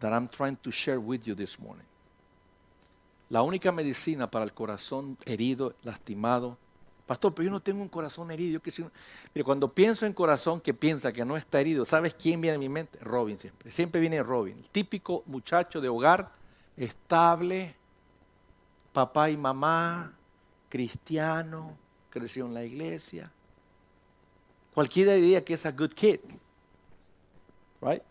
that 0.00 0.12
I'm 0.12 0.28
trying 0.28 0.56
to 0.62 0.70
share 0.70 1.00
with 1.00 1.26
you 1.26 1.34
this 1.34 1.58
morning. 1.58 1.86
La 3.30 3.40
única 3.40 3.72
medicina 3.72 4.30
para 4.30 4.44
el 4.44 4.52
corazón 4.52 5.16
herido, 5.24 5.74
lastimado. 5.82 6.58
Pastor, 7.06 7.32
pero 7.34 7.46
yo 7.46 7.50
no 7.50 7.60
tengo 7.60 7.80
un 7.80 7.88
corazón 7.88 8.30
herido. 8.30 8.60
Pero 9.32 9.44
cuando 9.44 9.72
pienso 9.72 10.04
en 10.04 10.12
corazón 10.12 10.60
que 10.60 10.74
piensa 10.74 11.12
que 11.12 11.24
no 11.24 11.36
está 11.36 11.60
herido, 11.60 11.86
¿sabes 11.86 12.12
quién 12.12 12.42
viene 12.42 12.56
a 12.56 12.58
mi 12.58 12.68
mente? 12.68 12.98
Robin 13.00 13.38
siempre. 13.38 13.70
Siempre 13.70 14.00
viene 14.00 14.22
Robin. 14.22 14.58
El 14.58 14.68
típico 14.68 15.22
muchacho 15.24 15.80
de 15.80 15.88
hogar, 15.88 16.30
estable, 16.76 17.74
papá 18.92 19.30
y 19.30 19.36
mamá, 19.38 20.12
cristiano, 20.68 21.76
creció 22.10 22.44
en 22.44 22.54
la 22.54 22.64
iglesia. 22.64 23.30
Cualquiera 24.74 25.14
diría 25.14 25.44
que 25.44 25.54
es 25.54 25.64
a 25.64 25.72
good 25.72 25.92
kid. 25.92 26.20
Right? 27.82 28.02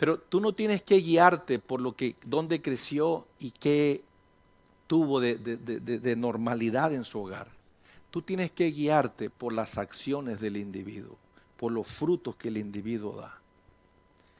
Pero 0.00 0.18
tú 0.18 0.40
no 0.40 0.54
tienes 0.54 0.82
que 0.82 0.96
guiarte 0.96 1.58
por 1.58 1.82
lo 1.82 1.94
que, 1.94 2.16
dónde 2.24 2.62
creció 2.62 3.26
y 3.38 3.50
qué 3.50 4.02
tuvo 4.86 5.20
de, 5.20 5.36
de, 5.36 6.16
normalidad 6.16 6.94
en 6.94 7.04
su 7.04 7.20
hogar. 7.20 7.48
Tú 8.10 8.22
tienes 8.22 8.50
que 8.50 8.70
guiarte 8.70 9.28
por 9.28 9.52
las 9.52 9.76
acciones 9.76 10.40
del 10.40 10.56
individuo, 10.56 11.18
por 11.58 11.70
los 11.70 11.86
frutos 11.86 12.34
que 12.36 12.48
el 12.48 12.56
individuo 12.56 13.20
da. 13.20 13.38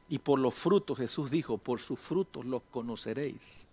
Y 0.09 0.17
por 0.17 0.39
los 0.39 0.55
frutos, 0.55 0.97
Jesús 0.97 1.29
dijo, 1.29 1.59
por 1.59 1.79
sus 1.79 1.99
frutos 1.99 2.43
los 2.43 2.63
conoceréis. 2.71 3.67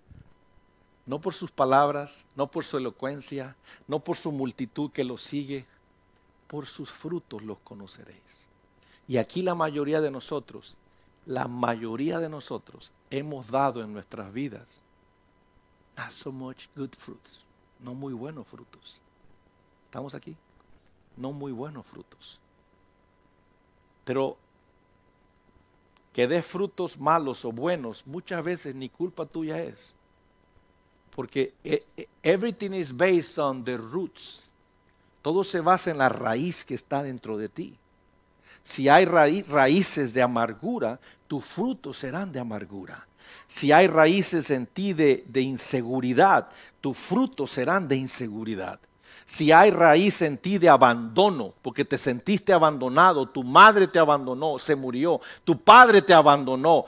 No 1.07 1.23
por 1.23 1.33
sus 1.33 1.51
palabras, 1.51 2.27
no 2.37 2.49
por 2.49 2.67
su 2.67 2.77
elocuencia, 2.77 3.57
no 3.87 4.01
por 4.01 4.19
su 4.19 4.31
multitud 4.31 4.91
que 4.91 5.05
los 5.05 5.23
sigue, 5.23 5.65
por 6.47 6.67
sus 6.67 6.91
frutos 6.91 7.43
los 7.43 7.59
conoceréis. 7.61 8.48
Y 9.09 9.17
aquí 9.17 9.43
la 9.43 9.55
mayoría 9.55 10.01
de 10.01 10.11
nosotros 10.11 10.77
la 11.29 11.47
mayoría 11.47 12.19
de 12.19 12.31
nosotros 12.31 12.91
hemos 13.11 13.51
dado 13.51 13.83
en 13.83 13.93
nuestras 13.93 14.33
vidas 14.33 14.81
not 15.95 16.11
so 16.11 16.33
much 16.33 16.69
good 16.75 16.95
fruits, 16.97 17.43
no 17.81 17.93
muy 17.93 18.15
buenos 18.15 18.47
frutos. 18.47 19.01
¿Estamos 19.87 20.15
aquí? 20.15 20.37
No 21.17 21.33
muy 21.33 21.53
buenos 21.53 21.85
frutos. 21.85 22.39
Pero 24.05 24.39
que 26.13 26.27
dé 26.29 26.41
frutos 26.41 26.97
malos 26.99 27.45
o 27.45 27.53
buenos, 27.53 28.07
muchas 28.07 28.43
veces 28.45 28.75
ni 28.75 28.89
culpa 28.89 29.27
tuya 29.27 29.61
es. 29.61 29.95
Porque 31.15 31.53
eh, 31.65 31.85
eh, 31.97 32.09
everything 32.23 32.73
is 32.73 32.97
based 32.97 33.39
on 33.39 33.65
the 33.65 33.77
roots. 33.77 34.49
Todo 35.21 35.43
se 35.43 35.61
basa 35.61 35.91
en 35.91 35.99
la 35.99 36.09
raíz 36.09 36.65
que 36.65 36.75
está 36.75 37.03
dentro 37.03 37.37
de 37.37 37.49
ti. 37.49 37.77
Si 38.69 38.87
hay 38.87 39.07
raíces 39.07 40.13
de 40.13 40.21
amargura, 40.21 41.01
tus 41.27 41.43
frutos 41.43 41.97
serán 41.97 42.31
de 42.31 42.39
amargura. 42.39 43.09
Si 43.47 43.73
hay 43.73 43.87
raíces 43.87 44.51
en 44.51 44.67
ti 44.67 44.93
de, 44.93 45.41
inseguridad, 45.41 46.51
tus 46.83 46.99
frutos 46.99 47.51
serán 47.51 47.89
de 47.89 47.97
inseguridad. 47.97 48.79
Si 49.25 49.53
hay 49.53 49.71
raíz 49.71 50.21
en 50.21 50.37
ti 50.37 50.59
de 50.59 50.69
abandono, 50.69 51.55
porque 51.63 51.87
te 51.87 51.97
sentiste 51.97 52.53
abandonado, 52.53 53.27
tu 53.27 53.43
madre 53.43 53.89
te 53.89 53.99
abandonó, 53.99 54.59
se 54.59 54.77
murió, 54.77 55.19
tu 55.45 55.59
padre 55.59 56.03
te 56.03 56.13
abandonó, 56.13 56.85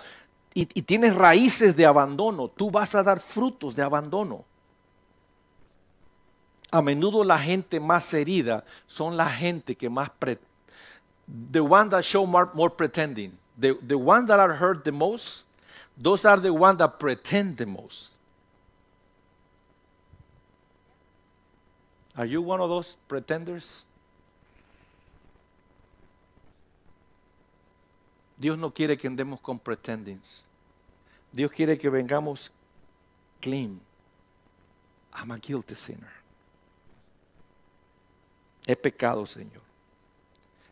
y, 0.52 0.66
tienes 0.66 1.16
raíces 1.16 1.74
de 1.74 1.86
abandono, 1.86 2.48
tú 2.48 2.70
vas 2.70 2.94
a 2.94 3.02
dar 3.02 3.20
frutos 3.20 3.74
de 3.74 3.82
abandono. 3.82 4.44
A 6.70 6.82
menudo 6.82 7.24
la 7.24 7.38
gente 7.38 7.80
más 7.80 8.12
herida 8.12 8.64
son 8.84 9.16
la 9.16 9.30
gente 9.30 9.76
que 9.76 9.88
más 9.88 10.10
the 11.30 11.62
one 11.62 11.88
that 11.90 12.04
show 12.04 12.26
more, 12.26 12.50
more 12.54 12.70
pretending. 12.70 13.36
The, 13.56 13.78
the 13.82 13.98
ones 13.98 14.28
that 14.28 14.40
are 14.40 14.54
hurt 14.54 14.84
the 14.84 14.92
most, 14.92 15.44
those 15.96 16.24
are 16.24 16.38
the 16.38 16.52
ones 16.52 16.78
that 16.78 16.98
pretend 16.98 17.56
the 17.56 17.66
most. 17.66 18.08
Are 22.16 22.26
you 22.26 22.42
one 22.42 22.60
of 22.60 22.68
those 22.68 22.96
pretenders? 23.06 23.84
Dios 28.38 28.58
no 28.58 28.70
quiere 28.70 28.96
que 28.96 29.08
andemos 29.08 29.40
con 29.42 29.58
pretendings. 29.58 30.44
Dios 31.32 31.52
quiere 31.52 31.76
que 31.78 31.90
vengamos 31.90 32.50
clean. 33.40 33.80
I'm 35.12 35.30
a 35.30 35.38
guilty 35.38 35.74
sinner. 35.74 36.12
He 38.66 38.74
pecado, 38.74 39.24
Señor 39.26 39.69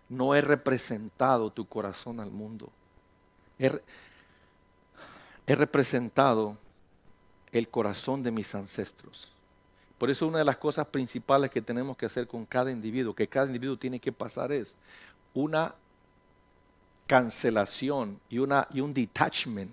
no 0.09 0.35
he 0.35 0.41
representado 0.41 1.51
tu 1.51 1.67
corazón 1.67 2.21
al 2.21 2.31
mundo. 2.31 2.71
he 3.59 5.55
representado 5.55 6.57
el 7.53 7.69
corazón 7.69 8.23
de 8.23 8.31
mis 8.31 8.55
ancestros. 8.55 9.33
Por 9.99 10.11
eso 10.11 10.27
una 10.27 10.39
de 10.39 10.45
las 10.45 10.59
cosas 10.59 10.87
principales 10.87 11.51
que 11.51 11.61
tenemos 11.61 11.97
que 11.97 12.07
hacer 12.07 12.29
con 12.29 12.47
cada 12.47 12.71
individuo, 12.71 13.15
que 13.15 13.27
cada 13.27 13.47
individuo 13.47 13.77
tiene 13.77 13.99
que 13.99 14.13
pasar 14.13 14.53
es 14.53 14.77
una 15.35 15.75
cancelación 17.07 18.21
y, 18.29 18.39
una, 18.39 18.69
y 18.71 18.81
un 18.81 18.95
detachment 18.95 19.73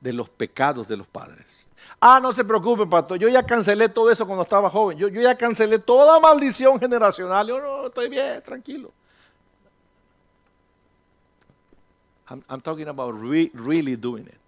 de 0.00 0.12
los 0.12 0.28
pecados 0.28 0.88
de 0.88 0.96
los 0.96 1.06
padres. 1.06 1.66
Ah, 2.00 2.18
no 2.20 2.32
se 2.32 2.44
preocupe, 2.44 2.86
pastor. 2.86 3.18
Yo 3.18 3.28
ya 3.28 3.42
cancelé 3.42 3.88
todo 3.88 4.10
eso 4.10 4.26
cuando 4.26 4.42
estaba 4.42 4.68
joven. 4.68 4.98
Yo, 4.98 5.08
ya 5.08 5.36
cancelé 5.36 5.78
toda 5.78 6.18
maldición 6.20 6.78
generacional. 6.78 7.46
Yo 7.46 7.60
no, 7.60 7.86
estoy 7.86 8.08
bien, 8.08 8.42
tranquilo. 8.42 8.92
I'm, 12.30 12.60
talking 12.60 12.86
about 12.86 13.12
really 13.12 13.96
doing 13.96 14.26
it. 14.26 14.38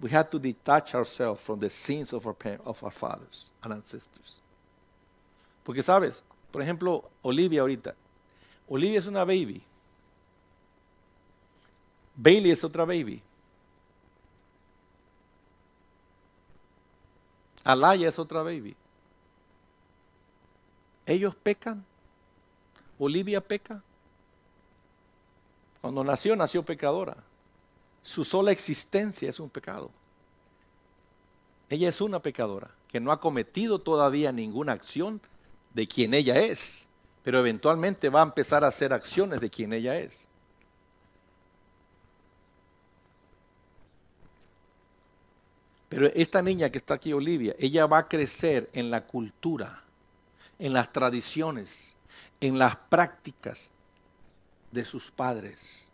We 0.00 0.10
have 0.10 0.30
to 0.30 0.38
detach 0.38 0.94
ourselves 0.94 1.40
from 1.42 1.60
the 1.60 1.68
sins 1.68 2.12
of 2.12 2.26
our, 2.26 2.34
of 2.64 2.82
our 2.82 2.90
fathers 2.90 3.46
and 3.62 3.74
ancestors. 3.74 4.40
Porque 5.62 5.82
sabes, 5.82 6.22
por 6.50 6.62
ejemplo, 6.62 7.04
Olivia 7.22 7.60
ahorita. 7.60 7.94
Olivia 8.68 8.98
es 8.98 9.06
una 9.06 9.24
baby. 9.24 9.62
Bailey 12.16 12.50
es 12.50 12.64
otra 12.64 12.86
baby. 12.86 13.22
Alaya 17.62 18.08
es 18.08 18.18
otra 18.18 18.42
baby. 18.42 18.74
Ellos 21.04 21.34
pecan. 21.34 21.84
Olivia 22.98 23.40
peca. 23.40 23.82
Cuando 25.86 26.02
nació, 26.02 26.34
nació 26.34 26.64
pecadora. 26.64 27.16
Su 28.02 28.24
sola 28.24 28.50
existencia 28.50 29.30
es 29.30 29.38
un 29.38 29.48
pecado. 29.48 29.92
Ella 31.70 31.88
es 31.88 32.00
una 32.00 32.18
pecadora 32.18 32.72
que 32.88 32.98
no 32.98 33.12
ha 33.12 33.20
cometido 33.20 33.78
todavía 33.78 34.32
ninguna 34.32 34.72
acción 34.72 35.20
de 35.74 35.86
quien 35.86 36.12
ella 36.12 36.40
es, 36.40 36.88
pero 37.22 37.38
eventualmente 37.38 38.08
va 38.08 38.18
a 38.18 38.24
empezar 38.24 38.64
a 38.64 38.66
hacer 38.66 38.92
acciones 38.92 39.40
de 39.40 39.48
quien 39.48 39.72
ella 39.72 39.96
es. 39.96 40.26
Pero 45.88 46.08
esta 46.08 46.42
niña 46.42 46.68
que 46.70 46.78
está 46.78 46.94
aquí, 46.94 47.12
Olivia, 47.12 47.54
ella 47.60 47.86
va 47.86 47.98
a 47.98 48.08
crecer 48.08 48.68
en 48.72 48.90
la 48.90 49.06
cultura, 49.06 49.84
en 50.58 50.72
las 50.72 50.92
tradiciones, 50.92 51.94
en 52.40 52.58
las 52.58 52.76
prácticas 52.76 53.70
de 54.76 54.84
sus 54.84 55.10
padres. 55.10 55.90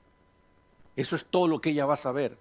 Eso 0.95 1.17
es 1.17 1.25
todo 1.25 1.49
lo 1.49 1.61
que 1.61 1.71
ella 1.71 1.87
va 1.87 1.95
a 1.95 1.97
saber. 1.97 2.37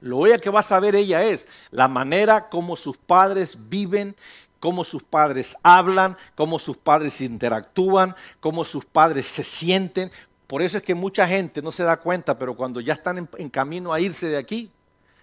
Lo 0.00 0.18
único 0.18 0.38
que 0.38 0.50
va 0.50 0.60
a 0.60 0.62
saber 0.62 0.94
ella 0.94 1.22
es 1.22 1.48
la 1.70 1.88
manera 1.88 2.48
como 2.48 2.76
sus 2.76 2.96
padres 2.96 3.56
viven, 3.68 4.16
cómo 4.60 4.84
sus 4.84 5.02
padres 5.02 5.56
hablan, 5.62 6.16
cómo 6.34 6.58
sus 6.58 6.76
padres 6.76 7.20
interactúan, 7.20 8.14
cómo 8.40 8.64
sus 8.64 8.84
padres 8.84 9.26
se 9.26 9.44
sienten. 9.44 10.10
Por 10.46 10.62
eso 10.62 10.78
es 10.78 10.82
que 10.82 10.94
mucha 10.94 11.26
gente 11.26 11.60
no 11.60 11.70
se 11.70 11.82
da 11.82 11.98
cuenta, 11.98 12.38
pero 12.38 12.54
cuando 12.54 12.80
ya 12.80 12.94
están 12.94 13.18
en, 13.18 13.28
en 13.36 13.50
camino 13.50 13.92
a 13.92 14.00
irse 14.00 14.28
de 14.28 14.38
aquí, 14.38 14.70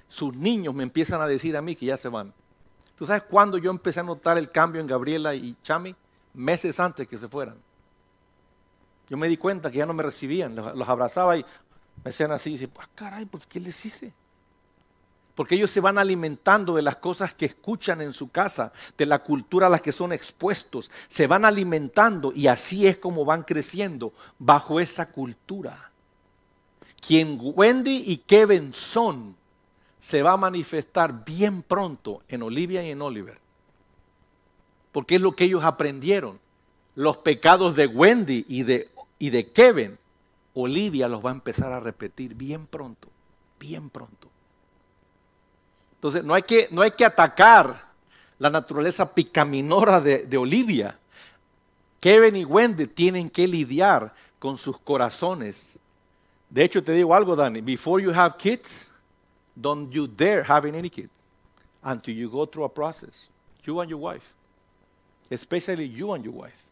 sus 0.08 0.36
niños 0.36 0.76
me 0.76 0.84
empiezan 0.84 1.22
a 1.22 1.28
decir 1.28 1.56
a 1.58 1.62
mí 1.62 1.76
que 1.76 1.88
ya 1.88 1.98
se 1.98 2.10
van. 2.10 2.34
¿Tú 2.98 3.06
sabes 3.06 3.24
cuándo 3.24 3.58
yo 3.58 3.72
empecé 3.72 4.02
a 4.02 4.04
notar 4.04 4.38
el 4.38 4.52
cambio 4.52 4.82
en 4.82 4.88
Gabriela 4.88 5.34
y 5.34 5.56
Chami? 5.64 5.96
Meses 6.34 6.80
antes 6.80 7.08
que 7.08 7.18
se 7.18 7.28
fueran. 7.28 7.58
Yo 9.12 9.18
me 9.18 9.28
di 9.28 9.36
cuenta 9.36 9.70
que 9.70 9.80
ya 9.80 9.86
no 9.86 9.94
me 9.94 10.04
recibían, 10.04 10.56
los, 10.56 10.88
abrazaba 10.88 11.36
y 11.36 11.42
me 11.42 12.12
decían 12.12 12.32
así, 12.32 12.56
y 12.56 12.70
ah, 12.80 12.90
caray, 12.96 13.26
pues 13.26 13.46
¿qué 13.46 13.60
les 13.60 13.86
hice? 13.86 14.14
Porque 15.36 15.56
ellos 15.56 15.70
se 15.70 15.82
van 15.82 15.98
alimentando 15.98 16.76
de 16.76 16.82
las 16.82 16.96
cosas 16.96 17.34
que 17.34 17.46
escuchan 17.46 18.00
en 18.00 18.14
su 18.14 18.32
casa, 18.32 18.72
de 18.98 19.06
la 19.06 19.20
cultura 19.20 19.68
a 19.68 19.70
la 19.70 19.80
que 19.80 19.92
son 19.92 20.14
expuestos, 20.14 20.90
se 21.10 21.28
van 21.28 21.44
alimentando 21.44 22.32
y 22.34 22.48
así 22.48 22.88
es 22.88 23.00
como 23.00 23.26
van 23.26 23.44
creciendo 23.44 24.14
bajo 24.40 24.80
esa 24.80 25.12
cultura. 25.12 25.92
Quien 27.06 27.38
Wendy 27.42 28.06
y 28.08 28.16
Kevin 28.16 28.74
son 28.74 29.36
se 30.00 30.24
va 30.24 30.32
a 30.32 30.38
manifestar 30.38 31.26
bien 31.26 31.64
pronto 31.64 32.22
en 32.30 32.44
Olivia 32.44 32.82
y 32.82 32.92
en 32.92 33.02
Oliver. 33.02 33.40
Porque 34.94 35.16
es 35.16 35.22
lo 35.22 35.36
que 35.36 35.44
ellos 35.44 35.66
aprendieron. 35.66 36.40
Los 36.94 37.18
pecados 37.18 37.76
de 37.76 37.88
Wendy 37.88 38.46
y 38.50 38.64
de, 38.64 38.92
y 39.22 39.30
de 39.30 39.52
Kevin, 39.52 40.00
Olivia 40.56 41.08
los 41.08 41.24
va 41.24 41.30
a 41.30 41.34
empezar 41.34 41.72
a 41.72 41.80
repetir 41.80 42.34
bien 42.34 42.66
pronto, 42.66 43.08
bien 43.60 43.92
pronto. 43.92 44.28
Entonces, 45.94 46.24
no 46.24 46.34
hay 46.34 46.42
que, 46.42 46.68
no 46.72 46.82
hay 46.82 46.90
que 46.90 47.06
atacar 47.06 47.86
la 48.40 48.50
naturaleza 48.50 49.14
picaminora 49.14 50.02
de, 50.02 50.38
Olivia. 50.38 50.98
Kevin 52.00 52.36
y 52.36 52.46
Wendy 52.46 52.88
tienen 52.88 53.30
que 53.30 53.48
lidiar 53.48 54.12
con 54.40 54.58
sus 54.58 54.80
corazones. 54.80 55.78
De 56.50 56.64
hecho, 56.64 56.84
te 56.84 56.92
digo 56.92 57.14
algo, 57.14 57.36
Dani, 57.36 57.62
before 57.62 58.04
you 58.04 58.12
have 58.12 58.38
kids, 58.40 58.90
don't 59.56 59.94
you 59.94 60.08
dare 60.08 60.42
having 60.42 60.74
any 60.74 60.90
kid 60.90 61.12
until 61.84 62.16
you 62.16 62.28
go 62.28 62.48
through 62.48 62.66
a 62.66 62.74
process. 62.74 63.30
You 63.66 63.80
and 63.82 63.92
your 63.92 64.02
wife. 64.02 64.34
Especially 65.30 65.88
you 65.88 66.12
and 66.12 66.26
your 66.26 66.34
wife. 66.34 66.71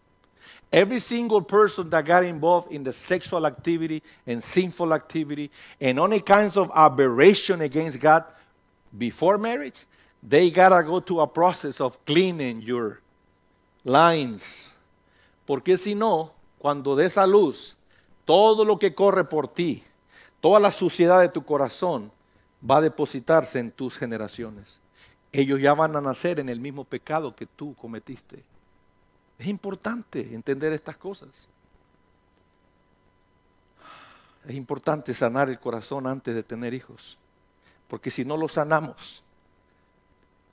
Every 0.71 0.99
single 0.99 1.41
person 1.41 1.89
that 1.89 2.05
got 2.05 2.23
involved 2.23 2.71
in 2.71 2.83
the 2.83 2.93
sexual 2.93 3.47
activity 3.47 4.03
and 4.27 4.43
sinful 4.43 4.93
activity 4.93 5.49
and 5.81 5.99
any 5.99 6.19
kinds 6.19 6.57
of 6.57 6.71
aberration 6.75 7.61
against 7.61 7.99
God 7.99 8.25
before 8.95 9.37
marriage, 9.37 9.85
they 10.21 10.51
gotta 10.51 10.83
go 10.83 10.99
to 10.99 11.21
a 11.21 11.27
process 11.27 11.81
of 11.81 12.03
cleaning 12.05 12.61
your 12.61 13.01
lines. 13.83 14.67
Porque 15.47 15.77
si 15.77 15.95
no, 15.95 16.33
cuando 16.59 16.95
des 16.95 17.17
a 17.17 17.25
luz, 17.25 17.75
todo 18.25 18.63
lo 18.63 18.77
que 18.77 18.93
corre 18.93 19.23
por 19.23 19.47
ti, 19.47 19.81
toda 20.39 20.59
la 20.59 20.69
suciedad 20.69 21.21
de 21.21 21.29
tu 21.29 21.43
corazón, 21.43 22.11
va 22.63 22.77
a 22.77 22.81
depositarse 22.81 23.57
en 23.57 23.71
tus 23.71 23.97
generaciones. 23.97 24.79
Ellos 25.31 25.59
ya 25.59 25.73
van 25.73 25.95
a 25.95 26.01
nacer 26.01 26.39
en 26.39 26.49
el 26.49 26.59
mismo 26.59 26.83
pecado 26.83 27.35
que 27.35 27.47
tú 27.47 27.73
cometiste. 27.75 28.43
Es 29.39 29.47
importante 29.47 30.35
entender 30.35 30.73
estas 30.73 30.97
cosas. 30.97 31.47
Es 34.45 34.53
importante 34.53 35.13
sanar 35.13 35.49
el 35.49 35.59
corazón 35.59 36.05
antes 36.05 36.35
de 36.35 36.43
tener 36.43 36.73
hijos. 36.73 37.17
Porque 37.87 38.11
si 38.11 38.23
no 38.23 38.37
lo 38.37 38.47
sanamos, 38.47 39.23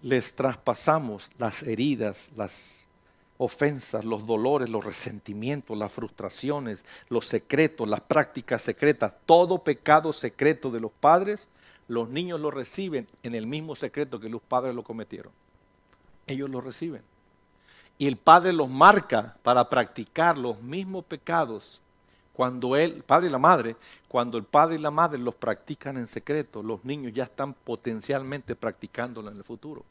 les 0.00 0.34
traspasamos 0.34 1.28
las 1.36 1.62
heridas, 1.64 2.30
las 2.36 2.88
ofensas, 3.36 4.04
los 4.04 4.26
dolores, 4.26 4.70
los 4.70 4.84
resentimientos, 4.84 5.76
las 5.76 5.92
frustraciones, 5.92 6.84
los 7.10 7.26
secretos, 7.26 7.86
las 7.86 8.00
prácticas 8.00 8.62
secretas, 8.62 9.14
todo 9.26 9.62
pecado 9.62 10.14
secreto 10.14 10.70
de 10.70 10.80
los 10.80 10.92
padres 10.92 11.48
los 11.88 12.08
niños 12.08 12.40
lo 12.40 12.50
reciben 12.50 13.06
en 13.22 13.34
el 13.34 13.46
mismo 13.46 13.76
secreto 13.76 14.18
que 14.18 14.28
los 14.28 14.42
padres 14.42 14.74
lo 14.74 14.82
cometieron. 14.82 15.32
Ellos 16.26 16.50
lo 16.50 16.60
reciben. 16.60 17.02
Y 17.98 18.06
el 18.06 18.16
padre 18.16 18.52
los 18.52 18.68
marca 18.68 19.36
para 19.42 19.68
practicar 19.68 20.36
los 20.36 20.60
mismos 20.60 21.04
pecados 21.04 21.80
cuando 22.36 22.76
él, 22.76 23.02
padre 23.02 23.28
y 23.28 23.30
la 23.30 23.38
madre, 23.38 23.76
cuando 24.08 24.36
el 24.36 24.44
padre 24.44 24.74
y 24.74 24.78
la 24.78 24.90
madre 24.90 25.16
los 25.16 25.34
practican 25.34 25.96
en 25.96 26.06
secreto, 26.06 26.62
los 26.62 26.84
niños 26.84 27.14
ya 27.14 27.24
están 27.24 27.54
potencialmente 27.54 28.54
practicándolo 28.54 29.30
en 29.30 29.38
el 29.38 29.44
futuro. 29.44 29.84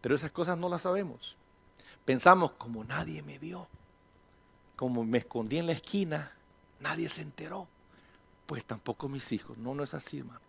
Pero 0.00 0.14
esas 0.14 0.30
cosas 0.30 0.56
no 0.56 0.70
las 0.70 0.82
sabemos. 0.82 1.36
Pensamos, 2.06 2.52
como 2.52 2.82
nadie 2.82 3.20
me 3.20 3.38
vio, 3.38 3.68
como 4.74 5.04
me 5.04 5.18
escondí 5.18 5.58
en 5.58 5.66
la 5.66 5.72
esquina, 5.72 6.32
nadie 6.80 7.10
se 7.10 7.20
enteró. 7.20 7.68
Pues 8.46 8.64
tampoco 8.64 9.10
mis 9.10 9.30
hijos. 9.30 9.58
No, 9.58 9.74
no 9.74 9.84
es 9.84 9.92
así, 9.92 10.20
hermano. 10.20 10.40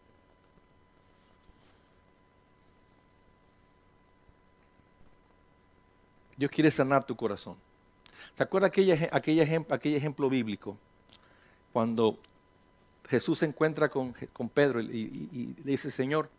Dios 6.41 6.49
quiere 6.49 6.71
sanar 6.71 7.03
tu 7.03 7.15
corazón. 7.15 7.55
¿Se 8.33 8.41
acuerda 8.41 8.65
aquel, 8.65 9.39
ejemplo, 9.39 10.27
bíblico? 10.27 10.75
Cuando 11.71 12.17
Jesús 13.07 13.37
se 13.37 13.45
encuentra 13.45 13.89
con, 13.89 14.15
Pedro 14.51 14.81
y, 14.81 15.53
le 15.63 15.71
dice, 15.71 15.91
Señor, 15.91 16.31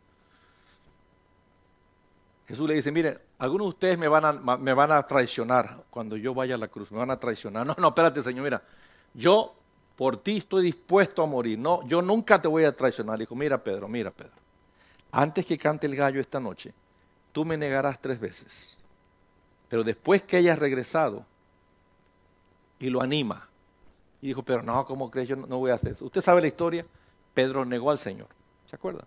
Jesús 2.48 2.68
le 2.68 2.74
dice, 2.74 2.90
mire, 2.90 3.20
algunos 3.38 3.66
de 3.66 3.68
ustedes 3.68 3.96
me 3.96 4.08
van, 4.08 4.24
a, 4.24 4.32
me 4.32 4.74
van 4.74 4.90
a 4.90 5.06
traicionar 5.06 5.84
cuando 5.88 6.16
yo 6.16 6.34
vaya 6.34 6.56
a 6.56 6.58
la 6.58 6.66
cruz, 6.66 6.90
me 6.90 6.98
van 6.98 7.12
a 7.12 7.20
traicionar. 7.20 7.64
No, 7.64 7.76
no, 7.78 7.86
espérate, 7.86 8.24
Señor, 8.24 8.42
mira, 8.42 8.60
yo 9.14 9.54
por 9.94 10.16
ti 10.16 10.38
estoy 10.38 10.64
dispuesto 10.64 11.22
a 11.22 11.26
morir. 11.26 11.60
No, 11.60 11.86
yo 11.86 12.02
nunca 12.02 12.42
te 12.42 12.48
voy 12.48 12.64
a 12.64 12.74
traicionar. 12.74 13.18
Le 13.18 13.22
dijo, 13.22 13.36
mira, 13.36 13.62
Pedro, 13.62 13.86
mira, 13.86 14.10
Pedro, 14.10 14.32
antes 15.12 15.46
que 15.46 15.56
cante 15.56 15.86
el 15.86 15.94
gallo 15.94 16.20
esta 16.20 16.40
noche, 16.40 16.74
tú 17.30 17.44
me 17.44 17.56
negarás 17.56 18.00
tres 18.00 18.18
veces. 18.18 18.81
Pero 19.72 19.84
después 19.84 20.20
que 20.20 20.36
haya 20.36 20.54
regresado 20.54 21.24
y 22.78 22.90
lo 22.90 23.00
anima, 23.00 23.48
y 24.20 24.26
dijo, 24.26 24.42
pero 24.42 24.62
no, 24.62 24.84
¿cómo 24.84 25.10
crees? 25.10 25.28
Yo 25.28 25.36
no, 25.36 25.58
voy 25.60 25.70
a 25.70 25.76
hacer 25.76 25.92
eso. 25.92 26.04
Usted 26.04 26.20
sabe 26.20 26.42
la 26.42 26.48
historia, 26.48 26.84
Pedro 27.32 27.64
negó 27.64 27.90
al 27.90 27.98
Señor. 27.98 28.26
¿Se 28.66 28.76
acuerda? 28.76 29.06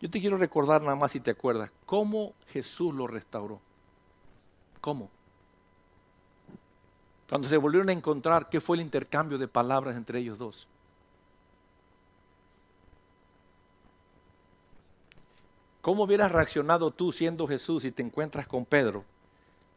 Yo 0.00 0.10
te 0.10 0.20
quiero 0.20 0.38
recordar 0.38 0.82
nada 0.82 0.96
más 0.96 1.12
si 1.12 1.20
te 1.20 1.30
acuerdas, 1.30 1.70
cómo 1.86 2.34
Jesús 2.48 2.92
lo 2.92 3.06
restauró. 3.06 3.60
¿Cómo? 4.80 5.08
Cuando 7.28 7.48
se 7.48 7.56
volvieron 7.56 7.90
a 7.90 7.92
encontrar, 7.92 8.48
¿qué 8.48 8.60
fue 8.60 8.76
el 8.76 8.82
intercambio 8.82 9.38
de 9.38 9.46
palabras 9.46 9.94
entre 9.94 10.18
ellos 10.18 10.36
dos? 10.36 10.66
¿Cómo 15.80 16.02
hubieras 16.02 16.32
reaccionado 16.32 16.90
tú 16.90 17.12
siendo 17.12 17.46
Jesús 17.46 17.84
si 17.84 17.92
te 17.92 18.02
encuentras 18.02 18.48
con 18.48 18.64
Pedro 18.64 19.04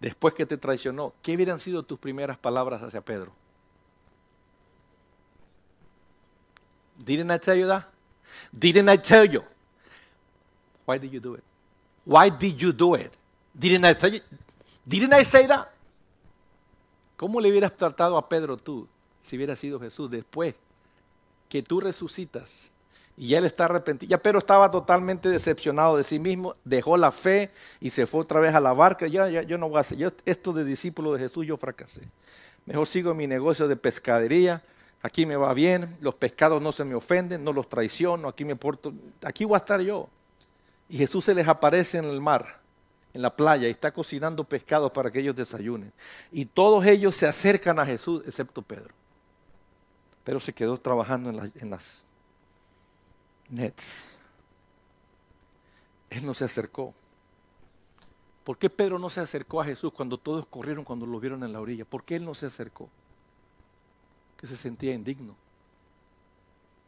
después 0.03 0.33
que 0.33 0.45
te 0.45 0.57
traicionó? 0.57 1.13
¿Qué 1.21 1.33
hubieran 1.33 1.59
sido 1.59 1.81
tus 1.81 1.97
primeras 1.97 2.37
palabras 2.37 2.83
hacia 2.83 2.99
Pedro? 2.99 3.31
Didn't 6.97 7.31
I 7.31 7.39
tell 7.39 7.57
you 7.57 7.67
that? 7.67 7.85
Didn't 8.51 8.89
I 8.89 8.97
tell 8.97 9.25
you? 9.25 9.41
Why 10.85 10.99
did 10.99 11.09
you 11.09 11.21
do 11.21 11.35
it? 11.35 11.43
Why 12.05 12.29
did 12.29 12.57
you 12.57 12.73
do 12.73 12.95
it? 12.95 13.17
Didn't 13.57 13.85
I 13.85 13.95
tell 13.95 14.13
you? 14.13 14.19
Didn't 14.85 15.13
I 15.13 15.23
say 15.23 15.47
that? 15.47 15.69
¿Cómo 17.15 17.39
le 17.39 17.49
hubieras 17.49 17.73
tratado 17.73 18.17
a 18.17 18.27
Pedro 18.27 18.57
tú 18.57 18.89
si 19.21 19.37
hubiera 19.37 19.55
sido 19.55 19.79
Jesús 19.79 20.11
después 20.11 20.53
que 21.47 21.63
tú 21.63 21.79
resucitas 21.79 22.72
y 23.17 23.35
él 23.35 23.45
está 23.45 23.65
arrepentido? 23.65 24.09
Ya 24.09 24.17
Pedro 24.17 24.39
estaba 24.39 24.69
totalmente 24.71 25.29
decepcionado 25.29 25.97
de 25.97 26.03
sí 26.03 26.19
mismo, 26.19 26.55
dejó 26.63 26.97
la 26.97 27.11
fe 27.11 27.51
y 27.79 27.89
se 27.89 28.07
fue 28.07 28.21
otra 28.21 28.39
vez 28.39 28.55
a 28.55 28.59
la 28.59 28.73
barca. 28.73 29.07
Ya, 29.07 29.29
ya 29.29 29.43
yo 29.43 29.57
no 29.57 29.69
voy 29.69 29.77
a 29.77 29.81
hacer, 29.81 29.97
yo, 29.97 30.09
esto 30.25 30.53
de 30.53 30.63
discípulo 30.63 31.13
de 31.13 31.19
Jesús 31.19 31.45
yo 31.45 31.57
fracasé. 31.57 32.01
Mejor 32.65 32.87
sigo 32.87 33.13
mi 33.13 33.27
negocio 33.27 33.67
de 33.67 33.75
pescadería, 33.75 34.63
aquí 35.01 35.25
me 35.25 35.35
va 35.35 35.53
bien, 35.53 35.97
los 36.01 36.15
pescados 36.15 36.61
no 36.61 36.71
se 36.71 36.83
me 36.83 36.95
ofenden, 36.95 37.43
no 37.43 37.51
los 37.53 37.67
traiciono, 37.67 38.27
aquí 38.27 38.45
me 38.45 38.55
porto, 38.55 38.93
aquí 39.21 39.45
voy 39.45 39.55
a 39.55 39.57
estar 39.57 39.81
yo. 39.81 40.07
Y 40.89 40.97
Jesús 40.97 41.25
se 41.25 41.35
les 41.35 41.47
aparece 41.47 41.97
en 41.97 42.05
el 42.05 42.21
mar 42.21 42.63
en 43.13 43.21
la 43.21 43.35
playa 43.35 43.67
y 43.67 43.71
está 43.71 43.91
cocinando 43.91 44.43
pescados 44.43 44.91
para 44.91 45.11
que 45.11 45.19
ellos 45.19 45.35
desayunen. 45.35 45.93
Y 46.31 46.45
todos 46.45 46.85
ellos 46.85 47.15
se 47.15 47.27
acercan 47.27 47.79
a 47.79 47.85
Jesús, 47.85 48.23
excepto 48.25 48.61
Pedro. 48.61 48.93
Pero 50.23 50.39
se 50.39 50.53
quedó 50.53 50.77
trabajando 50.77 51.29
en, 51.29 51.69
las 51.69 52.03
nets. 53.49 54.07
Él 56.09 56.25
no 56.25 56.33
se 56.33 56.45
acercó. 56.45 56.93
¿Por 58.43 58.57
qué 58.57 58.69
Pedro 58.69 58.99
no 58.99 59.09
se 59.09 59.21
acercó 59.21 59.61
a 59.61 59.65
Jesús 59.65 59.91
cuando 59.93 60.17
todos 60.17 60.45
corrieron 60.45 60.83
cuando 60.83 61.05
lo 61.05 61.19
vieron 61.19 61.43
en 61.43 61.53
la 61.53 61.61
orilla? 61.61 61.85
¿Por 61.85 62.03
qué 62.03 62.15
él 62.15 62.25
no 62.25 62.35
se 62.35 62.45
acercó? 62.45 62.89
Que 64.37 64.47
se 64.47 64.57
sentía 64.57 64.93
indigno. 64.93 65.35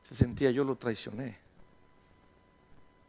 Se 0.04 0.16
sentía 0.16 0.52
yo 0.52 0.64
lo 0.64 0.76
traicioné. 0.76 1.38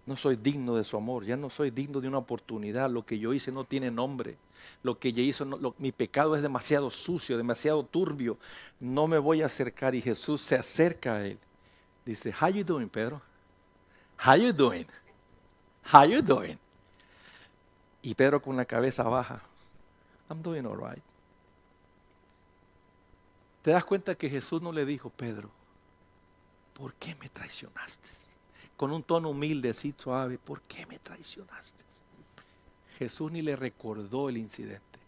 No 0.06 0.16
soy 0.16 0.36
digno 0.36 0.77
de 0.77 0.85
su 0.85 0.97
amor, 0.97 1.24
ya 1.24 1.36
no 1.36 1.51
soy 1.51 1.70
digno 1.73 2.01
de 2.01 2.06
una 2.06 2.18
oportunidad. 2.18 2.89
Lo 2.89 3.05
que 3.05 3.18
yo 3.18 3.35
hice 3.35 3.51
no 3.51 3.64
tiene 3.64 3.90
nombre. 3.90 4.36
Lo 4.85 4.98
que 4.98 5.12
yo 5.12 5.20
hice, 5.20 5.44
mi 5.78 5.90
pecado 5.90 6.36
es 6.36 6.43
demasiado 6.43 6.90
sucio, 6.90 7.36
demasiado 7.36 7.85
turbio. 7.85 8.39
No 8.78 9.09
me 9.09 9.18
voy 9.18 9.43
a 9.43 9.47
acercar. 9.47 9.97
Y 9.97 10.01
Jesús 10.02 10.40
se 10.40 10.55
acerca 10.55 11.16
a 11.16 11.27
él. 11.27 11.39
Dice, 12.05 12.32
How 12.40 12.51
you 12.51 12.64
doing, 12.64 12.89
Pedro? 12.89 13.20
How 14.18 14.36
you 14.36 14.52
doing? 14.52 14.86
How 15.93 16.05
you 16.05 16.22
doing? 16.22 16.59
Y 18.02 18.14
Pedro 18.14 18.40
con 18.40 18.56
la 18.56 18.64
cabeza 18.64 19.02
baja. 19.05 19.40
I'm 20.30 20.43
doing 20.43 20.66
all 20.66 20.76
right. 20.76 21.02
¿Te 23.62 23.72
das 23.72 23.84
cuenta 23.84 24.14
que 24.14 24.28
Jesús 24.28 24.62
no 24.62 24.72
le 24.72 24.84
dijo, 24.84 25.10
Pedro, 25.10 25.51
¿por 26.74 26.94
qué 26.94 27.14
me 27.16 27.28
traicionaste? 27.28 28.26
con 28.76 28.93
un 28.93 29.02
tono 29.02 29.30
humilde, 29.30 29.70
así 29.70 29.94
suave, 29.97 30.38
¿por 30.38 30.60
qué 30.62 30.86
me 30.86 30.98
traicionaste? 30.98 31.82
Jesús 32.98 33.32
ni 33.32 33.43
le 33.43 33.56
recordó 33.56 34.28
el 34.28 34.36
incidente. 34.36 34.98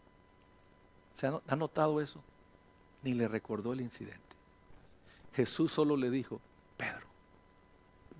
¿Se 1.12 1.26
ha 1.26 1.56
notado 1.56 2.00
eso? 2.00 2.22
Ni 3.02 3.14
le 3.14 3.28
recordó 3.28 3.72
el 3.72 3.80
incidente. 3.80 4.20
Jesús 5.34 5.72
solo 5.72 5.96
le 5.96 6.10
dijo, 6.10 6.40
Pedro, 6.76 7.06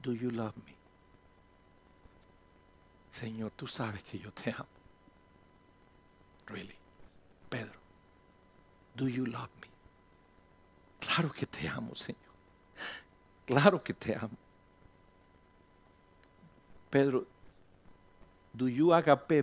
do 0.02 0.12
you 0.12 0.31
love 0.31 0.55
me? 0.65 0.77
Señor, 3.19 3.51
tú 3.57 3.66
sabes 3.66 4.05
que 4.05 4.16
yo 4.16 4.31
te 4.31 4.53
amo. 4.53 4.69
Really, 6.47 6.77
Pedro, 7.51 7.81
do 8.95 9.09
you 9.09 9.27
love 9.27 9.51
me? 9.61 9.66
Claro 11.01 11.32
que 11.32 11.45
te 11.45 11.69
amo, 11.69 11.97
Señor. 11.97 12.23
Claro 13.45 13.82
que 13.82 13.93
te 13.93 14.15
amo. 14.15 14.36
Pedro, 16.90 17.27
do 18.53 18.69
you 18.69 18.95
agape, 18.95 19.43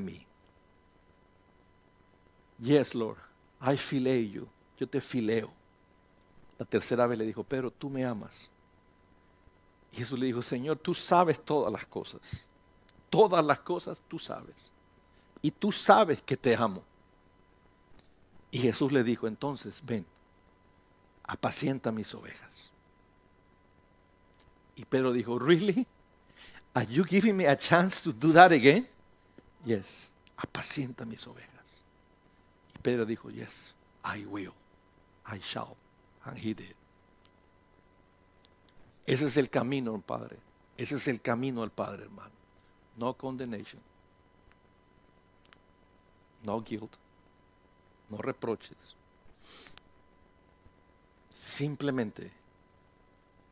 me? 0.00 0.26
Yes, 2.58 2.94
Lord, 2.94 3.18
I 3.60 3.76
fileo 3.76 4.22
you. 4.22 4.48
Yo 4.78 4.88
te 4.88 5.02
fileo. 5.02 5.52
La 6.58 6.64
tercera 6.64 7.06
vez 7.06 7.18
le 7.18 7.26
dijo, 7.26 7.44
Pedro, 7.44 7.70
tú 7.70 7.90
me 7.90 8.06
amas. 8.06 8.48
Y 9.92 9.96
Jesús 9.96 10.18
le 10.18 10.26
dijo, 10.26 10.40
Señor, 10.40 10.78
tú 10.78 10.94
sabes 10.94 11.44
todas 11.44 11.70
las 11.70 11.84
cosas. 11.84 12.46
Todas 13.10 13.44
las 13.44 13.60
cosas 13.60 14.00
tú 14.08 14.18
sabes. 14.18 14.72
Y 15.42 15.50
tú 15.50 15.72
sabes 15.72 16.22
que 16.22 16.36
te 16.36 16.54
amo. 16.54 16.82
Y 18.50 18.58
Jesús 18.58 18.92
le 18.92 19.04
dijo, 19.04 19.26
entonces, 19.26 19.80
ven, 19.84 20.06
apacienta 21.24 21.92
mis 21.92 22.14
ovejas. 22.14 22.72
Y 24.76 24.84
Pedro 24.84 25.12
dijo, 25.12 25.38
¿really? 25.38 25.86
Are 26.72 26.86
you 26.86 27.04
giving 27.04 27.36
me 27.36 27.46
a 27.46 27.56
chance 27.56 28.00
to 28.02 28.12
do 28.12 28.32
that 28.32 28.52
again? 28.52 28.88
Yes. 29.64 30.10
Apacienta 30.36 31.04
mis 31.04 31.26
ovejas. 31.26 31.82
Y 32.74 32.78
Pedro 32.78 33.04
dijo, 33.04 33.30
Yes, 33.30 33.74
I 34.04 34.24
will. 34.24 34.54
I 35.26 35.38
shall. 35.38 35.76
And 36.24 36.38
he 36.38 36.54
did. 36.54 36.74
Ese 39.06 39.26
es 39.26 39.36
el 39.36 39.50
camino, 39.50 40.00
Padre. 40.00 40.38
Ese 40.76 40.96
es 40.96 41.08
el 41.08 41.20
camino 41.20 41.62
al 41.62 41.70
Padre, 41.70 42.04
hermano. 42.04 42.39
No 42.96 43.14
condemnation. 43.14 43.80
No 46.44 46.60
guilt. 46.60 46.96
No 48.08 48.18
reproches. 48.18 48.94
Simplemente 51.32 52.30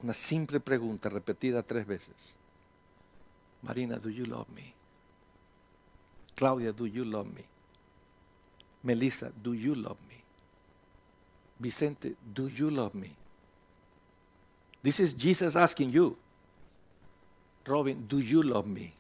una 0.03 0.13
simple 0.15 0.61
pregunta 0.61 1.09
repetida 1.09 1.63
tres 1.63 1.87
veces. 1.87 2.37
Marina, 3.63 3.99
do 3.99 4.11
you 4.11 4.25
love 4.25 4.47
me? 4.55 4.73
Claudia, 6.37 6.73
do 6.73 6.87
you 6.87 7.05
love 7.05 7.29
me? 7.35 7.45
Melissa, 8.85 9.33
do 9.43 9.55
you 9.55 9.75
love 9.75 9.99
me? 10.09 10.23
Vicente, 11.59 12.15
do 12.33 12.49
you 12.49 12.71
love 12.71 12.95
me? 12.95 13.11
This 14.83 15.01
is 15.01 15.15
Jesus 15.15 15.57
asking 15.57 15.93
you. 15.93 16.17
Robin, 17.67 18.07
do 18.07 18.21
you 18.21 18.43
love 18.43 18.67
me? 18.67 18.95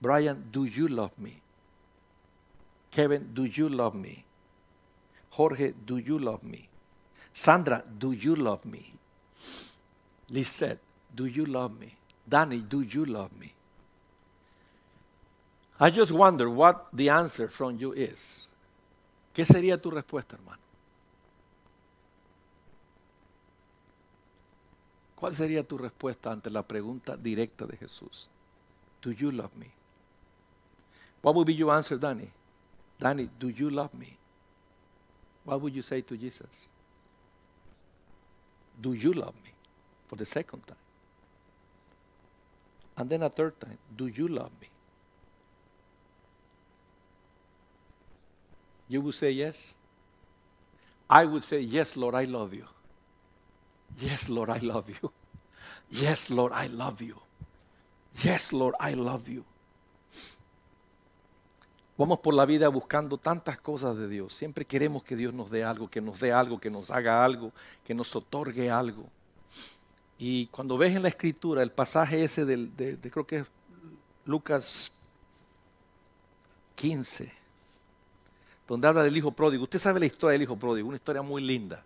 Brian, 0.00 0.48
do 0.50 0.64
you 0.64 0.88
love 0.88 1.18
me? 1.18 1.40
Kevin, 2.90 3.30
do 3.32 3.44
you 3.44 3.68
love 3.68 3.94
me? 3.94 4.24
Jorge, 5.30 5.72
do 5.84 5.98
you 5.98 6.18
love 6.18 6.42
me? 6.42 6.68
Sandra, 7.32 7.82
do 7.98 8.12
you 8.12 8.34
love 8.34 8.64
me? 8.64 8.92
Lisette, 10.30 10.80
do 11.14 11.26
you 11.26 11.44
love 11.46 11.78
me? 11.78 11.94
Danny, 12.28 12.58
do 12.58 12.80
you 12.80 13.04
love 13.04 13.30
me? 13.38 13.52
I 15.78 15.90
just 15.90 16.10
wonder 16.10 16.48
what 16.48 16.86
the 16.92 17.10
answer 17.10 17.48
from 17.48 17.76
you 17.78 17.92
is. 17.92 18.46
¿Qué 19.34 19.44
sería 19.44 19.80
tu 19.80 19.90
respuesta, 19.90 20.36
hermano? 20.36 20.62
¿Cuál 25.14 25.34
sería 25.34 25.66
tu 25.66 25.76
respuesta 25.76 26.32
ante 26.32 26.50
la 26.50 26.62
pregunta 26.62 27.16
directa 27.16 27.66
de 27.66 27.76
Jesús? 27.76 28.28
Do 29.02 29.12
you 29.12 29.30
love 29.30 29.54
me? 29.56 29.70
What 31.22 31.34
would 31.34 31.46
be 31.46 31.54
your 31.54 31.72
answer, 31.72 31.96
Danny? 31.98 32.30
Danny, 33.00 33.28
do 33.38 33.48
you 33.48 33.70
love 33.70 33.94
me? 33.94 34.16
What 35.44 35.60
would 35.62 35.74
you 35.74 35.82
say 35.82 36.00
to 36.02 36.16
Jesus? 36.16 36.68
Do 38.80 38.92
you 38.94 39.12
love 39.12 39.34
me? 39.44 39.52
For 40.08 40.16
the 40.16 40.26
second 40.26 40.66
time. 40.66 40.76
And 42.96 43.10
then 43.10 43.22
a 43.22 43.30
third 43.30 43.60
time, 43.60 43.78
do 43.96 44.06
you 44.06 44.28
love 44.28 44.50
me? 44.60 44.68
You 48.88 49.00
would 49.02 49.14
say 49.14 49.30
yes. 49.32 49.74
I 51.08 51.24
would 51.24 51.44
say, 51.44 51.60
Yes, 51.60 51.96
Lord, 51.96 52.14
I 52.14 52.24
love 52.24 52.54
you. 52.54 52.66
Yes, 53.98 54.28
Lord, 54.28 54.50
I 54.50 54.58
love 54.58 54.88
you. 54.90 55.12
Yes, 55.90 56.30
Lord, 56.30 56.52
I 56.52 56.66
love 56.68 57.02
you. 57.02 57.16
Yes, 58.22 58.52
Lord, 58.52 58.74
I 58.80 58.94
love 58.94 59.28
you. 59.28 59.44
Vamos 61.98 62.18
por 62.18 62.34
la 62.34 62.44
vida 62.44 62.68
buscando 62.68 63.16
tantas 63.16 63.58
cosas 63.58 63.96
de 63.96 64.06
Dios. 64.06 64.34
Siempre 64.34 64.66
queremos 64.66 65.02
que 65.02 65.16
Dios 65.16 65.32
nos 65.32 65.50
dé 65.50 65.64
algo, 65.64 65.88
que 65.88 66.02
nos 66.02 66.20
dé 66.20 66.30
algo, 66.30 66.60
que 66.60 66.70
nos 66.70 66.90
haga 66.90 67.24
algo, 67.24 67.52
que 67.84 67.94
nos 67.94 68.14
otorgue 68.14 68.70
algo. 68.70 69.08
Y 70.18 70.46
cuando 70.48 70.76
ves 70.76 70.94
en 70.94 71.02
la 71.02 71.08
escritura 71.08 71.62
el 71.62 71.72
pasaje 71.72 72.22
ese 72.22 72.44
del, 72.44 72.74
de, 72.76 72.98
creo 73.10 73.26
que 73.26 73.38
es 73.38 73.46
Lucas 74.26 74.92
15, 76.74 77.32
donde 78.68 78.88
habla 78.88 79.02
del 79.02 79.16
hijo 79.16 79.30
pródigo. 79.30 79.64
Usted 79.64 79.78
sabe 79.78 80.00
la 80.00 80.06
historia 80.06 80.32
del 80.32 80.42
hijo 80.42 80.56
pródigo, 80.56 80.88
una 80.88 80.96
historia 80.96 81.22
muy 81.22 81.42
linda, 81.42 81.82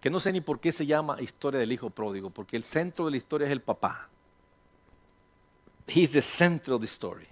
que 0.00 0.10
no 0.10 0.18
sé 0.18 0.32
ni 0.32 0.40
por 0.40 0.58
qué 0.58 0.72
se 0.72 0.86
llama 0.86 1.20
historia 1.20 1.60
del 1.60 1.70
hijo 1.70 1.90
pródigo, 1.90 2.30
porque 2.30 2.56
el 2.56 2.64
centro 2.64 3.04
de 3.04 3.12
la 3.12 3.16
historia 3.16 3.46
es 3.46 3.52
el 3.52 3.62
papá. 3.62 4.08
He's 5.86 6.10
the 6.10 6.22
center 6.22 6.74
of 6.74 6.80
the 6.80 6.86
story. 6.86 7.26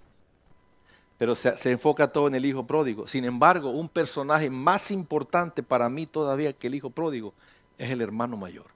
Pero 1.24 1.34
se, 1.34 1.70
enfoca 1.70 2.06
todo 2.06 2.28
en 2.28 2.34
el 2.34 2.44
hijo 2.44 2.66
pródigo. 2.66 3.06
Sin 3.06 3.24
embargo, 3.24 3.70
un 3.70 3.88
personaje 3.88 4.50
más 4.50 4.90
importante 4.90 5.62
para 5.62 5.88
mí 5.88 6.04
todavía 6.04 6.52
que 6.52 6.66
el 6.66 6.74
hijo 6.74 6.90
pródigo 6.90 7.32
es 7.78 7.88
el 7.88 8.02
hermano 8.02 8.36
mayor. 8.36 8.66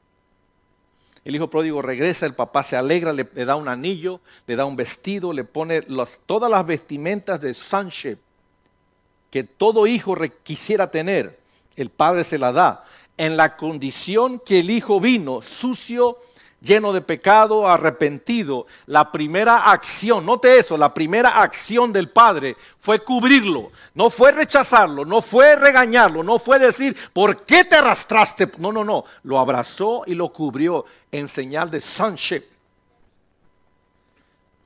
El 1.26 1.36
hijo 1.36 1.50
pródigo 1.50 1.82
regresa, 1.82 2.24
el 2.24 2.32
papá 2.32 2.62
se 2.62 2.74
alegra, 2.74 3.12
le, 3.12 3.24
da 3.24 3.54
un 3.54 3.68
anillo, 3.68 4.22
le 4.46 4.56
da 4.56 4.64
un 4.64 4.76
vestido, 4.76 5.34
le 5.34 5.44
pone 5.44 5.82
todas 6.24 6.50
las 6.50 6.64
vestimentas 6.64 7.38
de 7.42 7.52
sonship 7.52 8.16
que 9.30 9.44
todo 9.44 9.86
hijo 9.86 10.16
quisiera 10.42 10.90
tener. 10.90 11.38
El 11.76 11.90
padre 11.90 12.24
se 12.24 12.38
la 12.38 12.50
da. 12.50 12.82
En 13.18 13.36
la 13.36 13.58
condición 13.58 14.40
que 14.40 14.60
el 14.60 14.70
hijo 14.70 15.00
vino, 15.00 15.42
sucio, 15.42 16.16
lleno 16.60 16.92
de 16.92 17.00
pecado, 17.00 17.68
arrepentido, 17.68 18.66
la 18.86 19.12
primera 19.12 19.70
acción, 19.70 20.26
note 20.26 20.58
eso, 20.58 20.76
la 20.76 20.92
primera 20.92 21.40
acción 21.40 21.92
del 21.92 22.10
Padre 22.10 22.56
fue 22.78 23.00
cubrirlo, 23.00 23.70
no 23.94 24.10
fue 24.10 24.32
rechazarlo, 24.32 25.04
no 25.04 25.22
fue 25.22 25.56
regañarlo, 25.56 26.22
no 26.22 26.38
fue 26.38 26.58
decir, 26.58 26.96
¿por 27.12 27.44
qué 27.44 27.64
te 27.64 27.76
arrastraste? 27.76 28.50
No, 28.58 28.72
no, 28.72 28.84
no, 28.84 29.04
lo 29.22 29.38
abrazó 29.38 30.02
y 30.06 30.14
lo 30.14 30.32
cubrió 30.32 30.84
en 31.12 31.28
señal 31.28 31.70
de 31.70 31.80
sonship. 31.80 32.42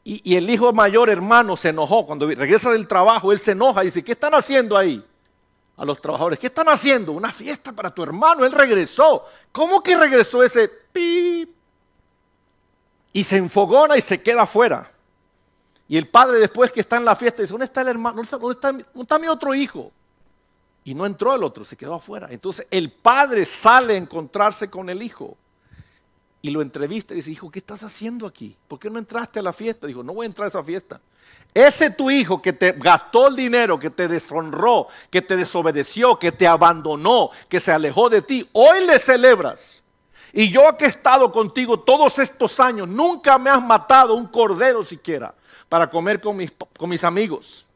Y, 0.04 0.34
el 0.34 0.50
hijo 0.50 0.72
mayor 0.72 1.10
hermano 1.10 1.56
se 1.56 1.68
enojó 1.68 2.04
cuando 2.06 2.26
regresa 2.26 2.72
del 2.72 2.88
trabajo, 2.88 3.30
él 3.30 3.38
se 3.38 3.52
enoja 3.52 3.82
y 3.82 3.86
dice, 3.86 4.02
¿qué 4.02 4.12
están 4.12 4.34
haciendo 4.34 4.76
ahí? 4.76 5.04
A 5.76 5.84
los 5.84 6.00
trabajadores, 6.00 6.40
¿qué 6.40 6.48
están 6.48 6.68
haciendo? 6.68 7.12
Una 7.12 7.32
fiesta 7.32 7.72
para 7.72 7.94
tu 7.94 8.02
hermano, 8.02 8.44
él 8.44 8.50
regresó. 8.50 9.24
¿Cómo 9.52 9.80
que 9.80 9.96
regresó 9.96 10.42
ese 10.42 10.68
pip? 10.68 11.61
Y 13.12 13.24
se 13.24 13.36
enfogona 13.36 13.96
y 13.96 14.00
se 14.00 14.22
queda 14.22 14.42
afuera. 14.42 14.90
Y 15.88 15.98
el 15.98 16.08
padre 16.08 16.38
después 16.38 16.72
que 16.72 16.80
está 16.80 16.96
en 16.96 17.04
la 17.04 17.14
fiesta 17.14 17.42
dice, 17.42 17.52
¿dónde 17.52 17.66
está 17.66 17.82
el 17.82 17.88
hermano? 17.88 18.22
¿Dónde 18.22 18.54
está, 18.54 18.70
está, 18.98 19.18
mi 19.18 19.26
otro 19.26 19.54
hijo? 19.54 19.92
Y 20.84 20.94
no 20.94 21.04
entró 21.04 21.34
el 21.34 21.44
otro, 21.44 21.64
se 21.64 21.76
quedó 21.76 21.94
afuera. 21.94 22.28
Entonces 22.30 22.66
el 22.70 22.90
padre 22.90 23.44
sale 23.44 23.94
a 23.94 23.96
encontrarse 23.96 24.70
con 24.70 24.88
el 24.88 25.02
hijo. 25.02 25.36
Y 26.40 26.50
lo 26.50 26.60
entrevista 26.60 27.14
y 27.14 27.18
dice, 27.18 27.30
hijo, 27.30 27.50
¿qué 27.50 27.60
estás 27.60 27.84
haciendo 27.84 28.26
aquí? 28.26 28.56
¿Por 28.66 28.78
qué 28.78 28.90
no 28.90 28.98
entraste 28.98 29.38
a 29.38 29.42
la 29.42 29.52
fiesta? 29.52 29.86
Dijo, 29.86 30.02
no 30.02 30.14
voy 30.14 30.24
a 30.24 30.28
entrar 30.28 30.46
a 30.46 30.48
esa 30.48 30.64
fiesta. 30.64 31.00
Ese 31.54 31.90
tu 31.90 32.10
hijo 32.10 32.40
que 32.40 32.52
te 32.52 32.72
gastó 32.72 33.28
el 33.28 33.36
dinero, 33.36 33.78
que 33.78 33.90
te 33.90 34.08
deshonró, 34.08 34.88
que 35.10 35.22
te 35.22 35.36
desobedeció, 35.36 36.18
que 36.18 36.32
te 36.32 36.48
abandonó, 36.48 37.30
que 37.48 37.60
se 37.60 37.70
alejó 37.70 38.08
de 38.08 38.22
ti, 38.22 38.48
hoy 38.52 38.86
le 38.86 38.98
celebras. 38.98 39.81
Y 40.32 40.50
yo 40.50 40.76
que 40.78 40.86
he 40.86 40.88
estado 40.88 41.30
contigo 41.30 41.78
todos 41.78 42.18
estos 42.18 42.58
años, 42.58 42.88
nunca 42.88 43.36
me 43.38 43.50
has 43.50 43.62
matado 43.62 44.14
un 44.14 44.26
cordero 44.26 44.82
siquiera 44.82 45.34
para 45.68 45.90
comer 45.90 46.20
con 46.20 46.36
mis, 46.36 46.50
con 46.78 46.88
mis 46.88 47.04
amigos. 47.04 47.66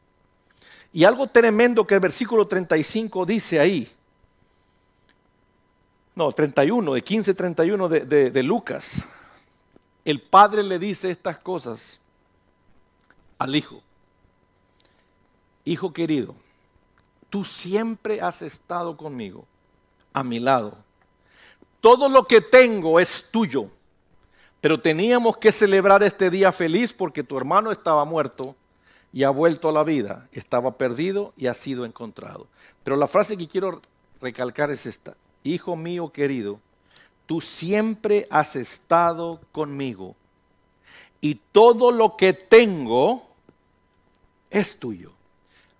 Y 0.91 1.03
algo 1.03 1.27
tremendo 1.27 1.85
que 1.85 1.93
el 1.93 1.99
versículo 1.99 2.47
35 2.47 3.25
dice 3.25 3.59
ahí, 3.59 3.91
no, 6.15 6.31
31, 6.31 6.95
de 6.95 7.03
15, 7.03 7.33
31 7.35 7.89
de, 7.89 7.99
de, 7.99 8.31
de 8.31 8.43
Lucas, 8.43 9.03
el 10.03 10.19
padre 10.19 10.63
le 10.63 10.79
dice 10.79 11.11
estas 11.11 11.37
cosas 11.37 11.99
al 13.37 13.55
hijo. 13.55 13.83
Hijo 15.63 15.93
querido, 15.93 16.33
tú 17.29 17.45
siempre 17.45 18.19
has 18.19 18.41
estado 18.41 18.97
conmigo, 18.97 19.45
a 20.11 20.23
mi 20.23 20.39
lado 20.39 20.86
todo 21.81 22.09
lo 22.09 22.25
que 22.25 22.41
tengo 22.41 22.99
es 22.99 23.29
tuyo. 23.31 23.69
Pero 24.61 24.81
teníamos 24.81 25.37
que 25.37 25.51
celebrar 25.51 26.03
este 26.03 26.29
día 26.29 26.51
feliz 26.51 26.91
porque 26.91 27.23
tu 27.23 27.37
hermano 27.37 27.71
estaba 27.71 28.05
muerto 28.05 28.55
y 29.13 29.23
ha 29.23 29.29
vuelto 29.29 29.69
a 29.69 29.71
la 29.71 29.83
vida. 29.83 30.27
Estaba 30.31 30.77
perdido 30.77 31.33
y 31.37 31.47
ha 31.47 31.53
sido 31.53 31.85
encontrado. 31.85 32.47
Pero 32.83 32.95
la 32.95 33.07
frase 33.07 33.37
que 33.37 33.47
quiero 33.47 33.81
recalcar 34.19 34.71
es 34.71 34.85
esta. 34.85 35.15
Hijo 35.43 35.75
mío 35.75 36.11
querido, 36.11 36.59
tú 37.25 37.39
siempre 37.39 38.27
has 38.29 38.55
estado 38.55 39.39
conmigo 39.51 40.15
y 41.21 41.35
todo 41.35 41.91
lo 41.91 42.17
que 42.17 42.33
tengo 42.33 43.27
es 44.49 44.79
tuyo. 44.79 45.11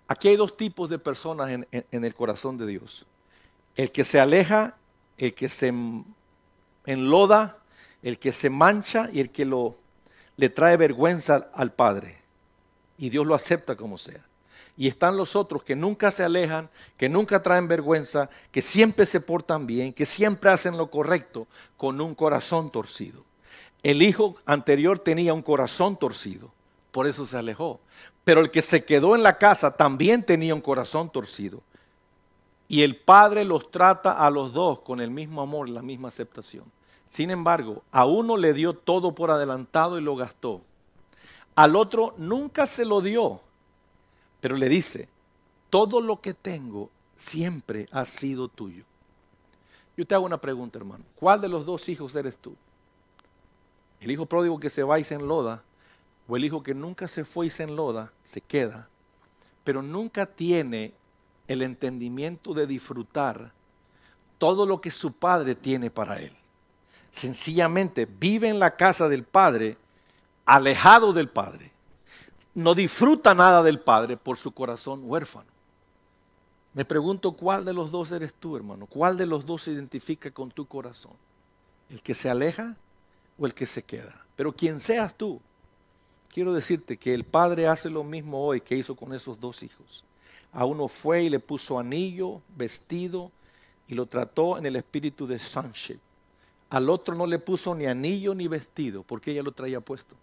Aquí 0.06 0.28
hay 0.28 0.36
dos 0.36 0.56
tipos 0.56 0.88
de 0.88 0.98
personas 0.98 1.50
en, 1.50 1.66
en 1.70 2.04
el 2.04 2.14
corazón 2.14 2.56
de 2.56 2.66
Dios. 2.66 3.04
El 3.76 3.92
que 3.92 4.04
se 4.04 4.18
aleja 4.20 4.76
el 5.18 5.34
que 5.34 5.48
se 5.48 5.72
enloda, 6.86 7.58
el 8.02 8.18
que 8.18 8.32
se 8.32 8.48
mancha 8.48 9.10
y 9.12 9.20
el 9.20 9.30
que 9.30 9.44
lo, 9.44 9.76
le 10.36 10.48
trae 10.48 10.76
vergüenza 10.76 11.50
al 11.52 11.72
Padre. 11.72 12.18
Y 12.96 13.10
Dios 13.10 13.26
lo 13.26 13.34
acepta 13.34 13.76
como 13.76 13.98
sea. 13.98 14.24
Y 14.76 14.86
están 14.86 15.16
los 15.16 15.34
otros 15.34 15.64
que 15.64 15.74
nunca 15.74 16.12
se 16.12 16.22
alejan, 16.22 16.70
que 16.96 17.08
nunca 17.08 17.42
traen 17.42 17.66
vergüenza, 17.66 18.30
que 18.52 18.62
siempre 18.62 19.06
se 19.06 19.20
portan 19.20 19.66
bien, 19.66 19.92
que 19.92 20.06
siempre 20.06 20.50
hacen 20.50 20.76
lo 20.76 20.88
correcto 20.88 21.48
con 21.76 22.00
un 22.00 22.14
corazón 22.14 22.70
torcido. 22.70 23.24
El 23.82 24.02
hijo 24.02 24.36
anterior 24.46 25.00
tenía 25.00 25.34
un 25.34 25.42
corazón 25.42 25.98
torcido, 25.98 26.52
por 26.92 27.08
eso 27.08 27.26
se 27.26 27.36
alejó. 27.36 27.80
Pero 28.22 28.40
el 28.40 28.50
que 28.52 28.62
se 28.62 28.84
quedó 28.84 29.16
en 29.16 29.24
la 29.24 29.38
casa 29.38 29.72
también 29.72 30.22
tenía 30.22 30.54
un 30.54 30.60
corazón 30.60 31.10
torcido. 31.10 31.62
Y 32.68 32.82
el 32.82 32.96
Padre 32.96 33.44
los 33.44 33.70
trata 33.70 34.12
a 34.12 34.30
los 34.30 34.52
dos 34.52 34.80
con 34.80 35.00
el 35.00 35.10
mismo 35.10 35.40
amor, 35.40 35.70
la 35.70 35.80
misma 35.80 36.08
aceptación. 36.08 36.64
Sin 37.08 37.30
embargo, 37.30 37.82
a 37.90 38.04
uno 38.04 38.36
le 38.36 38.52
dio 38.52 38.74
todo 38.74 39.14
por 39.14 39.30
adelantado 39.30 39.98
y 39.98 40.02
lo 40.02 40.14
gastó. 40.14 40.60
Al 41.54 41.74
otro 41.74 42.14
nunca 42.18 42.66
se 42.66 42.84
lo 42.84 43.00
dio, 43.00 43.40
pero 44.40 44.56
le 44.56 44.68
dice, 44.68 45.08
todo 45.70 46.00
lo 46.00 46.20
que 46.20 46.34
tengo 46.34 46.90
siempre 47.16 47.88
ha 47.90 48.04
sido 48.04 48.48
tuyo. 48.48 48.84
Yo 49.96 50.06
te 50.06 50.14
hago 50.14 50.26
una 50.26 50.40
pregunta, 50.40 50.78
hermano. 50.78 51.04
¿Cuál 51.16 51.40
de 51.40 51.48
los 51.48 51.66
dos 51.66 51.88
hijos 51.88 52.14
eres 52.14 52.36
tú? 52.36 52.54
¿El 54.00 54.10
hijo 54.10 54.26
pródigo 54.26 54.60
que 54.60 54.70
se 54.70 54.82
va 54.82 55.00
y 55.00 55.04
se 55.04 55.14
enloda? 55.14 55.64
¿O 56.28 56.36
el 56.36 56.44
hijo 56.44 56.62
que 56.62 56.74
nunca 56.74 57.08
se 57.08 57.24
fue 57.24 57.46
y 57.46 57.50
se 57.50 57.64
enloda, 57.64 58.12
se 58.22 58.42
queda, 58.42 58.88
pero 59.64 59.82
nunca 59.82 60.26
tiene 60.26 60.92
el 61.48 61.62
entendimiento 61.62 62.54
de 62.54 62.66
disfrutar 62.66 63.52
todo 64.38 64.66
lo 64.66 64.80
que 64.80 64.90
su 64.90 65.14
padre 65.14 65.54
tiene 65.54 65.90
para 65.90 66.18
él. 66.18 66.32
Sencillamente 67.10 68.06
vive 68.06 68.48
en 68.48 68.60
la 68.60 68.76
casa 68.76 69.08
del 69.08 69.24
padre, 69.24 69.76
alejado 70.44 71.12
del 71.12 71.28
padre. 71.28 71.72
No 72.54 72.74
disfruta 72.74 73.34
nada 73.34 73.62
del 73.62 73.80
padre 73.80 74.16
por 74.16 74.36
su 74.36 74.52
corazón 74.52 75.00
huérfano. 75.04 75.48
Me 76.74 76.84
pregunto 76.84 77.32
cuál 77.32 77.64
de 77.64 77.72
los 77.72 77.90
dos 77.90 78.12
eres 78.12 78.32
tú, 78.34 78.56
hermano. 78.56 78.86
¿Cuál 78.86 79.16
de 79.16 79.26
los 79.26 79.44
dos 79.44 79.62
se 79.62 79.72
identifica 79.72 80.30
con 80.30 80.50
tu 80.50 80.66
corazón? 80.66 81.14
¿El 81.90 82.02
que 82.02 82.14
se 82.14 82.30
aleja 82.30 82.76
o 83.38 83.46
el 83.46 83.54
que 83.54 83.66
se 83.66 83.82
queda? 83.82 84.24
Pero 84.36 84.52
quien 84.52 84.80
seas 84.80 85.14
tú, 85.14 85.40
quiero 86.32 86.52
decirte 86.52 86.96
que 86.96 87.14
el 87.14 87.24
Padre 87.24 87.66
hace 87.66 87.90
lo 87.90 88.04
mismo 88.04 88.44
hoy 88.44 88.60
que 88.60 88.76
hizo 88.76 88.94
con 88.94 89.12
esos 89.12 89.40
dos 89.40 89.62
hijos. 89.62 90.04
A 90.52 90.64
uno 90.64 90.88
fue 90.88 91.24
y 91.24 91.30
le 91.30 91.40
puso 91.40 91.78
anillo, 91.78 92.40
vestido, 92.56 93.30
y 93.86 93.94
lo 93.94 94.06
trató 94.06 94.58
en 94.58 94.66
el 94.66 94.76
espíritu 94.76 95.26
de 95.26 95.38
sonship. 95.38 95.98
Al 96.70 96.90
otro 96.90 97.14
no 97.14 97.26
le 97.26 97.38
puso 97.38 97.74
ni 97.74 97.86
anillo 97.86 98.34
ni 98.34 98.46
vestido, 98.48 99.02
porque 99.02 99.30
ella 99.30 99.42
lo 99.42 99.52
traía 99.52 99.80
puesto. 99.80 100.14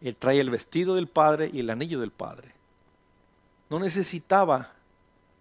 Él 0.00 0.16
traía 0.16 0.40
el 0.40 0.50
vestido 0.50 0.94
del 0.94 1.08
Padre 1.08 1.50
y 1.52 1.60
el 1.60 1.70
anillo 1.70 2.00
del 2.00 2.12
Padre. 2.12 2.52
No 3.68 3.78
necesitaba, 3.78 4.72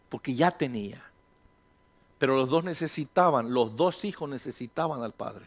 porque 0.10 0.34
ya 0.34 0.52
tenía. 0.52 1.04
Pero 2.18 2.36
los 2.36 2.50
dos 2.50 2.64
necesitaban, 2.64 3.54
los 3.54 3.76
dos 3.76 4.04
hijos 4.04 4.30
necesitaban 4.30 5.04
al 5.04 5.14
Padre. 5.14 5.46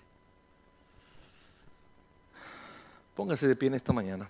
Póngase 3.15 3.47
de 3.47 3.57
pie 3.57 3.69
en 3.69 3.75
esta 3.75 3.93
mañana. 3.93 4.29